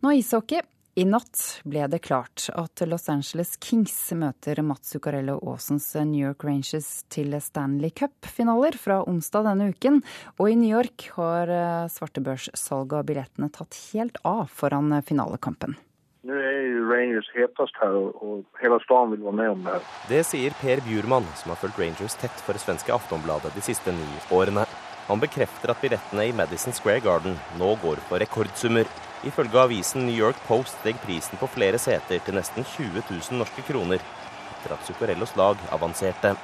Nå 0.00 0.16
ishockey. 0.16 0.64
I 0.96 1.04
natt 1.04 1.60
ble 1.68 1.82
det 1.92 1.98
klart 2.06 2.46
at 2.56 2.80
Los 2.88 3.10
Angeles 3.12 3.50
Kings 3.60 3.92
møter 4.16 4.62
Mats 4.64 4.94
Zuccarello 4.94 5.34
Aasens 5.44 5.90
New 6.08 6.22
York 6.22 6.40
Rangers 6.48 7.02
til 7.12 7.36
Stanley 7.44 7.92
Cup-finaler 7.92 8.78
fra 8.80 9.02
onsdag 9.04 9.44
denne 9.44 9.66
uken. 9.74 9.98
Og 10.40 10.48
i 10.48 10.56
New 10.56 10.72
York 10.72 11.10
har 11.18 11.52
eh, 11.52 11.90
svartebørssalget 11.92 12.96
av 12.96 13.04
billettene 13.10 13.50
tatt 13.52 13.76
helt 13.90 14.16
av 14.24 14.48
foran 14.48 14.96
finalekampen. 15.04 15.76
Nå 16.24 16.32
er 16.32 16.80
Rangers 16.88 17.28
hetest 17.36 17.76
her, 17.82 17.98
og 18.16 18.48
hele 18.62 18.80
staden 18.86 19.12
vil 19.12 19.26
være 19.28 19.40
med 19.42 19.52
om 19.52 19.68
det. 19.68 19.76
Det 20.08 20.22
sier 20.30 20.56
Per 20.62 20.80
Bjurman, 20.88 21.28
som 21.36 21.52
har 21.52 21.60
fulgt 21.60 21.82
Rangers 21.82 22.16
tett 22.24 22.40
for 22.40 22.56
det 22.56 22.64
svenske 22.64 22.96
Aftonbladet 22.96 23.52
de 23.52 23.68
siste 23.68 23.92
ni 23.92 24.08
årene. 24.32 24.64
Han 25.06 25.20
bekrefter 25.22 25.70
at 25.70 25.84
billettene 25.84 26.24
i 26.26 26.32
Madison 26.34 26.74
Square 26.74 27.04
Garden 27.04 27.36
nå 27.60 27.74
går 27.84 28.00
for 28.08 28.18
rekordsummer. 28.24 28.88
Ifølge 29.26 29.58
avisen 29.58 30.04
New 30.06 30.14
York 30.14 30.38
Post 30.46 30.76
steg 30.78 31.00
prisen 31.02 31.40
på 31.40 31.48
flere 31.50 31.80
seter 31.82 32.20
til 32.22 32.36
nesten 32.38 32.66
20 32.76 33.02
000 33.08 33.40
norske 33.40 33.64
kroner 33.66 33.98
etter 33.98 34.74
at 34.76 34.86
Zuccarellos 34.86 35.32
lag 35.38 35.58
avanserte. 35.74 36.36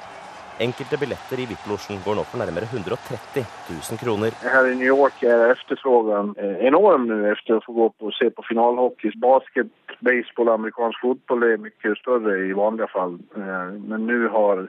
Enkelte 0.61 0.99
billetter 1.01 1.39
i 1.39 1.45
VIP-losjen 1.49 2.01
går 2.05 2.17
nå 2.19 2.25
for 2.29 2.41
nærmere 2.43 2.67
130 2.67 3.45
000 3.71 4.01
kroner. 4.01 4.35
Her 4.43 4.67
i 4.69 4.75
New 4.77 4.89
York 4.89 5.23
er 5.23 5.47
etterspørselen 5.47 6.35
eh, 6.37 6.59
enorm 6.67 7.07
nå 7.09 7.21
etter 7.31 7.57
å 7.57 7.63
få 7.63 7.73
gå 7.77 7.87
på 7.95 8.11
og 8.11 8.17
se 8.19 8.27
på 8.35 8.45
finalehockey. 8.51 9.15
Basket, 9.23 9.71
baseball 10.05 10.51
amerikansk 10.53 11.01
fotball 11.01 11.47
er 11.47 11.63
mye 11.63 11.95
større 12.03 12.35
i 12.45 12.53
vanlige 12.57 12.91
fall. 12.93 13.15
Eh, 13.39 13.73
men 13.79 14.05
nå 14.11 14.19
har 14.35 14.67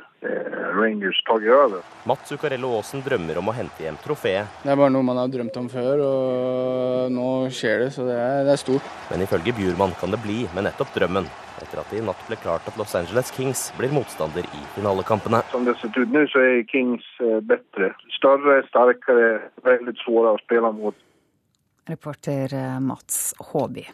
Rangers 0.75 1.21
tagit 1.29 1.53
over. 1.53 1.85
Mats 2.09 2.29
Zuccarello 2.29 2.73
Aasen 2.79 3.03
drømmer 3.05 3.39
om 3.39 3.51
å 3.51 3.55
hente 3.57 3.85
hjem 3.85 3.99
trofeet. 4.03 4.51
Det 4.65 4.73
er 4.73 4.79
bare 4.81 4.93
noe 4.93 5.07
man 5.07 5.21
har 5.21 5.31
drømt 5.33 5.57
om 5.61 5.69
før, 5.71 6.03
og 6.05 7.15
nå 7.15 7.29
skjer 7.55 7.85
det, 7.85 7.91
så 7.95 8.07
det 8.09 8.17
er, 8.19 8.43
det 8.49 8.55
er 8.57 8.61
stort. 8.61 8.91
Men 9.11 9.25
ifølge 9.25 9.55
Bjurman 9.57 9.95
kan 10.01 10.15
det 10.15 10.21
bli 10.25 10.43
med 10.57 10.67
nettopp 10.67 10.93
drømmen, 10.97 11.29
etter 11.63 11.83
at 11.83 11.93
det 11.93 12.01
i 12.01 12.05
natt 12.05 12.27
ble 12.29 12.39
klart 12.43 12.67
at 12.71 12.79
Los 12.81 12.95
Angeles 12.99 13.31
Kings 13.37 13.69
blir 13.79 13.95
motstander 13.95 14.47
i 14.49 14.65
finalekampene. 14.75 15.45
Som 15.55 15.69
det 15.69 15.77
ser 15.81 15.95
ut 15.95 16.15
nå, 16.15 16.27
så 16.33 16.43
er 16.43 16.65
Kings 16.71 17.07
eh, 17.23 17.41
bedre. 17.45 17.93
Større, 18.19 18.61
sterkere, 18.71 19.29
veldig 19.67 19.93
vanskeligere 19.93 20.35
å 20.35 20.43
spille 20.43 20.75
mot. 20.81 21.05
Reporter 21.91 22.55
eh, 22.57 22.81
Mats 22.81 23.35
Håby. 23.53 23.85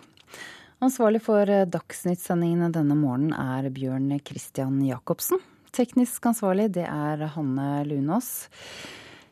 Ansvarlig 0.81 1.20
for 1.27 1.51
eh, 1.51 1.66
Dagsnytt-sendingene 1.69 2.70
denne 2.73 2.97
morgenen 2.97 3.35
er 3.36 3.69
Bjørn 3.74 4.15
Christian 4.24 4.78
Jacobsen. 4.86 5.43
Teknisk 5.70 6.26
ansvarlig 6.26 6.72
det 6.74 6.86
er 6.88 7.28
Hanne 7.36 7.68
Lunås. 7.86 8.48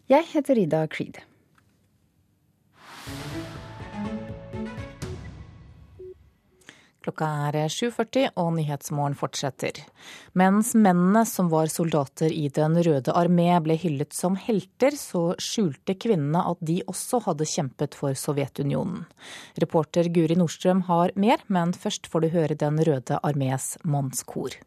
Jeg 0.08 0.22
heter 0.30 0.58
Ida 0.62 0.84
Creed. 0.86 1.18
Klokka 7.08 7.26
er 7.48 7.56
7.40 7.72 8.34
og 8.36 8.52
Nyhetsmorgen 8.58 9.16
fortsetter. 9.16 9.80
Mens 10.36 10.74
mennene 10.76 11.22
som 11.26 11.48
var 11.48 11.70
soldater 11.72 12.30
i 12.30 12.50
Den 12.52 12.76
røde 12.84 13.14
armé 13.16 13.48
ble 13.64 13.78
hyllet 13.80 14.12
som 14.12 14.36
helter, 14.36 14.92
så 14.92 15.32
skjulte 15.40 15.96
kvinnene 15.96 16.44
at 16.52 16.60
de 16.60 16.82
også 16.84 17.22
hadde 17.24 17.48
kjempet 17.48 17.96
for 17.96 18.12
Sovjetunionen. 18.12 19.06
Reporter 19.56 20.12
Guri 20.12 20.36
Nordstrøm 20.36 20.84
har 20.90 21.16
mer, 21.16 21.40
men 21.48 21.72
først 21.72 22.12
får 22.12 22.26
du 22.26 22.32
høre 22.36 22.60
Den 22.60 22.78
røde 22.84 23.22
armés 23.24 23.72
mannskor. 23.88 24.60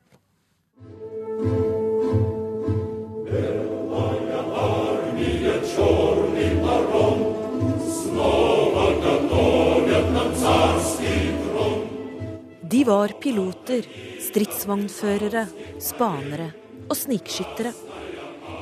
De 12.81 12.85
var 12.85 13.13
piloter, 13.21 13.85
stridsvognførere, 14.23 15.47
spanere 15.83 16.49
og 16.89 16.97
snikskyttere. 16.97 17.73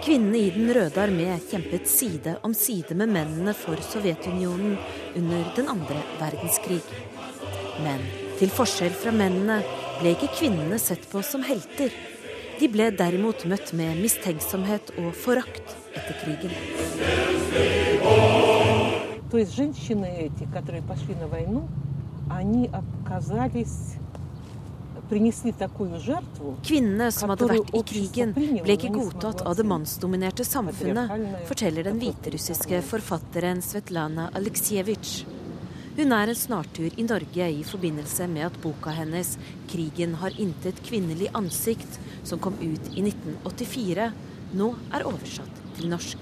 Kvinnene 0.04 0.40
i 0.40 0.50
Den 0.52 0.72
røde 0.74 1.00
armé 1.00 1.38
kjempet 1.48 1.88
side 1.88 2.34
om 2.44 2.54
side 2.54 2.96
med 2.98 3.12
mennene 3.14 3.54
for 3.56 3.80
Sovjetunionen 3.80 4.76
under 5.16 5.46
den 5.56 5.70
andre 5.72 6.02
verdenskrig. 6.20 6.82
Men 7.84 8.02
til 8.38 8.52
forskjell 8.52 8.92
fra 8.98 9.14
mennene 9.14 9.62
ble 10.00 10.12
ikke 10.16 10.32
kvinnene 10.34 10.78
sett 10.82 11.06
på 11.10 11.22
som 11.22 11.44
helter. 11.46 11.94
De 12.58 12.68
ble 12.70 12.90
derimot 12.98 13.46
møtt 13.50 13.72
med 13.78 13.96
mistenksomhet 14.02 14.92
og 14.98 15.14
forakt 15.14 15.76
etter 15.94 16.18
krigen. 16.22 16.52
То 19.30 19.38
есть 19.38 19.56
женщины 19.56 20.06
эти, 20.06 20.44
которые 20.52 20.82
пошли 20.82 21.14
на 21.14 21.26
войну, 21.26 21.68
они 22.30 22.70
оказались 22.72 23.96
принесли 23.96 24.07
такую 24.07 24.07
жертву, 24.07 24.07
Kvinnene 25.09 27.07
som 27.09 27.31
hadde 27.33 27.47
vært 27.49 27.71
i 27.73 27.81
krigen, 27.91 28.33
ble 28.37 28.75
ikke 28.75 28.91
godtatt 28.93 29.41
av 29.41 29.55
det 29.57 29.65
mannsdominerte 29.65 30.45
samfunnet, 30.45 31.09
forteller 31.49 31.87
den 31.89 31.97
hviterussiske 32.01 32.83
forfatteren 32.85 33.63
Svetlana 33.65 34.29
Aleksejevitsj. 34.37 35.25
Hun 35.99 36.13
er 36.15 36.29
en 36.31 36.37
snartur 36.37 36.93
i 36.93 37.03
Norge 37.03 37.49
i 37.51 37.63
forbindelse 37.67 38.29
med 38.31 38.45
at 38.51 38.61
boka 38.61 38.93
hennes 38.95 39.37
'Krigen 39.67 40.13
har 40.21 40.31
intet 40.37 40.77
kvinnelig 40.85 41.27
ansikt', 41.33 41.99
som 42.23 42.39
kom 42.39 42.53
ut 42.61 42.85
i 42.93 43.01
1984, 43.01 44.13
nå 44.53 44.75
er 44.93 45.07
oversatt 45.09 45.55
til 45.75 45.89
norsk. 45.89 46.17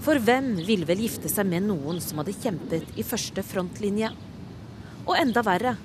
For 0.00 0.18
hvem 0.18 0.56
ville 0.66 0.86
vel 0.86 1.02
gifte 1.04 1.28
seg 1.28 1.46
med 1.46 1.62
noen 1.66 2.00
som 2.00 2.18
hadde 2.18 2.38
kjempet 2.38 2.96
i 2.96 3.02
første 3.02 3.42
frontlinje? 3.42 4.10
Og 5.06 5.16
enda 5.18 5.42
verre 5.42 5.76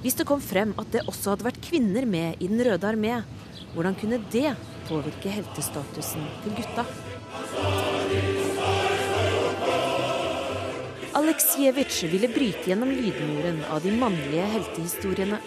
hvis 0.00 0.16
det 0.16 0.26
kom 0.28 0.40
frem 0.40 0.72
at 0.80 0.88
det 0.94 1.04
også 1.10 1.34
hadde 1.34 1.44
vært 1.44 1.60
kvinner 1.64 2.06
med 2.08 2.40
i 2.40 2.48
Den 2.48 2.62
røde 2.64 2.88
armé, 2.88 3.20
hvordan 3.74 3.96
kunne 4.00 4.20
det 4.32 4.54
påvirke 4.88 5.32
heltestatusen 5.34 6.24
til 6.44 6.56
gutta? 6.56 6.86
Aleksejevitsj 11.20 12.06
ville 12.08 12.30
bryte 12.32 12.70
gjennom 12.70 12.90
lydmuren 12.94 13.60
av 13.68 13.82
de 13.84 13.92
mannlige 13.92 14.46
heltehistoriene. 14.54 15.40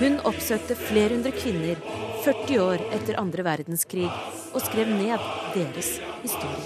Hun 0.00 0.18
oppsøkte 0.28 0.76
flere 0.78 1.18
hundre 1.18 1.34
kvinner 1.36 1.82
40 2.24 2.62
år 2.64 2.84
etter 2.96 3.20
andre 3.20 3.44
verdenskrig 3.46 4.08
og 4.08 4.62
skrev 4.64 4.88
ned 4.88 5.20
deres 5.54 5.98
historie. 6.22 6.64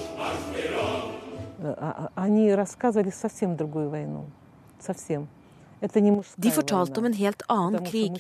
А- 1.63 1.77
а- 1.81 2.11
Они 2.15 2.55
рассказывали 2.55 3.11
совсем 3.11 3.57
другую 3.57 3.91
войну. 3.91 4.31
Совсем. 4.79 5.29
De 5.82 6.52
fortalte 6.52 7.00
om 7.00 7.06
en 7.06 7.18
helt 7.18 7.44
annen 7.52 7.84
krig. 7.86 8.16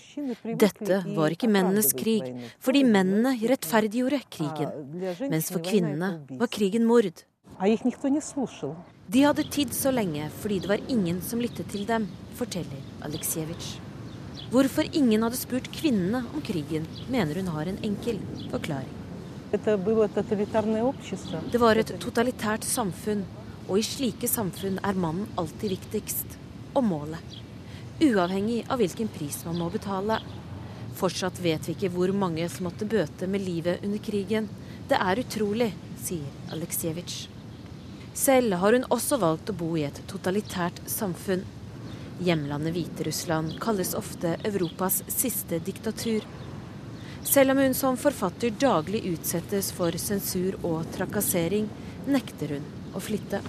Dette 0.59 0.99
var 1.15 1.31
ikke 1.33 1.49
mennenes 1.51 1.93
krig, 1.95 2.27
fordi 2.59 2.83
mennene 2.83 3.35
rettferdiggjorde 3.39 4.19
krigen. 4.29 4.73
Mens 5.31 5.51
for 5.53 5.63
kvinnene 5.63 6.25
var 6.35 6.51
krigen 6.51 6.85
mord. 6.89 7.23
De 9.07 9.21
hadde 9.23 9.47
tid 9.53 9.73
så 9.73 9.93
lenge 9.93 10.27
fordi 10.41 10.59
det 10.59 10.69
var 10.69 10.83
ingen 10.91 11.21
som 11.23 11.39
lyttet 11.39 11.69
til 11.71 11.85
dem, 11.87 12.09
forteller 12.35 12.81
Aleksejevitsj. 13.07 13.79
Hvorfor 14.51 14.85
ingen 14.91 15.23
hadde 15.25 15.39
spurt 15.39 15.71
kvinnene 15.73 16.25
om 16.35 16.43
krigen, 16.45 16.85
mener 17.09 17.39
hun 17.39 17.53
har 17.55 17.71
en 17.71 17.79
enkel 17.87 18.19
forklaring. 18.51 18.91
Det 21.51 21.61
var 21.61 21.79
et 21.79 21.95
totalitært 22.03 22.67
samfunn, 22.67 23.23
og 23.69 23.79
i 23.79 23.85
slike 23.87 24.27
samfunn 24.29 24.77
er 24.83 24.99
mannen 24.99 25.31
alltid 25.39 25.77
viktigst. 25.77 26.37
Og 26.75 26.83
målet 26.83 27.44
Uavhengig 28.00 28.64
av 28.68 28.80
hvilken 28.80 29.10
pris 29.12 29.42
man 29.44 29.58
må 29.60 29.68
betale. 29.70 30.20
Fortsatt 30.96 31.40
vet 31.40 31.68
vi 31.68 31.74
ikke 31.76 31.90
hvor 31.94 32.12
mange 32.16 32.46
som 32.48 32.66
måtte 32.68 32.88
bøte 32.88 33.28
med 33.28 33.44
livet 33.44 33.84
under 33.84 34.00
krigen. 34.04 34.48
Det 34.88 34.98
er 34.98 35.20
utrolig, 35.22 35.70
sier 36.00 36.52
Aleksejevitsj. 36.54 37.28
Selv 38.16 38.56
har 38.60 38.74
hun 38.74 38.88
også 38.90 39.20
valgt 39.22 39.52
å 39.52 39.56
bo 39.56 39.70
i 39.78 39.84
et 39.86 40.00
totalitært 40.10 40.80
samfunn. 40.90 41.44
Hjemlandet 42.20 42.74
Hviterussland 42.74 43.54
kalles 43.62 43.94
ofte 43.96 44.34
Europas 44.44 44.98
siste 45.08 45.60
diktatur. 45.64 46.26
Selv 47.24 47.54
om 47.54 47.62
hun 47.62 47.76
som 47.76 47.96
forfatter 48.00 48.52
daglig 48.60 49.04
utsettes 49.12 49.70
for 49.76 49.96
sensur 50.00 50.58
og 50.64 50.88
trakassering, 50.96 51.68
nekter 52.08 52.56
hun 52.56 52.66
å 52.96 53.00
flytte. 53.00 53.40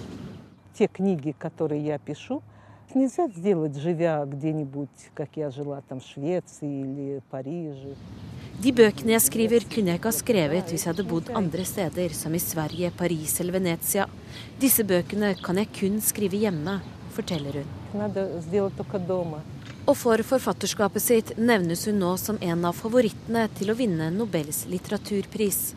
Те 0.76 0.88
книги, 0.88 1.32
которые 1.32 1.84
я 1.84 1.98
пишу, 1.98 2.40
нельзя 2.96 3.28
сделать, 3.28 3.76
живя 3.76 4.24
где-нибудь, 4.24 4.88
как 5.14 5.28
я 5.36 5.50
жила 5.50 5.82
там 5.88 6.00
в 6.00 6.04
Швеции 6.04 6.80
или 6.82 7.22
Париже. 7.30 7.96
De 8.62 8.70
bøkene 8.70 9.16
jeg 9.16 9.22
skriver, 9.24 9.64
kunne 9.64 9.90
jeg 9.90 9.98
ikke 9.98 10.10
ha 10.10 10.14
skrevet 10.14 10.68
hvis 10.70 10.84
jeg 10.84 10.92
hadde 10.92 11.08
bodd 11.08 11.30
andre 11.34 11.64
steder, 11.64 12.12
som 12.14 12.34
i 12.34 12.38
Sverige, 12.38 12.92
Paris 12.94 13.40
eller 13.40 13.56
Venezia. 13.56 14.06
Disse 14.60 14.84
bøkene 14.84 15.32
kan 15.40 15.58
jeg 15.58 15.72
kun 15.78 15.96
skrive 16.04 16.38
hjemme, 16.38 16.80
forteller 17.16 17.62
hun. 17.62 17.68
Надо 17.94 18.40
сделать 18.40 18.76
только 18.76 18.98
дома. 18.98 19.42
Og 19.84 19.96
for 19.98 20.22
forfatterskapet 20.22 21.02
sitt 21.02 21.30
nevnes 21.38 21.88
hun 21.88 21.98
nå 21.98 22.12
som 22.20 22.36
en 22.40 22.64
av 22.68 22.76
favorittene 22.78 23.48
til 23.58 23.72
å 23.72 23.74
vinne 23.74 24.12
Nobels 24.14 24.62
litteraturpris. 24.70 25.74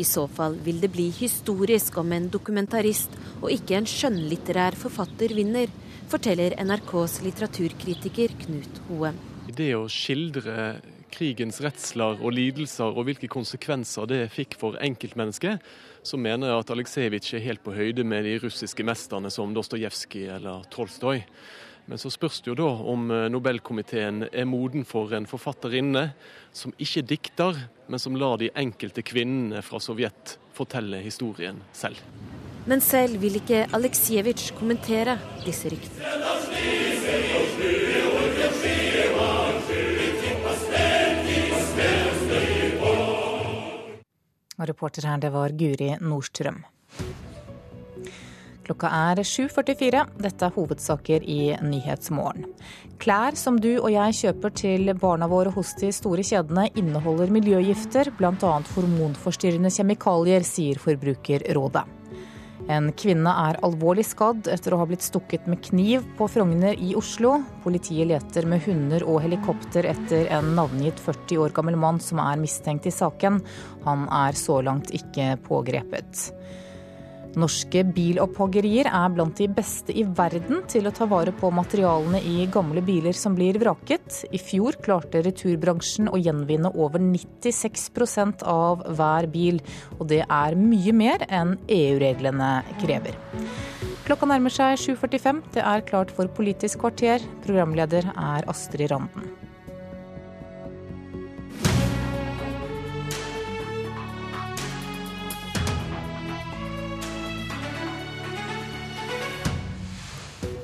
I 0.00 0.04
så 0.08 0.24
fall 0.26 0.56
vil 0.64 0.80
det 0.80 0.88
bli 0.94 1.10
historisk 1.12 1.98
om 2.00 2.14
en 2.16 2.30
dokumentarist 2.32 3.12
og 3.42 3.50
ikke 3.52 3.76
en 3.76 3.88
skjønnlitterær 3.92 4.78
forfatter 4.80 5.36
vinner, 5.36 5.68
forteller 6.11 6.55
NRKs 6.59 7.21
litteraturkritiker 7.23 8.33
Knut 8.41 8.81
Hoe. 8.89 9.13
Det 9.47 9.69
å 9.77 9.85
skildre 9.91 10.81
krigens 11.11 11.59
redsler 11.63 12.19
og 12.19 12.33
lidelser 12.35 12.91
og 12.91 13.07
hvilke 13.07 13.29
konsekvenser 13.31 14.09
det 14.11 14.21
fikk 14.33 14.57
for 14.59 14.79
enkeltmennesket, 14.83 15.63
så 16.03 16.19
mener 16.19 16.51
jeg 16.51 16.63
at 16.63 16.73
Aleksejevitsj 16.75 17.35
er 17.37 17.45
helt 17.45 17.63
på 17.63 17.75
høyde 17.75 18.05
med 18.07 18.25
de 18.27 18.37
russiske 18.43 18.85
mesterne 18.87 19.31
som 19.31 19.53
Dostojevskij 19.55 20.27
eller 20.37 20.67
Tolstoy. 20.73 21.23
Men 21.87 21.99
så 21.99 22.11
spørs 22.13 22.41
det 22.43 22.51
jo 22.51 22.59
da 22.59 22.69
om 22.91 23.07
eh, 23.11 23.27
Nobelkomiteen 23.31 24.27
er 24.29 24.47
moden 24.47 24.85
for 24.87 25.11
en 25.17 25.27
forfatterinne 25.27 26.11
som 26.55 26.75
ikke 26.79 27.07
dikter, 27.07 27.65
men 27.87 27.99
som 27.99 28.15
lar 28.19 28.37
de 28.39 28.51
enkelte 28.55 29.03
kvinnene 29.03 29.63
fra 29.65 29.81
Sovjet 29.83 30.37
fortelle 30.55 31.01
historien 31.03 31.63
selv. 31.75 31.99
Men 32.69 32.81
selv 32.81 33.21
vil 33.21 33.39
ikke 33.39 33.65
Aleksejevitsj 33.73 34.51
kommentere 34.59 35.17
disse 35.45 35.71
ryktene. 35.71 36.11
Og 44.61 44.67
reporter 44.69 45.07
her, 45.09 45.17
det 45.17 45.31
var 45.33 45.55
Guri 45.57 45.95
Nordstrøm. 46.05 46.59
Klokka 48.61 48.91
er 48.93 49.19
7.44. 49.25 50.03
Dette 50.21 50.45
er 50.45 50.53
hovedsaker 50.53 51.25
i 51.25 51.55
Nyhetsmorgen. 51.65 52.45
Klær 53.01 53.35
som 53.35 53.57
du 53.59 53.71
og 53.79 53.89
jeg 53.91 54.17
kjøper 54.19 54.53
til 54.61 54.93
barna 55.01 55.25
våre 55.31 55.49
hos 55.55 55.73
de 55.81 55.89
store 55.95 56.23
kjedene, 56.23 56.67
inneholder 56.77 57.33
miljøgifter, 57.33 58.13
bl.a. 58.19 58.53
hormonforstyrrende 58.75 59.73
kjemikalier, 59.73 60.45
sier 60.45 60.79
Forbrukerrådet. 60.79 62.00
En 62.69 62.91
kvinne 62.93 63.31
er 63.47 63.57
alvorlig 63.65 64.05
skadd 64.05 64.47
etter 64.51 64.75
å 64.75 64.81
ha 64.81 64.87
blitt 64.89 65.05
stukket 65.05 65.47
med 65.49 65.63
kniv 65.65 66.05
på 66.17 66.27
Frogner 66.29 66.77
i 66.77 66.93
Oslo. 66.99 67.39
Politiet 67.63 68.09
leter 68.11 68.45
med 68.49 68.61
hunder 68.67 69.05
og 69.07 69.21
helikopter 69.25 69.87
etter 69.89 70.29
en 70.37 70.53
navngitt 70.57 71.01
40 71.01 71.41
år 71.41 71.55
gammel 71.57 71.79
mann 71.79 72.01
som 72.03 72.21
er 72.23 72.41
mistenkt 72.41 72.85
i 72.85 72.93
saken. 72.93 73.41
Han 73.87 74.05
er 74.13 74.37
så 74.37 74.61
langt 74.65 74.93
ikke 74.95 75.33
pågrepet. 75.47 76.29
Norske 77.39 77.83
bilopphoggerier 77.95 78.89
er 78.91 79.11
blant 79.15 79.37
de 79.39 79.47
beste 79.51 79.93
i 79.95 80.03
verden 80.03 80.65
til 80.71 80.87
å 80.87 80.91
ta 80.95 81.05
vare 81.07 81.31
på 81.35 81.51
materialene 81.55 82.19
i 82.27 82.47
gamle 82.51 82.83
biler 82.83 83.15
som 83.15 83.37
blir 83.37 83.59
vraket. 83.61 84.25
I 84.35 84.39
fjor 84.41 84.75
klarte 84.83 85.21
returbransjen 85.23 86.09
å 86.11 86.19
gjenvinne 86.19 86.73
over 86.75 86.99
96% 86.99 88.43
av 88.43 88.83
hver 88.97 89.29
bil, 89.31 89.61
og 89.99 90.09
det 90.11 90.25
er 90.27 90.57
mye 90.59 90.95
mer 90.95 91.23
enn 91.29 91.55
EU-reglene 91.71 92.51
krever. 92.81 93.15
Klokka 94.07 94.27
nærmer 94.27 94.51
seg 94.51 94.75
7.45. 94.81 95.39
Det 95.55 95.63
er 95.63 95.87
klart 95.87 96.11
for 96.11 96.27
Politisk 96.35 96.83
kvarter. 96.83 97.23
Programleder 97.45 98.11
er 98.11 98.51
Astrid 98.51 98.91
Randen. 98.91 99.50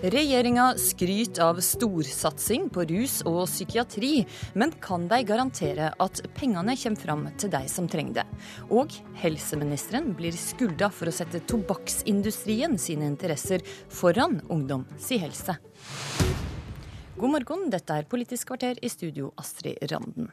Regjeringa 0.01 0.75
skryter 0.77 1.41
av 1.41 1.57
storsatsing 1.65 2.67
på 2.69 2.83
rus 2.85 3.15
og 3.25 3.47
psykiatri, 3.49 4.27
men 4.53 4.69
kan 4.83 5.07
de 5.09 5.23
garantere 5.25 5.87
at 5.97 6.21
pengene 6.37 6.75
kommer 6.77 7.01
fram 7.01 7.23
til 7.41 7.49
de 7.55 7.63
som 7.71 7.87
trenger 7.89 8.19
det? 8.19 8.25
Og 8.69 8.93
helseministeren 9.17 10.11
blir 10.19 10.37
skylda 10.37 10.91
for 10.93 11.09
å 11.09 11.15
sette 11.17 11.41
tobakksindustrien 11.49 12.77
sine 12.77 13.09
interesser 13.09 13.65
foran 13.89 14.37
ungdom 14.53 14.85
si 15.01 15.17
helse. 15.23 15.57
God 17.17 17.31
morgen, 17.33 17.63
dette 17.73 17.95
er 17.97 18.05
Politisk 18.05 18.51
kvarter 18.51 18.77
i 18.85 18.89
studio 18.93 19.31
Astrid 19.41 19.79
Randen. 19.89 20.27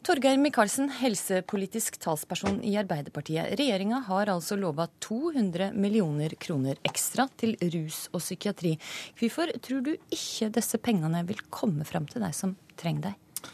Torgeir 0.00 0.38
Micaelsen, 0.40 0.86
helsepolitisk 0.96 1.98
talsperson 2.00 2.62
i 2.64 2.78
Arbeiderpartiet. 2.80 3.50
Regjeringa 3.60 3.98
har 4.06 4.30
altså 4.32 4.56
lova 4.56 4.86
200 5.04 5.74
millioner 5.76 6.32
kroner 6.40 6.80
ekstra 6.88 7.26
til 7.36 7.58
rus 7.74 8.06
og 8.14 8.24
psykiatri. 8.24 8.72
Hvorfor 9.20 9.52
tror 9.60 9.84
du 9.84 9.92
ikke 9.92 10.48
disse 10.56 10.80
pengene 10.80 11.20
vil 11.28 11.44
komme 11.52 11.84
fram 11.84 12.08
til 12.08 12.24
deg 12.24 12.32
som 12.32 12.56
trenger 12.80 13.10
deg? 13.10 13.52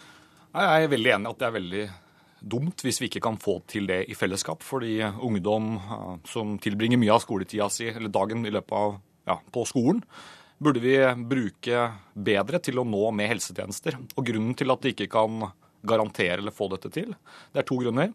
Jeg 0.55 0.87
er 0.87 0.95
veldig 0.95 1.15
enig 1.17 1.27
i 1.27 1.35
at 1.35 1.43
det 1.43 1.51
er 1.51 1.59
veldig 1.59 1.85
dumt 2.55 2.87
hvis 2.87 3.03
vi 3.03 3.11
ikke 3.11 3.27
kan 3.27 3.43
få 3.43 3.59
til 3.67 3.91
det 3.91 4.05
i 4.07 4.15
fellesskap. 4.15 4.63
Fordi 4.63 5.01
ungdom 5.11 5.73
eh, 5.75 6.09
som 6.31 6.55
tilbringer 6.63 7.03
mye 7.03 7.19
av 7.19 7.27
skoletida 7.27 7.67
si, 7.67 7.91
eller 7.91 8.15
dagen 8.15 8.47
i 8.47 8.55
løpet 8.55 8.79
av, 8.79 9.01
ja, 9.27 9.41
på 9.51 9.67
skolen, 9.67 10.07
burde 10.59 10.81
vi 10.81 10.97
bruke 11.28 11.87
bedre 12.15 12.61
til 12.65 12.81
å 12.81 12.87
nå 12.89 13.11
med 13.16 13.31
helsetjenester. 13.35 13.99
Og 14.16 14.27
grunnen 14.27 14.57
til 14.57 14.73
at 14.73 14.83
de 14.83 14.95
ikke 14.95 15.11
kan 15.12 15.49
garantere 15.87 16.41
eller 16.41 16.55
få 16.55 16.70
dette 16.73 16.91
til, 16.95 17.12
det 17.53 17.62
er 17.62 17.66
to 17.69 17.78
grunner. 17.78 18.12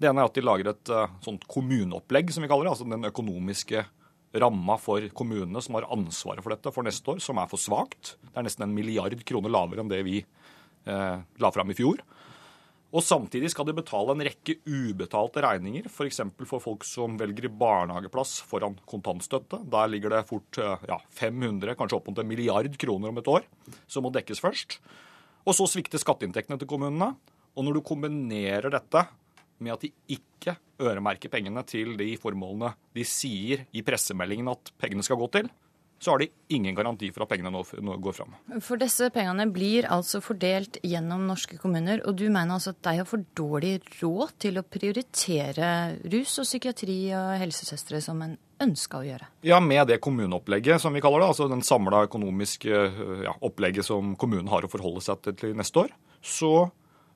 Det 0.00 0.08
ene 0.08 0.24
er 0.24 0.30
at 0.30 0.38
de 0.38 0.42
lager 0.42 0.72
et 0.72 0.90
uh, 0.90 1.10
sånt 1.22 1.44
kommuneopplegg, 1.50 2.32
som 2.34 2.42
vi 2.42 2.48
kaller 2.50 2.66
det. 2.66 2.72
Altså 2.72 2.88
den 2.88 3.06
økonomiske 3.06 3.84
ramma 4.42 4.78
for 4.80 5.04
kommunene 5.14 5.60
som 5.62 5.76
har 5.76 5.86
ansvaret 5.92 6.42
for 6.42 6.54
dette 6.54 6.72
for 6.74 6.86
neste 6.86 7.12
år, 7.12 7.20
som 7.22 7.38
er 7.38 7.50
for 7.50 7.60
svakt. 7.60 8.16
Det 8.24 8.40
er 8.40 8.46
nesten 8.48 8.66
en 8.66 8.74
milliard 8.74 9.14
kroner 9.28 9.52
lavere 9.52 9.84
enn 9.84 9.92
det 9.92 10.00
vi 10.06 10.22
eh, 10.22 11.16
la 11.20 11.50
fram 11.52 11.70
i 11.70 11.76
fjor. 11.76 12.00
Og 12.92 13.00
samtidig 13.00 13.48
skal 13.52 13.64
de 13.68 13.74
betale 13.76 14.12
en 14.12 14.24
rekke 14.26 14.58
ubetalte 14.68 15.40
regninger, 15.40 15.86
f.eks. 15.88 16.20
For, 16.36 16.48
for 16.50 16.64
folk 16.64 16.84
som 16.84 17.16
velger 17.20 17.48
barnehageplass 17.48 18.34
foran 18.48 18.76
kontantstøtte. 18.88 19.62
Der 19.72 19.88
ligger 19.88 20.12
det 20.12 20.26
fort 20.28 20.60
ja, 20.60 20.98
500, 21.16 21.72
kanskje 21.78 21.98
opp 21.98 22.10
mot 22.10 22.20
en 22.20 22.28
milliard 22.28 22.76
kroner 22.80 23.12
om 23.12 23.22
et 23.22 23.32
år, 23.32 23.48
som 23.88 24.04
må 24.04 24.12
dekkes 24.12 24.44
først. 24.44 24.76
Og 25.48 25.56
så 25.56 25.66
svikter 25.70 26.02
skatteinntektene 26.02 26.60
til 26.60 26.68
kommunene. 26.68 27.14
Og 27.56 27.64
når 27.64 27.78
du 27.78 27.86
kombinerer 27.86 28.68
dette 28.72 29.06
med 29.62 29.72
at 29.74 29.84
de 29.86 29.92
ikke 30.12 30.58
øremerker 30.82 31.32
pengene 31.32 31.64
til 31.68 31.94
de 31.96 32.12
formålene 32.20 32.74
de 32.96 33.04
sier 33.08 33.64
i 33.72 33.84
pressemeldingen 33.86 34.50
at 34.52 34.72
pengene 34.80 35.04
skal 35.06 35.20
gå 35.20 35.28
til, 35.32 35.48
så 36.02 36.10
har 36.10 36.18
de 36.18 36.28
ingen 36.50 36.74
garanti 36.74 37.12
for 37.14 37.22
at 37.22 37.30
pengene 37.30 37.52
nå, 37.54 37.62
går 38.02 38.14
fram. 38.16 38.32
For 38.64 38.80
disse 38.80 39.06
pengene 39.14 39.46
blir 39.54 39.86
altså 39.86 40.18
fordelt 40.24 40.80
gjennom 40.82 41.28
norske 41.28 41.58
kommuner, 41.62 42.02
og 42.08 42.16
du 42.18 42.24
mener 42.26 42.56
altså 42.56 42.72
at 42.74 42.80
de 42.82 42.96
har 42.98 43.06
for 43.06 43.22
dårlig 43.38 43.76
råd 44.00 44.32
til 44.42 44.58
å 44.58 44.64
prioritere 44.66 45.68
rus 46.10 46.34
og 46.42 46.48
psykiatri 46.48 46.96
og 47.14 47.36
helsesøstre 47.44 48.00
som 48.02 48.24
en 48.26 48.34
ønska 48.62 48.98
å 48.98 49.06
gjøre? 49.06 49.28
Ja, 49.46 49.60
med 49.62 49.86
det 49.92 50.00
kommuneopplegget 50.02 50.82
som 50.82 50.94
vi 50.94 51.02
kaller 51.04 51.22
det, 51.22 51.30
altså 51.30 51.46
den 51.50 51.62
samla 51.66 52.02
økonomiske 52.08 52.82
ja, 53.28 53.36
opplegget 53.46 53.86
som 53.86 54.16
kommunen 54.18 54.50
har 54.50 54.66
å 54.66 54.72
forholde 54.72 55.04
seg 55.06 55.22
til 55.22 55.38
til 55.38 55.54
neste 55.58 55.84
år, 55.84 55.94
så 56.18 56.52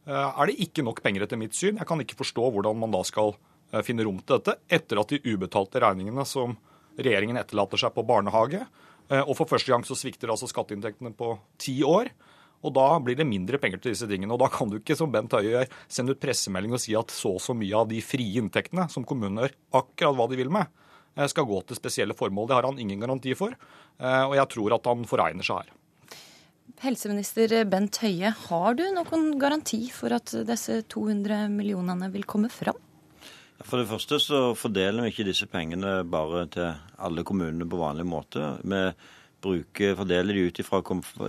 eh, 0.06 0.30
er 0.30 0.46
det 0.46 0.60
ikke 0.62 0.86
nok 0.86 1.02
penger 1.02 1.26
etter 1.26 1.40
mitt 1.40 1.58
syn. 1.58 1.80
Jeg 1.80 1.90
kan 1.90 2.02
ikke 2.02 2.18
forstå 2.22 2.54
hvordan 2.54 2.78
man 2.78 2.94
da 2.94 3.02
skal 3.06 3.34
eh, 3.72 3.82
finne 3.86 4.06
rom 4.06 4.22
til 4.22 4.38
dette 4.38 4.60
etter 4.78 5.02
at 5.02 5.10
de 5.10 5.22
ubetalte 5.26 5.82
regningene 5.82 6.26
som 6.26 6.54
regjeringen 6.98 7.38
etterlater 7.40 7.80
seg 7.80 7.94
på 7.94 8.04
barnehage. 8.06 8.64
Eh, 9.10 9.22
og 9.22 9.36
for 9.38 9.50
første 9.50 9.72
gang 9.72 9.84
så 9.86 9.96
svikter 9.98 10.32
altså 10.32 10.48
skatteinntektene 10.50 11.12
på 11.16 11.34
ti 11.62 11.78
år. 11.86 12.10
Og 12.64 12.72
da 12.74 12.86
blir 13.02 13.18
det 13.18 13.28
mindre 13.28 13.60
penger 13.62 13.82
til 13.82 13.94
disse 13.94 14.08
tingene. 14.10 14.32
Og 14.34 14.40
da 14.42 14.48
kan 14.52 14.70
du 14.70 14.78
ikke 14.78 14.96
som 14.98 15.12
Bent 15.12 15.34
Høie 15.36 15.52
gjør, 15.52 15.70
sende 15.92 16.16
ut 16.16 16.22
pressemelding 16.22 16.74
og 16.74 16.82
si 16.82 16.96
at 16.98 17.14
så 17.14 17.36
og 17.36 17.42
så 17.44 17.54
mye 17.56 17.76
av 17.78 17.90
de 17.90 18.00
frie 18.04 18.40
inntektene 18.40 18.88
som 18.92 19.06
kommunene 19.06 19.46
gjør 19.46 19.56
akkurat 19.82 20.18
hva 20.18 20.28
de 20.32 20.40
vil 20.40 20.52
med, 20.52 20.70
eh, 21.16 21.28
skal 21.30 21.48
gå 21.48 21.60
til 21.66 21.78
spesielle 21.78 22.16
formål. 22.16 22.48
Det 22.48 22.56
har 22.56 22.70
han 22.70 22.78
ingen 22.78 23.00
garanti 23.00 23.36
for. 23.36 23.52
Eh, 24.00 24.24
og 24.24 24.34
jeg 24.34 24.48
tror 24.54 24.74
at 24.74 24.86
han 24.86 25.04
foregner 25.04 25.46
seg 25.46 25.62
her. 25.62 25.74
Helseminister 26.82 27.64
Bent 27.64 27.96
Høie, 28.02 28.32
har 28.48 28.74
du 28.74 28.82
noen 28.92 29.38
garanti 29.40 29.86
for 29.88 30.12
at 30.12 30.34
disse 30.44 30.82
200 30.92 31.48
millionene 31.48 32.10
vil 32.12 32.26
komme 32.28 32.50
fram? 32.52 32.76
For 33.64 33.80
det 33.80 33.88
første 33.88 34.18
så 34.20 34.40
fordeler 34.58 35.06
vi 35.06 35.12
ikke 35.14 35.28
disse 35.30 35.46
pengene 35.48 36.02
bare 36.04 36.44
til 36.52 36.74
alle 37.00 37.24
kommunene 37.24 37.68
på 37.68 37.80
vanlig 37.80 38.04
måte. 38.08 38.50
Vi 38.60 38.82
bruker, 39.42 39.94
fordeler 39.98 40.34
de 40.34 40.46
ut 40.48 40.58
ifra 40.60 40.80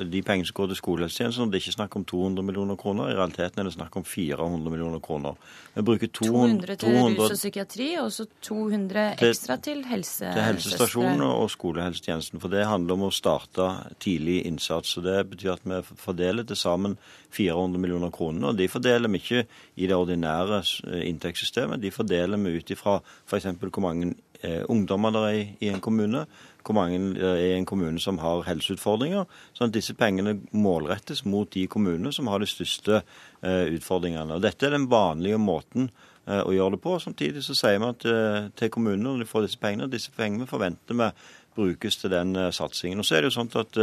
de 0.08 0.22
pengene 0.26 0.48
som 0.48 0.56
går 0.58 0.72
til 0.72 0.80
skolehelsetjenesten. 0.80 1.52
Det 1.52 1.60
er 1.60 1.66
ikke 1.66 1.76
snakk 1.76 1.98
om 2.00 2.06
200 2.08 2.46
millioner 2.48 2.80
kroner, 2.80 3.12
i 3.12 3.18
realiteten 3.18 3.62
er 3.62 3.68
det 3.68 3.74
snakk 3.76 3.98
om 4.00 4.06
400 4.08 4.72
millioner 4.74 5.02
kroner. 5.04 5.36
Vi 5.76 5.84
bruker 5.86 6.12
200, 6.20 6.78
200 6.78 6.78
til 6.78 6.96
200, 6.96 7.20
rus 7.20 7.36
og 7.36 7.42
psykiatri, 7.42 7.90
og 8.02 8.12
så 8.16 8.28
200 8.48 9.06
ekstra 9.28 9.58
til 9.68 9.84
helse, 9.90 10.32
til 10.34 10.46
helsestasjonene 10.48 11.30
og 11.44 11.52
skolehelsetjenesten. 11.54 12.42
For 12.44 12.54
det 12.54 12.66
handler 12.70 12.98
om 12.98 13.08
å 13.10 13.14
starte 13.14 13.70
tidlig 14.04 14.40
innsats. 14.50 14.98
og 14.98 15.08
Det 15.08 15.18
betyr 15.34 15.56
at 15.58 15.68
vi 15.68 15.82
fordeler 16.00 16.48
til 16.48 16.60
sammen 16.60 16.98
400 17.36 17.82
millioner 17.82 18.14
kroner. 18.14 18.50
Og 18.50 18.58
de 18.58 18.70
fordeler 18.72 19.12
vi 19.12 19.22
ikke 19.22 19.46
i 19.76 19.88
det 19.90 19.96
ordinære 19.98 20.64
inntektssystemet, 21.04 21.82
de 21.82 21.92
fordeler 21.92 22.40
vi 22.42 22.58
ut 22.58 22.72
ifra 22.72 23.00
f.eks. 23.28 23.52
hvor 23.60 23.84
mange 23.84 24.14
eh, 24.42 24.64
ungdommer 24.70 25.14
det 25.14 25.24
er 25.28 25.42
i 25.60 25.72
en 25.74 25.84
kommune, 25.84 26.26
hvor 26.68 26.76
mange 26.76 27.00
er 27.24 27.40
i 27.46 27.56
en 27.56 27.66
kommune 27.68 28.00
som 28.04 28.20
har 28.20 28.44
helseutfordringer. 28.48 29.26
sånn 29.56 29.72
at 29.72 29.78
disse 29.78 29.96
pengene 29.96 30.36
målrettes 30.52 31.24
mot 31.26 31.50
de 31.54 31.66
kommunene 31.72 32.12
som 32.14 32.28
har 32.28 32.44
de 32.44 32.50
største 32.50 33.00
eh, 33.00 33.66
utfordringene. 33.78 34.36
Og 34.36 34.44
Dette 34.44 34.68
er 34.68 34.76
den 34.76 34.90
vanlige 34.92 35.40
måten 35.40 35.90
eh, 36.28 36.42
å 36.42 36.52
gjøre 36.52 36.76
det 36.76 36.82
på. 36.84 36.98
Samtidig 37.00 37.44
så 37.46 37.56
sier 37.56 37.80
vi 37.80 37.88
at, 37.88 38.08
eh, 38.12 38.50
til 38.60 38.72
kommunene 38.74 39.14
når 39.14 39.24
de 39.24 39.30
får 39.30 39.48
disse 39.48 39.62
pengene, 39.62 39.92
disse 39.92 40.12
pengene 40.16 40.50
forventer 40.50 40.98
vi 40.98 41.12
brukes 41.58 41.98
til 41.98 42.12
den 42.14 42.36
satsingen. 42.54 43.00
Og 43.02 43.08
så 43.08 43.16
er 43.16 43.24
det 43.24 43.32
jo 43.32 43.38
sånn 43.40 43.56
at 43.58 43.80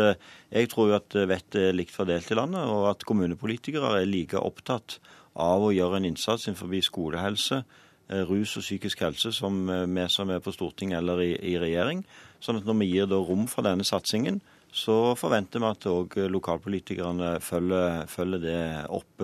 Jeg 0.53 0.69
tror 0.71 0.93
jo 0.93 0.99
at 1.01 1.17
vettet 1.27 1.57
er 1.59 1.75
likt 1.75 1.91
fordelt 1.91 2.31
i 2.31 2.37
landet, 2.39 2.63
og 2.71 2.87
at 2.93 3.03
kommunepolitikere 3.03 3.97
er 3.99 4.07
like 4.07 4.39
opptatt 4.39 5.01
av 5.35 5.65
å 5.65 5.73
gjøre 5.75 5.99
en 5.99 6.07
innsats 6.07 6.47
innenfor 6.47 6.71
skolehelse, 6.87 7.65
rus 8.29 8.53
og 8.61 8.63
psykisk 8.63 9.01
helse 9.03 9.33
som 9.33 9.67
vi 9.67 10.07
som 10.13 10.31
er 10.31 10.39
på 10.45 10.53
Stortinget 10.55 11.01
eller 11.01 11.25
i, 11.25 11.33
i 11.35 11.59
regjering. 11.59 12.05
Sånn 12.45 12.61
at 12.61 12.67
når 12.69 12.77
vi 12.83 12.91
gir 12.93 13.09
rom 13.09 13.47
for 13.49 13.65
denne 13.65 13.87
satsingen, 13.89 14.43
så 14.75 15.15
forventer 15.17 15.63
vi 15.63 15.69
at 15.71 15.87
òg 15.87 16.17
lokalpolitikerne 16.35 17.37
følger, 17.41 18.09
følger, 18.11 18.43
det 18.43 18.63
opp. 18.93 19.23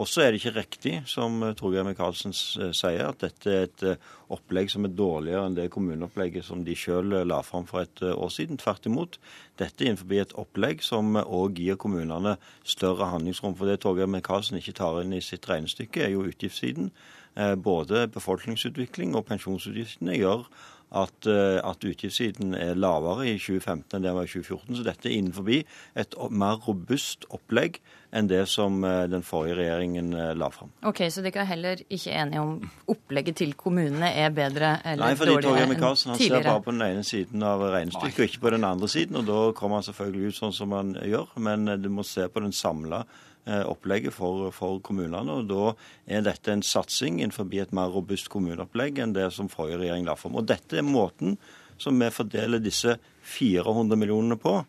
Og 0.00 0.08
så 0.08 0.24
er 0.24 0.32
det 0.32 0.40
ikke 0.40 0.56
riktig, 0.56 0.92
som 1.08 1.38
Torgeir 1.56 1.84
Micaelsen 1.86 2.34
sier, 2.34 3.04
at 3.06 3.20
dette 3.22 3.52
er 3.52 3.68
et 3.68 3.84
opplegg 4.32 4.72
som 4.72 4.88
er 4.88 4.94
dårligere 4.96 5.44
enn 5.46 5.58
det 5.58 5.68
kommuneopplegget 5.72 6.46
som 6.46 6.64
de 6.66 6.74
sjøl 6.78 7.14
la 7.28 7.38
fram 7.46 7.68
for 7.68 7.84
et 7.84 8.02
år 8.08 8.32
siden. 8.34 8.58
Tvert 8.58 8.88
imot. 8.90 9.20
Dette 9.60 9.84
er 9.84 9.92
innenfor 9.92 10.16
et 10.18 10.34
opplegg 10.40 10.82
som 10.82 11.20
òg 11.20 11.60
gir 11.62 11.78
kommunene 11.80 12.34
større 12.64 13.12
handlingsrom. 13.12 13.54
For 13.60 13.70
det 13.70 13.82
Torgeir 13.84 14.10
Micaelsen 14.10 14.58
ikke 14.58 14.74
tar 14.80 15.00
inn 15.04 15.14
i 15.14 15.22
sitt 15.24 15.46
regnestykke, 15.48 16.02
er 16.08 16.16
jo 16.16 16.26
utgiftssiden. 16.26 16.90
Eh, 17.38 17.54
både 17.54 18.08
befolkningsutvikling 18.10 19.14
og 19.14 19.28
pensjonsutgiftene 19.28 20.18
gjør 20.18 20.48
at, 20.90 21.26
eh, 21.26 21.60
at 21.62 21.84
utgiftssiden 21.86 22.54
er 22.58 22.74
lavere 22.74 23.28
i 23.30 23.36
2015 23.38 23.96
enn 23.96 24.04
det 24.06 24.14
var 24.16 24.26
i 24.26 24.30
2014. 24.32 24.76
Så 24.76 24.86
dette 24.86 25.08
er 25.08 25.16
innenfor 25.16 25.50
et 25.50 26.16
mer 26.30 26.58
robust 26.66 27.26
opplegg 27.30 27.78
enn 28.10 28.26
det 28.30 28.42
som 28.50 28.82
eh, 28.84 29.04
den 29.10 29.22
forrige 29.26 29.60
regjeringen 29.60 30.12
eh, 30.18 30.32
la 30.34 30.50
fram. 30.50 30.72
Ok, 30.86 31.04
Så 31.14 31.22
dere 31.22 31.44
er 31.44 31.50
heller 31.52 31.84
ikke 31.86 32.16
enige 32.22 32.42
om 32.42 32.56
opplegget 32.90 33.38
til 33.38 33.54
kommunene 33.54 34.10
er 34.10 34.34
bedre 34.34 34.76
eller 34.84 35.04
Nei, 35.06 35.14
fordi 35.18 35.38
dårligere 35.38 35.70
enn 35.70 35.78
tidligere? 35.78 36.10
Han 36.10 36.22
ser 36.26 36.48
bare 36.50 36.66
på 36.66 36.74
den 36.74 36.86
ene 36.88 37.06
siden 37.06 37.46
av 37.46 37.64
regnestykket 37.70 38.18
og 38.18 38.30
ikke 38.30 38.44
på 38.46 38.54
den 38.56 38.66
andre 38.66 38.90
siden. 38.90 39.20
og 39.22 39.26
Da 39.30 39.40
kommer 39.54 39.80
han 39.80 39.86
selvfølgelig 39.86 40.34
ut 40.34 40.40
sånn 40.42 40.56
som 40.56 40.74
han 40.74 40.94
gjør, 40.98 41.36
men 41.38 41.76
du 41.80 41.90
må 41.92 42.06
se 42.06 42.26
på 42.26 42.42
den 42.42 42.56
samla 42.56 43.04
opplegget 43.46 44.14
for, 44.14 44.50
for, 44.54 44.78
kommunene. 44.84 45.32
og 45.32 45.48
Da 45.48 45.72
er 46.18 46.26
dette 46.26 46.52
en 46.52 46.62
satsing 46.62 47.20
innenfor 47.20 47.48
et 47.56 47.72
mer 47.72 47.90
robust 47.90 48.28
kommuneopplegg 48.30 49.00
enn 49.00 49.14
det 49.16 49.30
som 49.34 49.48
forrige 49.48 49.80
regjering 49.80 50.06
la 50.06 50.16
fram. 50.18 50.36
Og 50.36 50.46
Dette 50.46 50.78
er 50.78 50.86
måten 50.86 51.38
som 51.80 51.96
vi 51.98 52.10
fordeler 52.12 52.60
disse 52.60 52.98
400 53.24 53.96
millionene 53.96 54.36
på. 54.40 54.60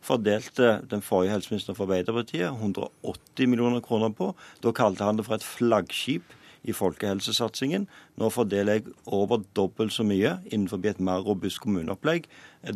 Fordelte 0.00 0.78
den 0.88 1.02
forrige 1.04 1.34
helseministeren 1.34 1.76
for 1.76 1.88
Arbeiderpartiet 1.88 2.48
180 2.54 3.50
millioner 3.50 3.82
kroner 3.84 4.14
på. 4.16 4.32
Da 4.62 4.72
kalte 4.72 5.04
han 5.04 5.18
det 5.18 5.26
for 5.26 5.36
et 5.36 5.44
flaggskip 5.46 6.36
i 6.68 6.74
folkehelsesatsingen. 6.76 7.86
Nå 8.20 8.28
fordeler 8.32 8.78
jeg 8.78 8.94
over 9.06 9.40
dobbelt 9.56 9.94
så 9.94 10.04
mye 10.04 10.36
innenfor 10.50 10.82
et 10.84 11.00
mer 11.00 11.22
robust 11.24 11.60
kommuneopplegg. 11.64 12.26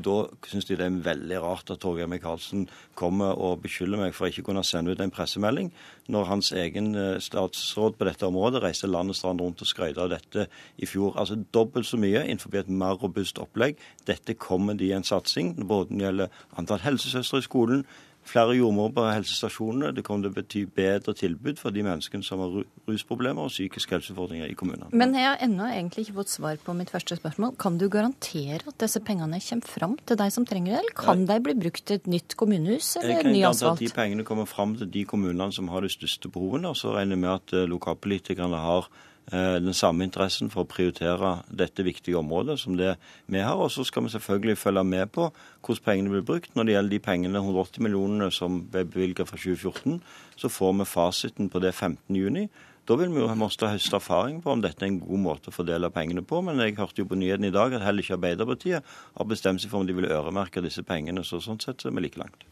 Da 0.00 0.14
syns 0.48 0.64
de 0.64 0.78
det 0.80 0.86
er 0.86 1.02
veldig 1.04 1.40
rart 1.44 1.70
at 1.70 1.82
Torgeir 1.82 2.08
Micaelsen 2.08 2.64
kommer 2.96 3.36
og 3.36 3.60
beskylder 3.66 4.00
meg 4.00 4.14
for 4.16 4.30
ikke 4.30 4.40
å 4.40 4.48
kunne 4.48 4.64
sende 4.64 4.94
ut 4.94 5.02
en 5.04 5.12
pressemelding, 5.12 5.68
når 6.08 6.30
hans 6.30 6.52
egen 6.56 6.94
eh, 6.96 7.18
statsråd 7.20 7.98
på 7.98 8.08
dette 8.08 8.24
området 8.24 8.62
reiste 8.64 8.88
og 8.88 9.12
strand 9.16 9.44
rundt 9.44 9.60
og 9.60 9.68
skrøt 9.68 10.00
av 10.00 10.08
dette 10.14 10.46
i 10.76 10.88
fjor. 10.88 11.12
Altså 11.20 11.36
dobbelt 11.52 11.86
så 11.86 12.00
mye 12.00 12.24
innenfor 12.24 12.56
et 12.56 12.72
mer 12.72 12.96
robust 13.02 13.38
opplegg. 13.38 13.76
Dette 14.08 14.38
kommer 14.40 14.74
de 14.74 14.88
i 14.88 14.96
en 14.96 15.04
satsing, 15.04 15.54
både 15.68 15.92
når 15.92 15.98
det 15.98 16.08
gjelder 16.08 16.42
antall 16.56 16.84
helsesøstre 16.86 17.42
i 17.42 17.48
skolen, 17.48 17.86
flere 18.28 18.56
jordmødre 18.56 18.92
på 18.96 19.04
helsestasjonene. 19.08 19.92
Det 19.96 20.04
kommer 20.06 20.26
til 20.26 20.32
å 20.32 20.36
bety 20.38 20.62
bedre 20.76 21.14
tilbud 21.16 21.60
for 21.60 21.74
de 21.74 21.84
menneskene 21.86 22.24
som 22.26 22.42
har 22.42 22.56
rusproblemer 22.88 23.46
og 23.46 23.52
psykiske 23.52 23.96
helseutfordringer 23.96 24.50
i 24.50 24.56
kommunene. 24.58 24.90
Men 24.96 25.14
jeg 25.16 25.28
har 25.28 25.40
ennå 25.44 25.68
egentlig 25.70 26.06
ikke 26.06 26.18
fått 26.22 26.34
svar 26.34 26.60
på 26.64 26.76
mitt 26.76 26.92
første 26.94 27.18
spørsmål. 27.20 27.54
Kan 27.60 27.78
du 27.80 27.86
garantere 27.92 28.62
at 28.64 28.78
disse 28.80 29.02
pengene 29.04 29.40
kommer 29.44 29.72
fram 29.74 29.96
til 30.08 30.20
deg 30.20 30.34
som 30.34 30.48
trenger 30.48 30.74
det, 30.74 30.82
eller 30.82 30.98
kan 30.98 31.26
de 31.28 31.40
bli 31.44 31.56
brukt 31.64 31.84
til 31.86 32.00
et 32.00 32.10
nytt 32.10 32.36
kommunehus 32.40 32.94
eller 33.00 33.28
ny 33.28 33.42
asfalt? 33.44 33.44
Jeg 33.44 33.44
kan 33.44 33.44
garantere 33.44 33.74
at 33.74 33.84
de 33.84 33.94
pengene 34.00 34.28
kommer 34.28 34.50
fram 34.50 34.76
til 34.80 34.92
de 34.98 35.04
kommunene 35.08 35.50
som 35.54 35.68
har 35.72 35.84
de 35.84 35.92
største 35.92 36.30
behovene. 36.32 36.72
Og 36.72 36.80
så 36.80 36.94
regner 36.96 37.18
jeg 37.18 37.24
med 37.26 37.34
at 37.34 37.56
eh, 37.56 37.68
lokalpolitikerne 37.70 38.62
har 38.64 38.88
den 39.32 39.72
samme 39.72 40.04
interessen 40.04 40.50
for 40.52 40.64
å 40.64 40.68
prioritere 40.68 41.30
dette 41.48 41.84
viktige 41.86 42.18
området 42.20 42.58
som 42.60 42.76
det 42.76 42.90
vi 43.26 43.40
har. 43.40 43.56
Og 43.56 43.70
så 43.72 43.86
skal 43.88 44.04
vi 44.04 44.12
selvfølgelig 44.12 44.58
følge 44.60 44.84
med 44.84 45.12
på 45.14 45.30
hvordan 45.64 45.84
pengene 45.86 46.12
blir 46.12 46.26
brukt. 46.28 46.52
Når 46.54 46.68
det 46.68 46.76
gjelder 46.76 46.92
de 46.92 47.00
pengene, 47.06 47.40
180 47.40 47.86
millionene 47.86 48.28
som 48.34 48.60
ble 48.68 48.84
bevilget 48.84 49.30
fra 49.30 49.40
2014, 49.40 49.96
så 50.36 50.52
får 50.52 50.76
vi 50.78 50.88
fasiten 50.92 51.48
på 51.48 51.64
det 51.64 51.72
15.6. 51.72 52.48
Da 52.84 52.98
vil 53.00 53.14
vi 53.14 53.22
jo 53.22 53.30
måtte 53.40 53.70
høste 53.72 53.96
erfaring 53.96 54.42
på 54.44 54.52
om 54.52 54.60
dette 54.60 54.84
er 54.84 54.90
en 54.90 55.00
god 55.00 55.20
måte 55.24 55.48
å 55.48 55.54
fordele 55.56 55.88
pengene 55.92 56.20
på. 56.20 56.42
Men 56.44 56.60
jeg 56.60 56.76
hørte 56.76 57.00
jo 57.00 57.08
på 57.08 57.16
nyheten 57.16 57.48
i 57.48 57.54
dag 57.54 57.72
at 57.72 57.84
heller 57.86 58.04
ikke 58.04 58.18
Arbeiderpartiet 58.18 58.90
har 59.16 59.28
bestemt 59.30 59.62
seg 59.62 59.72
for 59.72 59.80
om 59.80 59.88
de 59.88 59.96
vil 59.96 60.10
øremerke 60.10 60.60
disse 60.64 60.84
pengene. 60.84 61.24
Så 61.24 61.40
sånn 61.40 61.62
sett 61.64 61.80
så 61.80 61.88
er 61.88 61.96
vi 61.96 62.04
like 62.04 62.20
langt. 62.20 62.44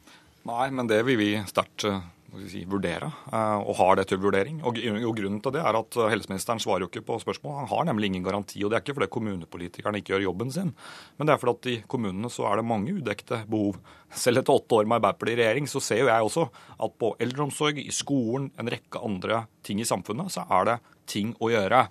Nei, 0.48 0.70
men 0.74 0.88
det 0.88 1.02
vil 1.06 1.20
vi 1.20 1.30
sterkt 1.46 1.84
eh, 1.86 2.00
si, 2.48 2.62
vurdere, 2.68 3.08
eh, 3.32 3.60
og 3.60 3.76
har 3.76 3.98
det 3.98 4.06
til 4.10 4.20
vurdering. 4.22 4.62
Og, 4.64 4.78
Grunnen 5.16 5.40
til 5.44 5.54
det 5.54 5.62
er 5.62 5.78
at 5.78 5.96
eh, 5.98 6.10
helseministeren 6.14 6.60
svarer 6.62 6.84
jo 6.84 6.90
ikke 6.90 7.04
på 7.04 7.18
spørsmål. 7.20 7.58
Han 7.60 7.70
har 7.70 7.88
nemlig 7.90 8.08
ingen 8.10 8.24
garanti. 8.24 8.62
og 8.64 8.70
Det 8.70 8.78
er 8.78 8.84
ikke 8.84 8.96
fordi 8.96 9.10
kommunepolitikerne 9.12 10.00
ikke 10.00 10.14
gjør 10.14 10.26
jobben 10.28 10.52
sin, 10.52 10.72
men 11.18 11.28
det 11.28 11.34
er 11.34 11.42
fordi 11.42 11.52
at 11.52 11.70
i 11.72 11.86
kommunene 11.88 12.30
så 12.32 12.46
er 12.48 12.60
det 12.60 12.68
mange 12.68 12.94
udekte 12.96 13.42
behov. 13.50 13.80
Selv 14.12 14.40
etter 14.40 14.56
åtte 14.56 14.80
år 14.80 14.88
med 14.88 15.00
Arbeiderpartiet 15.00 15.38
i 15.38 15.42
regjering 15.42 15.68
så 15.68 15.80
ser 15.84 16.02
jo 16.02 16.10
jeg 16.10 16.28
også 16.28 16.48
at 16.86 16.96
på 17.00 17.14
eldreomsorg, 17.20 17.78
i 17.82 17.92
skolen, 17.92 18.50
en 18.60 18.72
rekke 18.72 19.00
andre 19.02 19.44
ting 19.62 19.80
i 19.80 19.88
samfunnet, 19.88 20.32
så 20.32 20.46
er 20.48 20.68
det 20.68 20.80
ting 21.10 21.36
å 21.40 21.52
gjøre. 21.52 21.86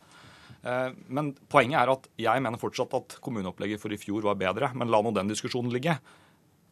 Eh, 0.63 0.89
men 1.09 1.33
poenget 1.49 1.81
er 1.81 1.93
at 1.93 2.07
jeg 2.21 2.43
mener 2.43 2.61
fortsatt 2.61 2.93
at 2.97 3.17
kommuneopplegget 3.21 3.81
for 3.81 3.93
i 3.93 3.99
fjor 4.01 4.25
var 4.25 4.39
bedre. 4.41 4.73
Men 4.77 4.89
la 4.89 5.01
nå 5.01 5.13
den 5.15 5.31
diskusjonen 5.31 5.73
ligge. 5.73 5.97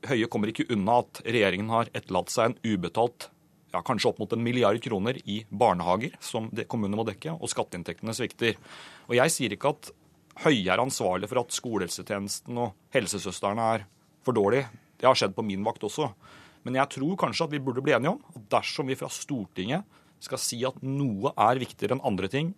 Høie 0.10 0.30
kommer 0.32 0.52
ikke 0.52 0.70
unna 0.72 1.02
at 1.04 1.22
regjeringen 1.26 1.70
har 1.74 1.92
etterlatt 1.94 2.32
seg 2.34 2.52
en 2.52 2.60
ubetalt 2.64 3.30
ja, 3.74 3.82
kanskje 3.86 4.12
opp 4.12 4.20
mot 4.22 4.34
en 4.34 4.44
milliard 4.44 4.80
kroner 4.84 5.20
i 5.30 5.44
barnehager 5.50 6.16
som 6.24 6.50
kommunene 6.72 7.00
må 7.00 7.06
dekke, 7.08 7.36
og 7.38 7.52
skatteinntektene 7.52 8.16
svikter. 8.18 8.58
Og 9.10 9.18
Jeg 9.20 9.36
sier 9.36 9.56
ikke 9.56 9.74
at 9.76 9.92
Høie 10.40 10.72
er 10.72 10.80
ansvarlig 10.80 11.28
for 11.28 11.42
at 11.42 11.52
skolehelsetjenesten 11.52 12.60
og 12.64 12.70
helsesøstrene 12.96 13.64
er 13.76 13.82
for 14.24 14.38
dårlig. 14.38 14.62
Det 14.96 15.04
har 15.04 15.18
skjedd 15.20 15.34
på 15.36 15.44
min 15.44 15.66
vakt 15.68 15.84
også. 15.84 16.08
Men 16.64 16.78
jeg 16.80 16.92
tror 16.96 17.18
kanskje 17.20 17.48
at 17.48 17.52
vi 17.52 17.60
burde 17.64 17.84
bli 17.84 17.92
enige 17.96 18.14
om 18.14 18.22
at 18.32 18.46
dersom 18.56 18.88
vi 18.88 18.96
fra 19.00 19.10
Stortinget 19.12 19.84
skal 20.24 20.40
si 20.40 20.62
at 20.68 20.80
noe 20.84 21.34
er 21.36 21.60
viktigere 21.60 21.98
enn 21.98 22.06
andre 22.08 22.30
ting 22.32 22.54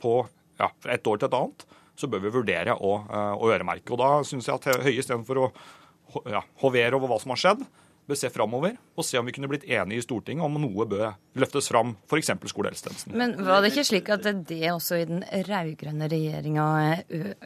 på, 0.00 0.22
ja, 0.60 0.70
fra 0.80 0.94
et 0.96 1.08
år 1.08 1.20
til 1.20 1.28
et 1.28 1.36
annet, 1.36 1.66
så 1.98 2.08
bør 2.08 2.24
vi 2.24 2.32
vurdere 2.32 2.76
å, 2.76 2.94
eh, 3.04 3.34
å 3.36 3.52
øremerke. 3.52 3.92
Og 3.92 4.00
Da 4.00 4.10
syns 4.24 4.48
jeg 4.48 4.54
at 4.54 4.84
Høie 4.84 4.96
istedenfor 5.00 5.42
å 5.42 5.46
ja, 6.32 6.42
hovere 6.62 6.96
over 6.96 7.12
hva 7.12 7.20
som 7.20 7.34
har 7.34 7.42
skjedd, 7.42 7.64
bør 8.08 8.18
se 8.18 8.30
framover 8.32 8.76
og 8.96 9.06
se 9.06 9.20
om 9.20 9.28
vi 9.28 9.34
kunne 9.36 9.50
blitt 9.50 9.66
enige 9.68 10.00
i 10.00 10.04
Stortinget 10.04 10.46
om 10.46 10.56
noe 10.62 10.86
bør 10.88 11.12
løftes 11.38 11.68
fram, 11.70 11.94
f.eks. 12.08 12.32
skolehelsetjenesten. 12.52 13.14
Men 13.18 13.36
var 13.44 13.62
det 13.62 13.74
ikke 13.74 13.86
slik 13.90 14.10
at 14.14 14.26
det 14.48 14.62
også 14.72 15.02
i 15.02 15.06
den 15.08 15.22
rød-grønne 15.22 16.08
regjeringa 16.10 16.66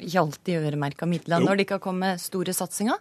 gjaldt 0.01 0.43
de 0.47 0.59
øremerka 0.63 1.09
midlene, 1.11 1.45
når 1.45 1.59
det 1.59 1.67
ikke 1.67 1.81
har 1.81 1.87
kommet 1.91 2.23
store 2.23 2.55
satsinger? 2.57 3.01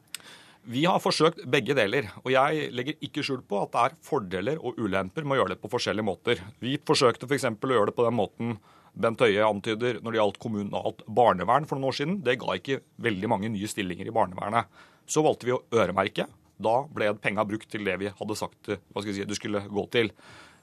Vi 0.61 0.83
har 0.85 0.99
forsøkt 1.01 1.41
begge 1.49 1.73
deler, 1.73 2.11
og 2.21 2.29
jeg 2.33 2.67
legger 2.77 2.99
ikke 3.01 3.23
skjul 3.25 3.39
på 3.49 3.63
at 3.63 3.71
det 3.73 3.81
er 3.81 3.95
fordeler 4.05 4.59
og 4.61 4.77
ulemper 4.77 5.25
med 5.25 5.37
å 5.37 5.41
gjøre 5.41 5.55
det 5.55 5.63
på 5.63 5.71
forskjellige 5.73 6.05
måter. 6.05 6.43
Vi 6.61 6.75
forsøkte 6.85 7.25
f.eks. 7.25 7.47
For 7.57 7.71
å 7.71 7.79
gjøre 7.79 7.89
det 7.89 7.97
på 7.97 8.05
den 8.05 8.17
måten 8.19 8.59
Bent 8.91 9.23
Høie 9.23 9.41
antyder 9.47 10.01
når 10.03 10.13
det 10.13 10.19
gjaldt 10.19 10.39
kommunalt 10.43 11.01
barnevern 11.07 11.65
for 11.65 11.79
noen 11.79 11.89
år 11.89 11.97
siden. 11.97 12.19
Det 12.25 12.37
ga 12.43 12.57
ikke 12.59 12.81
veldig 13.01 13.31
mange 13.31 13.49
nye 13.53 13.69
stillinger 13.71 14.09
i 14.09 14.13
barnevernet. 14.13 14.69
Så 15.09 15.23
valgte 15.25 15.47
vi 15.47 15.55
å 15.55 15.63
øremerke. 15.73 16.27
Da 16.61 16.77
ble 16.93 17.11
penga 17.21 17.45
brukt 17.47 17.69
til 17.71 17.85
det 17.87 17.97
vi 18.01 18.13
hadde 18.13 18.37
sagt 18.39 18.71
hva 18.71 19.03
skal 19.03 19.15
si, 19.15 19.27
det 19.27 19.37
skulle 19.39 19.63
gå 19.67 19.85
til. 19.93 20.11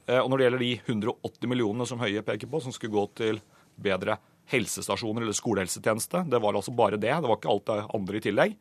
Eh, 0.08 0.20
og 0.20 0.30
Når 0.30 0.38
det 0.38 0.48
gjelder 0.48 0.64
de 0.64 0.72
180 0.86 1.52
millionene 1.52 1.86
som 1.88 2.02
Høie 2.02 2.24
peker 2.26 2.50
på, 2.50 2.62
som 2.64 2.74
skulle 2.74 2.96
gå 2.96 3.06
til 3.18 3.40
bedre 3.78 4.18
helsestasjoner 4.48 5.22
eller 5.22 5.36
skolehelsetjeneste, 5.36 6.24
det 6.30 6.40
var 6.42 6.56
altså 6.56 6.72
bare 6.74 6.96
det, 6.96 7.12
det 7.12 7.28
var 7.28 7.36
ikke 7.36 7.52
alt 7.52 7.68
det 7.68 7.78
andre 7.98 8.18
i 8.18 8.24
tillegg, 8.24 8.58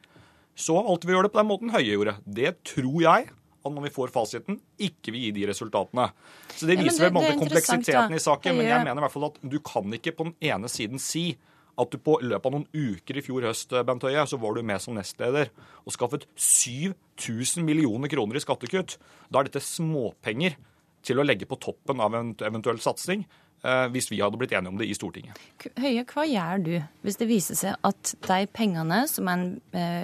så 0.57 0.80
valgte 0.84 1.07
vi 1.07 1.14
å 1.14 1.19
gjøre 1.19 1.30
det 1.30 1.35
på 1.35 1.41
den 1.41 1.51
måten 1.51 1.73
Høie 1.73 1.93
gjorde. 1.93 2.18
Det 2.26 2.53
tror 2.68 2.97
jeg 3.05 3.30
at 3.68 3.73
når 3.73 3.88
vi 3.88 3.93
får 3.93 4.14
fasiten, 4.14 4.59
ikke 4.80 5.14
vil 5.14 5.27
gi 5.27 5.34
de 5.35 5.45
resultatene. 5.49 6.07
Så 6.55 6.68
Det 6.69 6.77
viser 6.80 7.07
ja, 7.07 7.11
det, 7.11 7.23
vel 7.23 7.39
kompleksiteten 7.39 8.15
i 8.15 8.22
saken, 8.23 8.57
men 8.57 8.69
jeg 8.69 8.84
mener 8.85 9.01
i 9.01 9.05
hvert 9.05 9.15
fall 9.15 9.30
at 9.30 9.39
du 9.43 9.57
kan 9.65 9.97
ikke 9.97 10.15
på 10.18 10.30
den 10.30 10.35
ene 10.53 10.72
siden 10.72 11.01
si 11.01 11.30
at 11.78 11.94
du 11.94 11.98
på 12.02 12.18
løpet 12.24 12.48
av 12.49 12.56
noen 12.56 12.68
uker 12.74 13.20
i 13.20 13.24
fjor 13.26 13.45
høst 13.48 13.74
Bent 13.86 14.06
Høie, 14.08 14.24
så 14.26 14.40
var 14.41 14.56
du 14.58 14.64
med 14.66 14.82
som 14.82 14.98
nestleder 14.98 15.52
og 15.84 15.94
skaffet 15.94 16.26
7000 16.36 17.66
millioner 17.68 18.10
kroner 18.12 18.40
i 18.40 18.44
skattekutt. 18.44 18.98
Da 19.30 19.41
er 19.41 19.49
dette 19.49 19.64
småpenger 19.64 20.58
til 21.06 21.22
å 21.22 21.26
legge 21.26 21.48
på 21.49 21.60
toppen 21.62 22.02
av 22.04 22.16
en 22.18 22.34
eventuell 22.44 22.82
satsing. 22.84 23.26
Eh, 23.66 23.88
hvis 23.94 24.10
vi 24.12 24.20
hadde 24.22 24.38
blitt 24.38 24.54
enige 24.54 24.70
om 24.74 24.78
det 24.78 24.90
i 24.90 24.95
Stortinget. 24.98 25.38
Høie, 25.82 26.04
hva 26.06 26.26
gjør 26.30 26.64
du 26.66 26.74
hvis 27.06 27.18
det 27.18 27.30
viser 27.30 27.58
seg 27.58 27.88
at 27.90 28.14
de 28.28 28.40
pengene 28.54 29.04
som 29.10 29.30
en 29.32 29.48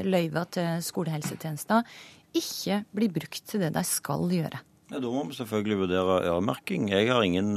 løyver 0.08 0.48
til 0.56 0.82
skolehelsetjenester, 0.86 1.86
ikke 2.34 2.80
blir 2.98 3.12
brukt 3.14 3.44
til 3.50 3.62
det 3.62 3.74
de 3.76 3.84
skal 3.86 4.26
gjøre? 4.34 4.62
Ja, 4.90 5.00
Da 5.00 5.10
må 5.10 5.22
vi 5.30 5.38
selvfølgelig 5.38 5.84
vurdere 5.84 6.18
øremerking. 6.32 6.90
Jeg 6.90 7.10
har 7.10 7.22
ingen 7.26 7.54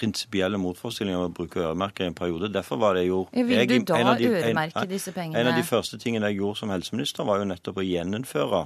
prinsipielle 0.00 0.58
motforestillinger 0.60 1.20
om 1.20 1.30
å 1.30 1.34
bruke 1.36 1.62
øremerker 1.62 2.06
i 2.06 2.10
en 2.10 2.18
periode. 2.18 2.50
Derfor 2.52 2.80
var 2.80 2.96
det 2.98 3.06
jo 3.06 3.22
Vil 3.32 3.54
jeg, 3.54 3.68
du 3.70 3.92
da 3.92 4.14
de, 4.18 4.30
øremerke 4.32 4.84
en, 4.84 4.90
disse 4.90 5.12
pengene? 5.16 5.40
En 5.40 5.52
av 5.52 5.58
de 5.58 5.66
første 5.66 6.00
tingene 6.00 6.30
jeg 6.30 6.40
gjorde 6.40 6.62
som 6.62 6.72
helseminister, 6.74 7.28
var 7.28 7.42
jo 7.42 7.48
nettopp 7.52 7.82
å 7.82 7.86
gjeninnføre 7.86 8.64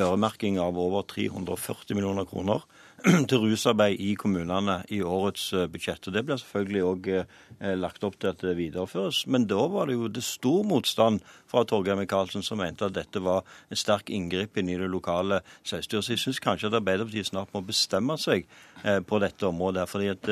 øremerking 0.00 0.60
av 0.62 0.78
over 0.78 1.02
340 1.10 1.98
millioner 1.98 2.28
kroner 2.28 2.62
til 3.30 3.40
rusarbeid 3.42 4.00
i 4.02 4.14
kommunene 4.18 4.80
i 4.92 5.00
årets 5.02 5.50
eh, 5.56 5.66
budsjett. 5.70 6.06
Og 6.08 6.14
Det 6.14 6.22
blir 6.26 6.40
selvfølgelig 6.40 6.82
òg 6.84 7.08
eh, 7.14 7.76
lagt 7.78 8.04
opp 8.04 8.18
til 8.20 8.32
at 8.32 8.42
det 8.44 8.56
videreføres. 8.58 9.22
Men 9.30 9.46
da 9.50 9.62
var 9.72 9.88
det 9.88 9.96
jo 9.96 10.10
det 10.12 10.24
stor 10.26 10.64
motstand 10.68 11.20
fra 11.50 11.64
Torgeir 11.64 11.98
Micaelsen, 11.98 12.44
som 12.46 12.60
mente 12.60 12.86
at 12.86 12.96
dette 12.96 13.22
var 13.24 13.46
en 13.70 13.80
sterk 13.80 14.10
inngripen 14.12 14.68
i 14.68 14.76
det 14.80 14.90
lokale 14.92 15.40
selvstyret. 15.62 16.06
Så 16.06 16.14
jeg 16.14 16.24
syns 16.24 16.42
kanskje 16.44 16.70
at 16.70 16.78
Arbeiderpartiet 16.80 17.30
snart 17.30 17.54
må 17.56 17.64
bestemme 17.64 18.18
seg 18.20 18.44
eh, 18.84 19.00
på 19.00 19.22
dette 19.22 19.48
området. 19.48 19.88
fordi 19.88 20.12
at 20.12 20.30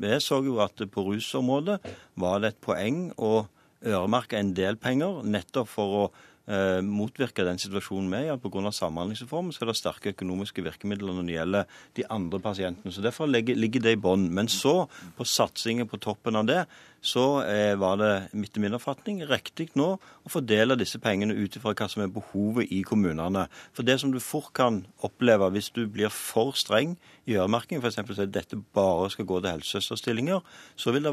Vi 0.00 0.16
så 0.24 0.42
jo 0.44 0.58
at 0.64 0.80
på 0.90 1.06
rusområdet 1.10 1.78
var 2.16 2.40
det 2.40 2.54
et 2.54 2.64
poeng 2.64 3.08
å 3.16 3.46
øremerke 3.84 4.38
en 4.38 4.56
del 4.56 4.76
penger 4.76 5.22
nettopp 5.22 5.68
for 5.70 5.98
å 5.98 6.10
eh, 6.48 6.80
motvirke 6.84 7.44
den 7.46 7.60
situasjonen 7.60 8.10
vi 8.12 8.20
er 8.20 8.34
i. 8.34 8.38
grunn 8.42 8.68
Pga. 8.68 8.72
Samhandlingsreformen 8.74 9.54
så 9.54 9.64
er 9.64 9.70
det 9.70 9.78
sterke 9.78 10.12
økonomiske 10.14 10.64
virkemidler 10.64 11.14
når 11.14 11.28
det 11.28 11.36
gjelder 11.36 11.80
de 11.98 12.06
andre 12.18 12.42
pasientene. 12.44 12.92
så 12.92 13.04
Derfor 13.04 13.30
ligger 13.30 13.84
det 13.84 13.96
i 13.96 14.00
bånn. 14.00 14.28
Men 14.34 14.50
så, 14.52 14.88
på 15.16 15.26
satsingen 15.28 15.88
på 15.88 16.00
toppen 16.02 16.38
av 16.40 16.48
det, 16.48 16.62
så 17.00 17.24
eh, 17.46 17.74
var 17.78 17.98
det 18.00 18.12
etter 18.34 18.62
min 18.62 18.74
oppfatning 18.74 19.20
riktig 19.28 19.68
nå 19.78 19.86
å 19.98 20.32
fordele 20.32 20.76
disse 20.78 20.98
pengene 21.02 21.36
ut 21.36 21.56
ifra 21.56 21.74
hva 21.76 21.86
som 21.90 22.02
er 22.02 22.12
behovet 22.12 22.72
i 22.74 22.80
kommunene. 22.86 23.46
For 23.76 23.86
det 23.86 24.00
som 24.02 24.12
du 24.12 24.18
fort 24.22 24.50
kan 24.56 24.82
oppleve 25.06 25.50
hvis 25.54 25.70
du 25.76 25.84
blir 25.86 26.10
for 26.12 26.56
streng 26.58 26.96
i 27.28 27.36
øremerking, 27.38 27.78
f.eks. 27.78 28.00
at 28.02 28.34
dette 28.34 28.58
bare 28.74 29.10
skal 29.14 29.28
gå 29.28 29.40
til 29.40 29.52
helsesøsterstillinger, 29.52 30.42
så 30.76 30.94
vil, 30.94 31.06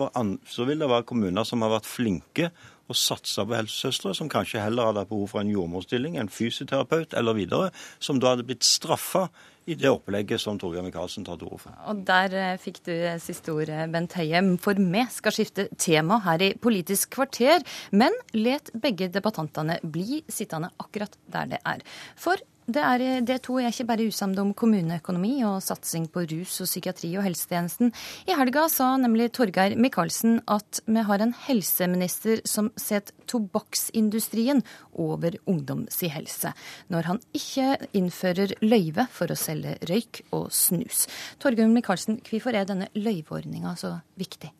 så 0.49 0.65
vil 0.65 0.81
det 0.81 0.89
være 0.89 1.09
kommuner 1.11 1.45
som 1.45 1.65
har 1.65 1.75
vært 1.77 1.89
flinke 1.89 2.49
og 2.85 2.97
satsa 2.97 3.45
på 3.45 3.57
helsesøstre, 3.57 4.13
som 4.13 4.29
kanskje 4.29 4.61
heller 4.61 4.91
hadde 4.91 5.07
behov 5.09 5.31
for 5.31 5.41
en 5.41 5.49
jordmorstilling, 5.49 6.17
en 6.17 6.29
fysioterapeut 6.29 7.15
eller 7.17 7.37
videre, 7.37 7.71
som 7.99 8.21
da 8.21 8.33
hadde 8.33 8.45
blitt 8.45 8.65
straffa 8.65 9.27
i 9.65 9.75
det 9.79 9.89
opplegget 9.89 10.41
som 10.41 10.59
Torgeir 10.61 10.85
Micaelsen 10.85 11.25
tar 11.25 11.39
til 11.41 11.49
orde 11.49 11.63
for. 11.65 11.77
Og 11.89 12.03
Der 12.07 12.35
eh, 12.37 12.57
fikk 12.61 12.81
du 12.85 12.93
siste 13.21 13.53
ord, 13.53 13.69
eh, 13.69 13.85
Bent 13.91 14.13
Høie. 14.19 14.41
For 14.61 14.77
vi 14.77 15.05
skal 15.11 15.35
skifte 15.35 15.67
tema 15.81 16.19
her 16.25 16.43
i 16.45 16.53
Politisk 16.61 17.15
kvarter, 17.17 17.65
men 17.91 18.13
let 18.33 18.69
begge 18.81 19.09
debattantene 19.09 19.79
bli 19.81 20.21
sittende 20.29 20.69
akkurat 20.81 21.17
der 21.31 21.55
det 21.55 21.63
er. 21.65 21.81
For 22.15 22.37
det, 22.65 22.81
er, 22.81 23.03
det 23.25 23.37
to 23.45 23.59
er 23.61 23.69
ikke 23.69 23.85
bare 23.91 24.07
usamde 24.09 24.41
om 24.41 24.53
kommuneøkonomi 24.57 25.35
og 25.45 25.59
satsing 25.63 26.07
på 26.13 26.23
rus 26.31 26.57
og 26.63 26.69
psykiatri 26.69 27.11
og 27.19 27.25
helsetjenesten. 27.27 27.91
I 28.25 28.37
helga 28.39 28.65
sa 28.73 28.91
nemlig 28.97 29.29
Torgeir 29.37 29.77
Micaelsen 29.77 30.39
at 30.49 30.81
vi 30.87 31.05
har 31.05 31.21
en 31.21 31.35
helseminister 31.45 32.41
som 32.49 32.71
setter 32.79 33.13
tobakksindustrien 33.29 34.63
over 35.01 35.37
ungdoms 35.45 36.01
helse, 36.05 36.51
når 36.89 37.09
han 37.11 37.21
ikke 37.37 37.89
innfører 37.97 38.55
løyve 38.65 39.07
for 39.13 39.31
å 39.31 39.39
selge 39.39 39.77
røyk 39.89 40.23
og 40.35 40.51
snus. 40.53 41.05
Torgeir 41.41 41.69
Micaelsen, 41.69 42.21
hvorfor 42.25 42.57
er 42.57 42.69
denne 42.69 42.89
løyveordninga 42.97 43.75
så 43.79 43.97
viktig? 44.19 44.53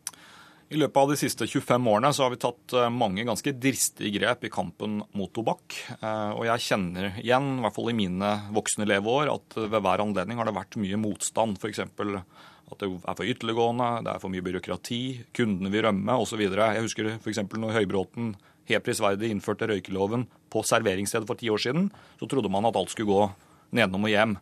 I 0.66 0.78
løpet 0.80 0.98
av 0.98 1.10
de 1.12 1.16
siste 1.18 1.46
25 1.46 1.84
årene 1.92 2.10
så 2.14 2.24
har 2.24 2.32
vi 2.32 2.40
tatt 2.42 2.74
eh, 2.74 2.88
mange 2.90 3.22
ganske 3.26 3.52
dristige 3.54 4.10
grep 4.18 4.48
i 4.48 4.50
kampen 4.50 4.98
mot 5.14 5.30
tobakk. 5.30 5.76
Eh, 6.00 6.32
og 6.34 6.42
jeg 6.48 6.64
kjenner 6.64 7.20
igjen, 7.22 7.52
i 7.60 7.62
hvert 7.62 7.76
fall 7.76 7.92
i 7.92 7.94
mine 7.94 8.32
voksne 8.56 8.88
leveår, 8.90 9.30
at 9.30 9.58
ved 9.60 9.78
hver 9.78 10.02
anledning 10.02 10.40
har 10.40 10.50
det 10.50 10.56
vært 10.56 10.78
mye 10.82 10.98
motstand. 10.98 11.60
F.eks. 11.62 11.84
at 11.86 12.82
det 12.82 12.88
er 12.90 13.14
for 13.14 13.30
ytterliggående, 13.30 13.92
det 14.08 14.10
er 14.16 14.24
for 14.24 14.34
mye 14.34 14.46
byråkrati, 14.48 15.00
kundene 15.38 15.70
vil 15.70 15.86
rømme 15.86 16.18
osv. 16.24 16.42
Jeg 16.42 16.82
husker 16.88 17.12
f.eks. 17.14 17.44
når 17.54 17.78
Høybråten 17.78 18.34
helt 18.66 18.88
prisverdig 18.88 19.30
innførte 19.30 19.70
røykeloven 19.70 20.26
på 20.50 20.66
serveringsstedet 20.66 21.30
for 21.30 21.38
ti 21.38 21.52
år 21.52 21.62
siden, 21.62 21.92
så 22.18 22.26
trodde 22.26 22.50
man 22.50 22.66
at 22.66 22.74
alt 22.74 22.90
skulle 22.90 23.14
gå 23.14 23.30
nedenom 23.70 24.10
og 24.10 24.14
hjem. 24.16 24.38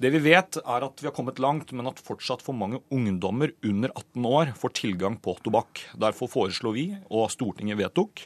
Det 0.00 0.08
vi 0.14 0.20
vet, 0.24 0.56
er 0.56 0.84
at 0.86 1.02
vi 1.02 1.08
har 1.10 1.12
kommet 1.12 1.40
langt, 1.42 1.74
men 1.76 1.90
at 1.90 1.98
fortsatt 2.00 2.40
for 2.40 2.56
mange 2.56 2.78
ungdommer 2.88 3.52
under 3.68 3.92
18 3.92 4.28
år 4.30 4.54
får 4.56 4.72
tilgang 4.78 5.18
på 5.20 5.34
tobakk. 5.44 5.82
Derfor 5.92 6.30
foreslo 6.32 6.72
vi, 6.72 6.86
og 7.12 7.28
Stortinget 7.34 7.76
vedtok, 7.82 8.22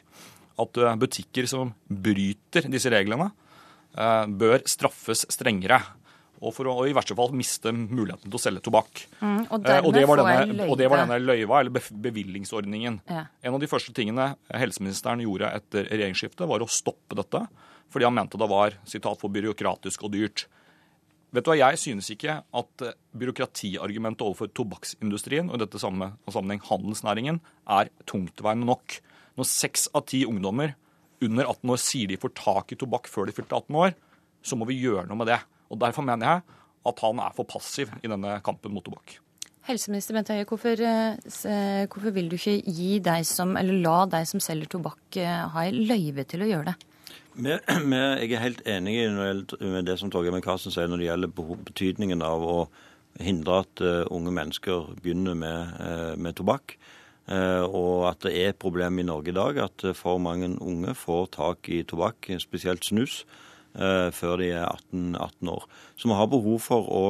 at 0.62 0.78
eh, 0.78 0.94
butikker 1.02 1.50
som 1.50 1.72
bryter 1.90 2.70
disse 2.70 2.94
reglene, 2.94 3.32
eh, 3.98 4.22
bør 4.30 4.62
straffes 4.70 5.26
strengere. 5.34 5.80
Og 6.44 6.54
for 6.54 6.70
å 6.70 6.86
i 6.86 6.94
verste 6.94 7.16
fall 7.18 7.34
miste 7.34 7.74
muligheten 7.74 8.28
til 8.28 8.38
å 8.38 8.44
selge 8.44 8.62
tobakk. 8.62 9.06
Mm, 9.18 9.42
og, 9.48 9.66
eh, 9.66 9.82
og, 9.82 9.90
det 9.96 10.06
denne, 10.06 10.68
og, 10.68 10.78
det 10.78 10.90
var 10.92 11.02
denne, 11.02 11.20
løyva, 11.26 11.64
eller 11.64 11.92
bevillingsordningen. 12.06 13.02
Ja. 13.10 13.26
En 13.42 13.58
av 13.58 13.62
de 13.64 13.70
første 13.70 13.94
tingene 13.96 14.36
helseministeren 14.52 15.26
gjorde 15.26 15.50
etter 15.58 15.90
regjeringsskiftet, 15.90 16.46
var 16.46 16.62
å 16.62 16.70
stoppe 16.70 17.18
dette. 17.18 17.48
Fordi 17.90 18.06
han 18.06 18.14
mente 18.14 18.38
det 18.38 18.46
var 18.50 18.78
citat, 18.86 19.18
for 19.18 19.34
byråkratisk 19.34 20.06
og 20.06 20.14
dyrt. 20.14 20.46
Vet 21.34 21.42
du 21.42 21.50
hva, 21.50 21.56
Jeg 21.58 21.80
synes 21.82 22.10
ikke 22.14 22.36
at 22.46 22.82
eh, 22.86 22.94
byråkratiargumentet 23.18 24.22
overfor 24.22 24.52
tobakksindustrien 24.54 25.48
og 25.50 25.58
i 25.58 25.64
dette 25.64 25.80
samme 25.82 26.12
sammenheng 26.30 26.62
handelsnæringen 26.62 27.40
er 27.66 27.90
tungtveiende 28.06 28.68
nok. 28.68 29.00
Når 29.34 29.48
seks 29.50 29.88
av 29.90 30.06
ti 30.06 30.22
ungdommer 30.28 30.76
under 31.24 31.48
18 31.48 31.74
år 31.74 31.82
sier 31.82 32.10
de 32.10 32.20
får 32.22 32.36
tak 32.38 32.70
i 32.74 32.78
tobakk 32.78 33.10
før 33.10 33.26
de 33.26 33.34
fylte 33.34 33.58
18 33.58 33.80
år, 33.82 33.96
så 34.46 34.58
må 34.58 34.68
vi 34.68 34.78
gjøre 34.78 35.08
noe 35.08 35.18
med 35.18 35.32
det. 35.32 35.40
Og 35.74 35.80
Derfor 35.82 36.06
mener 36.06 36.30
jeg 36.30 36.62
at 36.86 37.02
han 37.02 37.26
er 37.26 37.34
for 37.34 37.50
passiv 37.50 37.90
i 38.04 38.10
denne 38.12 38.38
kampen 38.44 38.74
mot 38.74 38.84
tobakk. 38.86 39.18
Helseminister 39.64 40.14
Bent 40.14 40.28
Høie, 40.28 40.44
hvorfor, 40.44 40.76
eh, 40.76 41.86
hvorfor, 41.88 42.10
vil 42.12 42.28
du 42.28 42.36
ikke 42.36 42.60
gi 42.62 42.98
deg 43.00 43.24
som, 43.26 43.56
eller 43.56 43.80
la 43.80 44.04
deg 44.12 44.28
som 44.28 44.42
selger 44.44 44.68
tobakk, 44.76 45.16
eh, 45.16 45.48
ha 45.50 45.70
løyve 45.72 46.26
til 46.28 46.44
å 46.44 46.50
gjøre 46.50 46.66
det? 46.70 46.93
jeg 47.42 48.30
er 48.30 48.42
helt 48.44 48.60
enig 48.62 48.94
med 49.58 49.86
det 49.88 49.96
som 49.98 50.10
Torgeir 50.12 50.30
Micaelsen 50.30 50.70
sier 50.70 50.86
når 50.86 51.00
det 51.00 51.06
gjelder 51.08 51.32
betydningen 51.66 52.20
av 52.22 52.44
å 52.46 52.58
hindre 53.18 53.56
at 53.64 53.82
uh, 53.82 54.04
unge 54.14 54.30
mennesker 54.34 54.92
begynner 55.02 55.34
med, 55.38 55.72
uh, 55.80 56.12
med 56.14 56.36
tobakk. 56.38 56.76
Uh, 57.26 57.66
og 57.66 58.04
at 58.12 58.22
det 58.22 58.34
er 58.38 58.52
et 58.52 58.60
problem 58.60 59.00
i 59.02 59.06
Norge 59.08 59.32
i 59.32 59.34
dag 59.34 59.58
at 59.64 59.86
for 59.98 60.22
mange 60.22 60.52
unge 60.62 60.94
får 60.94 61.26
tak 61.34 61.70
i 61.74 61.82
tobakk, 61.82 62.30
spesielt 62.42 62.86
snus, 62.86 63.24
før 63.74 64.36
de 64.38 64.52
er 64.54 64.68
18, 64.68 65.16
18, 65.18 65.48
år. 65.50 65.64
Så 65.98 66.06
vi 66.06 66.14
har 66.14 66.28
behov 66.30 66.60
for 66.62 66.86
å 66.94 67.06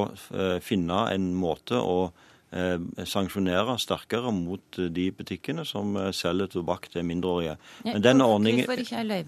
finne 0.65 1.03
en 1.13 1.27
måte 1.37 1.77
å 1.77 2.07
sanksjonere 3.09 3.77
sterkere 3.83 4.31
mot 4.35 4.79
eh, 4.79 4.91
de 4.95 5.09
butikkene 5.17 5.65
som 5.67 5.97
eh, 5.99 6.11
selger 6.15 6.53
tobakk 6.53 6.91
til 6.93 7.07
mindreårige. 7.07 7.57
Men 7.87 8.05
den 8.05 8.25
ordningen, 8.25 8.69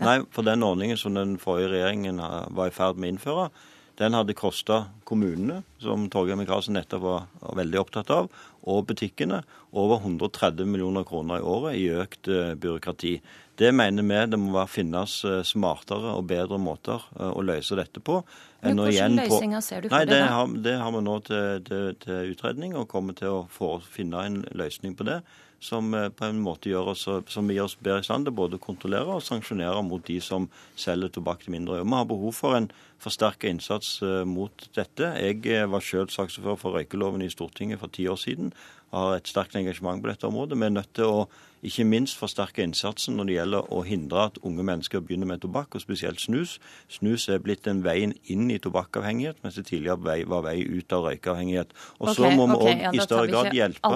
nei, 0.02 0.18
for 0.30 0.46
den 0.46 0.62
ordningen 0.66 1.00
som 1.00 1.16
den 1.16 1.36
forrige 1.42 1.72
regjeringen 1.74 2.22
var 2.54 2.70
i 2.70 2.76
ferd 2.76 3.00
med 3.00 3.08
å 3.08 3.14
innføre, 3.14 3.48
den 3.96 4.12
hadde 4.12 4.36
kosta 4.36 4.82
kommunene, 5.08 5.62
som 5.80 6.04
Torgeir 6.12 6.36
Micaelsen 6.36 6.76
nettopp 6.76 7.02
var 7.02 7.54
veldig 7.56 7.80
opptatt 7.80 8.12
av, 8.12 8.28
og 8.66 8.86
butikkene 8.88 9.42
over 9.76 10.00
130 10.02 10.66
millioner 10.66 11.06
kroner 11.06 11.38
i 11.38 11.46
året 11.46 11.78
i 11.78 11.86
økt 11.94 12.30
byråkrati. 12.60 13.14
Det 13.56 13.70
mener 13.72 14.04
vi 14.04 14.18
det 14.32 14.40
må 14.40 14.64
finnes 14.68 15.20
smartere 15.48 16.16
og 16.18 16.26
bedre 16.28 16.58
måter 16.60 17.06
å 17.16 17.44
løse 17.46 17.78
dette 17.78 18.02
på 18.04 18.20
men 18.66 18.82
Hvilke 18.82 19.08
løsninger 19.14 19.64
ser 19.64 19.84
du 19.84 19.88
for 19.90 19.98
deg? 19.98 20.10
Det, 20.10 20.20
har, 20.32 20.54
det 20.64 20.76
har 20.80 20.94
vi 20.94 21.02
nå 21.06 21.16
til, 21.26 21.64
til, 21.66 21.90
til, 22.02 22.32
utredning, 22.32 22.76
og 22.78 22.88
kommer 22.90 23.16
til 23.18 23.32
å 23.32 23.42
få, 23.52 23.76
finne 23.92 24.24
en 24.26 24.40
løsning 24.56 24.96
på 24.98 25.06
det. 25.08 25.20
Som 25.62 25.94
eh, 25.96 26.08
på 26.12 26.26
en 26.26 26.42
måte 26.44 26.70
gjør 26.70 26.92
oss, 26.92 27.06
som 27.32 27.50
gir 27.50 27.64
oss 27.64 27.76
bedre 27.80 28.04
i 28.04 28.06
stand 28.06 28.28
til 28.28 28.36
både 28.36 28.58
å 28.58 28.62
kontrollere 28.62 29.16
og 29.16 29.24
sanksjonere 29.24 29.82
mot 29.86 30.04
de 30.06 30.18
som 30.20 30.50
selger 30.78 31.14
tobakk 31.14 31.46
til 31.46 31.56
mindreårige. 31.56 31.88
Vi 31.88 31.98
har 32.00 32.10
behov 32.10 32.36
for 32.36 32.58
en 32.58 32.70
forsterket 33.02 33.50
innsats 33.50 33.96
eh, 34.04 34.22
mot 34.28 34.68
dette. 34.76 35.12
Jeg 35.22 35.42
eh, 35.52 35.66
var 35.70 35.84
selv 35.84 36.12
saksordfører 36.14 36.60
for 36.60 36.78
røykeloven 36.78 37.24
i 37.24 37.32
Stortinget 37.32 37.82
for 37.82 37.92
ti 37.92 38.08
år 38.10 38.20
siden. 38.20 38.52
Har 38.94 39.16
et 39.16 39.28
sterkt 39.28 39.56
engasjement 39.58 40.02
på 40.02 40.12
dette 40.12 40.28
området. 40.28 40.58
Vi 40.60 40.68
er 40.68 40.76
nødt 40.76 40.92
til 40.96 41.10
å 41.10 41.26
ikke 41.66 41.84
minst 41.88 42.18
forsterke 42.20 42.62
innsatsen 42.64 43.16
når 43.18 43.28
det 43.28 43.36
gjelder 43.36 43.70
å 43.74 43.80
hindre 43.86 44.26
at 44.30 44.38
unge 44.46 44.64
mennesker 44.66 45.02
begynner 45.04 45.28
med 45.30 45.42
tobakk, 45.42 45.74
og 45.76 45.82
spesielt 45.82 46.20
snus. 46.22 46.56
Snus 46.92 47.26
er 47.32 47.42
blitt 47.42 47.66
en 47.70 47.82
veien 47.84 48.14
inn 48.32 48.46
i 48.54 48.58
tobakkavhengighet, 48.62 49.42
mens 49.44 49.58
det 49.58 49.66
tidligere 49.70 50.22
var 50.30 50.44
vei 50.46 50.56
ut 50.62 50.96
av 50.96 51.08
røykeavhengighet. 51.08 51.74
Og 51.98 52.12
så 52.12 52.28
okay, 52.28 52.38
må 52.38 52.46
vi 52.52 52.58
òg 52.58 52.64
okay, 52.68 52.84
ja, 52.86 52.92
i 52.94 53.02
større 53.04 53.26
grad 53.32 53.50
hjelpe 53.56 53.92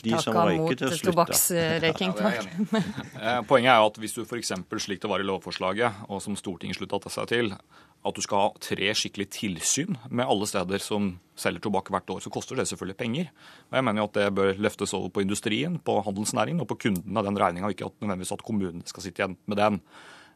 de 0.00 0.22
som 0.24 0.40
røyker, 0.40 0.80
til 0.80 0.88
å 0.88 1.00
slutte. 1.02 1.38
Ja, 3.20 3.40
poenget 3.50 3.72
er 3.72 3.78
jo 3.82 3.90
at 3.90 3.98
hvis 4.00 4.16
du 4.16 4.22
f.eks. 4.24 4.52
slik 4.82 5.02
det 5.02 5.10
var 5.10 5.22
i 5.22 5.26
lovforslaget, 5.26 6.04
og 6.08 6.22
som 6.24 6.36
Stortinget 6.38 6.78
slutta 6.78 7.12
seg 7.12 7.28
til, 7.30 7.52
at 8.00 8.16
du 8.16 8.22
skal 8.24 8.46
ha 8.46 8.60
tre 8.64 8.92
skikkelig 8.96 9.26
tilsyn 9.34 9.96
med 10.08 10.24
alle 10.24 10.46
steder 10.48 10.80
som 10.80 11.12
selger 11.40 11.60
tobakk 11.64 11.90
hvert 11.92 12.12
år, 12.14 12.22
så 12.24 12.32
koster 12.32 12.56
det 12.56 12.66
selvfølgelig 12.70 12.96
penger. 12.96 13.32
Og 13.68 13.76
Jeg 13.76 13.86
mener 13.86 14.00
jo 14.00 14.08
at 14.08 14.16
det 14.16 14.28
bør 14.36 14.62
løftes 14.66 14.94
over 14.96 15.12
på 15.12 15.24
industrien, 15.24 15.76
på 15.78 15.98
handelsnæringen 16.06 16.62
og 16.64 16.68
på 16.70 16.78
kundene 16.86 17.24
den 17.26 17.40
regninga, 17.40 17.72
ikke 17.72 17.90
at 17.90 17.98
nødvendigvis 18.00 18.32
at 18.36 18.44
kommunene 18.46 18.88
skal 18.88 19.04
sitte 19.04 19.22
igjen 19.22 19.36
med 19.44 19.60
den. 19.60 19.80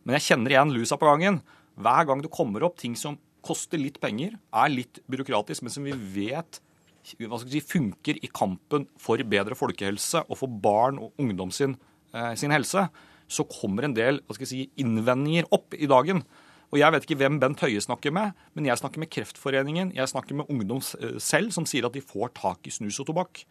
Men 0.04 0.18
jeg 0.18 0.26
kjenner 0.28 0.52
igjen 0.52 0.74
lusa 0.76 1.00
på 1.00 1.08
gangen. 1.08 1.40
Hver 1.80 2.04
gang 2.08 2.20
det 2.24 2.32
kommer 2.34 2.68
opp 2.68 2.76
ting 2.80 2.98
som 3.00 3.16
koster 3.44 3.80
litt 3.80 3.98
penger, 4.00 4.36
er 4.52 4.72
litt 4.72 5.00
byråkratisk, 5.10 5.64
men 5.64 5.72
som 5.72 5.88
vi 5.88 5.96
vet 5.96 6.60
si, 7.04 7.64
funker 7.64 8.20
i 8.24 8.30
kampen 8.32 8.86
for 9.00 9.20
bedre 9.28 9.56
folkehelse 9.58 10.24
og 10.28 10.40
for 10.40 10.48
barn 10.48 11.00
og 11.00 11.12
ungdom 11.20 11.52
sin, 11.52 11.76
eh, 12.12 12.34
sin 12.34 12.52
helse, 12.52 12.88
så 13.28 13.44
kommer 13.48 13.84
en 13.84 13.96
del 13.96 14.20
si, 14.44 14.70
innvendinger 14.76 15.48
opp 15.50 15.74
i 15.74 15.86
dagen. 15.86 16.24
Og 16.72 16.80
Jeg 16.80 16.92
vet 16.94 17.06
ikke 17.06 17.18
hvem 17.20 17.38
Bent 17.42 17.60
Høie 17.60 17.82
snakker 17.82 18.14
med, 18.14 18.34
men 18.54 18.66
jeg 18.66 18.80
snakker 18.80 19.02
med 19.02 19.10
Kreftforeningen, 19.14 19.92
jeg 19.94 20.10
snakker 20.10 20.34
med 20.38 20.50
ungdom 20.50 20.80
eh, 21.00 21.18
selv, 21.22 21.52
som 21.54 21.66
sier 21.66 21.86
at 21.86 21.94
de 21.94 22.02
får 22.02 22.34
tak 22.38 22.66
i 22.66 22.74
snus 22.74 23.00
og 23.02 23.10
tobakk. 23.10 23.44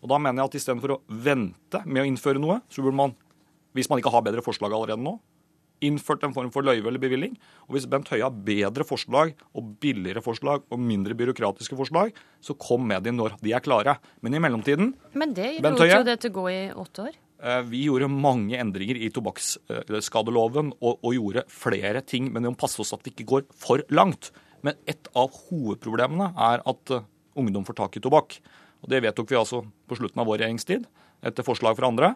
Og 0.00 0.08
Da 0.08 0.18
mener 0.18 0.42
jeg 0.42 0.52
at 0.52 0.60
istedenfor 0.60 0.96
å 0.96 1.02
vente 1.08 1.82
med 1.84 2.04
å 2.04 2.08
innføre 2.08 2.40
noe, 2.40 2.60
så 2.72 2.84
burde 2.84 2.96
man, 2.96 3.16
hvis 3.76 3.90
man 3.90 4.00
ikke 4.00 4.12
har 4.14 4.24
bedre 4.24 4.44
forslag 4.44 4.72
allerede 4.72 5.02
nå, 5.04 5.18
innført 5.84 6.24
en 6.26 6.34
form 6.36 6.50
for 6.52 6.64
løyve 6.66 6.90
eller 6.90 7.00
bevilling. 7.02 7.36
Og 7.68 7.76
hvis 7.76 7.88
Bent 7.90 8.10
Høie 8.12 8.24
har 8.24 8.34
bedre 8.46 8.84
forslag 8.86 9.32
og 9.56 9.74
billigere 9.82 10.22
forslag 10.24 10.64
og 10.68 10.82
mindre 10.82 11.16
byråkratiske 11.16 11.76
forslag, 11.78 12.12
så 12.44 12.56
kom 12.60 12.84
med 12.88 13.04
dem 13.06 13.16
når 13.20 13.38
de 13.40 13.54
er 13.56 13.64
klare. 13.64 13.96
Men 14.20 14.36
i 14.36 14.42
mellomtiden 14.42 14.94
Men 15.16 15.34
det 15.36 15.56
lot 15.64 15.80
jo 15.80 16.04
dette 16.06 16.32
gå 16.32 16.46
i 16.52 16.62
åtte 16.72 17.08
år? 17.08 17.18
Eh, 17.40 17.62
vi 17.72 17.86
gjorde 17.86 18.10
mange 18.12 18.58
endringer 18.60 18.98
i 19.00 19.08
tobakksskadeloven 19.14 20.74
og, 20.76 20.98
og, 21.00 21.10
gjorde 21.16 21.46
flere 21.48 22.02
ting, 22.04 22.28
men 22.28 22.44
vi 22.44 22.52
må 22.52 22.58
passe 22.60 22.80
oss 22.82 22.92
at 22.96 23.04
vi 23.06 23.14
ikke 23.14 23.28
går 23.32 23.46
for 23.56 23.84
langt. 23.94 24.28
Men 24.66 24.76
et 24.90 25.08
av 25.16 25.32
hovedproblemene 25.48 26.34
er 26.36 26.60
at 26.68 26.92
uh, 26.92 27.06
ungdom 27.40 27.64
får 27.64 27.78
tak 27.78 27.96
i 27.96 28.02
tobakk. 28.04 28.36
Og 28.84 28.90
Det 28.92 29.00
vedtok 29.00 29.30
vi 29.32 29.38
altså 29.40 29.62
på 29.88 29.96
slutten 29.96 30.20
av 30.20 30.28
vår 30.28 30.42
regjeringstid, 30.42 30.84
etter 31.24 31.46
forslag 31.46 31.78
fra 31.78 31.88
andre. 31.88 32.12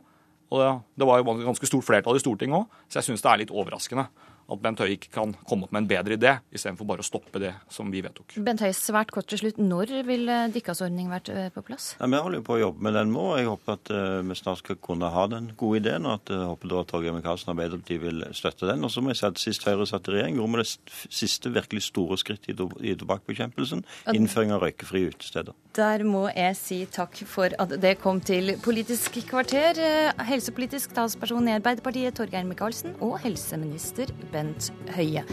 Og 0.53 0.61
det, 0.61 0.69
det 1.01 1.09
var 1.09 1.23
jo 1.23 1.39
ganske 1.41 1.71
stort 1.71 1.87
flertall 1.89 2.21
i 2.21 2.21
Stortinget 2.21 2.61
òg, 2.61 2.83
så 2.89 3.01
jeg 3.01 3.09
syns 3.09 3.25
det 3.25 3.31
er 3.33 3.41
litt 3.41 3.55
overraskende 3.55 4.05
at 4.45 4.61
Bent 4.65 4.81
Høie 4.83 4.97
ikke 4.99 5.13
kan 5.15 5.33
komme 5.49 5.67
opp 5.67 5.75
med 5.75 5.85
en 5.85 5.91
bedre 5.91 6.19
idé, 6.19 6.35
istedenfor 6.55 6.89
bare 6.89 7.05
å 7.05 7.07
stoppe 7.07 7.41
det 7.43 7.55
som 7.73 7.91
vi 7.93 8.03
vedtok. 8.05 8.37
Bent 8.45 8.63
Høie, 8.65 8.75
svært 8.77 9.13
kort 9.15 9.29
til 9.31 9.41
slutt. 9.41 9.61
Når 9.61 9.95
vil 10.07 10.27
deres 10.29 10.55
Dikkas-ordning 10.55 11.11
vært 11.13 11.31
eh, 11.33 11.49
på 11.55 11.65
plass? 11.67 11.93
Ja, 11.99 12.09
vi 12.11 12.21
holder 12.21 12.41
jo 12.41 12.47
på 12.47 12.57
å 12.59 12.61
jobbe 12.61 12.87
med 12.87 12.97
den 12.99 13.13
nå. 13.15 13.25
Jeg 13.39 13.49
håper 13.51 13.79
at 13.79 13.93
uh, 13.95 14.21
vi 14.27 14.39
snart 14.39 14.63
skal 14.63 14.81
kunne 14.85 15.11
ha 15.15 15.27
den 15.33 15.51
gode 15.59 15.83
ideen, 15.83 16.09
og 16.09 16.21
at 16.21 16.35
jeg 16.35 16.51
håper 16.53 16.73
da 16.73 16.83
at 16.85 16.93
Torgeir 16.93 17.17
Micaelsen 17.17 17.51
og 17.51 17.57
Arbeiderpartiet 17.57 18.05
vil 18.05 18.25
støtte 18.37 18.71
den. 18.71 18.85
Og 18.85 18.93
så 18.93 19.05
må 19.05 19.13
jeg 19.13 19.21
si 19.21 19.29
at 19.31 19.43
Sist 19.43 19.69
Høyre 19.69 19.89
satt 19.89 20.11
i 20.11 20.17
regjering, 20.19 20.41
gjorde 20.41 20.55
vi 20.55 20.65
det 20.65 21.15
siste 21.21 21.55
virkelig 21.55 21.87
store 21.89 22.21
skritt 22.21 22.51
i, 22.53 22.57
i 22.85 22.97
tobakkbekjempelsen. 23.01 23.85
Innføring 24.15 24.55
av 24.55 24.65
røykefrie 24.67 25.15
utesteder. 25.15 25.57
Der 25.75 26.05
må 26.07 26.29
jeg 26.31 26.55
si 26.55 26.77
takk 26.87 27.19
for 27.27 27.51
at 27.59 27.73
det 27.83 27.97
kom 27.99 28.21
til 28.23 28.53
Politisk 28.63 29.17
kvarter. 29.27 29.81
Helsepolitisk 30.23 30.95
talsperson 30.95 31.49
i 31.51 31.57
Arbeiderpartiet, 31.57 32.15
Torgeir 32.15 32.47
Micaelsen, 32.47 32.95
og 33.03 33.17
helseminister 33.25 34.13
Bent 34.31 34.71
Høie. 34.95 35.25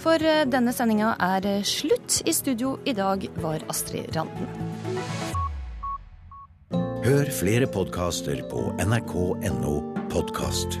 For 0.00 0.16
eh, 0.16 0.46
denne 0.48 0.72
sendinga 0.72 1.12
er 1.20 1.60
slutt. 1.68 2.22
I 2.24 2.32
studio 2.32 2.78
i 2.88 2.96
dag 2.96 3.28
var 3.44 3.66
Astrid 3.72 4.08
Randen. 4.16 4.48
Hør 7.02 7.28
flere 7.34 7.68
podkaster 7.68 8.40
på 8.48 8.70
nrk.no 8.80 9.76
podkast. 10.08 10.80